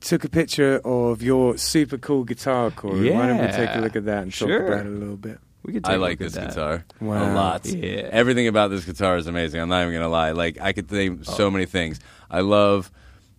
took 0.00 0.24
a 0.24 0.28
picture 0.28 0.80
of 0.84 1.22
your 1.22 1.56
super 1.58 1.96
cool 1.98 2.24
guitar, 2.24 2.70
Corey. 2.70 3.10
Why 3.10 3.26
don't 3.26 3.38
we 3.40 3.46
take 3.48 3.70
a 3.74 3.80
look 3.80 3.96
at 3.96 4.04
that 4.04 4.22
and 4.24 4.30
talk 4.32 4.48
Sure. 4.48 4.66
about 4.66 4.86
it 4.86 4.90
a 4.90 4.90
little 4.90 5.16
bit? 5.16 5.38
We 5.68 5.74
could. 5.74 5.84
Take 5.84 5.92
I 5.92 5.96
like 5.96 6.18
this 6.18 6.32
that. 6.32 6.48
guitar 6.48 6.86
Wow. 6.98 7.30
a 7.30 7.34
lot. 7.34 7.66
Yeah. 7.66 8.08
Everything 8.10 8.48
about 8.48 8.70
this 8.70 8.86
guitar 8.86 9.18
is 9.18 9.26
amazing. 9.26 9.60
I'm 9.60 9.68
not 9.68 9.82
even 9.82 9.92
gonna 9.92 10.08
lie. 10.08 10.30
Like 10.30 10.58
I 10.58 10.72
could 10.72 10.90
name 10.90 11.22
Oh. 11.28 11.30
so 11.30 11.50
many 11.50 11.66
things. 11.66 12.00
I 12.30 12.40
love 12.40 12.90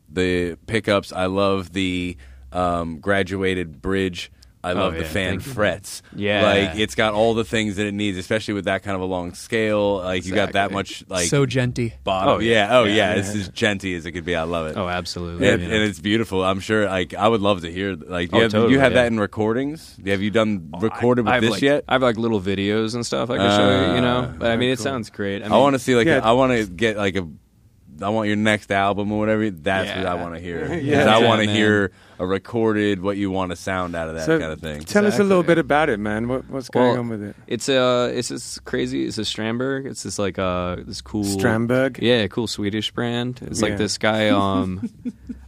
the 0.07 0.55
pickups. 0.67 1.11
I 1.11 1.25
love 1.25 1.73
the 1.73 2.17
um, 2.51 2.99
graduated 2.99 3.81
bridge. 3.81 4.31
I 4.63 4.73
love 4.73 4.93
oh, 4.93 4.97
the 4.97 4.97
Oh, 4.97 5.01
yeah. 5.01 5.07
fan 5.07 5.29
Thank 5.31 5.45
you. 5.45 5.53
frets. 5.53 6.01
Yeah. 6.15 6.41
like 6.43 6.79
it's 6.79 6.95
got 6.95 7.13
all 7.13 7.33
the 7.33 7.45
things 7.45 7.77
that 7.77 7.85
it 7.87 7.93
needs, 7.93 8.17
especially 8.17 8.55
with 8.55 8.65
that 8.65 8.83
kind 8.83 8.95
of 8.95 9.01
a 9.01 9.05
long 9.05 9.33
scale. 9.33 9.97
Like 9.97 10.25
you 10.25 10.33
got 10.35 10.51
that 10.53 10.71
much 10.71 11.03
like 11.07 11.27
so 11.29 11.45
genty. 11.45 11.93
bottom. 12.03 12.33
Oh, 12.35 12.39
yeah. 12.39 12.67
yeah. 12.67 12.77
Oh 12.79 12.83
Yeah, 12.83 12.93
yeah. 12.93 13.13
yeah. 13.13 13.19
It's 13.19 13.35
as 13.35 13.49
genty 13.49 13.95
as 13.95 14.05
it 14.05 14.11
could 14.11 14.25
be. 14.25 14.35
I 14.35 14.43
love 14.43 14.67
it. 14.67 14.75
Oh, 14.77 14.87
absolutely. 14.89 15.47
And, 15.47 15.61
yeah. 15.61 15.67
and 15.69 15.83
it's 15.83 15.99
beautiful. 15.99 16.43
I'm 16.43 16.59
sure. 16.59 16.85
Like 16.87 17.13
I 17.13 17.27
would 17.27 17.41
love 17.41 17.61
to 17.61 17.71
hear. 17.71 17.95
Like, 17.95 18.31
do 18.31 18.35
Oh, 18.35 18.37
you 18.39 18.43
have, 18.43 18.51
totally, 18.51 18.73
you 18.73 18.79
have 18.79 18.91
yeah. 18.91 19.03
that 19.03 19.07
in 19.11 19.19
recordings? 19.19 19.97
Have 20.05 20.21
you 20.21 20.31
done 20.31 20.69
oh, 20.73 20.79
recorded 20.79 21.23
with 21.25 21.31
I 21.31 21.35
have 21.35 21.41
this 21.41 21.51
like, 21.51 21.61
yet? 21.61 21.85
I 21.87 21.93
have 21.93 22.01
like 22.01 22.17
little 22.17 22.41
videos 22.41 22.95
and 22.95 23.05
stuff 23.05 23.29
I 23.29 23.37
can 23.37 23.49
show 23.57 23.87
you. 23.87 23.95
You 23.95 24.01
know, 24.01 24.33
but 24.37 24.51
I 24.51 24.57
mean, 24.57 24.71
it 24.71 24.79
sounds 24.79 25.09
great. 25.09 25.41
I, 25.43 25.47
I, 25.47 25.57
want 25.57 25.75
to 25.75 25.79
see 25.79 25.95
like 25.95 26.07
Yeah. 26.07 26.19
I 26.23 26.33
want 26.33 26.51
to 26.53 26.65
get 26.65 26.97
like 26.97 27.15
a. 27.15 27.27
I 28.01 28.09
want 28.09 28.27
your 28.27 28.37
next 28.37 28.71
album 28.71 29.11
or 29.11 29.19
whatever. 29.19 29.49
That's 29.49 29.89
what 29.97 30.05
I 30.05 30.15
want 30.15 30.35
to 30.35 30.41
hear. 30.41 30.73
Yeah. 30.79 31.05
I 31.13 31.23
want 31.25 31.41
to 31.43 31.49
hear 31.51 31.91
a 32.19 32.25
recorded 32.25 33.01
what 33.01 33.15
you 33.15 33.31
want 33.31 33.51
to 33.51 33.55
sound 33.55 33.95
out 33.95 34.09
of 34.09 34.15
that 34.15 34.25
So, 34.25 34.39
kind 34.39 34.51
of 34.51 34.59
thing. 34.59 34.81
Tell 34.81 35.05
us 35.05 35.19
a 35.19 35.23
little 35.23 35.43
bit 35.43 35.57
about 35.57 35.87
it, 35.89 35.99
man. 35.99 36.27
What, 36.27 36.49
what's 36.49 36.69
going 36.69 36.89
Well, 36.91 36.99
on 36.99 37.09
with 37.09 37.23
it? 37.23 37.35
It's 37.47 37.69
uh 37.69 38.11
it's 38.13 38.27
this 38.29 38.59
crazy. 38.59 39.05
It's 39.05 39.17
a 39.17 39.21
Stramberg. 39.21 39.85
It's 39.85 40.03
this 40.03 40.19
like 40.19 40.37
uh 40.39 40.77
this 40.85 41.01
cool 41.01 41.23
Stramberg? 41.23 41.99
Yeah, 42.01 42.27
cool 42.27 42.47
Swedish 42.47 42.91
brand. 42.91 43.39
It's 43.43 43.61
Yeah. 43.61 43.69
like 43.69 43.77
this 43.77 43.97
guy. 43.97 44.29
Um, 44.39 44.89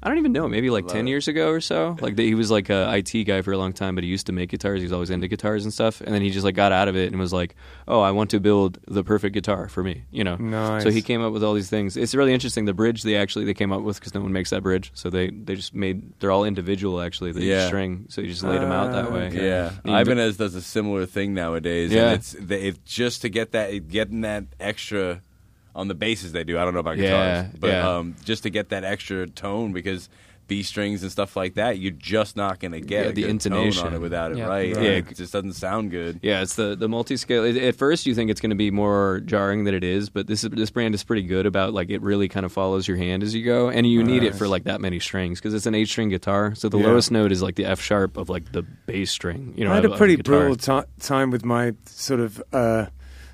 I 0.04 0.08
don't 0.10 0.18
even 0.18 0.32
know. 0.32 0.48
Maybe 0.48 0.70
like 0.72 0.88
ten 0.88 1.06
years 1.08 1.28
ago 1.28 1.50
or 1.50 1.62
so. 1.62 1.96
Like 2.02 2.16
the, 2.16 2.26
he 2.26 2.34
was 2.36 2.50
like 2.50 2.70
a 2.70 2.92
IT 2.98 3.24
guy 3.26 3.42
for 3.44 3.52
a 3.52 3.58
long 3.58 3.72
time, 3.74 3.94
but 3.96 4.04
he 4.04 4.10
used 4.10 4.26
to 4.28 4.32
make 4.32 4.50
guitars. 4.50 4.80
He 4.80 4.84
was 4.86 4.92
always 4.94 5.10
into 5.12 5.28
guitars 5.28 5.64
and 5.64 5.72
stuff. 5.74 6.02
And 6.02 6.14
then 6.14 6.22
he 6.24 6.32
just 6.32 6.44
like 6.44 6.56
got 6.56 6.72
out 6.72 6.88
of 6.88 6.96
it 6.96 7.12
and 7.12 7.20
was 7.20 7.32
like, 7.32 7.56
"Oh, 7.88 8.00
I 8.02 8.10
want 8.12 8.32
to 8.32 8.40
build 8.40 8.80
the 8.88 9.04
perfect 9.04 9.34
guitar 9.36 9.68
for 9.70 9.84
me." 9.84 10.04
You 10.12 10.24
know. 10.24 10.36
Nice. 10.38 10.84
So 10.84 10.90
he 10.90 11.02
came 11.04 11.22
up 11.22 11.34
with 11.34 11.44
all 11.44 11.54
these 11.54 11.70
things. 11.70 11.98
It's 11.98 12.16
really 12.16 12.34
interesting. 12.34 12.41
The 12.42 12.74
bridge 12.74 13.04
they 13.04 13.16
actually 13.16 13.46
they 13.46 13.54
came 13.54 13.72
up 13.72 13.82
with 13.82 14.00
because 14.00 14.14
no 14.14 14.22
one 14.22 14.34
makes 14.34 14.50
that 14.50 14.62
bridge. 14.64 14.92
So 14.94 15.10
they 15.10 15.30
they 15.30 15.56
just 15.56 15.74
made 15.74 16.20
they're 16.20 16.32
all 16.32 16.44
individual 16.44 17.02
actually. 17.02 17.32
The 17.32 17.44
Yeah. 17.44 17.68
string. 17.68 18.06
So 18.10 18.22
you 18.22 18.28
just 18.28 18.44
laid 18.44 18.62
them 18.62 18.72
out 18.72 18.92
that 18.92 19.06
Ah, 19.06 19.14
way. 19.14 19.28
okay. 19.28 19.46
Yeah, 19.48 19.72
And 19.84 19.94
you- 19.94 19.98
Ibanez 20.00 20.38
does 20.38 20.56
a 20.56 20.62
similar 20.62 21.06
thing 21.06 21.34
nowadays. 21.34 21.92
Yeah. 21.92 22.08
and 22.08 22.14
it's 22.20 22.32
the, 22.40 22.68
it, 22.68 22.86
just 22.86 23.22
to 23.22 23.30
get 23.30 23.52
that 23.52 23.88
getting 23.90 24.22
that 24.22 24.46
extra 24.60 25.22
on 25.76 25.88
the 25.88 25.94
basses 25.96 26.32
they 26.34 26.44
do. 26.44 26.58
I 26.60 26.66
don't 26.66 26.74
know 26.74 26.82
about 26.82 26.98
guitars, 26.98 27.46
Yeah, 27.46 27.58
but 27.60 27.68
yeah. 27.68 27.90
um, 27.98 28.16
just 28.26 28.44
to 28.44 28.50
get 28.50 28.70
that 28.70 28.84
extra 28.84 29.26
tone 29.28 29.72
because 29.72 30.10
B 30.52 30.64
strings 30.64 31.02
and 31.02 31.10
stuff 31.10 31.38
like 31.38 31.54
that, 31.54 31.80
you're 31.80 31.92
just 31.94 32.36
not 32.36 32.60
going 32.60 32.74
to 32.74 32.82
get 32.82 33.06
Yeah, 33.06 33.12
the 33.12 33.22
good 33.22 33.40
tone 33.40 33.54
intonation. 33.54 33.88
on 33.88 33.94
it 33.94 34.02
without 34.02 34.34
it 34.34 34.38
Yeah. 34.40 34.48
right. 34.48 34.76
Right. 34.76 34.86
It 35.10 35.16
just 35.16 35.32
doesn't 35.32 35.54
sound 35.54 35.92
good. 35.92 36.20
Yeah, 36.22 36.42
it's 36.42 36.56
the 36.56 36.76
the 36.76 36.90
multi 36.90 37.16
scale. 37.16 37.46
At 37.46 37.76
first, 37.76 38.06
you 38.06 38.14
think 38.14 38.30
it's 38.30 38.42
going 38.42 38.50
to 38.50 38.56
be 38.58 38.70
more 38.70 39.22
jarring 39.24 39.64
than 39.64 39.74
it 39.74 39.84
is, 39.86 40.10
but 40.10 40.28
this 40.28 40.42
this 40.42 40.70
brand 40.70 40.94
is 40.94 41.04
pretty 41.06 41.24
good 41.24 41.46
about 41.46 41.74
like 41.74 41.90
it 41.90 42.02
really 42.02 42.28
kind 42.28 42.46
of 42.46 42.52
follows 42.52 42.86
your 42.86 42.98
hand 42.98 43.24
as 43.24 43.34
you 43.34 43.46
go, 43.46 43.70
and 43.70 43.88
you 43.88 44.04
need 44.04 44.24
it 44.24 44.36
for 44.36 44.46
like 44.48 44.66
that 44.66 44.82
many 44.82 45.00
strings 45.00 45.40
because 45.40 45.54
it's 45.54 45.66
an 45.66 45.74
eight 45.74 45.88
string 45.88 46.10
guitar. 46.10 46.54
So 46.54 46.68
the 46.68 46.78
Yeah. 46.80 46.88
lowest 46.88 47.12
note 47.12 47.32
is 47.32 47.42
like 47.42 47.56
the 47.56 47.66
F 47.66 47.80
sharp 47.80 48.18
of 48.18 48.28
like 48.28 48.52
the 48.52 48.64
bass 48.86 49.10
string. 49.10 49.54
You 49.56 49.64
know, 49.64 49.72
I 49.72 49.76
had 49.76 49.86
of- 49.86 49.92
a 49.92 49.94
of 49.94 49.98
pretty 50.00 50.18
brutal 50.18 50.58
ti 50.58 50.82
time 51.00 51.32
with 51.32 51.46
my 51.46 51.72
sort 51.86 52.20
of 52.20 52.44
uh, 52.52 52.88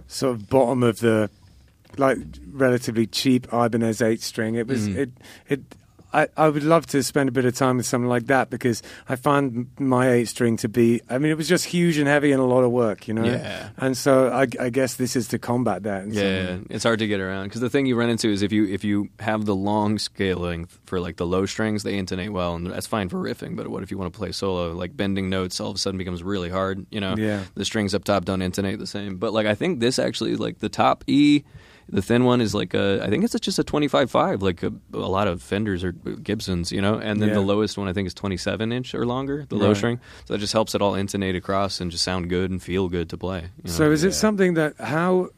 sort 0.05 0.35
of 0.35 0.47
bottom 0.49 0.83
of 0.83 0.99
the 0.99 1.31
like 1.97 2.19
relatively 2.51 3.07
cheap 3.07 3.47
Ibanez 3.51 4.03
eight 4.03 4.21
string. 4.21 4.53
It 4.53 4.67
was 4.67 4.87
Mhm. 4.87 4.97
it 4.97 5.09
it. 5.49 5.61
I, 6.13 6.27
I 6.37 6.47
would 6.49 6.63
love 6.63 6.85
to 6.87 7.03
spend 7.03 7.27
a 7.29 7.31
bit 7.31 7.45
of 7.45 7.55
time 7.55 7.77
with 7.77 7.85
something 7.85 8.07
like 8.09 8.27
that 8.27 8.49
because 8.49 8.81
I 9.09 9.15
found 9.17 9.67
my 9.79 10.09
eight 10.11 10.25
string 10.29 10.55
to 10.57 10.69
be. 10.69 11.01
I 11.09 11.17
mean, 11.17 11.31
it 11.31 11.37
was 11.37 11.47
just 11.49 11.65
huge 11.65 11.97
and 11.97 12.07
heavy 12.07 12.31
and 12.31 12.41
a 12.41 12.45
lot 12.45 12.63
of 12.63 12.71
work, 12.71 13.07
you 13.07 13.13
know. 13.13 13.25
Yeah. 13.25 13.69
And 13.77 13.97
so 13.97 14.29
I, 14.31 14.47
I 14.59 14.69
guess 14.69 14.95
this 14.95 15.15
is 15.15 15.27
to 15.29 15.39
combat 15.39 15.83
that. 15.83 16.07
Yeah, 16.07 16.59
it's 16.69 16.83
hard 16.83 16.99
to 16.99 17.07
get 17.07 17.19
around 17.19 17.45
because 17.45 17.61
the 17.61 17.69
thing 17.69 17.85
you 17.85 17.95
run 17.95 18.09
into 18.09 18.29
is 18.29 18.41
if 18.41 18.51
you 18.51 18.65
if 18.67 18.83
you 18.83 19.09
have 19.19 19.45
the 19.45 19.55
long 19.55 19.99
scale 19.99 20.37
length 20.37 20.79
for 20.85 20.99
like 20.99 21.17
the 21.17 21.25
low 21.25 21.45
strings, 21.45 21.83
they 21.83 21.97
intonate 21.97 22.31
well, 22.31 22.55
and 22.55 22.67
that's 22.67 22.87
fine 22.87 23.09
for 23.09 23.17
riffing. 23.17 23.55
But 23.55 23.67
what 23.67 23.83
if 23.83 23.91
you 23.91 23.97
want 23.97 24.13
to 24.13 24.17
play 24.17 24.31
solo? 24.31 24.73
Like 24.73 24.95
bending 24.95 25.29
notes, 25.29 25.59
all 25.59 25.69
of 25.69 25.75
a 25.75 25.79
sudden 25.79 25.97
becomes 25.97 26.23
really 26.23 26.49
hard. 26.49 26.85
You 26.89 27.01
know, 27.01 27.15
Yeah. 27.17 27.43
the 27.55 27.65
strings 27.65 27.93
up 27.93 28.03
top 28.05 28.25
don't 28.25 28.41
intonate 28.41 28.79
the 28.79 28.87
same. 28.87 29.17
But 29.17 29.33
like 29.33 29.45
I 29.45 29.55
think 29.55 29.79
this 29.81 29.99
actually 29.99 30.35
like 30.37 30.59
the 30.59 30.69
top 30.69 31.03
E. 31.07 31.43
The 31.89 32.01
thin 32.01 32.25
one 32.25 32.41
is 32.41 32.53
like 32.53 32.73
a, 32.73 32.99
I 33.01 33.09
think 33.09 33.23
it's 33.23 33.33
just 33.39 33.59
a 33.59 33.63
twenty 33.63 33.87
five 33.87 34.11
five, 34.11 34.41
like 34.41 34.61
a, 34.63 34.73
a 34.93 34.97
lot 34.97 35.27
of 35.27 35.41
Fenders 35.41 35.83
or 35.83 35.93
Gibsons, 35.93 36.71
you 36.71 36.81
know. 36.81 36.95
And 36.95 37.21
then 37.21 37.29
Yeah. 37.29 37.35
the 37.35 37.41
lowest 37.41 37.77
one 37.77 37.87
I 37.87 37.93
think 37.93 38.07
is 38.07 38.13
twenty 38.13 38.37
seven 38.37 38.71
inch 38.71 38.93
or 38.93 39.05
longer, 39.05 39.45
the 39.47 39.55
low 39.55 39.73
string. 39.73 39.99
So 40.25 40.33
that 40.33 40.39
just 40.39 40.53
helps 40.53 40.75
it 40.75 40.81
all 40.81 40.95
intonate 40.95 41.35
across 41.35 41.79
and 41.79 41.89
just 41.89 42.03
sound 42.03 42.29
good 42.29 42.51
and 42.51 42.61
feel 42.61 42.89
good 42.89 43.09
to 43.11 43.17
play. 43.17 43.41
you 43.63 43.63
know? 43.65 43.71
So 43.71 43.91
is 43.91 44.03
it 44.03 44.13
something 44.13 44.55
that 44.55 44.75
how 44.79 45.29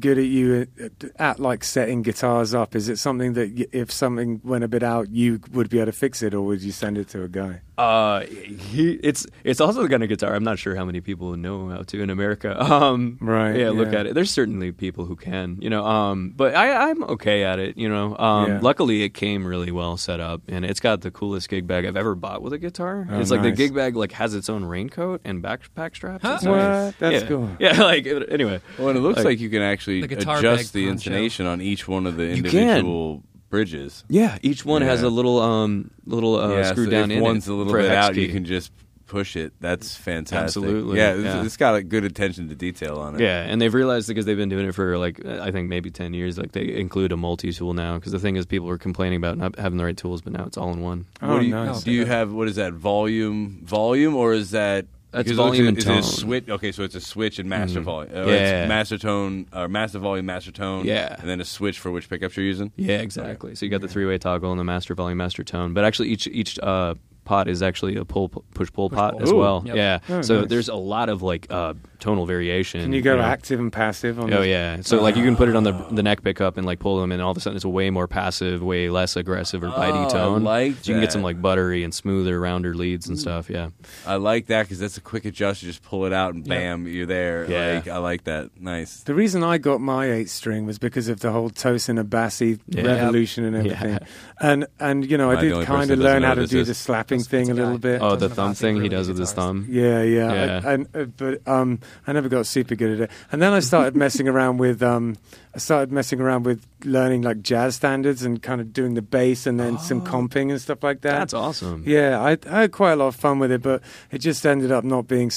good 0.00 0.18
at 0.18 0.24
you 0.24 0.66
at, 0.80 0.90
at 1.16 1.40
like 1.40 1.64
setting 1.64 2.02
guitars 2.02 2.54
up? 2.54 2.74
Is 2.74 2.88
it 2.88 2.98
something 2.98 3.32
that 3.34 3.68
if 3.72 3.90
something 3.90 4.40
went 4.44 4.64
a 4.64 4.68
bit 4.68 4.82
out, 4.82 5.08
you 5.10 5.40
would 5.52 5.68
be 5.70 5.78
able 5.78 5.86
to 5.86 5.92
fix 5.92 6.22
it, 6.22 6.34
or 6.34 6.42
would 6.42 6.62
you 6.62 6.72
send 6.72 6.98
it 6.98 7.08
to 7.10 7.22
a 7.22 7.28
guy? 7.28 7.60
Uh, 7.78 8.20
he, 8.24 8.92
it's 9.02 9.26
it's 9.44 9.60
also 9.60 9.82
the 9.82 9.88
kind 9.88 10.02
of 10.02 10.08
guitar. 10.08 10.34
I'm 10.34 10.44
not 10.44 10.58
sure 10.58 10.74
how 10.74 10.84
many 10.86 11.02
people 11.02 11.36
know 11.36 11.68
how 11.68 11.82
to 11.82 12.02
in 12.02 12.10
America. 12.10 12.56
Um, 12.76 13.18
Right, 13.20 13.56
Yeah, 13.56 13.70
look 13.70 13.92
yeah. 13.92 14.00
at 14.00 14.06
it. 14.06 14.14
There's 14.14 14.30
certainly 14.30 14.72
people 14.72 15.04
who 15.04 15.14
can, 15.16 15.58
you 15.60 15.70
know. 15.70 15.84
Um, 15.86 16.32
but 16.36 16.54
I, 16.54 16.88
I'm 16.90 17.02
okay 17.04 17.44
at 17.44 17.58
it, 17.58 17.76
you 17.78 17.88
know. 17.88 18.16
Um, 18.16 18.48
Yeah. 18.48 18.58
luckily 18.62 19.02
it 19.02 19.10
came 19.10 19.46
really 19.46 19.70
well 19.70 19.96
set 19.98 20.20
up, 20.20 20.42
and 20.48 20.64
it's 20.64 20.80
got 20.80 21.02
the 21.02 21.10
coolest 21.10 21.48
gig 21.50 21.66
bag 21.66 21.84
I've 21.86 21.96
ever 21.96 22.14
bought 22.14 22.40
with 22.42 22.52
a 22.54 22.58
guitar. 22.58 23.06
Oh, 23.10 23.20
it's 23.20 23.30
like 23.30 23.42
the 23.42 23.50
gig 23.52 23.74
bag 23.74 23.94
like 23.96 24.12
has 24.12 24.34
its 24.34 24.48
own 24.48 24.64
raincoat 24.64 25.20
and 25.24 25.42
backpack 25.42 25.94
straps. 25.96 26.22
Huh? 26.24 26.38
What? 26.42 26.98
That's 26.98 27.22
yeah. 27.22 27.28
cool. 27.28 27.50
Yeah, 27.60 27.82
like 27.82 28.06
anyway. 28.06 28.60
Well, 28.78 28.88
and 28.88 28.98
it 28.98 29.02
looks 29.02 29.18
Like- 29.18 29.26
like, 29.26 29.40
you 29.40 29.50
can 29.50 29.60
actually 29.62 29.75
The 29.84 30.02
adjust 30.04 30.72
the 30.72 30.86
poncho. 30.86 30.90
intonation 31.10 31.46
on 31.46 31.60
each 31.60 31.86
one 31.86 32.06
of 32.06 32.16
the 32.16 32.28
individual 32.30 33.22
bridges. 33.50 34.04
Yeah, 34.08 34.38
each 34.42 34.64
one 34.64 34.82
has 34.82 35.02
a 35.02 35.08
little 35.10 35.40
um 35.40 35.90
little 36.04 36.36
uh, 36.36 36.56
yeah, 36.56 36.70
screw 36.70 36.84
so 36.86 36.90
down 36.90 37.10
if 37.10 37.18
in 37.18 37.22
one's 37.22 37.48
it 37.48 37.52
a 37.52 37.54
little 37.54 37.72
bit 37.72 37.88
hex 37.90 38.06
out, 38.08 38.16
you 38.16 38.28
can 38.28 38.44
just 38.44 38.72
push 39.06 39.36
it. 39.36 39.52
That's 39.60 39.94
fantastic. 39.94 40.42
Absolutely, 40.64 40.98
Yeah, 40.98 41.10
it's- 41.12 41.24
yeah. 41.24 41.44
it's 41.44 41.56
got 41.56 41.76
a 41.76 41.82
good 41.84 42.02
attention 42.02 42.48
to 42.48 42.56
detail 42.56 42.98
on 42.98 43.14
it. 43.14 43.20
Yeah, 43.20 43.42
and 43.42 43.60
they've 43.62 43.72
realized 43.72 44.08
because 44.08 44.26
they've 44.26 44.36
been 44.36 44.48
doing 44.48 44.66
it 44.66 44.72
for 44.74 44.98
like 44.98 45.24
I 45.24 45.52
think 45.52 45.68
maybe 45.68 45.92
ten 45.92 46.12
years. 46.12 46.36
Like 46.38 46.50
they 46.52 46.74
include 46.74 47.12
a 47.12 47.16
multi-tool 47.16 47.72
now 47.72 47.94
because 47.98 48.10
the 48.10 48.18
thing 48.18 48.34
is 48.34 48.46
people 48.46 48.66
were 48.66 48.78
complaining 48.78 49.18
about 49.18 49.38
not 49.38 49.56
having 49.60 49.78
the 49.78 49.84
right 49.84 49.96
tools, 49.96 50.22
but 50.22 50.32
now 50.32 50.44
it's 50.44 50.56
all 50.58 50.72
in 50.72 50.80
one. 50.80 51.06
Oh, 51.22 51.34
what 51.34 51.40
do 51.40 51.46
you, 51.46 51.54
nice. 51.54 51.84
do 51.84 51.92
you 51.92 52.04
have? 52.04 52.32
What 52.32 52.48
is 52.48 52.56
that? 52.56 52.72
Volume, 52.72 53.60
volume, 53.64 54.16
or 54.16 54.32
is 54.32 54.50
that? 54.50 54.86
That's 55.16 55.24
because 55.24 55.36
volume 55.36 55.64
like- 55.64 55.68
and 55.70 55.78
is 55.78 55.84
a 55.84 55.88
tone. 55.88 56.02
switch? 56.02 56.48
Okay, 56.48 56.72
so 56.72 56.82
it's 56.82 56.94
a 56.94 57.00
switch 57.00 57.38
and 57.38 57.48
master 57.48 57.80
Mhm. 57.80 57.84
volume. 57.84 58.12
Uh, 58.16 58.26
Yeah. 58.26 58.62
it's 58.62 58.68
master 58.68 58.98
tone 58.98 59.46
or 59.52 59.68
master 59.68 59.98
volume, 59.98 60.26
master 60.26 60.52
tone. 60.52 60.84
Yeah. 60.84 61.16
and 61.18 61.28
then 61.28 61.40
a 61.40 61.44
switch 61.44 61.78
for 61.78 61.90
which 61.90 62.08
pickups 62.08 62.36
you're 62.36 62.46
using. 62.46 62.72
Yeah, 62.76 62.98
exactly. 62.98 63.54
So 63.54 63.64
you 63.66 63.70
got 63.70 63.80
the 63.80 63.88
three-way 63.88 64.18
toggle 64.18 64.50
and 64.52 64.60
the 64.60 64.64
master 64.64 64.94
volume, 64.94 65.18
master 65.18 65.42
tone. 65.44 65.72
But 65.74 65.84
actually, 65.84 66.08
each 66.10 66.26
each 66.28 66.58
uh, 66.62 66.94
pot 67.24 67.48
is 67.48 67.60
actually 67.62 67.96
a 67.96 68.04
pull 68.04 68.28
push 68.28 68.70
pull 68.72 68.88
pot 68.88 69.14
pull. 69.14 69.22
as 69.22 69.32
Ooh. 69.32 69.36
well. 69.36 69.62
Yep. 69.66 69.74
Yeah. 69.76 69.98
Oh, 70.08 70.22
so 70.22 70.40
nice. 70.40 70.48
there's 70.48 70.68
a 70.68 70.76
lot 70.76 71.08
of 71.08 71.22
like 71.22 71.46
uh, 71.50 71.74
tonal 71.98 72.26
variation. 72.26 72.80
Can 72.82 72.92
you 72.92 73.02
go 73.02 73.16
know. 73.16 73.22
active 73.22 73.58
and 73.60 73.72
passive 73.72 74.18
on? 74.20 74.32
Oh 74.32 74.40
the- 74.40 74.48
yeah, 74.48 74.80
so 74.82 75.00
like 75.02 75.16
you 75.16 75.24
can 75.24 75.36
put 75.36 75.48
it 75.48 75.56
on 75.56 75.64
the 75.64 75.72
the 75.90 76.02
neck 76.02 76.22
pickup 76.22 76.56
and 76.56 76.66
like 76.66 76.78
pull 76.78 77.00
them, 77.00 77.12
and 77.12 77.20
all 77.22 77.30
of 77.30 77.36
a 77.36 77.40
sudden 77.40 77.56
it's 77.56 77.64
a 77.64 77.68
way 77.68 77.90
more 77.90 78.06
passive, 78.08 78.62
way 78.62 78.88
less 78.90 79.16
aggressive 79.16 79.62
or 79.62 79.68
bitey 79.68 80.04
Oh, 80.04 80.06
I 80.06 80.08
tone. 80.08 80.44
like 80.44 80.72
so 80.82 80.90
you 80.90 80.94
can 80.94 81.00
get 81.00 81.12
some 81.12 81.22
like 81.22 81.40
buttery 81.40 81.84
and 81.84 81.94
smoother, 81.94 82.38
rounder 82.40 82.74
leads 82.74 83.08
and 83.08 83.18
stuff. 83.18 83.48
Yeah, 83.50 83.70
I 84.06 84.16
like 84.16 84.46
that 84.46 84.62
because 84.64 84.78
that's 84.78 84.96
a 84.96 85.00
quick 85.00 85.24
adjust. 85.24 85.62
You 85.62 85.68
just 85.68 85.82
pull 85.82 86.06
it 86.06 86.12
out 86.12 86.34
and 86.34 86.46
bam, 86.46 86.86
you're 86.86 87.06
there. 87.06 87.50
Yeah. 87.50 87.74
Like, 87.76 87.88
I 87.88 87.98
like 87.98 88.24
that. 88.24 88.50
Nice. 88.60 89.00
The 89.02 89.14
reason 89.14 89.42
I 89.42 89.58
got 89.58 89.80
my 89.80 90.10
eight 90.10 90.30
string 90.30 90.66
was 90.66 90.78
because 90.78 91.08
of 91.08 91.20
the 91.20 91.32
whole 91.32 91.50
Tosin 91.50 92.02
Abassi 92.02 92.60
Yeah. 92.68 92.82
revolution 92.82 93.44
and 93.44 93.56
everything, 93.56 93.90
Yeah. 93.90 93.98
and 94.40 94.66
and 94.80 95.08
you 95.10 95.16
know 95.18 95.30
Am 95.30 95.36
I 95.36 95.40
I 95.40 95.42
did 95.42 95.66
kind 95.66 95.90
of 95.90 95.98
learn 95.98 96.22
how 96.22 96.34
to 96.34 96.46
do 96.46 96.60
is? 96.60 96.68
the 96.68 96.74
slapping 96.74 97.18
That's- 97.20 97.28
thing 97.30 97.50
a 97.50 97.54
a 97.54 97.54
little 97.54 97.78
guy. 97.78 97.92
bit. 97.92 98.02
Oh, 98.02 98.16
the 98.16 98.28
thumb 98.28 98.52
Abasi, 98.52 98.56
thing 98.58 98.80
he 98.82 98.88
does 98.88 99.08
with 99.08 99.18
his 99.18 99.32
thumb. 99.32 99.66
Yeah, 99.68 100.02
yeah, 100.02 100.32
Yeah. 100.32 100.60
I, 100.64 100.72
and 100.72 100.86
uh, 100.94 101.04
but 101.16 101.46
um, 101.48 101.78
I 102.06 102.12
never 102.12 102.28
got 102.28 102.46
super 102.46 102.74
good 102.74 102.92
at 102.92 103.00
it. 103.02 103.10
And 103.32 103.42
then 103.42 103.52
I 103.52 103.60
started 103.60 103.96
messing 103.96 104.28
around 104.28 104.58
with 104.58 104.82
um, 104.82 105.16
I 105.54 105.58
started 105.58 105.92
messing 105.92 106.20
around 106.20 106.44
with 106.44 106.66
learning 106.84 107.22
like 107.22 107.42
jazz 107.42 107.76
standards 107.76 108.22
and 108.22 108.42
kind 108.42 108.60
of 108.60 108.72
doing 108.72 108.94
the 108.94 109.02
bass 109.02 109.46
and 109.46 109.58
then 109.58 109.78
some 109.78 110.02
comping 110.02 110.50
and 110.50 110.60
stuff 110.60 110.82
like 110.82 111.00
that. 111.02 111.14
Oh. 111.14 111.18
That's 111.18 111.34
awesome. 111.34 111.84
Yeah, 111.86 112.20
I, 112.20 112.38
I 112.50 112.62
had 112.62 112.72
quite 112.72 112.92
a 112.92 112.96
lot 112.96 113.08
of 113.08 113.16
fun 113.16 113.38
with 113.38 113.50
it, 113.50 113.62
but 113.62 113.82
it 114.10 114.18
just 114.18 114.44
ended 114.46 114.72
up 114.72 114.84
not 114.84 115.06
being 115.06 115.30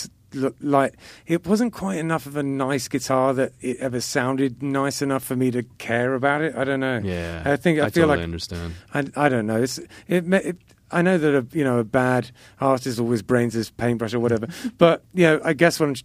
like 0.61 0.95
it 1.25 1.47
wasn't 1.47 1.73
quite 1.73 1.97
enough 1.97 2.25
of 2.25 2.37
a 2.37 2.43
nice 2.43 2.87
guitar 2.87 3.33
that 3.33 3.53
it 3.61 3.77
ever 3.77 4.01
sounded 4.01 4.61
nice 4.61 5.01
enough 5.01 5.23
for 5.23 5.35
me 5.35 5.51
to 5.51 5.63
care 5.77 6.13
about 6.13 6.41
it. 6.41 6.55
I 6.55 6.63
don't 6.63 6.79
know. 6.79 6.99
Yeah, 7.03 7.43
I 7.45 7.55
think 7.55 7.79
I, 7.79 7.89
feel 7.89 8.03
totally 8.03 8.17
like 8.17 8.23
understand. 8.23 8.73
I, 8.93 9.05
I 9.15 9.29
don't 9.29 9.47
know. 9.47 9.61
It's 9.61 9.79
it, 10.07 10.31
it 10.31 10.57
I 10.91 11.01
know 11.01 11.17
that 11.17 11.35
a 11.35 11.45
you 11.57 11.63
know 11.63 11.79
a 11.79 11.83
bad 11.83 12.31
artist 12.59 12.99
always 12.99 13.21
brains 13.21 13.53
his 13.53 13.69
paintbrush 13.69 14.13
or 14.13 14.19
whatever, 14.19 14.47
but 14.77 15.03
you 15.13 15.23
know 15.23 15.41
I 15.43 15.53
guess 15.53 15.79
what 15.79 15.89
I'm, 15.89 15.95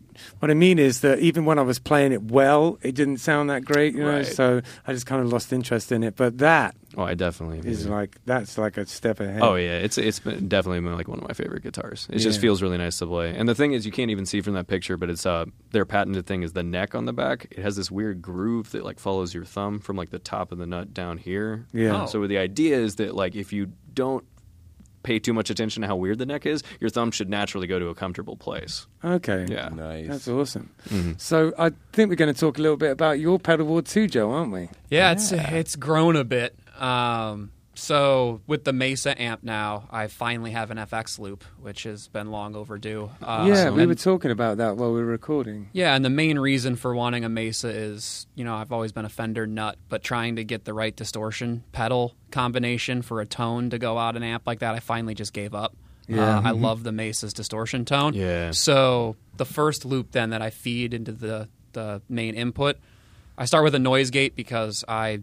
what 0.40 0.50
I 0.50 0.54
mean 0.54 0.78
is 0.78 1.00
that 1.00 1.18
even 1.20 1.44
when 1.44 1.58
I 1.58 1.62
was 1.62 1.78
playing 1.78 2.12
it 2.12 2.22
well, 2.24 2.78
it 2.82 2.94
didn't 2.94 3.18
sound 3.18 3.50
that 3.50 3.64
great, 3.64 3.94
you 3.94 4.02
know. 4.02 4.10
Right. 4.18 4.26
So 4.26 4.60
I 4.86 4.92
just 4.92 5.06
kind 5.06 5.22
of 5.22 5.32
lost 5.32 5.52
interest 5.52 5.92
in 5.92 6.02
it. 6.02 6.16
But 6.16 6.38
that 6.38 6.74
Oh, 6.96 7.02
I 7.02 7.14
definitely 7.14 7.58
is 7.68 7.86
agree. 7.86 7.96
like 7.96 8.18
that's 8.24 8.56
like 8.56 8.76
a 8.76 8.86
step 8.86 9.18
ahead. 9.18 9.42
Oh 9.42 9.56
yeah, 9.56 9.78
it's 9.78 9.98
it's 9.98 10.20
been 10.20 10.46
definitely 10.48 10.80
been 10.80 10.94
like 10.96 11.08
one 11.08 11.18
of 11.18 11.26
my 11.26 11.34
favorite 11.34 11.62
guitars. 11.64 12.06
It 12.10 12.18
just 12.18 12.40
feels 12.40 12.62
really 12.62 12.78
nice 12.78 12.98
to 12.98 13.06
play. 13.06 13.34
And 13.36 13.48
the 13.48 13.54
thing 13.54 13.72
is, 13.72 13.84
you 13.84 13.90
can't 13.90 14.10
even 14.12 14.26
see 14.26 14.40
from 14.40 14.54
that 14.54 14.68
picture, 14.68 14.96
but 14.96 15.10
it's 15.10 15.26
uh 15.26 15.46
their 15.72 15.84
patented 15.84 16.26
thing 16.26 16.42
is 16.42 16.52
the 16.52 16.62
neck 16.62 16.94
on 16.94 17.04
the 17.06 17.12
back. 17.12 17.48
It 17.50 17.58
has 17.62 17.74
this 17.74 17.90
weird 17.90 18.22
groove 18.22 18.70
that 18.72 18.84
like 18.84 19.00
follows 19.00 19.34
your 19.34 19.44
thumb 19.44 19.80
from 19.80 19.96
like 19.96 20.10
the 20.10 20.20
top 20.20 20.52
of 20.52 20.58
the 20.58 20.66
nut 20.66 20.94
down 20.94 21.18
here. 21.18 21.66
Yeah. 21.72 22.02
Oh. 22.02 22.06
So 22.06 22.24
the 22.28 22.38
idea 22.38 22.78
is 22.78 22.94
that 22.96 23.14
like 23.14 23.34
if 23.34 23.52
you 23.52 23.72
don't 23.92 24.24
pay 25.04 25.20
too 25.20 25.32
much 25.32 25.50
attention 25.50 25.82
to 25.82 25.86
how 25.86 25.94
weird 25.94 26.18
the 26.18 26.26
neck 26.26 26.44
is, 26.46 26.64
your 26.80 26.90
thumb 26.90 27.12
should 27.12 27.30
naturally 27.30 27.68
go 27.68 27.78
to 27.78 27.86
a 27.86 27.94
comfortable 27.94 28.36
place. 28.36 28.88
Okay. 29.04 29.46
Yeah. 29.48 29.68
Nice. 29.68 30.08
That's 30.08 30.26
awesome. 30.28 30.70
Mhm. 30.88 31.20
So 31.20 31.52
I 31.56 31.70
think 31.92 32.08
we're 32.10 32.16
going 32.16 32.34
to 32.34 32.40
talk 32.40 32.58
a 32.58 32.62
little 32.62 32.76
bit 32.76 32.90
about 32.90 33.20
your 33.20 33.38
pedalboard 33.38 33.86
too, 33.88 34.08
Joe, 34.08 34.32
aren't 34.32 34.50
we? 34.52 34.68
Yeah, 34.90 35.12
it's 35.12 35.30
it's 35.30 35.76
grown 35.76 36.16
a 36.16 36.24
bit. 36.24 36.56
Um, 36.80 37.52
so 37.74 38.40
with 38.46 38.64
the 38.64 38.72
Mesa 38.72 39.20
amp 39.20 39.42
now, 39.42 39.88
I 39.90 40.06
finally 40.06 40.52
have 40.52 40.70
an 40.70 40.76
FX 40.78 41.18
loop, 41.18 41.44
which 41.60 41.82
has 41.84 42.08
been 42.08 42.30
long 42.30 42.54
overdue. 42.54 43.10
Uh, 43.22 43.46
yeah, 43.48 43.70
we 43.70 43.82
and- 43.82 43.88
were 43.88 43.94
talking 43.94 44.30
about 44.30 44.58
that 44.58 44.76
while 44.76 44.92
we 44.92 45.00
were 45.00 45.06
recording. 45.06 45.68
Yeah, 45.72 45.94
and 45.94 46.04
the 46.04 46.10
main 46.10 46.38
reason 46.38 46.76
for 46.76 46.94
wanting 46.94 47.24
a 47.24 47.28
Mesa 47.28 47.68
is, 47.68 48.26
you 48.34 48.44
know, 48.44 48.54
I've 48.54 48.72
always 48.72 48.92
been 48.92 49.04
a 49.04 49.08
Fender 49.08 49.46
nut, 49.46 49.76
but 49.88 50.02
trying 50.02 50.36
to 50.36 50.44
get 50.44 50.64
the 50.64 50.72
right 50.74 50.94
distortion 50.94 51.64
pedal 51.72 52.14
combination 52.30 53.02
for 53.02 53.20
a 53.20 53.26
tone 53.26 53.70
to 53.70 53.78
go 53.78 53.98
out 53.98 54.16
an 54.16 54.22
amp 54.22 54.44
like 54.46 54.60
that, 54.60 54.74
I 54.74 54.80
finally 54.80 55.14
just 55.14 55.32
gave 55.32 55.54
up. 55.54 55.76
Yeah. 56.06 56.38
Uh, 56.38 56.42
I 56.44 56.50
love 56.50 56.82
the 56.82 56.92
Mesa's 56.92 57.32
distortion 57.32 57.84
tone. 57.84 58.12
Yeah. 58.14 58.50
So 58.50 59.16
the 59.36 59.46
first 59.46 59.84
loop 59.84 60.12
then 60.12 60.30
that 60.30 60.42
I 60.42 60.50
feed 60.50 60.92
into 60.92 61.12
the 61.12 61.48
the 61.72 62.02
main 62.08 62.34
input, 62.34 62.76
I 63.36 63.46
start 63.46 63.64
with 63.64 63.74
a 63.74 63.80
noise 63.80 64.10
gate 64.10 64.36
because 64.36 64.84
I, 64.86 65.22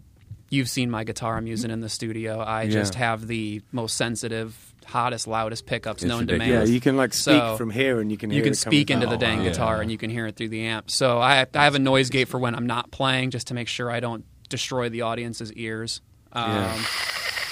you've 0.52 0.68
seen 0.68 0.90
my 0.90 1.02
guitar 1.04 1.36
I'm 1.36 1.46
using 1.46 1.70
in 1.70 1.80
the 1.80 1.88
studio. 1.88 2.38
I 2.40 2.64
Yeah. 2.64 2.70
just 2.70 2.94
have 2.96 3.26
the 3.26 3.62
most 3.72 3.96
sensitive, 3.96 4.54
hottest, 4.84 5.26
loudest 5.26 5.64
pickups 5.66 6.02
It's 6.02 6.08
known 6.08 6.26
to 6.26 6.36
man. 6.36 6.48
Yeah, 6.48 6.64
you 6.64 6.80
can 6.80 6.96
like 6.96 7.14
speak 7.14 7.38
So- 7.40 7.56
from 7.56 7.70
here 7.70 8.00
and 8.00 8.10
you 8.10 8.18
can 8.18 8.30
hear 8.30 8.38
you 8.38 8.42
can 8.44 8.52
it 8.52 8.56
speak 8.56 8.90
into 8.90 9.06
the 9.06 9.16
dang 9.16 9.38
wow. 9.38 9.44
guitar 9.44 9.76
Yeah. 9.76 9.82
and 9.82 9.90
you 9.90 9.96
can 9.98 10.10
hear 10.10 10.26
it 10.26 10.36
through 10.36 10.50
the 10.50 10.62
amp. 10.66 10.90
So 10.90 11.18
I, 11.18 11.46
I 11.54 11.64
have 11.64 11.74
a 11.74 11.78
noise 11.78 12.10
gate 12.10 12.28
for 12.28 12.38
when 12.38 12.54
I'm 12.54 12.66
not 12.66 12.90
playing, 12.90 13.30
just 13.30 13.46
to 13.48 13.54
make 13.54 13.68
sure 13.68 13.90
I 13.90 14.00
don't 14.00 14.24
destroy 14.50 14.90
the 14.90 15.02
audience's 15.02 15.52
ears. 15.54 16.00
Um, 16.32 16.50
Yeah. 16.50 16.84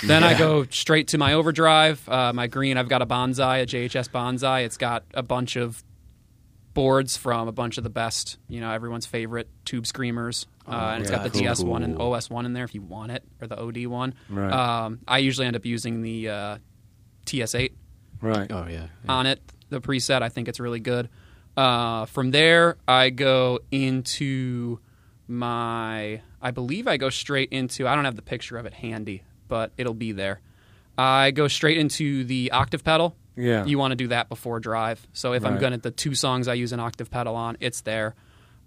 Then 0.06 0.24
I 0.24 0.38
go 0.38 0.64
straight 0.70 1.08
to 1.08 1.18
my 1.18 1.34
overdrive. 1.34 2.06
Uh, 2.08 2.32
my 2.32 2.46
green, 2.46 2.76
I've 2.78 2.88
got 2.88 3.02
a 3.02 3.06
Bonsai, 3.06 3.62
a 3.62 3.66
JHS 3.66 4.08
Bonsai. 4.08 4.64
It's 4.64 4.78
got 4.78 5.04
a 5.12 5.22
bunch 5.22 5.56
of 5.56 5.82
boards 6.72 7.16
from 7.16 7.48
a 7.48 7.52
bunch 7.52 7.76
of 7.78 7.84
the 7.84 7.90
best, 7.90 8.38
you 8.48 8.60
know, 8.60 8.70
everyone's 8.70 9.04
favorite 9.06 9.48
tube 9.64 9.86
screamers. 9.86 10.46
Uh, 10.66 10.92
and 10.94 11.02
it's 11.02 11.10
got 11.10 11.24
the 11.24 11.30
cool, 11.30 11.40
DS1 11.42 11.84
and 11.84 11.96
cool. 11.96 12.12
OS1 12.12 12.44
in 12.44 12.52
there 12.52 12.64
if 12.64 12.74
you 12.74 12.82
want 12.82 13.10
it, 13.12 13.24
or 13.40 13.46
the 13.46 13.58
OD 13.60 13.86
one. 13.86 14.14
Right. 14.28 14.52
Um, 14.52 15.00
I 15.08 15.18
usually 15.18 15.46
end 15.46 15.56
up 15.56 15.64
using 15.64 16.02
the 16.02 16.28
uh, 16.28 16.58
TS8 17.26 17.72
Right. 18.20 18.50
Oh 18.52 18.66
yeah. 18.68 18.88
on 19.08 19.26
it, 19.26 19.40
the 19.70 19.80
preset. 19.80 20.22
I 20.22 20.28
think 20.28 20.48
it's 20.48 20.60
really 20.60 20.80
good. 20.80 21.08
Uh, 21.56 22.04
from 22.06 22.30
there, 22.30 22.76
I 22.86 23.10
go 23.10 23.60
into 23.70 24.78
my. 25.26 26.20
I 26.42 26.50
believe 26.50 26.86
I 26.86 26.96
go 26.96 27.10
straight 27.10 27.50
into. 27.52 27.88
I 27.88 27.94
don't 27.94 28.04
have 28.04 28.16
the 28.16 28.22
picture 28.22 28.56
of 28.58 28.66
it 28.66 28.74
handy, 28.74 29.22
but 29.48 29.72
it'll 29.76 29.94
be 29.94 30.12
there. 30.12 30.40
I 30.98 31.30
go 31.30 31.48
straight 31.48 31.78
into 31.78 32.24
the 32.24 32.50
octave 32.52 32.84
pedal. 32.84 33.16
Yeah. 33.36 33.64
You 33.64 33.78
want 33.78 33.92
to 33.92 33.96
do 33.96 34.08
that 34.08 34.28
before 34.28 34.60
drive. 34.60 35.06
So 35.14 35.32
if 35.32 35.44
I'm 35.46 35.58
going 35.58 35.72
to 35.72 35.78
the 35.78 35.90
two 35.90 36.14
songs 36.14 36.46
I 36.46 36.54
use 36.54 36.72
an 36.72 36.80
octave 36.80 37.10
pedal 37.10 37.36
on, 37.36 37.56
it's 37.60 37.80
there. 37.82 38.14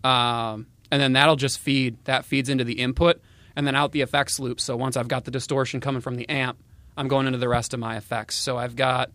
Um, 0.04 0.66
and 0.94 1.02
then 1.02 1.14
that'll 1.14 1.36
just 1.36 1.58
feed. 1.58 1.98
That 2.06 2.24
feeds 2.24 2.50
into 2.50 2.64
the 2.64 2.74
input, 2.80 3.20
and 3.56 3.66
then 3.66 3.76
out 3.76 3.92
the 3.92 4.02
effects 4.02 4.40
loop. 4.40 4.62
So 4.62 4.78
once 4.78 4.96
I've 4.96 5.08
got 5.08 5.26
the 5.26 5.32
distortion 5.32 5.80
coming 5.82 6.02
from 6.02 6.16
the 6.16 6.30
amp, 6.30 6.58
I'm 6.96 7.08
going 7.08 7.26
into 7.26 7.40
the 7.40 7.50
rest 7.50 7.74
of 7.74 7.80
my 7.80 7.98
effects. 7.98 8.36
So 8.36 8.58
I've 8.58 8.76
got. 8.76 9.10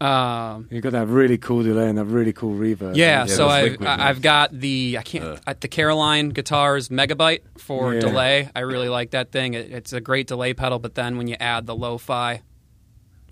Um, 0.00 0.66
You've 0.70 0.82
got 0.82 0.92
that 0.92 1.06
really 1.06 1.38
cool 1.38 1.62
delay 1.62 1.88
and 1.88 1.96
that 1.96 2.06
really 2.06 2.32
cool 2.32 2.54
reverb. 2.58 2.96
yeah, 2.96 3.20
Yeah, 3.20 3.26
so 3.26 3.46
I've, 3.48 3.80
I- 3.80 3.84
ones. 3.84 4.00
I've 4.02 4.20
got 4.22 4.50
the 4.52 4.96
I 4.98 5.02
can't 5.02 5.38
uh, 5.46 5.54
the 5.60 5.68
Caroline 5.68 6.30
Guitars 6.30 6.88
Megabyte 6.88 7.42
for 7.58 7.94
Yeah. 7.94 8.00
delay. 8.00 8.48
I 8.56 8.60
really 8.60 8.88
like 8.88 9.12
that 9.12 9.30
thing. 9.30 9.54
It, 9.54 9.70
it's 9.70 9.92
a 9.92 10.00
great 10.00 10.26
delay 10.26 10.54
pedal, 10.54 10.80
but 10.80 10.96
then 10.96 11.18
when 11.18 11.28
you 11.28 11.36
add 11.38 11.66
the 11.66 11.76
lo-fi 11.76 12.42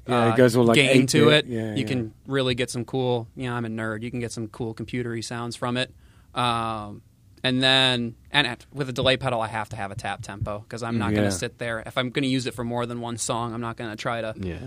Yeah, 0.07 0.27
uh, 0.27 0.33
it 0.33 0.37
goes 0.37 0.55
all 0.55 0.65
like 0.65 0.77
gain 0.77 1.07
to 1.09 1.31
it, 1.31 1.47
Yeah, 1.47 1.75
you 1.75 1.83
yeah. 1.83 1.87
can 1.89 2.15
really 2.29 2.55
get 2.55 2.71
some 2.71 2.85
cool. 2.85 3.27
You 3.35 3.49
know, 3.49 3.55
I'm 3.55 3.65
a 3.65 3.69
nerd. 3.69 4.03
You 4.03 4.11
can 4.13 4.21
get 4.21 4.31
some 4.31 4.47
cool 4.47 4.73
computery 4.73 5.25
sounds 5.25 5.57
from 5.57 5.77
it. 5.77 5.93
Um, 6.37 7.03
and 7.43 7.63
then 7.63 8.15
and 8.31 8.47
at, 8.47 8.67
with 8.73 8.89
a 8.89 8.93
delay 8.93 9.17
pedal, 9.17 9.41
I 9.41 9.49
have 9.49 9.69
to 9.71 9.77
have 9.77 9.91
a 9.91 9.95
tap 9.95 10.23
tempo 10.23 10.59
because 10.61 10.83
I'm 10.83 10.99
not 10.99 11.11
going 11.13 11.25
Yeah. 11.25 11.31
to 11.31 11.35
sit 11.37 11.59
there. 11.59 11.81
If 11.87 11.97
I'm 11.99 12.11
going 12.11 12.23
to 12.23 12.29
use 12.29 12.47
it 12.47 12.55
for 12.55 12.65
more 12.65 12.87
than 12.87 13.01
one 13.01 13.17
song, 13.19 13.55
I'm 13.55 13.61
not 13.61 13.77
going 13.77 13.91
to 13.91 13.97
try 13.97 14.21
to 14.21 14.35
Yeah. 14.39 14.59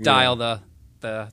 dial 0.00 0.36
the 0.36 0.60
the 1.00 1.32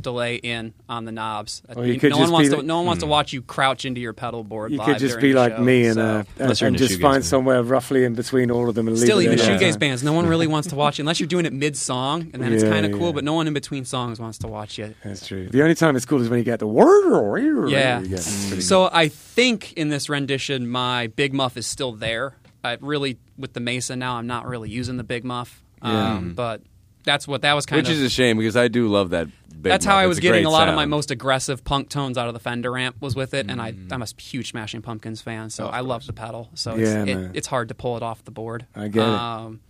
delay 0.00 0.36
in 0.36 0.72
on 0.88 1.04
the 1.04 1.12
knobs. 1.12 1.62
Or 1.74 1.84
you 1.86 1.94
You- 1.94 2.00
could 2.00 2.10
no 2.10 2.16
one 2.18 2.24
just 2.24 2.32
wants 2.32 2.48
be 2.48 2.50
to. 2.50 2.56
like- 2.58 2.66
No 2.66 2.76
one 2.76 2.86
wants 2.86 3.02
to 3.02 3.06
watch 3.08 3.32
you 3.32 3.42
crouch 3.42 3.84
into 3.84 4.00
your 4.00 4.12
pedal 4.12 4.44
board. 4.44 4.70
You 4.72 4.78
live 4.78 4.86
could 4.86 4.98
just 4.98 5.18
be 5.20 5.32
the 5.32 5.38
like 5.38 5.56
show, 5.56 5.62
me 5.62 5.86
and, 5.86 5.94
so. 5.94 6.02
uh, 6.02 6.24
Unless 6.38 6.60
you're 6.60 6.68
and 6.68 6.78
just 6.78 7.00
find 7.00 7.14
band. 7.14 7.24
somewhere 7.24 7.62
roughly 7.62 8.04
in 8.04 8.14
between 8.14 8.50
all 8.50 8.68
of 8.68 8.74
them 8.74 8.88
and 8.88 8.98
Still, 8.98 9.16
leave 9.18 9.32
even 9.32 9.38
it 9.38 9.42
there. 9.42 9.58
shoegaze 9.58 9.78
bands, 9.80 10.02
no 10.04 10.12
one 10.12 10.26
really 10.26 10.46
wants 10.46 10.68
to 10.68 10.74
watch 10.76 10.98
you 10.98 11.02
unless 11.02 11.18
you're 11.18 11.26
doing 11.26 11.46
it 11.46 11.52
mid 11.52 11.76
song, 11.76 12.30
and 12.32 12.42
then 12.42 12.52
it's 12.52 12.62
kind 12.62 12.84
of 12.86 12.92
cool. 12.92 13.06
yeah. 13.06 13.12
But 13.12 13.24
no 13.24 13.32
one 13.34 13.46
in 13.46 13.54
between 13.54 13.84
songs 13.84 14.20
wants 14.20 14.38
to 14.38 14.46
watch 14.48 14.78
you. 14.78 14.94
That's 15.04 15.26
true. 15.26 15.48
The 15.48 15.62
only 15.62 15.74
time 15.74 15.96
it's 15.96 16.04
cool 16.06 16.20
is 16.20 16.28
when 16.28 16.38
you 16.38 16.44
get 16.44 16.58
the 16.58 16.66
word. 16.66 17.70
Yeah. 17.70 18.00
You 18.00 18.08
get- 18.08 18.18
it's 18.18 18.46
pretty 18.48 18.62
So 18.62 18.88
I 18.92 19.08
think 19.08 19.72
in 19.74 19.88
this 19.88 20.08
rendition, 20.08 20.68
my 20.68 21.08
big 21.08 21.32
muff 21.32 21.56
is 21.56 21.66
still 21.66 21.92
there. 21.92 22.34
I 22.62 22.76
really 22.80 23.18
with 23.38 23.52
the 23.52 23.60
Mesa 23.60 23.96
now, 23.96 24.16
I'm 24.16 24.26
not 24.26 24.46
really 24.46 24.68
using 24.70 24.96
the 24.96 25.04
big 25.04 25.24
muff. 25.24 25.62
Yeah. 25.82 26.14
Um, 26.14 26.32
but 26.34 26.62
that's 27.04 27.28
what 27.28 27.42
that 27.42 27.52
was 27.54 27.66
kind 27.66 27.78
Which 27.78 27.86
of. 27.86 27.90
Which 27.90 27.98
is 27.98 28.02
a 28.06 28.10
shame 28.10 28.38
because 28.38 28.56
I 28.56 28.66
do 28.68 28.88
love 28.88 29.10
that. 29.10 29.28
That's 29.62 29.84
how. 29.84 29.96
I 29.96 30.06
was 30.06 30.20
getting 30.20 30.44
a 30.44 30.50
lot 30.50 30.68
of 30.68 30.74
my 30.74 30.84
most 30.86 31.10
aggressive 31.10 31.64
punk 31.64 31.88
tones 31.88 32.16
out 32.18 32.28
of 32.28 32.34
the 32.34 32.40
Fender 32.40 32.76
amp 32.76 33.00
was 33.00 33.14
with 33.16 33.34
it, 33.34 33.50
and 33.50 33.60
I, 33.60 33.72
Mm. 33.72 33.92
I'm 33.92 34.02
a 34.02 34.06
huge 34.20 34.50
Smashing 34.50 34.82
Pumpkins 34.82 35.20
fan, 35.20 35.50
so 35.50 35.66
Oh, 35.66 35.68
I 35.70 35.80
love 35.80 36.06
the 36.06 36.12
pedal. 36.12 36.50
So 36.54 36.74
Yeah, 36.76 37.02
it's, 37.04 37.10
it, 37.10 37.30
it's 37.36 37.46
hard 37.46 37.68
to 37.68 37.74
pull 37.74 37.96
it 37.96 38.02
off 38.02 38.24
the 38.24 38.30
board. 38.30 38.66
I 38.74 38.88
get 38.88 39.02
it. 39.02 39.08
um, 39.08 39.60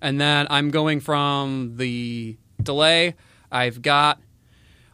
And 0.00 0.20
then 0.20 0.46
I'm 0.50 0.70
going 0.70 1.00
from 1.00 1.76
the 1.76 2.36
delay. 2.62 3.14
I've 3.50 3.80
got 3.82 4.20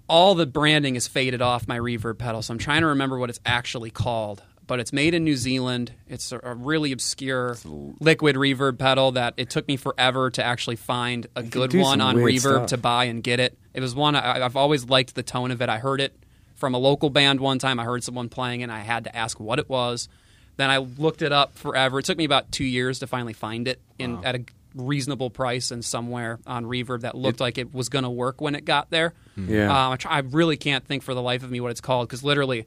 all 0.09 0.35
the 0.35 0.47
branding 0.47 0.95
is 0.97 1.09
faded 1.09 1.41
off 1.43 1.67
my 1.67 1.79
reverb 1.79 2.19
pedal, 2.19 2.43
so 2.43 2.53
I'm 2.53 2.59
trying 2.59 2.83
to 2.83 2.89
remember 2.89 3.19
what 3.19 3.31
it's 3.31 3.41
actually 3.47 3.91
called. 3.91 4.43
But 4.67 4.81
it's 4.81 4.93
made 4.93 5.13
in 5.13 5.25
New 5.25 5.37
Zealand. 5.37 5.93
It's 6.09 6.33
a, 6.33 6.41
a 6.43 6.55
really 6.55 6.93
obscure 6.93 7.57
liquid 8.01 8.37
reverb 8.37 8.79
pedal 8.79 9.13
that 9.13 9.35
it 9.37 9.51
took 9.51 9.67
me 9.69 9.77
forever 9.77 10.31
to 10.31 10.43
actually 10.45 10.77
find 10.77 11.27
a 11.35 11.43
good 11.43 11.75
one 11.75 12.01
on 12.01 12.17
reverb 12.17 12.39
stuff. 12.39 12.67
to 12.69 12.77
buy 12.79 13.05
and 13.05 13.23
get 13.23 13.41
it. 13.41 13.59
It 13.75 13.81
was 13.81 13.95
one 13.95 14.15
I, 14.15 14.45
I've 14.45 14.57
always 14.57 14.85
liked 14.89 15.15
the 15.15 15.23
tone 15.23 15.51
of 15.51 15.61
it. 15.61 15.69
I 15.69 15.79
heard 15.79 16.01
it 16.01 16.17
from 16.55 16.75
a 16.75 16.79
local 16.79 17.11
band 17.11 17.41
one 17.41 17.59
time. 17.59 17.81
I 17.81 17.85
heard 17.85 18.05
someone 18.05 18.29
playing, 18.29 18.63
and 18.63 18.71
I 18.71 18.81
had 18.81 19.05
to 19.05 19.17
ask 19.17 19.41
what 19.41 19.59
it 19.59 19.69
was. 19.69 20.09
Then 20.57 20.71
I 20.71 20.79
looked 20.79 21.23
it 21.23 21.33
up 21.33 21.57
forever. 21.59 21.99
It 21.99 22.05
took 22.05 22.19
me 22.19 22.25
about 22.25 22.53
two 22.53 22.65
years 22.65 23.01
to 23.01 23.07
finally 23.07 23.33
find 23.33 23.67
it 23.67 23.81
in 23.99 24.25
at 24.25 24.37
a 24.37 24.45
reasonable 24.75 25.29
price 25.29 25.71
and 25.71 25.85
somewhere 25.85 26.39
on 26.47 26.65
Reverb 26.65 27.01
that 27.03 27.15
looked 27.15 27.41
like 27.41 27.59
it 27.59 27.75
was 27.75 27.89
going 27.89 28.05
to 28.05 28.11
work 28.11 28.41
when 28.41 28.55
it 28.55 28.65
got 28.65 28.91
there. 28.91 29.13
Yeah. 29.37 29.67
Um, 29.71 29.93
I, 29.93 29.97
try, 29.97 30.13
I 30.13 30.19
really 30.21 30.57
can't 30.57 30.85
think 30.87 31.03
for 31.03 31.15
the 31.15 31.21
life 31.23 31.43
of 31.43 31.51
me 31.51 31.61
what 31.61 31.71
it's 31.73 31.81
called 31.81 32.09
because 32.09 32.23
literally 32.23 32.67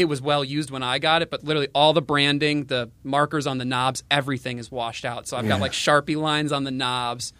it 0.00 0.06
was 0.06 0.20
well 0.22 0.42
used 0.44 0.70
when 0.70 0.82
I 0.82 0.98
got 0.98 1.22
it, 1.22 1.30
but 1.30 1.44
literally 1.44 1.68
all 1.74 1.92
the 1.92 2.02
branding, 2.02 2.64
the 2.64 2.90
markers 3.04 3.46
on 3.46 3.58
the 3.58 3.64
knobs, 3.64 4.02
everything 4.10 4.58
is 4.58 4.70
washed 4.70 5.04
out. 5.04 5.28
So 5.28 5.36
I've 5.36 5.46
got 5.46 5.56
Yeah. 5.56 5.60
like 5.62 5.72
Sharpie 5.72 6.16
lines 6.20 6.52
on 6.52 6.64
the 6.64 6.70
knobs. 6.70 7.32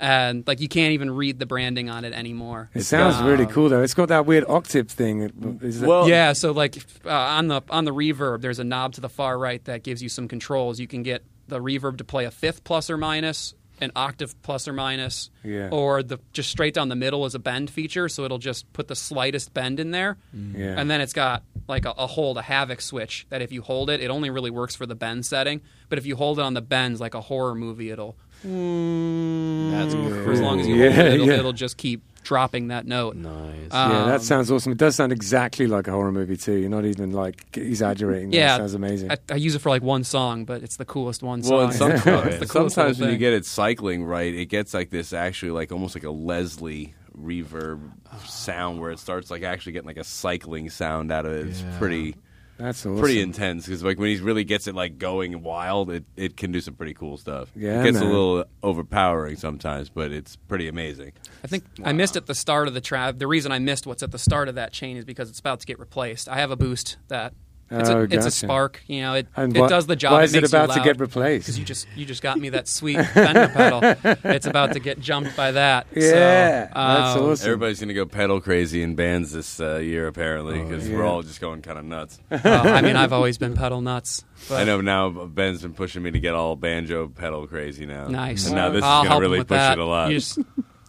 And 0.00 0.46
like 0.46 0.60
you 0.60 0.68
can't 0.68 0.92
even 0.92 1.10
read 1.10 1.40
the 1.40 1.46
branding 1.46 1.90
on 1.90 2.04
it 2.04 2.12
anymore. 2.12 2.70
It 2.72 2.82
sounds 2.82 3.20
really 3.22 3.46
Um, 3.46 3.50
cool 3.50 3.68
though. 3.68 3.82
It's 3.82 3.94
got 3.94 4.08
that 4.10 4.26
weird 4.26 4.44
octave 4.48 4.88
thing. 4.88 5.22
Is 5.60 5.80
that- 5.80 5.88
Well- 5.88 6.08
yeah, 6.08 6.34
so 6.34 6.52
like 6.52 6.76
uh, 7.04 7.10
on 7.10 7.48
the 7.48 7.62
on 7.70 7.84
the 7.84 7.92
reverb, 7.92 8.40
there's 8.40 8.60
a 8.60 8.64
knob 8.64 8.92
to 8.92 9.00
the 9.00 9.08
far 9.08 9.36
right 9.38 9.64
that 9.64 9.82
gives 9.82 10.00
you 10.02 10.08
some 10.08 10.28
controls. 10.28 10.78
You 10.78 10.86
can 10.86 11.02
get 11.02 11.24
the 11.48 11.58
reverb 11.58 11.96
to 11.98 12.04
play 12.04 12.26
a 12.26 12.30
fifth 12.30 12.62
plus 12.62 12.90
or 12.90 12.96
minus, 12.96 13.54
an 13.80 13.92
octave 13.96 14.34
plus 14.42 14.66
or 14.68 14.72
minus, 14.72 15.30
Yeah. 15.44 15.68
or 15.70 16.02
the 16.02 16.18
just 16.32 16.50
straight 16.50 16.74
down 16.74 16.88
the 16.88 16.96
middle 16.96 17.24
is 17.26 17.34
a 17.34 17.38
bend 17.38 17.70
feature, 17.70 18.08
so 18.08 18.24
it'll 18.24 18.38
just 18.38 18.70
put 18.72 18.88
the 18.88 18.96
slightest 18.96 19.54
bend 19.54 19.80
in 19.80 19.90
there. 19.90 20.16
Mm. 20.36 20.56
Yeah. 20.58 20.74
And 20.76 20.90
then 20.90 21.00
it's 21.00 21.12
got 21.12 21.42
like 21.68 21.84
a, 21.84 21.90
a 21.90 22.06
hold, 22.06 22.38
a 22.38 22.42
havoc 22.42 22.80
switch 22.80 23.26
that 23.30 23.42
if 23.42 23.52
you 23.52 23.62
hold 23.62 23.90
it, 23.90 24.00
it 24.00 24.10
only 24.10 24.30
really 24.30 24.50
works 24.50 24.74
for 24.74 24.86
the 24.86 24.94
bend 24.94 25.26
setting. 25.26 25.60
But 25.88 25.98
if 25.98 26.06
you 26.06 26.16
hold 26.16 26.38
it 26.38 26.42
on 26.42 26.54
the 26.54 26.62
bends 26.62 27.00
like 27.00 27.14
a 27.14 27.20
horror 27.20 27.54
movie, 27.54 27.90
it'll 27.90 28.16
mm. 28.46 29.70
That's 29.70 29.94
for 29.94 30.32
as 30.32 30.40
long 30.40 30.60
as 30.60 30.66
you 30.66 30.76
Yeah, 30.76 30.90
hold 30.90 31.06
it, 31.06 31.12
it'll, 31.14 31.26
yeah. 31.26 31.32
it'll 31.34 31.52
just 31.52 31.76
keep 31.76 32.07
dropping 32.28 32.68
that 32.68 32.86
note. 32.86 33.16
nice. 33.16 33.54
yeah, 33.72 34.02
Um, 34.02 34.08
that 34.10 34.20
sounds 34.20 34.50
awesome. 34.50 34.72
It 34.72 34.78
does 34.78 34.94
sound 34.96 35.12
exactly 35.12 35.66
like 35.66 35.88
a 35.88 35.92
horror 35.92 36.12
movie 36.12 36.36
too. 36.36 36.52
You're 36.56 36.68
not 36.68 36.84
even 36.84 37.12
like 37.12 37.56
exaggerating. 37.56 38.32
Yeah, 38.32 38.48
that 38.48 38.56
sounds 38.58 38.74
amazing. 38.74 39.10
I, 39.10 39.16
I 39.30 39.36
use 39.36 39.54
it 39.54 39.60
for 39.60 39.70
like 39.70 39.82
one 39.82 40.04
song, 40.04 40.44
but 40.44 40.62
it's 40.62 40.76
the 40.76 40.84
coolest 40.84 41.22
one 41.22 41.40
Well, 41.40 41.62
and 41.62 41.72
song. 41.74 41.96
sometimes, 41.96 42.26
It's 42.34 42.38
the 42.40 42.46
coolest 42.58 42.74
sometimes 42.74 43.00
when 43.00 43.10
you 43.10 43.16
get 43.16 43.32
it 43.32 43.46
cycling 43.46 44.04
right, 44.04 44.34
it 44.34 44.46
gets 44.46 44.74
like 44.74 44.90
this 44.90 45.14
actually 45.14 45.52
like 45.52 45.72
almost 45.72 45.94
like 45.94 46.04
a 46.04 46.10
Leslie 46.10 46.94
reverb 47.18 47.80
sound 48.26 48.78
where 48.80 48.90
it 48.90 48.98
starts 48.98 49.30
like 49.30 49.42
actually 49.42 49.72
getting 49.72 49.86
like 49.88 49.96
a 49.96 50.04
cycling 50.04 50.68
sound 50.70 51.10
out 51.10 51.24
of 51.26 51.32
it. 51.32 51.48
It's 51.48 51.62
Yeah. 51.62 51.78
pretty 51.78 52.14
That's 52.58 52.80
awesome. 52.80 52.98
pretty 52.98 53.20
intense 53.20 53.66
because 53.66 53.82
like 53.84 53.98
when 53.98 54.08
he 54.08 54.20
really 54.20 54.44
gets 54.44 54.66
it 54.66 54.74
like 54.74 54.98
going 54.98 55.42
wild, 55.42 55.90
it, 55.90 56.04
it 56.16 56.36
can 56.36 56.52
do 56.52 56.60
some 56.60 56.74
pretty 56.74 56.94
cool 56.94 57.16
stuff. 57.16 57.50
Yeah, 57.54 57.80
it 57.80 57.84
gets 57.84 57.98
man. 57.98 58.06
a 58.06 58.10
little 58.10 58.44
overpowering 58.62 59.36
sometimes, 59.36 59.88
but 59.88 60.12
it's 60.12 60.36
pretty 60.36 60.68
amazing. 60.68 61.12
I 61.44 61.46
think 61.46 61.64
I 61.84 61.92
missed 61.92 62.16
at 62.16 62.26
the 62.26 62.34
start 62.34 62.68
of 62.68 62.74
the 62.74 62.80
trap. 62.80 63.18
The 63.18 63.26
reason 63.26 63.52
I 63.52 63.58
missed 63.58 63.86
what's 63.86 64.02
at 64.02 64.10
the 64.10 64.18
start 64.18 64.48
of 64.48 64.56
that 64.56 64.72
chain 64.72 64.96
is 64.96 65.04
because 65.04 65.30
it's 65.30 65.40
about 65.40 65.60
to 65.60 65.66
get 65.66 65.78
replaced. 65.78 66.28
I 66.28 66.36
have 66.38 66.50
a 66.50 66.56
boost 66.56 66.96
that 67.08 67.32
it's, 67.70 67.88
Oh, 67.90 68.00
a, 68.00 68.02
it's 68.04 68.14
gotcha. 68.14 68.26
a 68.28 68.30
spark. 68.30 68.82
You 68.86 69.02
know, 69.02 69.14
it, 69.14 69.28
And 69.36 69.56
it 69.56 69.60
why- 69.60 69.68
does 69.68 69.86
the 69.86 69.96
job. 69.96 70.12
Why 70.12 70.22
it 70.22 70.24
is 70.24 70.34
it 70.34 70.40
makes 70.42 70.52
you 70.52 70.58
about 70.58 70.72
to 70.72 70.78
loud. 70.78 70.84
get 70.84 71.00
replaced? 71.00 71.46
Because 71.46 71.58
you 71.58 71.64
just 71.64 71.86
you 71.96 72.04
just 72.04 72.22
got 72.22 72.38
me 72.38 72.48
that 72.50 72.68
sweet 72.68 73.00
Fender 73.14 73.48
pedal. 73.48 73.80
It's 74.24 74.46
about 74.46 74.72
to 74.72 74.80
get 74.80 75.00
jumped 75.00 75.36
by 75.36 75.52
that. 75.52 75.86
Yeah, 75.94 76.68
so, 76.68 76.74
that's 76.74 77.16
um, 77.16 77.24
awesome. 77.30 77.46
Everybody's 77.46 77.80
gonna 77.80 77.94
go 77.94 78.06
pedal 78.06 78.40
crazy 78.40 78.82
in 78.82 78.94
bands 78.94 79.32
this 79.32 79.60
uh, 79.60 79.76
year 79.76 80.06
apparently 80.06 80.62
because 80.62 80.88
yeah. 80.88 80.96
we're 80.96 81.04
all 81.04 81.22
just 81.22 81.40
going 81.40 81.60
kind 81.62 81.78
of 81.78 81.84
nuts. 81.84 82.18
uh, 82.30 82.38
I 82.44 82.80
mean, 82.82 82.96
I've 82.96 83.12
always 83.12 83.36
been 83.38 83.54
pedal 83.54 83.80
nuts. 83.80 84.24
But 84.48 84.60
I 84.60 84.64
know 84.64 84.80
now 84.80 85.10
Ben's 85.10 85.62
been 85.62 85.74
pushing 85.74 86.02
me 86.02 86.10
to 86.12 86.20
get 86.20 86.34
all 86.34 86.56
banjo 86.56 87.08
pedal 87.08 87.46
crazy 87.46 87.84
now. 87.86 88.08
Nice. 88.08 88.46
And 88.46 88.54
now 88.54 88.70
this 88.70 88.82
I'll 88.84 89.02
is 89.02 89.08
gonna 89.08 89.20
really 89.20 89.38
push 89.40 89.48
that. 89.48 89.72
it 89.72 89.78
a 89.80 89.84
lot. 89.84 90.10
You 90.10 90.18
just, 90.18 90.38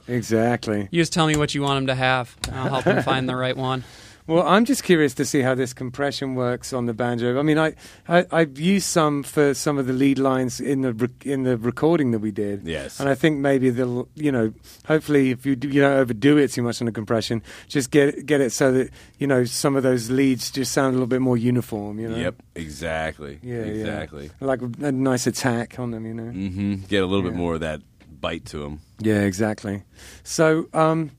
Exactly. 0.07 0.87
you 0.91 1.01
just 1.01 1.13
tell 1.13 1.27
me 1.27 1.35
what 1.35 1.53
you 1.53 1.61
want 1.61 1.77
him 1.79 1.87
to 1.87 1.95
have. 1.95 2.35
I'll 2.51 2.69
help 2.69 2.85
him 2.85 3.03
find 3.03 3.27
the 3.29 3.35
right 3.35 3.55
one. 3.55 3.83
Well, 4.29 4.47
I'm 4.47 4.63
just 4.63 4.83
curious 4.83 5.15
to 5.15 5.25
see 5.25 5.41
how 5.41 5.55
this 5.55 5.73
compression 5.73 6.35
works 6.35 6.71
on 6.71 6.85
the 6.85 6.93
banjo. 6.93 7.39
I 7.39 7.41
mean, 7.41 7.57
I, 7.57 7.73
I 8.07 8.27
I've 8.31 8.59
used 8.59 8.85
some 8.85 9.23
for 9.23 9.55
some 9.55 9.79
of 9.79 9.87
the 9.87 9.93
lead 9.93 10.19
lines 10.19 10.59
in 10.59 10.81
the 10.81 11.09
in 11.25 11.43
the 11.43 11.57
recording 11.57 12.11
that 12.11 12.19
we 12.19 12.29
did. 12.29 12.67
Yes. 12.67 12.99
and 12.99 13.09
I 13.09 13.15
think 13.15 13.39
maybe 13.39 13.71
they'll, 13.71 14.07
you 14.13 14.31
know, 14.31 14.53
hopefully 14.85 15.31
if 15.31 15.47
you 15.47 15.55
do, 15.55 15.67
you 15.69 15.81
don't 15.81 15.97
overdo 15.97 16.37
it 16.37 16.49
too 16.49 16.61
much 16.61 16.79
on 16.79 16.85
the 16.85 16.91
compression, 16.91 17.41
just 17.67 17.89
get 17.89 18.27
get 18.27 18.39
it 18.39 18.51
so 18.51 18.71
that 18.71 18.91
you 19.17 19.25
know 19.25 19.45
some 19.45 19.75
of 19.75 19.81
those 19.81 20.11
leads 20.11 20.51
just 20.51 20.73
sound 20.73 20.89
a 20.89 20.91
little 20.91 21.07
bit 21.07 21.21
more 21.21 21.35
uniform. 21.35 21.99
You 21.99 22.09
know. 22.09 22.17
Yep, 22.17 22.35
exactly. 22.53 23.39
Yeah. 23.41 23.55
yeah. 23.55 23.63
exactly. 23.63 24.29
Like 24.39 24.61
a 24.61 24.91
nice 24.91 25.25
attack 25.25 25.79
on 25.79 25.89
them. 25.89 26.05
You 26.05 26.13
know. 26.13 26.31
Mm-hmm. 26.31 26.75
Get 26.87 27.01
a 27.01 27.07
little 27.07 27.23
bit 27.23 27.35
more 27.35 27.55
of 27.55 27.61
that 27.61 27.81
bite 28.21 28.45
to 28.45 28.59
them. 28.59 28.81
Yeah, 28.99 29.21
exactly. 29.21 29.83
So, 30.23 30.67
um, 30.73 31.11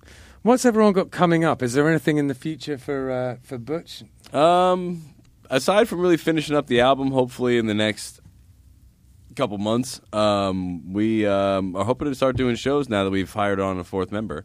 what's 0.43 0.65
everyone 0.65 0.93
got 0.93 1.11
coming 1.11 1.45
up? 1.45 1.63
Is 1.63 1.75
there 1.75 1.89
anything 1.89 2.17
in 2.17 2.29
the 2.29 2.35
future 2.35 2.79
for 2.79 3.11
uh, 3.11 3.37
for 3.43 3.59
Butch? 3.59 4.03
Um, 4.33 5.03
aside 5.49 5.89
from 5.89 6.01
really 6.01 6.17
finishing 6.17 6.57
up 6.57 6.67
the 6.67 6.81
album, 6.81 7.11
hopefully 7.11 7.59
in 7.59 7.67
the 7.67 7.75
next 7.75 8.21
couple 9.37 9.59
months, 9.59 10.01
um, 10.13 10.93
we 10.93 11.27
um, 11.27 11.77
are 11.77 11.85
hoping 11.85 12.09
to 12.09 12.15
start 12.15 12.37
doing 12.37 12.57
shows 12.57 12.89
now 12.89 13.05
that 13.05 13.11
we've 13.11 13.33
hired 13.33 13.61
on 13.61 13.79
a 13.79 13.85
fourth 13.85 14.13
member. 14.13 14.45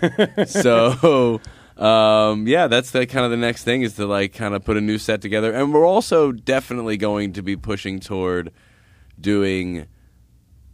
so, 0.46 1.40
um, 1.76 2.46
yeah, 2.46 2.66
that's 2.66 2.90
the 2.90 3.06
kind 3.06 3.24
of 3.24 3.30
the 3.30 3.36
next 3.36 3.64
thing 3.64 3.82
is 3.82 3.94
to 3.94 4.06
like 4.06 4.32
kind 4.32 4.54
of 4.54 4.64
put 4.64 4.76
a 4.76 4.80
new 4.80 4.98
set 4.98 5.20
together, 5.20 5.52
and 5.52 5.72
we're 5.72 5.86
also 5.86 6.32
definitely 6.32 6.96
going 6.96 7.32
to 7.32 7.42
be 7.42 7.56
pushing 7.56 8.00
toward 8.00 8.52
doing 9.20 9.86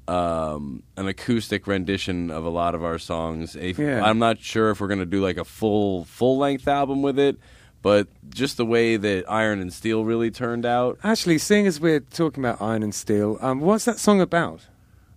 um, 0.08 0.82
an 0.96 1.08
acoustic 1.08 1.66
rendition 1.66 2.30
of 2.30 2.44
a 2.44 2.50
lot 2.50 2.74
of 2.74 2.84
our 2.84 2.98
songs. 2.98 3.56
A- 3.56 3.72
Yeah. 3.72 4.04
I'm 4.04 4.18
not 4.18 4.38
sure 4.40 4.70
if 4.70 4.80
we're 4.80 4.88
going 4.88 5.00
to 5.00 5.06
do 5.06 5.20
like 5.22 5.36
a 5.38 5.44
full 5.44 6.04
full 6.04 6.38
length 6.38 6.68
album 6.68 7.02
with 7.02 7.18
it, 7.18 7.36
but 7.82 8.08
just 8.30 8.56
the 8.56 8.66
way 8.66 8.96
that 8.96 9.24
Iron 9.30 9.60
and 9.60 9.72
Steel 9.72 10.04
really 10.04 10.30
turned 10.30 10.66
out. 10.66 10.98
Actually, 11.04 11.38
seeing 11.38 11.66
as 11.66 11.80
we're 11.80 12.00
talking 12.00 12.44
about 12.44 12.60
Iron 12.60 12.82
and 12.82 12.94
Steel, 12.94 13.38
um, 13.40 13.60
what's 13.60 13.84
that 13.86 13.98
song 13.98 14.20
about? 14.20 14.60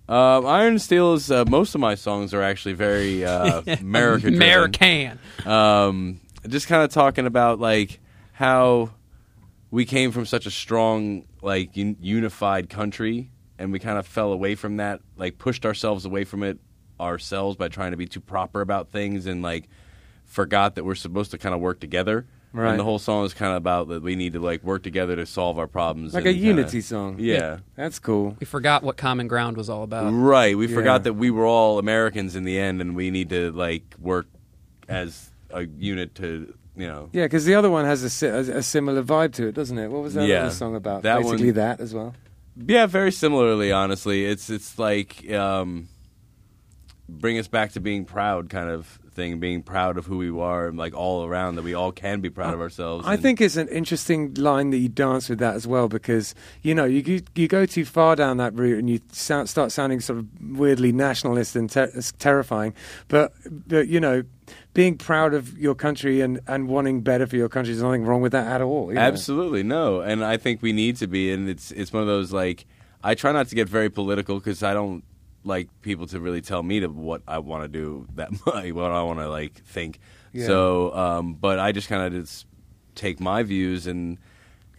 Um, 0.10 0.46
Iron 0.46 0.74
and 0.74 0.82
Steel 0.82 1.14
is 1.16 1.30
uh, 1.30 1.44
most 1.46 1.76
of 1.76 1.82
my 1.82 1.96
songs 1.96 2.34
are 2.34 2.42
actually 2.42 2.74
very 2.76 3.26
uh, 3.26 3.62
American. 3.82 4.36
American. 4.36 5.20
um, 5.46 6.22
just 6.48 6.68
kind 6.68 6.82
of 6.84 6.92
talking 6.92 7.26
about 7.26 7.60
like 7.60 8.00
how 8.32 8.92
we 9.70 9.84
came 9.84 10.14
from 10.14 10.26
such 10.26 10.46
a 10.46 10.52
strong 10.52 11.26
like 11.42 11.72
un- 11.76 11.98
unified 12.00 12.70
country 12.70 13.32
and 13.60 13.72
we 13.72 13.80
kind 13.80 13.97
of 13.97 14.05
fell 14.08 14.32
away 14.32 14.55
from 14.55 14.78
that 14.78 15.01
like 15.18 15.38
pushed 15.38 15.66
ourselves 15.66 16.05
away 16.05 16.24
from 16.24 16.43
it 16.43 16.60
ourselves 16.99 17.55
by 17.58 17.68
trying 17.68 17.91
to 17.91 17.97
be 17.97 18.05
too 18.08 18.20
proper 18.20 18.62
about 18.62 18.89
things 18.89 19.26
and 19.26 19.41
like 19.41 19.68
forgot 20.26 20.76
that 20.76 20.84
we're 20.84 20.95
supposed 20.95 21.32
to 21.32 21.38
kind 21.38 21.53
of 21.55 21.62
work 21.62 21.80
together 21.80 22.26
Right. 22.53 22.72
and 22.72 22.80
the 22.80 22.84
whole 22.84 22.97
song 22.97 23.26
is 23.26 23.34
kind 23.34 23.51
of 23.51 23.58
about 23.58 23.89
that 23.89 24.01
we 24.01 24.16
need 24.16 24.34
to 24.34 24.39
like 24.39 24.64
work 24.64 24.82
together 24.82 25.16
to 25.18 25.26
solve 25.26 25.60
our 25.60 25.68
problems 25.68 26.14
Like 26.14 26.26
a 26.26 26.34
kinda- 26.34 26.45
unity 26.47 26.82
song. 26.82 27.18
yeah 27.20 27.60
That's 27.76 27.99
cool. 27.99 28.36
We 28.39 28.45
forgot 28.45 28.84
what 28.84 28.97
common 28.97 29.28
ground 29.28 29.58
was 29.58 29.70
all 29.70 29.84
about. 29.84 30.10
Right. 30.12 30.58
We 30.58 30.68
Yeah. 30.68 30.74
forgot 30.76 31.03
that 31.03 31.14
we 31.14 31.30
were 31.30 31.45
all 31.45 31.78
Americans 31.78 32.36
in 32.36 32.45
the 32.45 32.58
end, 32.58 32.82
and 32.82 32.95
we 32.95 33.12
need 33.12 33.30
to 33.30 33.51
like 33.51 33.84
work 33.99 34.26
as 34.88 35.30
a 35.51 35.64
unit 35.66 36.16
to 36.16 36.53
you 36.76 36.88
know. 36.88 37.10
Yeah, 37.12 37.26
because 37.26 37.45
the 37.45 37.55
other 37.55 37.70
one 37.70 37.86
has 37.86 38.03
a, 38.24 38.28
a, 38.28 38.58
a 38.60 38.64
similar 38.64 39.03
vibe 39.03 39.34
to 39.34 39.47
it, 39.47 39.53
doesn't 39.55 39.78
it? 39.78 39.89
What 39.91 40.01
was 40.03 40.14
that 40.14 40.28
Yeah. 40.28 40.43
other 40.45 40.51
song 40.51 40.76
about? 40.76 41.03
That 41.03 41.18
Basically 41.22 41.47
one- 41.47 41.55
that 41.55 41.80
as 41.82 41.93
well. 41.93 42.16
Yeah, 42.66 42.86
very 42.88 43.12
similarly. 43.12 43.72
Honestly, 43.72 44.26
it's 44.26 44.49
it's 44.49 44.80
like 44.80 45.30
um, 45.32 45.89
bring 47.08 47.38
us 47.38 47.47
back 47.47 47.74
to 47.74 47.80
being 47.80 48.05
proud, 48.05 48.49
kind 48.49 48.70
of 48.70 48.99
thing. 49.18 49.39
Being 49.39 49.61
proud 49.63 49.97
of 49.97 50.05
who 50.05 50.18
we 50.18 50.30
are, 50.39 50.68
and 50.70 50.78
like 50.78 50.93
all 50.93 51.26
around 51.26 51.55
that 51.55 51.63
we 51.63 51.74
all 51.74 51.91
can 51.91 52.22
be 52.22 52.30
proud 52.30 52.53
of 52.53 52.61
ourselves. 52.61 53.05
I 53.05 53.15
and- 53.15 53.22
think 53.22 53.41
it's 53.41 53.57
an 53.57 53.68
interesting 53.68 54.34
line 54.36 54.70
that 54.70 54.78
you 54.78 54.88
dance 54.88 55.28
with 55.28 55.39
that 55.39 55.55
as 55.55 55.68
well 55.68 55.89
because 55.89 56.34
you 56.61 56.74
know 56.74 56.86
you 56.86 57.03
you, 57.05 57.22
you 57.36 57.49
go 57.49 57.65
too 57.65 57.84
far 57.84 58.15
down 58.15 58.38
that 58.38 58.53
route 58.53 58.80
and 58.80 58.89
you 58.89 59.01
sound, 59.11 59.49
start 59.49 59.74
sounding 59.74 59.99
sort 59.99 60.20
of 60.20 60.26
weirdly 60.41 60.93
nationalist 60.93 61.57
and 61.57 61.70
ter- 61.70 61.91
terrifying. 62.20 62.74
But, 63.09 63.34
but 63.68 63.89
you 63.89 63.99
know, 63.99 64.24
being 64.74 64.97
proud 64.97 65.34
of 65.34 65.57
your 65.57 65.76
country 65.76 66.22
and, 66.22 66.39
and 66.47 66.68
wanting 66.70 67.01
better 67.01 67.26
for 67.28 67.36
your 67.36 67.49
country, 67.49 67.74
there's 67.74 67.84
nothing 67.84 68.05
wrong 68.05 68.22
with 68.22 68.32
that 68.32 68.47
at 68.47 68.61
all. 68.61 68.89
you 68.89 68.95
know? 68.95 69.01
Absolutely 69.01 69.63
no, 69.63 70.01
and 70.01 70.24
I 70.24 70.38
think 70.38 70.61
we 70.61 70.72
need 70.72 70.95
to 70.97 71.07
be, 71.07 71.32
and 71.34 71.49
it's 71.49 71.72
it's 71.72 71.91
one 71.91 72.01
of 72.01 72.07
those 72.07 72.32
like 72.32 72.65
I 73.03 73.15
try 73.15 73.32
not 73.32 73.47
to 73.49 73.55
get 73.55 73.68
very 73.68 73.89
political 73.89 74.38
because 74.38 74.63
I 74.63 74.74
don't 74.74 75.03
like 75.48 75.70
people 75.82 76.06
to 76.08 76.20
really 76.20 76.41
tell 76.41 76.62
me 76.62 76.80
to 76.82 76.88
what 76.88 77.22
I 77.28 77.39
want 77.39 77.64
to 77.64 77.68
do 77.68 78.08
that 78.16 78.32
much, 78.45 78.72
what 78.72 78.91
I 78.91 79.02
want 79.04 79.20
to 79.20 79.30
like 79.30 79.64
think. 79.64 80.00
Yeah. 80.34 80.45
So, 80.45 80.93
um, 80.93 81.34
but 81.34 81.60
I 81.60 81.72
just 81.72 81.89
kind 81.89 82.04
of 82.04 82.22
just 82.22 82.45
take 82.95 83.20
my 83.20 83.43
views 83.43 83.88
and 83.88 84.18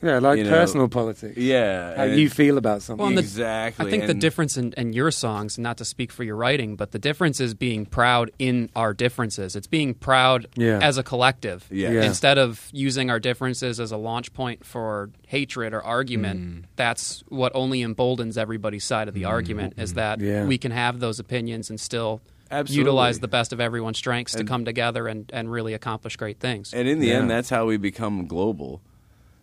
Yeah, 0.01 0.19
like 0.21 0.39
you 0.39 0.45
know, 0.45 0.51
personal 0.51 0.89
politics. 0.89 1.37
yeah, 1.37 1.97
How 1.97 2.05
you 2.05 2.31
feel 2.31 2.57
about 2.57 2.83
something. 2.83 2.99
Well, 3.01 3.09
and 3.09 3.17
the- 3.19 3.23
exactly. 3.23 3.87
I 3.87 3.91
think 3.91 4.07
the 4.07 4.15
difference 4.15 4.57
in, 4.57 4.73
in 4.77 4.93
your 4.93 5.11
songs, 5.11 5.59
not 5.59 5.77
to 5.79 5.85
speak 5.85 6.13
for 6.13 6.23
your 6.23 6.37
writing, 6.37 6.77
but 6.77 6.93
the 6.93 6.99
difference 7.01 7.41
is 7.41 7.53
being 7.55 7.85
proud 7.85 8.31
in 8.39 8.71
our 8.77 8.95
differences. 8.95 9.57
It's 9.57 9.67
being 9.67 9.95
proud 9.95 10.47
Yeah. 10.55 10.79
as 10.81 10.99
a 10.99 11.03
collective. 11.03 11.67
Yeah. 11.71 11.91
Yeah. 11.91 12.03
Instead 12.05 12.39
of 12.39 12.69
using 12.73 13.11
our 13.11 13.19
differences 13.19 13.81
as 13.81 13.91
a 13.91 13.97
launch 13.97 14.33
point 14.35 14.65
for 14.65 15.11
hatred 15.27 15.75
or 15.75 15.83
argument, 15.83 16.41
Mm. 16.41 16.65
that's 16.77 17.25
what 17.29 17.51
only 17.57 17.83
emboldens 17.83 18.39
everybody's 18.39 18.85
side 18.85 19.09
of 19.09 19.15
the 19.15 19.25
argument 19.25 19.75
is 19.79 19.95
that 19.95 20.21
Yeah. 20.21 20.45
we 20.47 20.59
can 20.59 20.71
have 20.71 21.01
those 21.01 21.19
opinions 21.19 21.71
and 21.71 21.81
still 21.81 22.21
Absolutely. 22.51 22.79
utilize 22.83 23.19
the 23.19 23.29
best 23.29 23.53
of 23.53 23.61
everyone's 23.61 23.99
strengths 23.99 24.35
to 24.35 24.45
come 24.45 24.65
together 24.65 25.07
and, 25.09 25.29
and 25.35 25.51
really 25.51 25.75
accomplish 25.75 26.17
great 26.17 26.39
things. 26.41 26.73
And 26.73 26.87
in 26.89 27.01
the 27.01 27.09
Yeah. 27.09 27.15
end, 27.19 27.31
that's 27.31 27.51
how 27.51 27.67
we 27.67 27.77
become 27.77 28.27
global. 28.27 28.81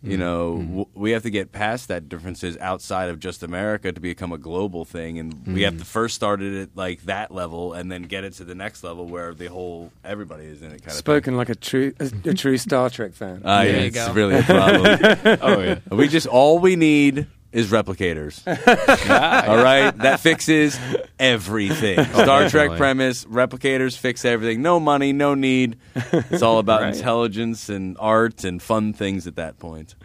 You 0.05 0.17
know, 0.17 0.57
w- 0.57 0.85
we 0.93 1.11
have 1.11 1.23
to 1.23 1.29
get 1.29 1.51
past 1.51 1.87
that 1.87 2.07
differences 2.07 2.57
outside 2.57 3.09
of 3.09 3.19
just 3.19 3.41
America 3.43 3.91
to 3.91 3.99
become 3.99 4.31
a 4.31 4.37
global 4.37 4.85
thing, 4.85 5.17
and 5.19 5.45
we 5.47 5.63
have 5.63 5.77
to 5.79 5.85
first 5.85 6.15
start 6.15 6.41
it 6.41 6.61
at 6.61 6.69
like 6.75 7.01
that 7.03 7.31
level, 7.33 7.73
and 7.73 7.91
then 7.91 8.03
get 8.03 8.23
it 8.23 8.33
to 8.33 8.43
the 8.43 8.55
next 8.55 8.83
level 8.83 9.05
where 9.05 9.33
the 9.33 9.47
whole 9.47 9.91
everybody 10.03 10.45
is 10.45 10.61
in 10.61 10.67
it. 10.67 10.81
Kind 10.81 10.87
of 10.87 10.93
Spoken 10.93 11.35
like 11.37 11.49
a 11.49 11.55
true 11.55 11.93
a, 11.99 12.11
a 12.29 12.33
true 12.33 12.57
Star 12.57 12.89
Trek 12.89 13.13
fan. 13.13 13.41
Uh, 13.43 13.63
There 13.63 13.73
yeah, 13.73 13.81
it's 13.81 13.95
go. 14.07 14.13
really 14.13 14.35
a 14.37 14.43
problem. 14.43 14.99
Oh 15.41 15.59
yeah. 15.61 15.79
we 15.91 16.07
just 16.07 16.27
all 16.27 16.59
we 16.59 16.75
need 16.75 17.27
is 17.55 17.71
replicators. 17.71 18.45
all 19.49 19.57
right, 19.63 19.89
that 19.99 20.19
fixes 20.19 20.77
everything. 21.17 22.03
Star 22.05 22.49
Trek 22.49 22.77
premise: 22.77 23.25
replicators 23.25 23.97
fix 23.97 24.25
everything. 24.25 24.61
No 24.61 24.79
money, 24.79 25.13
no 25.13 25.33
need. 25.33 25.77
It's 25.95 26.41
all 26.43 26.59
about 26.59 26.81
Right. 26.81 26.95
intelligence 26.95 27.69
and 27.69 27.95
art 27.99 28.43
and 28.43 28.61
fun 28.61 28.93
things 28.93 29.25
at 29.25 29.35
that 29.37 29.57
point. 29.57 29.95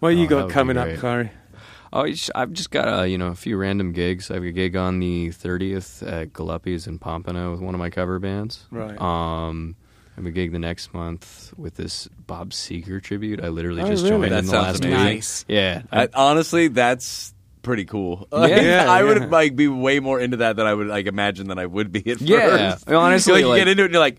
what 0.00 0.08
you 0.10 0.16
Oh, 0.18 0.22
that 0.22 0.28
got 0.28 0.36
would 0.42 0.48
be 0.48 0.52
coming 0.54 0.76
up, 0.76 0.86
great. 0.88 0.98
Corey? 1.00 1.30
Oh, 1.92 2.04
you 2.04 2.16
sh- 2.16 2.30
I've 2.34 2.52
just 2.52 2.70
got 2.72 2.88
uh, 2.88 3.02
you 3.04 3.16
know 3.16 3.28
a 3.28 3.34
few 3.36 3.56
random 3.56 3.92
gigs. 3.92 4.30
I 4.30 4.34
have 4.34 4.42
a 4.42 4.50
gig 4.50 4.74
on 4.76 4.98
the 4.98 5.28
30th 5.28 6.02
at 6.06 6.32
Galuppi's 6.32 6.86
in 6.88 6.98
Pompano 6.98 7.52
with 7.52 7.60
one 7.60 7.74
of 7.74 7.78
my 7.78 7.88
cover 7.90 8.18
bands. 8.18 8.66
Right. 8.70 9.00
Um, 9.00 9.76
I 10.16 10.20
have 10.20 10.26
a 10.26 10.30
gig 10.30 10.52
the 10.52 10.58
next 10.58 10.94
month 10.94 11.52
with 11.58 11.74
this 11.74 12.08
Bob 12.26 12.50
Seger 12.50 13.02
tribute. 13.02 13.42
I 13.44 13.48
literally 13.48 13.82
Oh, 13.82 13.88
just 13.88 14.04
really? 14.04 14.28
joined 14.28 14.32
That 14.32 14.38
in 14.40 14.44
the 14.46 14.50
sounds 14.50 14.66
last 14.66 14.84
amazing. 14.84 15.04
week. 15.06 15.14
Nice. 15.14 15.44
Yeah. 15.46 15.82
I, 15.92 16.08
honestly, 16.14 16.68
that's 16.68 17.34
pretty 17.62 17.84
cool. 17.84 18.26
Like, 18.30 18.50
Yeah, 18.50 18.86
I 18.90 19.00
yeah. 19.00 19.02
would 19.02 19.30
like 19.30 19.56
be 19.56 19.68
way 19.68 20.00
more 20.00 20.18
into 20.18 20.38
that 20.38 20.56
than 20.56 20.66
I 20.66 20.72
would 20.72 20.86
like 20.86 21.06
imagine 21.06 21.48
that 21.48 21.58
I 21.58 21.66
would 21.66 21.92
be 21.92 22.10
at 22.10 22.20
Yeah. 22.22 22.70
first. 22.76 22.86
Well, 22.88 23.00
honestly, 23.00 23.34
like, 23.34 23.40
you 23.42 23.48
like- 23.48 23.60
get 23.60 23.68
into 23.68 23.82
it 23.82 23.86
and 23.86 23.92
you're 23.94 24.00
like, 24.00 24.18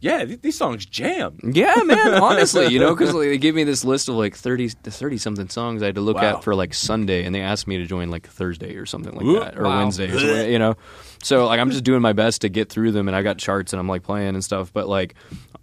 yeah, 0.00 0.22
th- 0.24 0.42
these 0.42 0.56
songs 0.58 0.84
jam. 0.84 1.38
Yeah, 1.42 1.74
man. 1.86 2.14
Honestly, 2.22 2.66
you 2.66 2.78
know, 2.78 2.94
because 2.94 3.14
like, 3.14 3.26
they 3.28 3.38
gave 3.38 3.54
me 3.54 3.64
this 3.64 3.86
list 3.86 4.10
of 4.10 4.16
like 4.16 4.36
30, 4.36 4.68
30 4.68 5.16
something 5.16 5.48
songs 5.48 5.82
I 5.82 5.86
had 5.86 5.94
to 5.94 6.02
look 6.02 6.16
Wow. 6.16 6.36
at 6.36 6.44
for 6.44 6.54
like 6.54 6.74
Sunday, 6.74 7.24
and 7.24 7.34
they 7.34 7.40
asked 7.40 7.66
me 7.66 7.78
to 7.78 7.86
join 7.86 8.10
like 8.10 8.28
Thursday 8.28 8.74
or 8.76 8.84
something 8.84 9.14
like 9.14 9.24
Ooh, 9.24 9.40
that, 9.40 9.56
or 9.58 9.62
wow. 9.64 9.78
Wednesday, 9.78 10.10
or 10.10 10.18
something, 10.18 10.52
you 10.52 10.58
know. 10.58 10.74
So 11.24 11.46
like 11.46 11.58
I'm 11.58 11.70
just 11.70 11.84
doing 11.84 12.02
my 12.02 12.12
best 12.12 12.42
to 12.42 12.48
get 12.48 12.68
through 12.68 12.92
them, 12.92 13.08
and 13.08 13.16
I 13.16 13.22
got 13.22 13.38
charts, 13.38 13.72
and 13.72 13.80
I'm 13.80 13.88
like 13.88 14.02
playing 14.02 14.34
and 14.34 14.44
stuff. 14.44 14.72
But 14.72 14.88
like 14.88 15.14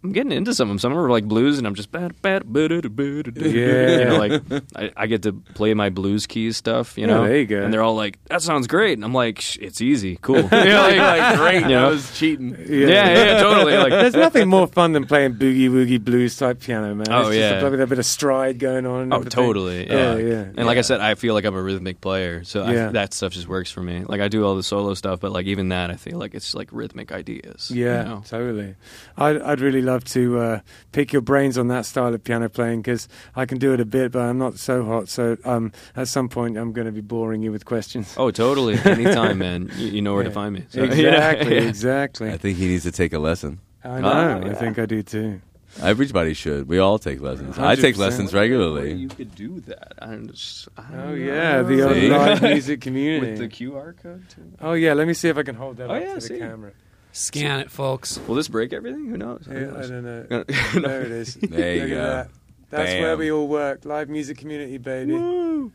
I'm 0.04 0.12
getting 0.14 0.32
into 0.32 0.56
some 0.56 0.68
of 0.68 0.70
them. 0.70 0.80
Some 0.80 0.92
of 0.92 0.98
them 0.98 1.06
are 1.06 1.12
like 1.12 1.26
blues, 1.26 1.60
and 1.60 1.68
I'm 1.68 1.76
just 1.76 1.92
bad, 1.92 2.20
bad, 2.24 2.52
bad, 2.52 2.70
bad, 2.96 2.96
bad, 2.96 3.38
Yeah. 3.38 4.00
You 4.00 4.06
know, 4.06 4.18
like 4.18 4.42
I, 4.76 4.92
I 4.98 5.06
get 5.06 5.22
to 5.24 5.34
play 5.34 5.76
my 5.76 5.92
blues 5.92 6.26
keys 6.26 6.58
stuff. 6.58 6.98
You 6.98 7.06
Yeah, 7.06 7.14
know, 7.14 7.28
there 7.28 7.38
you 7.38 7.46
go. 7.46 7.62
And 7.62 7.72
they're 7.72 7.84
all 7.84 7.96
like, 7.96 8.18
"That 8.26 8.42
sounds 8.42 8.66
great," 8.66 8.94
and 8.94 9.06
I'm 9.06 9.14
like, 9.14 9.40
Shh, 9.40 9.60
"It's 9.62 9.80
easy, 9.80 10.18
cool." 10.20 10.38
yeah, 10.52 10.82
like, 10.82 10.98
like 10.98 11.38
great. 11.38 11.62
You 11.62 11.68
know? 11.70 11.88
I 11.88 11.90
was 11.92 12.18
cheating. 12.18 12.56
yeah, 12.68 12.88
yeah, 12.88 13.40
totally. 13.42 13.78
Like 13.78 13.92
There's 13.92 14.16
nothing 14.16 14.50
more 14.50 14.66
fun 14.66 14.94
than 14.94 15.06
playing 15.06 15.36
boogie 15.36 15.70
woogie 15.70 16.04
blues 16.04 16.36
type 16.36 16.62
piano, 16.62 16.96
man. 16.96 17.06
Oh, 17.12 17.28
it's 17.28 17.38
yeah. 17.38 17.52
just 17.52 17.66
a, 17.66 17.70
with 17.70 17.82
a 17.82 17.86
bit 17.86 18.00
of 18.00 18.06
stride 18.08 18.58
going 18.58 18.88
on. 18.88 19.14
Oh, 19.14 19.22
totally. 19.22 19.88
Yeah, 19.88 20.16
Yeah, 20.16 20.18
yeah. 20.18 20.42
And 20.58 20.66
like 20.66 20.80
I 20.80 20.82
said, 20.82 21.00
I 21.00 21.14
feel 21.14 21.36
like 21.36 21.46
I'm 21.46 21.54
a 21.56 21.62
rhythmic 21.62 22.02
player, 22.02 22.44
so 22.44 22.68
Yeah. 22.68 22.90
I, 22.90 22.92
that 22.94 23.14
stuff 23.14 23.34
just 23.34 23.48
works 23.48 23.70
for 23.70 23.84
me. 23.84 24.04
Like 24.04 24.20
I 24.22 24.30
do 24.30 24.44
all 24.46 24.56
the 24.56 24.64
solo 24.64 24.96
stuff, 24.96 25.20
but 25.20 25.32
like 25.32 25.46
even 25.52 25.70
that, 25.70 25.92
I 25.92 25.96
feel 25.96 26.18
like 26.18 26.34
it's 26.34 26.56
like 26.56 26.70
rhythmic 26.72 27.12
ideas. 27.12 27.70
you 27.70 27.86
Yeah, 27.86 28.04
know? 28.04 28.24
totally. 28.26 28.76
I'd, 29.18 29.42
I'd 29.42 29.62
really 29.62 29.82
love 29.82 30.04
to 30.06 30.40
uh, 30.40 30.60
pick 30.92 31.14
your 31.14 31.22
brains 31.22 31.58
on 31.58 31.68
that 31.68 31.86
style 31.86 32.14
of 32.14 32.24
piano 32.24 32.50
playing 32.50 32.82
because 32.82 33.08
I 33.36 33.46
can 33.46 33.58
do 33.60 33.74
it 33.74 33.80
a 33.80 33.86
bit, 33.86 34.12
but 34.12 34.22
I'm 34.22 34.38
not 34.38 34.58
so 34.58 34.84
hot. 34.84 35.10
So 35.10 35.38
um, 35.46 35.72
at 35.96 36.08
some 36.08 36.30
point, 36.30 36.58
I'm 36.58 36.74
going 36.74 36.88
to 36.88 36.92
be 36.92 37.02
boring 37.02 37.44
you 37.44 37.52
with 37.52 37.66
questions. 37.66 38.16
Oh, 38.18 38.32
totally. 38.32 38.80
Anytime, 38.86 39.38
man. 39.38 39.70
You, 39.76 39.88
you 39.88 40.02
know 40.02 40.14
where 40.14 40.24
Yeah. 40.24 40.30
to 40.30 40.34
find 40.34 40.54
me. 40.56 40.64
So, 40.70 40.84
exactly, 40.84 41.56
yeah. 41.62 41.62
exactly. 41.68 42.32
I 42.32 42.38
think 42.38 42.58
he 42.58 42.68
needs 42.68 42.84
to 42.84 42.92
take 42.92 43.14
a 43.14 43.20
lesson. 43.20 43.60
I 43.84 44.02
know. 44.02 44.42
Oh, 44.46 44.50
I 44.50 44.54
think 44.54 44.80
I 44.80 44.86
do 44.86 45.04
too. 45.04 45.42
Everybody 45.82 46.34
should. 46.34 46.68
We 46.68 46.80
all 46.80 47.00
take 47.00 47.22
lessons. 47.22 47.58
I 47.58 47.76
take 47.76 47.96
100%. 47.96 47.98
lessons 48.00 48.34
regularly. 48.34 48.94
You 48.94 49.08
could 49.08 49.34
do 49.36 49.60
that. 49.62 49.94
I'm 50.02 50.28
just, 50.30 50.68
I 50.78 50.82
don't 50.84 51.00
Oh 51.00 51.08
know. 51.10 51.14
yeah, 51.16 51.62
the 51.62 51.94
See? 51.94 52.10
live 52.10 52.42
music 52.44 52.82
community. 52.82 53.32
with 53.32 53.40
the 53.40 53.48
QR 53.48 53.96
code 54.02 54.28
too. 54.30 54.52
oh 54.62 54.74
yeah, 54.74 54.94
let 54.94 55.08
me 55.08 55.14
see 55.14 55.30
if 55.30 55.38
I 55.38 55.44
can 55.44 55.56
hold 55.56 55.78
that 55.78 55.90
Oh, 55.90 55.94
up 55.96 56.02
yeah, 56.04 56.16
to 56.20 56.28
the 56.28 56.40
camera. 56.40 56.72
Scan 57.14 57.60
it, 57.62 57.72
folks. 57.72 58.20
Will 58.28 58.36
this 58.36 58.48
break 58.48 58.74
everything? 58.74 59.06
Who 59.08 59.18
knows? 59.18 59.46
Who 59.46 59.54
Yeah, 59.54 59.60
I 59.60 59.72
knows? 59.72 59.90
don't 59.90 60.04
know. 60.04 60.26
No. 60.76 60.88
there 60.88 61.02
it 61.04 61.12
is. 61.12 61.36
There 61.42 61.76
you 61.76 61.82
Look 61.84 61.92
at 61.92 61.96
go. 61.96 62.04
that. 62.04 62.30
That's 62.70 62.92
Bam. 62.92 63.02
where 63.02 63.18
we 63.18 63.32
all 63.32 63.48
work. 63.48 63.84
Live 63.86 64.08
music 64.10 64.38
community, 64.38 64.78
baby. 64.78 65.16
All 65.16 65.70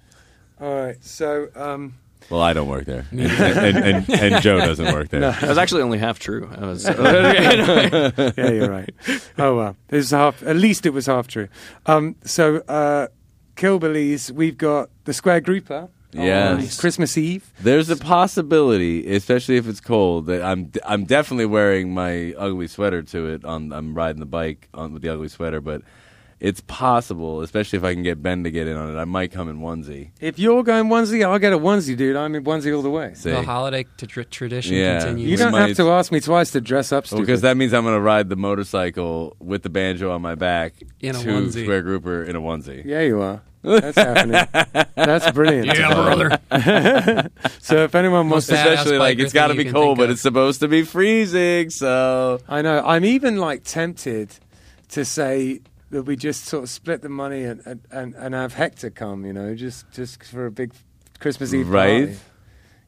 right, 0.60 0.96
so 1.04 1.48
um, 1.54 1.94
Well, 2.30 2.40
I 2.40 2.52
don't 2.52 2.68
work 2.68 2.86
there, 2.86 3.06
and, 3.12 3.20
and, 3.20 3.76
and, 3.76 4.10
and 4.10 4.42
Joe 4.42 4.58
doesn't 4.58 4.92
work 4.92 5.10
there. 5.10 5.20
That 5.20 5.42
was 5.42 5.58
actually 5.58 5.82
only 5.82 5.98
half 5.98 6.18
true. 6.18 6.50
I 6.52 6.66
was, 6.66 6.84
yeah, 6.88 8.50
you're 8.50 8.70
right. 8.70 8.90
Oh 9.38 9.56
well, 9.56 9.76
it's 9.88 10.10
half. 10.10 10.42
At 10.42 10.56
least 10.56 10.86
it 10.86 10.90
was 10.90 11.06
half 11.06 11.28
true. 11.28 11.48
Um, 11.86 12.16
so 12.24 12.56
uh, 12.68 13.08
Killbillies, 13.54 14.30
we've 14.30 14.58
got 14.58 14.90
the 15.04 15.12
Square 15.12 15.42
Grouper. 15.42 15.88
Yes. 16.12 16.78
on 16.78 16.80
Christmas 16.80 17.18
Eve. 17.18 17.52
There's 17.60 17.90
a 17.90 17.96
possibility, 17.96 19.14
especially 19.14 19.56
if 19.56 19.68
it's 19.68 19.80
cold, 19.80 20.26
that 20.26 20.42
I'm 20.42 20.72
I'm 20.86 21.04
definitely 21.04 21.46
wearing 21.46 21.92
my 21.92 22.32
ugly 22.38 22.68
sweater 22.68 23.02
to 23.02 23.26
it. 23.26 23.44
On 23.44 23.72
I'm 23.72 23.94
riding 23.94 24.20
the 24.20 24.26
bike 24.26 24.68
on 24.72 24.94
with 24.94 25.02
the 25.02 25.10
ugly 25.10 25.28
sweater, 25.28 25.60
but 25.60 25.82
it's 26.38 26.60
possible, 26.60 27.40
especially 27.40 27.78
if 27.78 27.84
I 27.84 27.94
can 27.94 28.02
get 28.02 28.22
Ben 28.22 28.44
to 28.44 28.50
get 28.50 28.66
in 28.66 28.76
on 28.76 28.94
it. 28.94 28.98
I 29.00 29.04
might 29.06 29.32
come 29.32 29.48
in 29.48 29.60
onesie. 29.60 30.10
If 30.20 30.38
you're 30.38 30.62
going 30.62 30.86
onesie, 30.88 31.24
I'll 31.26 31.38
get 31.38 31.52
a 31.54 31.58
onesie, 31.58 31.96
dude. 31.96 32.14
I'm 32.16 32.34
in 32.34 32.44
onesie 32.44 32.76
all 32.76 32.82
the 32.82 32.90
way. 32.90 33.12
See? 33.14 33.30
The 33.30 33.42
holiday 33.42 33.86
t- 33.96 34.06
tr- 34.06 34.22
tradition 34.22 34.74
Yeah. 34.76 34.98
continues. 35.00 35.30
You 35.30 35.36
don't 35.38 35.52
might- 35.52 35.68
have 35.68 35.76
to 35.78 35.90
ask 35.90 36.12
me 36.12 36.20
twice 36.20 36.50
to 36.50 36.60
dress 36.60 36.92
up, 36.92 37.06
stupid. 37.06 37.22
Because 37.22 37.40
that 37.40 37.56
means 37.56 37.72
I'm 37.72 37.84
going 37.84 37.94
to 37.96 38.00
ride 38.00 38.28
the 38.28 38.36
motorcycle 38.36 39.34
with 39.40 39.62
the 39.62 39.70
banjo 39.70 40.10
on 40.10 40.20
my 40.20 40.34
back 40.34 40.74
In 41.00 41.16
a 41.16 41.18
to 41.20 41.28
onesie. 41.28 41.62
Square 41.62 41.82
Grouper 41.82 42.22
in 42.24 42.36
a 42.36 42.40
onesie. 42.40 42.84
yeah, 42.84 43.00
you 43.00 43.20
are. 43.22 43.40
That's 43.62 43.96
happening. 43.98 44.46
That's 44.94 45.30
brilliant. 45.32 45.66
yeah, 45.76 45.92
brother. 45.94 46.38
So 47.60 47.82
if 47.82 47.94
anyone 47.96 48.28
wants 48.30 48.48
Most 48.48 48.62
to 48.62 48.64
badass 48.64 48.72
Especially 48.74 48.98
like 48.98 49.18
it's 49.18 49.32
got 49.32 49.48
to 49.48 49.54
be 49.54 49.64
cold, 49.64 49.98
but 49.98 50.04
of. 50.04 50.10
it's 50.10 50.20
supposed 50.22 50.60
to 50.60 50.68
be 50.68 50.82
freezing. 50.82 51.70
So 51.70 52.38
I 52.48 52.62
know. 52.62 52.80
I'm 52.86 53.04
even 53.04 53.38
like 53.38 53.62
tempted 53.64 54.30
to 54.90 55.04
say 55.04 55.62
that 55.96 56.02
we 56.02 56.14
just 56.14 56.44
sort 56.44 56.62
of 56.62 56.68
split 56.68 57.00
the 57.00 57.08
money 57.08 57.44
and 57.44 57.82
and, 57.90 58.14
and, 58.14 58.34
have 58.34 58.52
Hector 58.52 58.90
come. 58.90 59.24
You 59.24 59.32
know, 59.32 59.54
just 59.54 59.90
just 59.92 60.22
for 60.22 60.44
a 60.46 60.50
big 60.50 60.72
Christmas 61.20 61.54
Eve 61.54 61.68
Right. 61.70 62.06
party. 62.08 62.18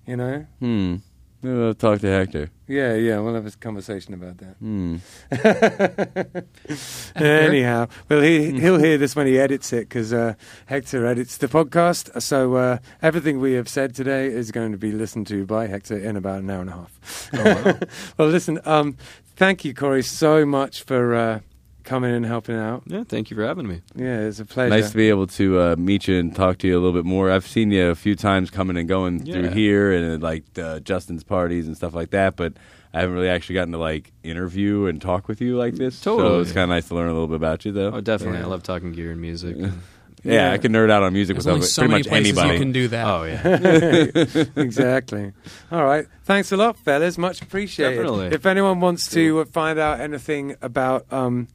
You 0.06 0.16
know. 0.16 0.46
hmm, 0.58 0.96
Maybe 1.42 1.62
I'll 1.62 1.74
talk 1.74 2.00
to 2.00 2.06
Hector. 2.08 2.50
Yeah, 2.66 2.94
yeah. 2.94 3.20
We'll 3.20 3.34
have 3.34 3.46
a 3.46 3.50
conversation 3.52 4.12
about 4.12 4.38
that. 4.38 4.56
Hmm. 4.58 4.96
Anyhow, 7.22 7.86
well, 8.08 8.20
he 8.20 8.60
he'll 8.60 8.78
hear 8.78 8.98
this 8.98 9.16
when 9.16 9.26
he 9.26 9.38
edits 9.38 9.72
it 9.72 9.88
because 9.88 10.12
uh, 10.12 10.34
Hector 10.66 11.06
edits 11.06 11.38
the 11.38 11.48
podcast. 11.48 12.20
So 12.20 12.56
uh, 12.56 12.78
everything 13.00 13.40
we 13.40 13.52
have 13.54 13.68
said 13.68 13.94
today 13.94 14.26
is 14.26 14.50
going 14.50 14.72
to 14.72 14.78
be 14.78 14.92
listened 14.92 15.26
to 15.28 15.46
by 15.46 15.66
Hector 15.66 15.96
in 15.96 16.16
about 16.16 16.40
an 16.40 16.50
hour 16.50 16.60
and 16.60 16.70
a 16.70 16.72
half. 16.72 18.12
well, 18.18 18.28
listen. 18.28 18.60
Um, 18.64 18.96
thank 19.36 19.64
you, 19.64 19.72
Corey, 19.74 20.02
so 20.02 20.44
much 20.44 20.82
for 20.82 21.14
uh, 21.14 21.40
coming 21.88 22.14
and 22.14 22.26
helping 22.26 22.56
out. 22.56 22.82
yeah, 22.86 23.02
thank 23.02 23.30
you 23.30 23.36
for 23.36 23.44
having 23.44 23.66
me. 23.66 23.80
Yeah, 23.96 24.20
it's 24.20 24.40
a 24.40 24.44
pleasure. 24.44 24.70
Nice 24.70 24.90
to 24.90 24.96
be 24.96 25.08
able 25.08 25.26
to 25.28 25.58
uh, 25.60 25.76
meet 25.78 26.06
you 26.06 26.18
and 26.18 26.34
talk 26.36 26.58
to 26.58 26.66
you 26.68 26.74
a 26.74 26.80
little 26.80 26.92
bit 26.92 27.06
more. 27.06 27.30
I've 27.30 27.46
seen 27.46 27.70
you 27.70 27.88
a 27.88 27.94
few 27.94 28.14
times 28.14 28.50
coming 28.50 28.76
and 28.76 28.88
going 28.88 29.24
through 29.24 29.48
here 29.50 29.92
and 29.92 30.22
like 30.22 30.44
uh, 30.58 30.80
Justin's 30.80 31.24
parties 31.24 31.66
and 31.66 31.76
stuff 31.76 31.94
like 31.94 32.10
that, 32.10 32.36
but 32.36 32.52
I 32.92 33.00
haven't 33.00 33.14
really 33.14 33.28
actually 33.28 33.54
gotten 33.54 33.72
to 33.72 33.78
like 33.78 34.12
interview 34.22 34.86
and 34.86 35.00
talk 35.00 35.28
with 35.28 35.40
you 35.40 35.56
like 35.56 35.74
this. 35.76 35.96
So 35.96 36.18
Totally. 36.18 36.42
it's 36.42 36.52
kind 36.52 36.64
of 36.64 36.68
nice 36.70 36.88
to 36.88 36.94
learn 36.94 37.08
a 37.08 37.12
little 37.12 37.26
bit 37.28 37.36
about 37.36 37.64
you, 37.64 37.72
though. 37.72 37.92
Oh, 37.92 38.00
definitely. 38.00 38.38
Yeah. 38.38 38.44
I 38.44 38.48
love 38.48 38.62
talking 38.62 38.92
gear 38.92 39.10
and 39.12 39.20
music. 39.20 39.56
yeah, 39.58 39.70
Yeah. 40.32 40.52
I 40.52 40.58
can 40.58 40.72
nerd 40.72 40.90
out 40.90 41.02
on 41.02 41.12
music 41.12 41.36
There's 41.36 41.46
with 41.46 41.52
only 41.54 41.60
pretty 41.60 41.72
so 41.72 41.82
many 41.82 41.94
much 41.94 42.08
places 42.08 42.38
anybody. 42.38 42.52
you 42.54 42.58
can 42.60 42.72
do 42.72 42.88
that. 42.88 43.06
Oh 43.06 43.24
yeah. 43.24 44.44
exactly. 44.62 45.32
All 45.72 45.84
right. 45.84 46.06
Thanks 46.24 46.52
a 46.52 46.56
lot, 46.56 46.78
fellas. 46.78 47.18
Much 47.18 47.42
appreciated. 47.42 47.96
Definitely. 47.96 48.26
If 48.28 48.46
anyone 48.46 48.80
wants 48.80 49.08
to 49.10 49.40
uh, 49.40 49.44
find 49.46 49.78
out 49.78 50.00
anything 50.00 50.56
about 50.60 51.10
um, 51.12 51.48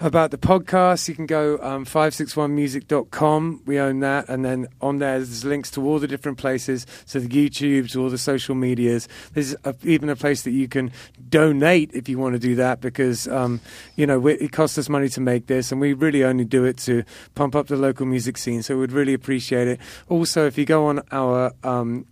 about 0.00 0.30
the 0.30 0.38
podcast, 0.38 1.08
you 1.08 1.14
can 1.14 1.26
go 1.26 1.58
um, 1.62 1.84
561music.com. 1.84 3.62
We 3.66 3.78
own 3.78 4.00
that. 4.00 4.28
And 4.28 4.44
then 4.44 4.68
on 4.80 4.98
there, 4.98 5.18
there's 5.18 5.44
links 5.44 5.70
to 5.72 5.84
all 5.86 5.98
the 5.98 6.08
different 6.08 6.38
places, 6.38 6.86
so 7.04 7.20
the 7.20 7.28
YouTube, 7.28 7.90
to 7.92 8.02
all 8.02 8.08
the 8.08 8.18
social 8.18 8.54
medias. 8.54 9.08
There's 9.34 9.54
a, 9.64 9.74
even 9.82 10.08
a 10.08 10.16
place 10.16 10.42
that 10.42 10.52
you 10.52 10.68
can 10.68 10.90
donate 11.28 11.92
if 11.92 12.08
you 12.08 12.18
want 12.18 12.34
to 12.34 12.38
do 12.38 12.54
that 12.56 12.80
because, 12.80 13.28
um, 13.28 13.60
you 13.96 14.06
know, 14.06 14.26
it 14.26 14.52
costs 14.52 14.78
us 14.78 14.88
money 14.88 15.08
to 15.10 15.20
make 15.20 15.46
this, 15.46 15.70
and 15.70 15.80
we 15.80 15.92
really 15.92 16.24
only 16.24 16.44
do 16.44 16.64
it 16.64 16.78
to 16.78 17.04
pump 17.34 17.54
up 17.54 17.66
the 17.66 17.76
local 17.76 18.06
music 18.06 18.38
scene. 18.38 18.62
So 18.62 18.78
we'd 18.78 18.92
really 18.92 19.14
appreciate 19.14 19.68
it. 19.68 19.80
Also, 20.08 20.46
if 20.46 20.56
you 20.56 20.64
go 20.64 20.86
on 20.86 21.02
our 21.12 21.52
um, 21.62 22.06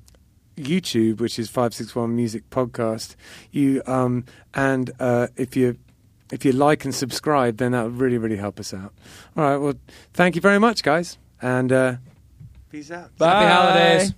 YouTube, 0.58 1.20
which 1.20 1.38
is 1.38 1.48
five 1.48 1.72
six 1.72 1.94
one 1.94 2.14
Music 2.14 2.48
Podcast. 2.50 3.14
You 3.52 3.82
um, 3.86 4.24
and 4.54 4.90
uh, 5.00 5.28
if 5.36 5.56
you 5.56 5.78
if 6.32 6.44
you 6.44 6.52
like 6.52 6.84
and 6.84 6.94
subscribe, 6.94 7.56
then 7.58 7.72
that 7.72 7.84
would 7.84 7.98
really 7.98 8.18
really 8.18 8.36
help 8.36 8.60
us 8.60 8.74
out. 8.74 8.92
All 9.36 9.44
right. 9.44 9.56
Well, 9.56 9.74
thank 10.14 10.34
you 10.34 10.40
very 10.40 10.58
much, 10.58 10.82
guys, 10.82 11.18
and 11.40 11.72
uh, 11.72 11.96
peace 12.70 12.90
out. 12.90 13.10
Happy 13.18 13.46
holidays. 13.46 14.14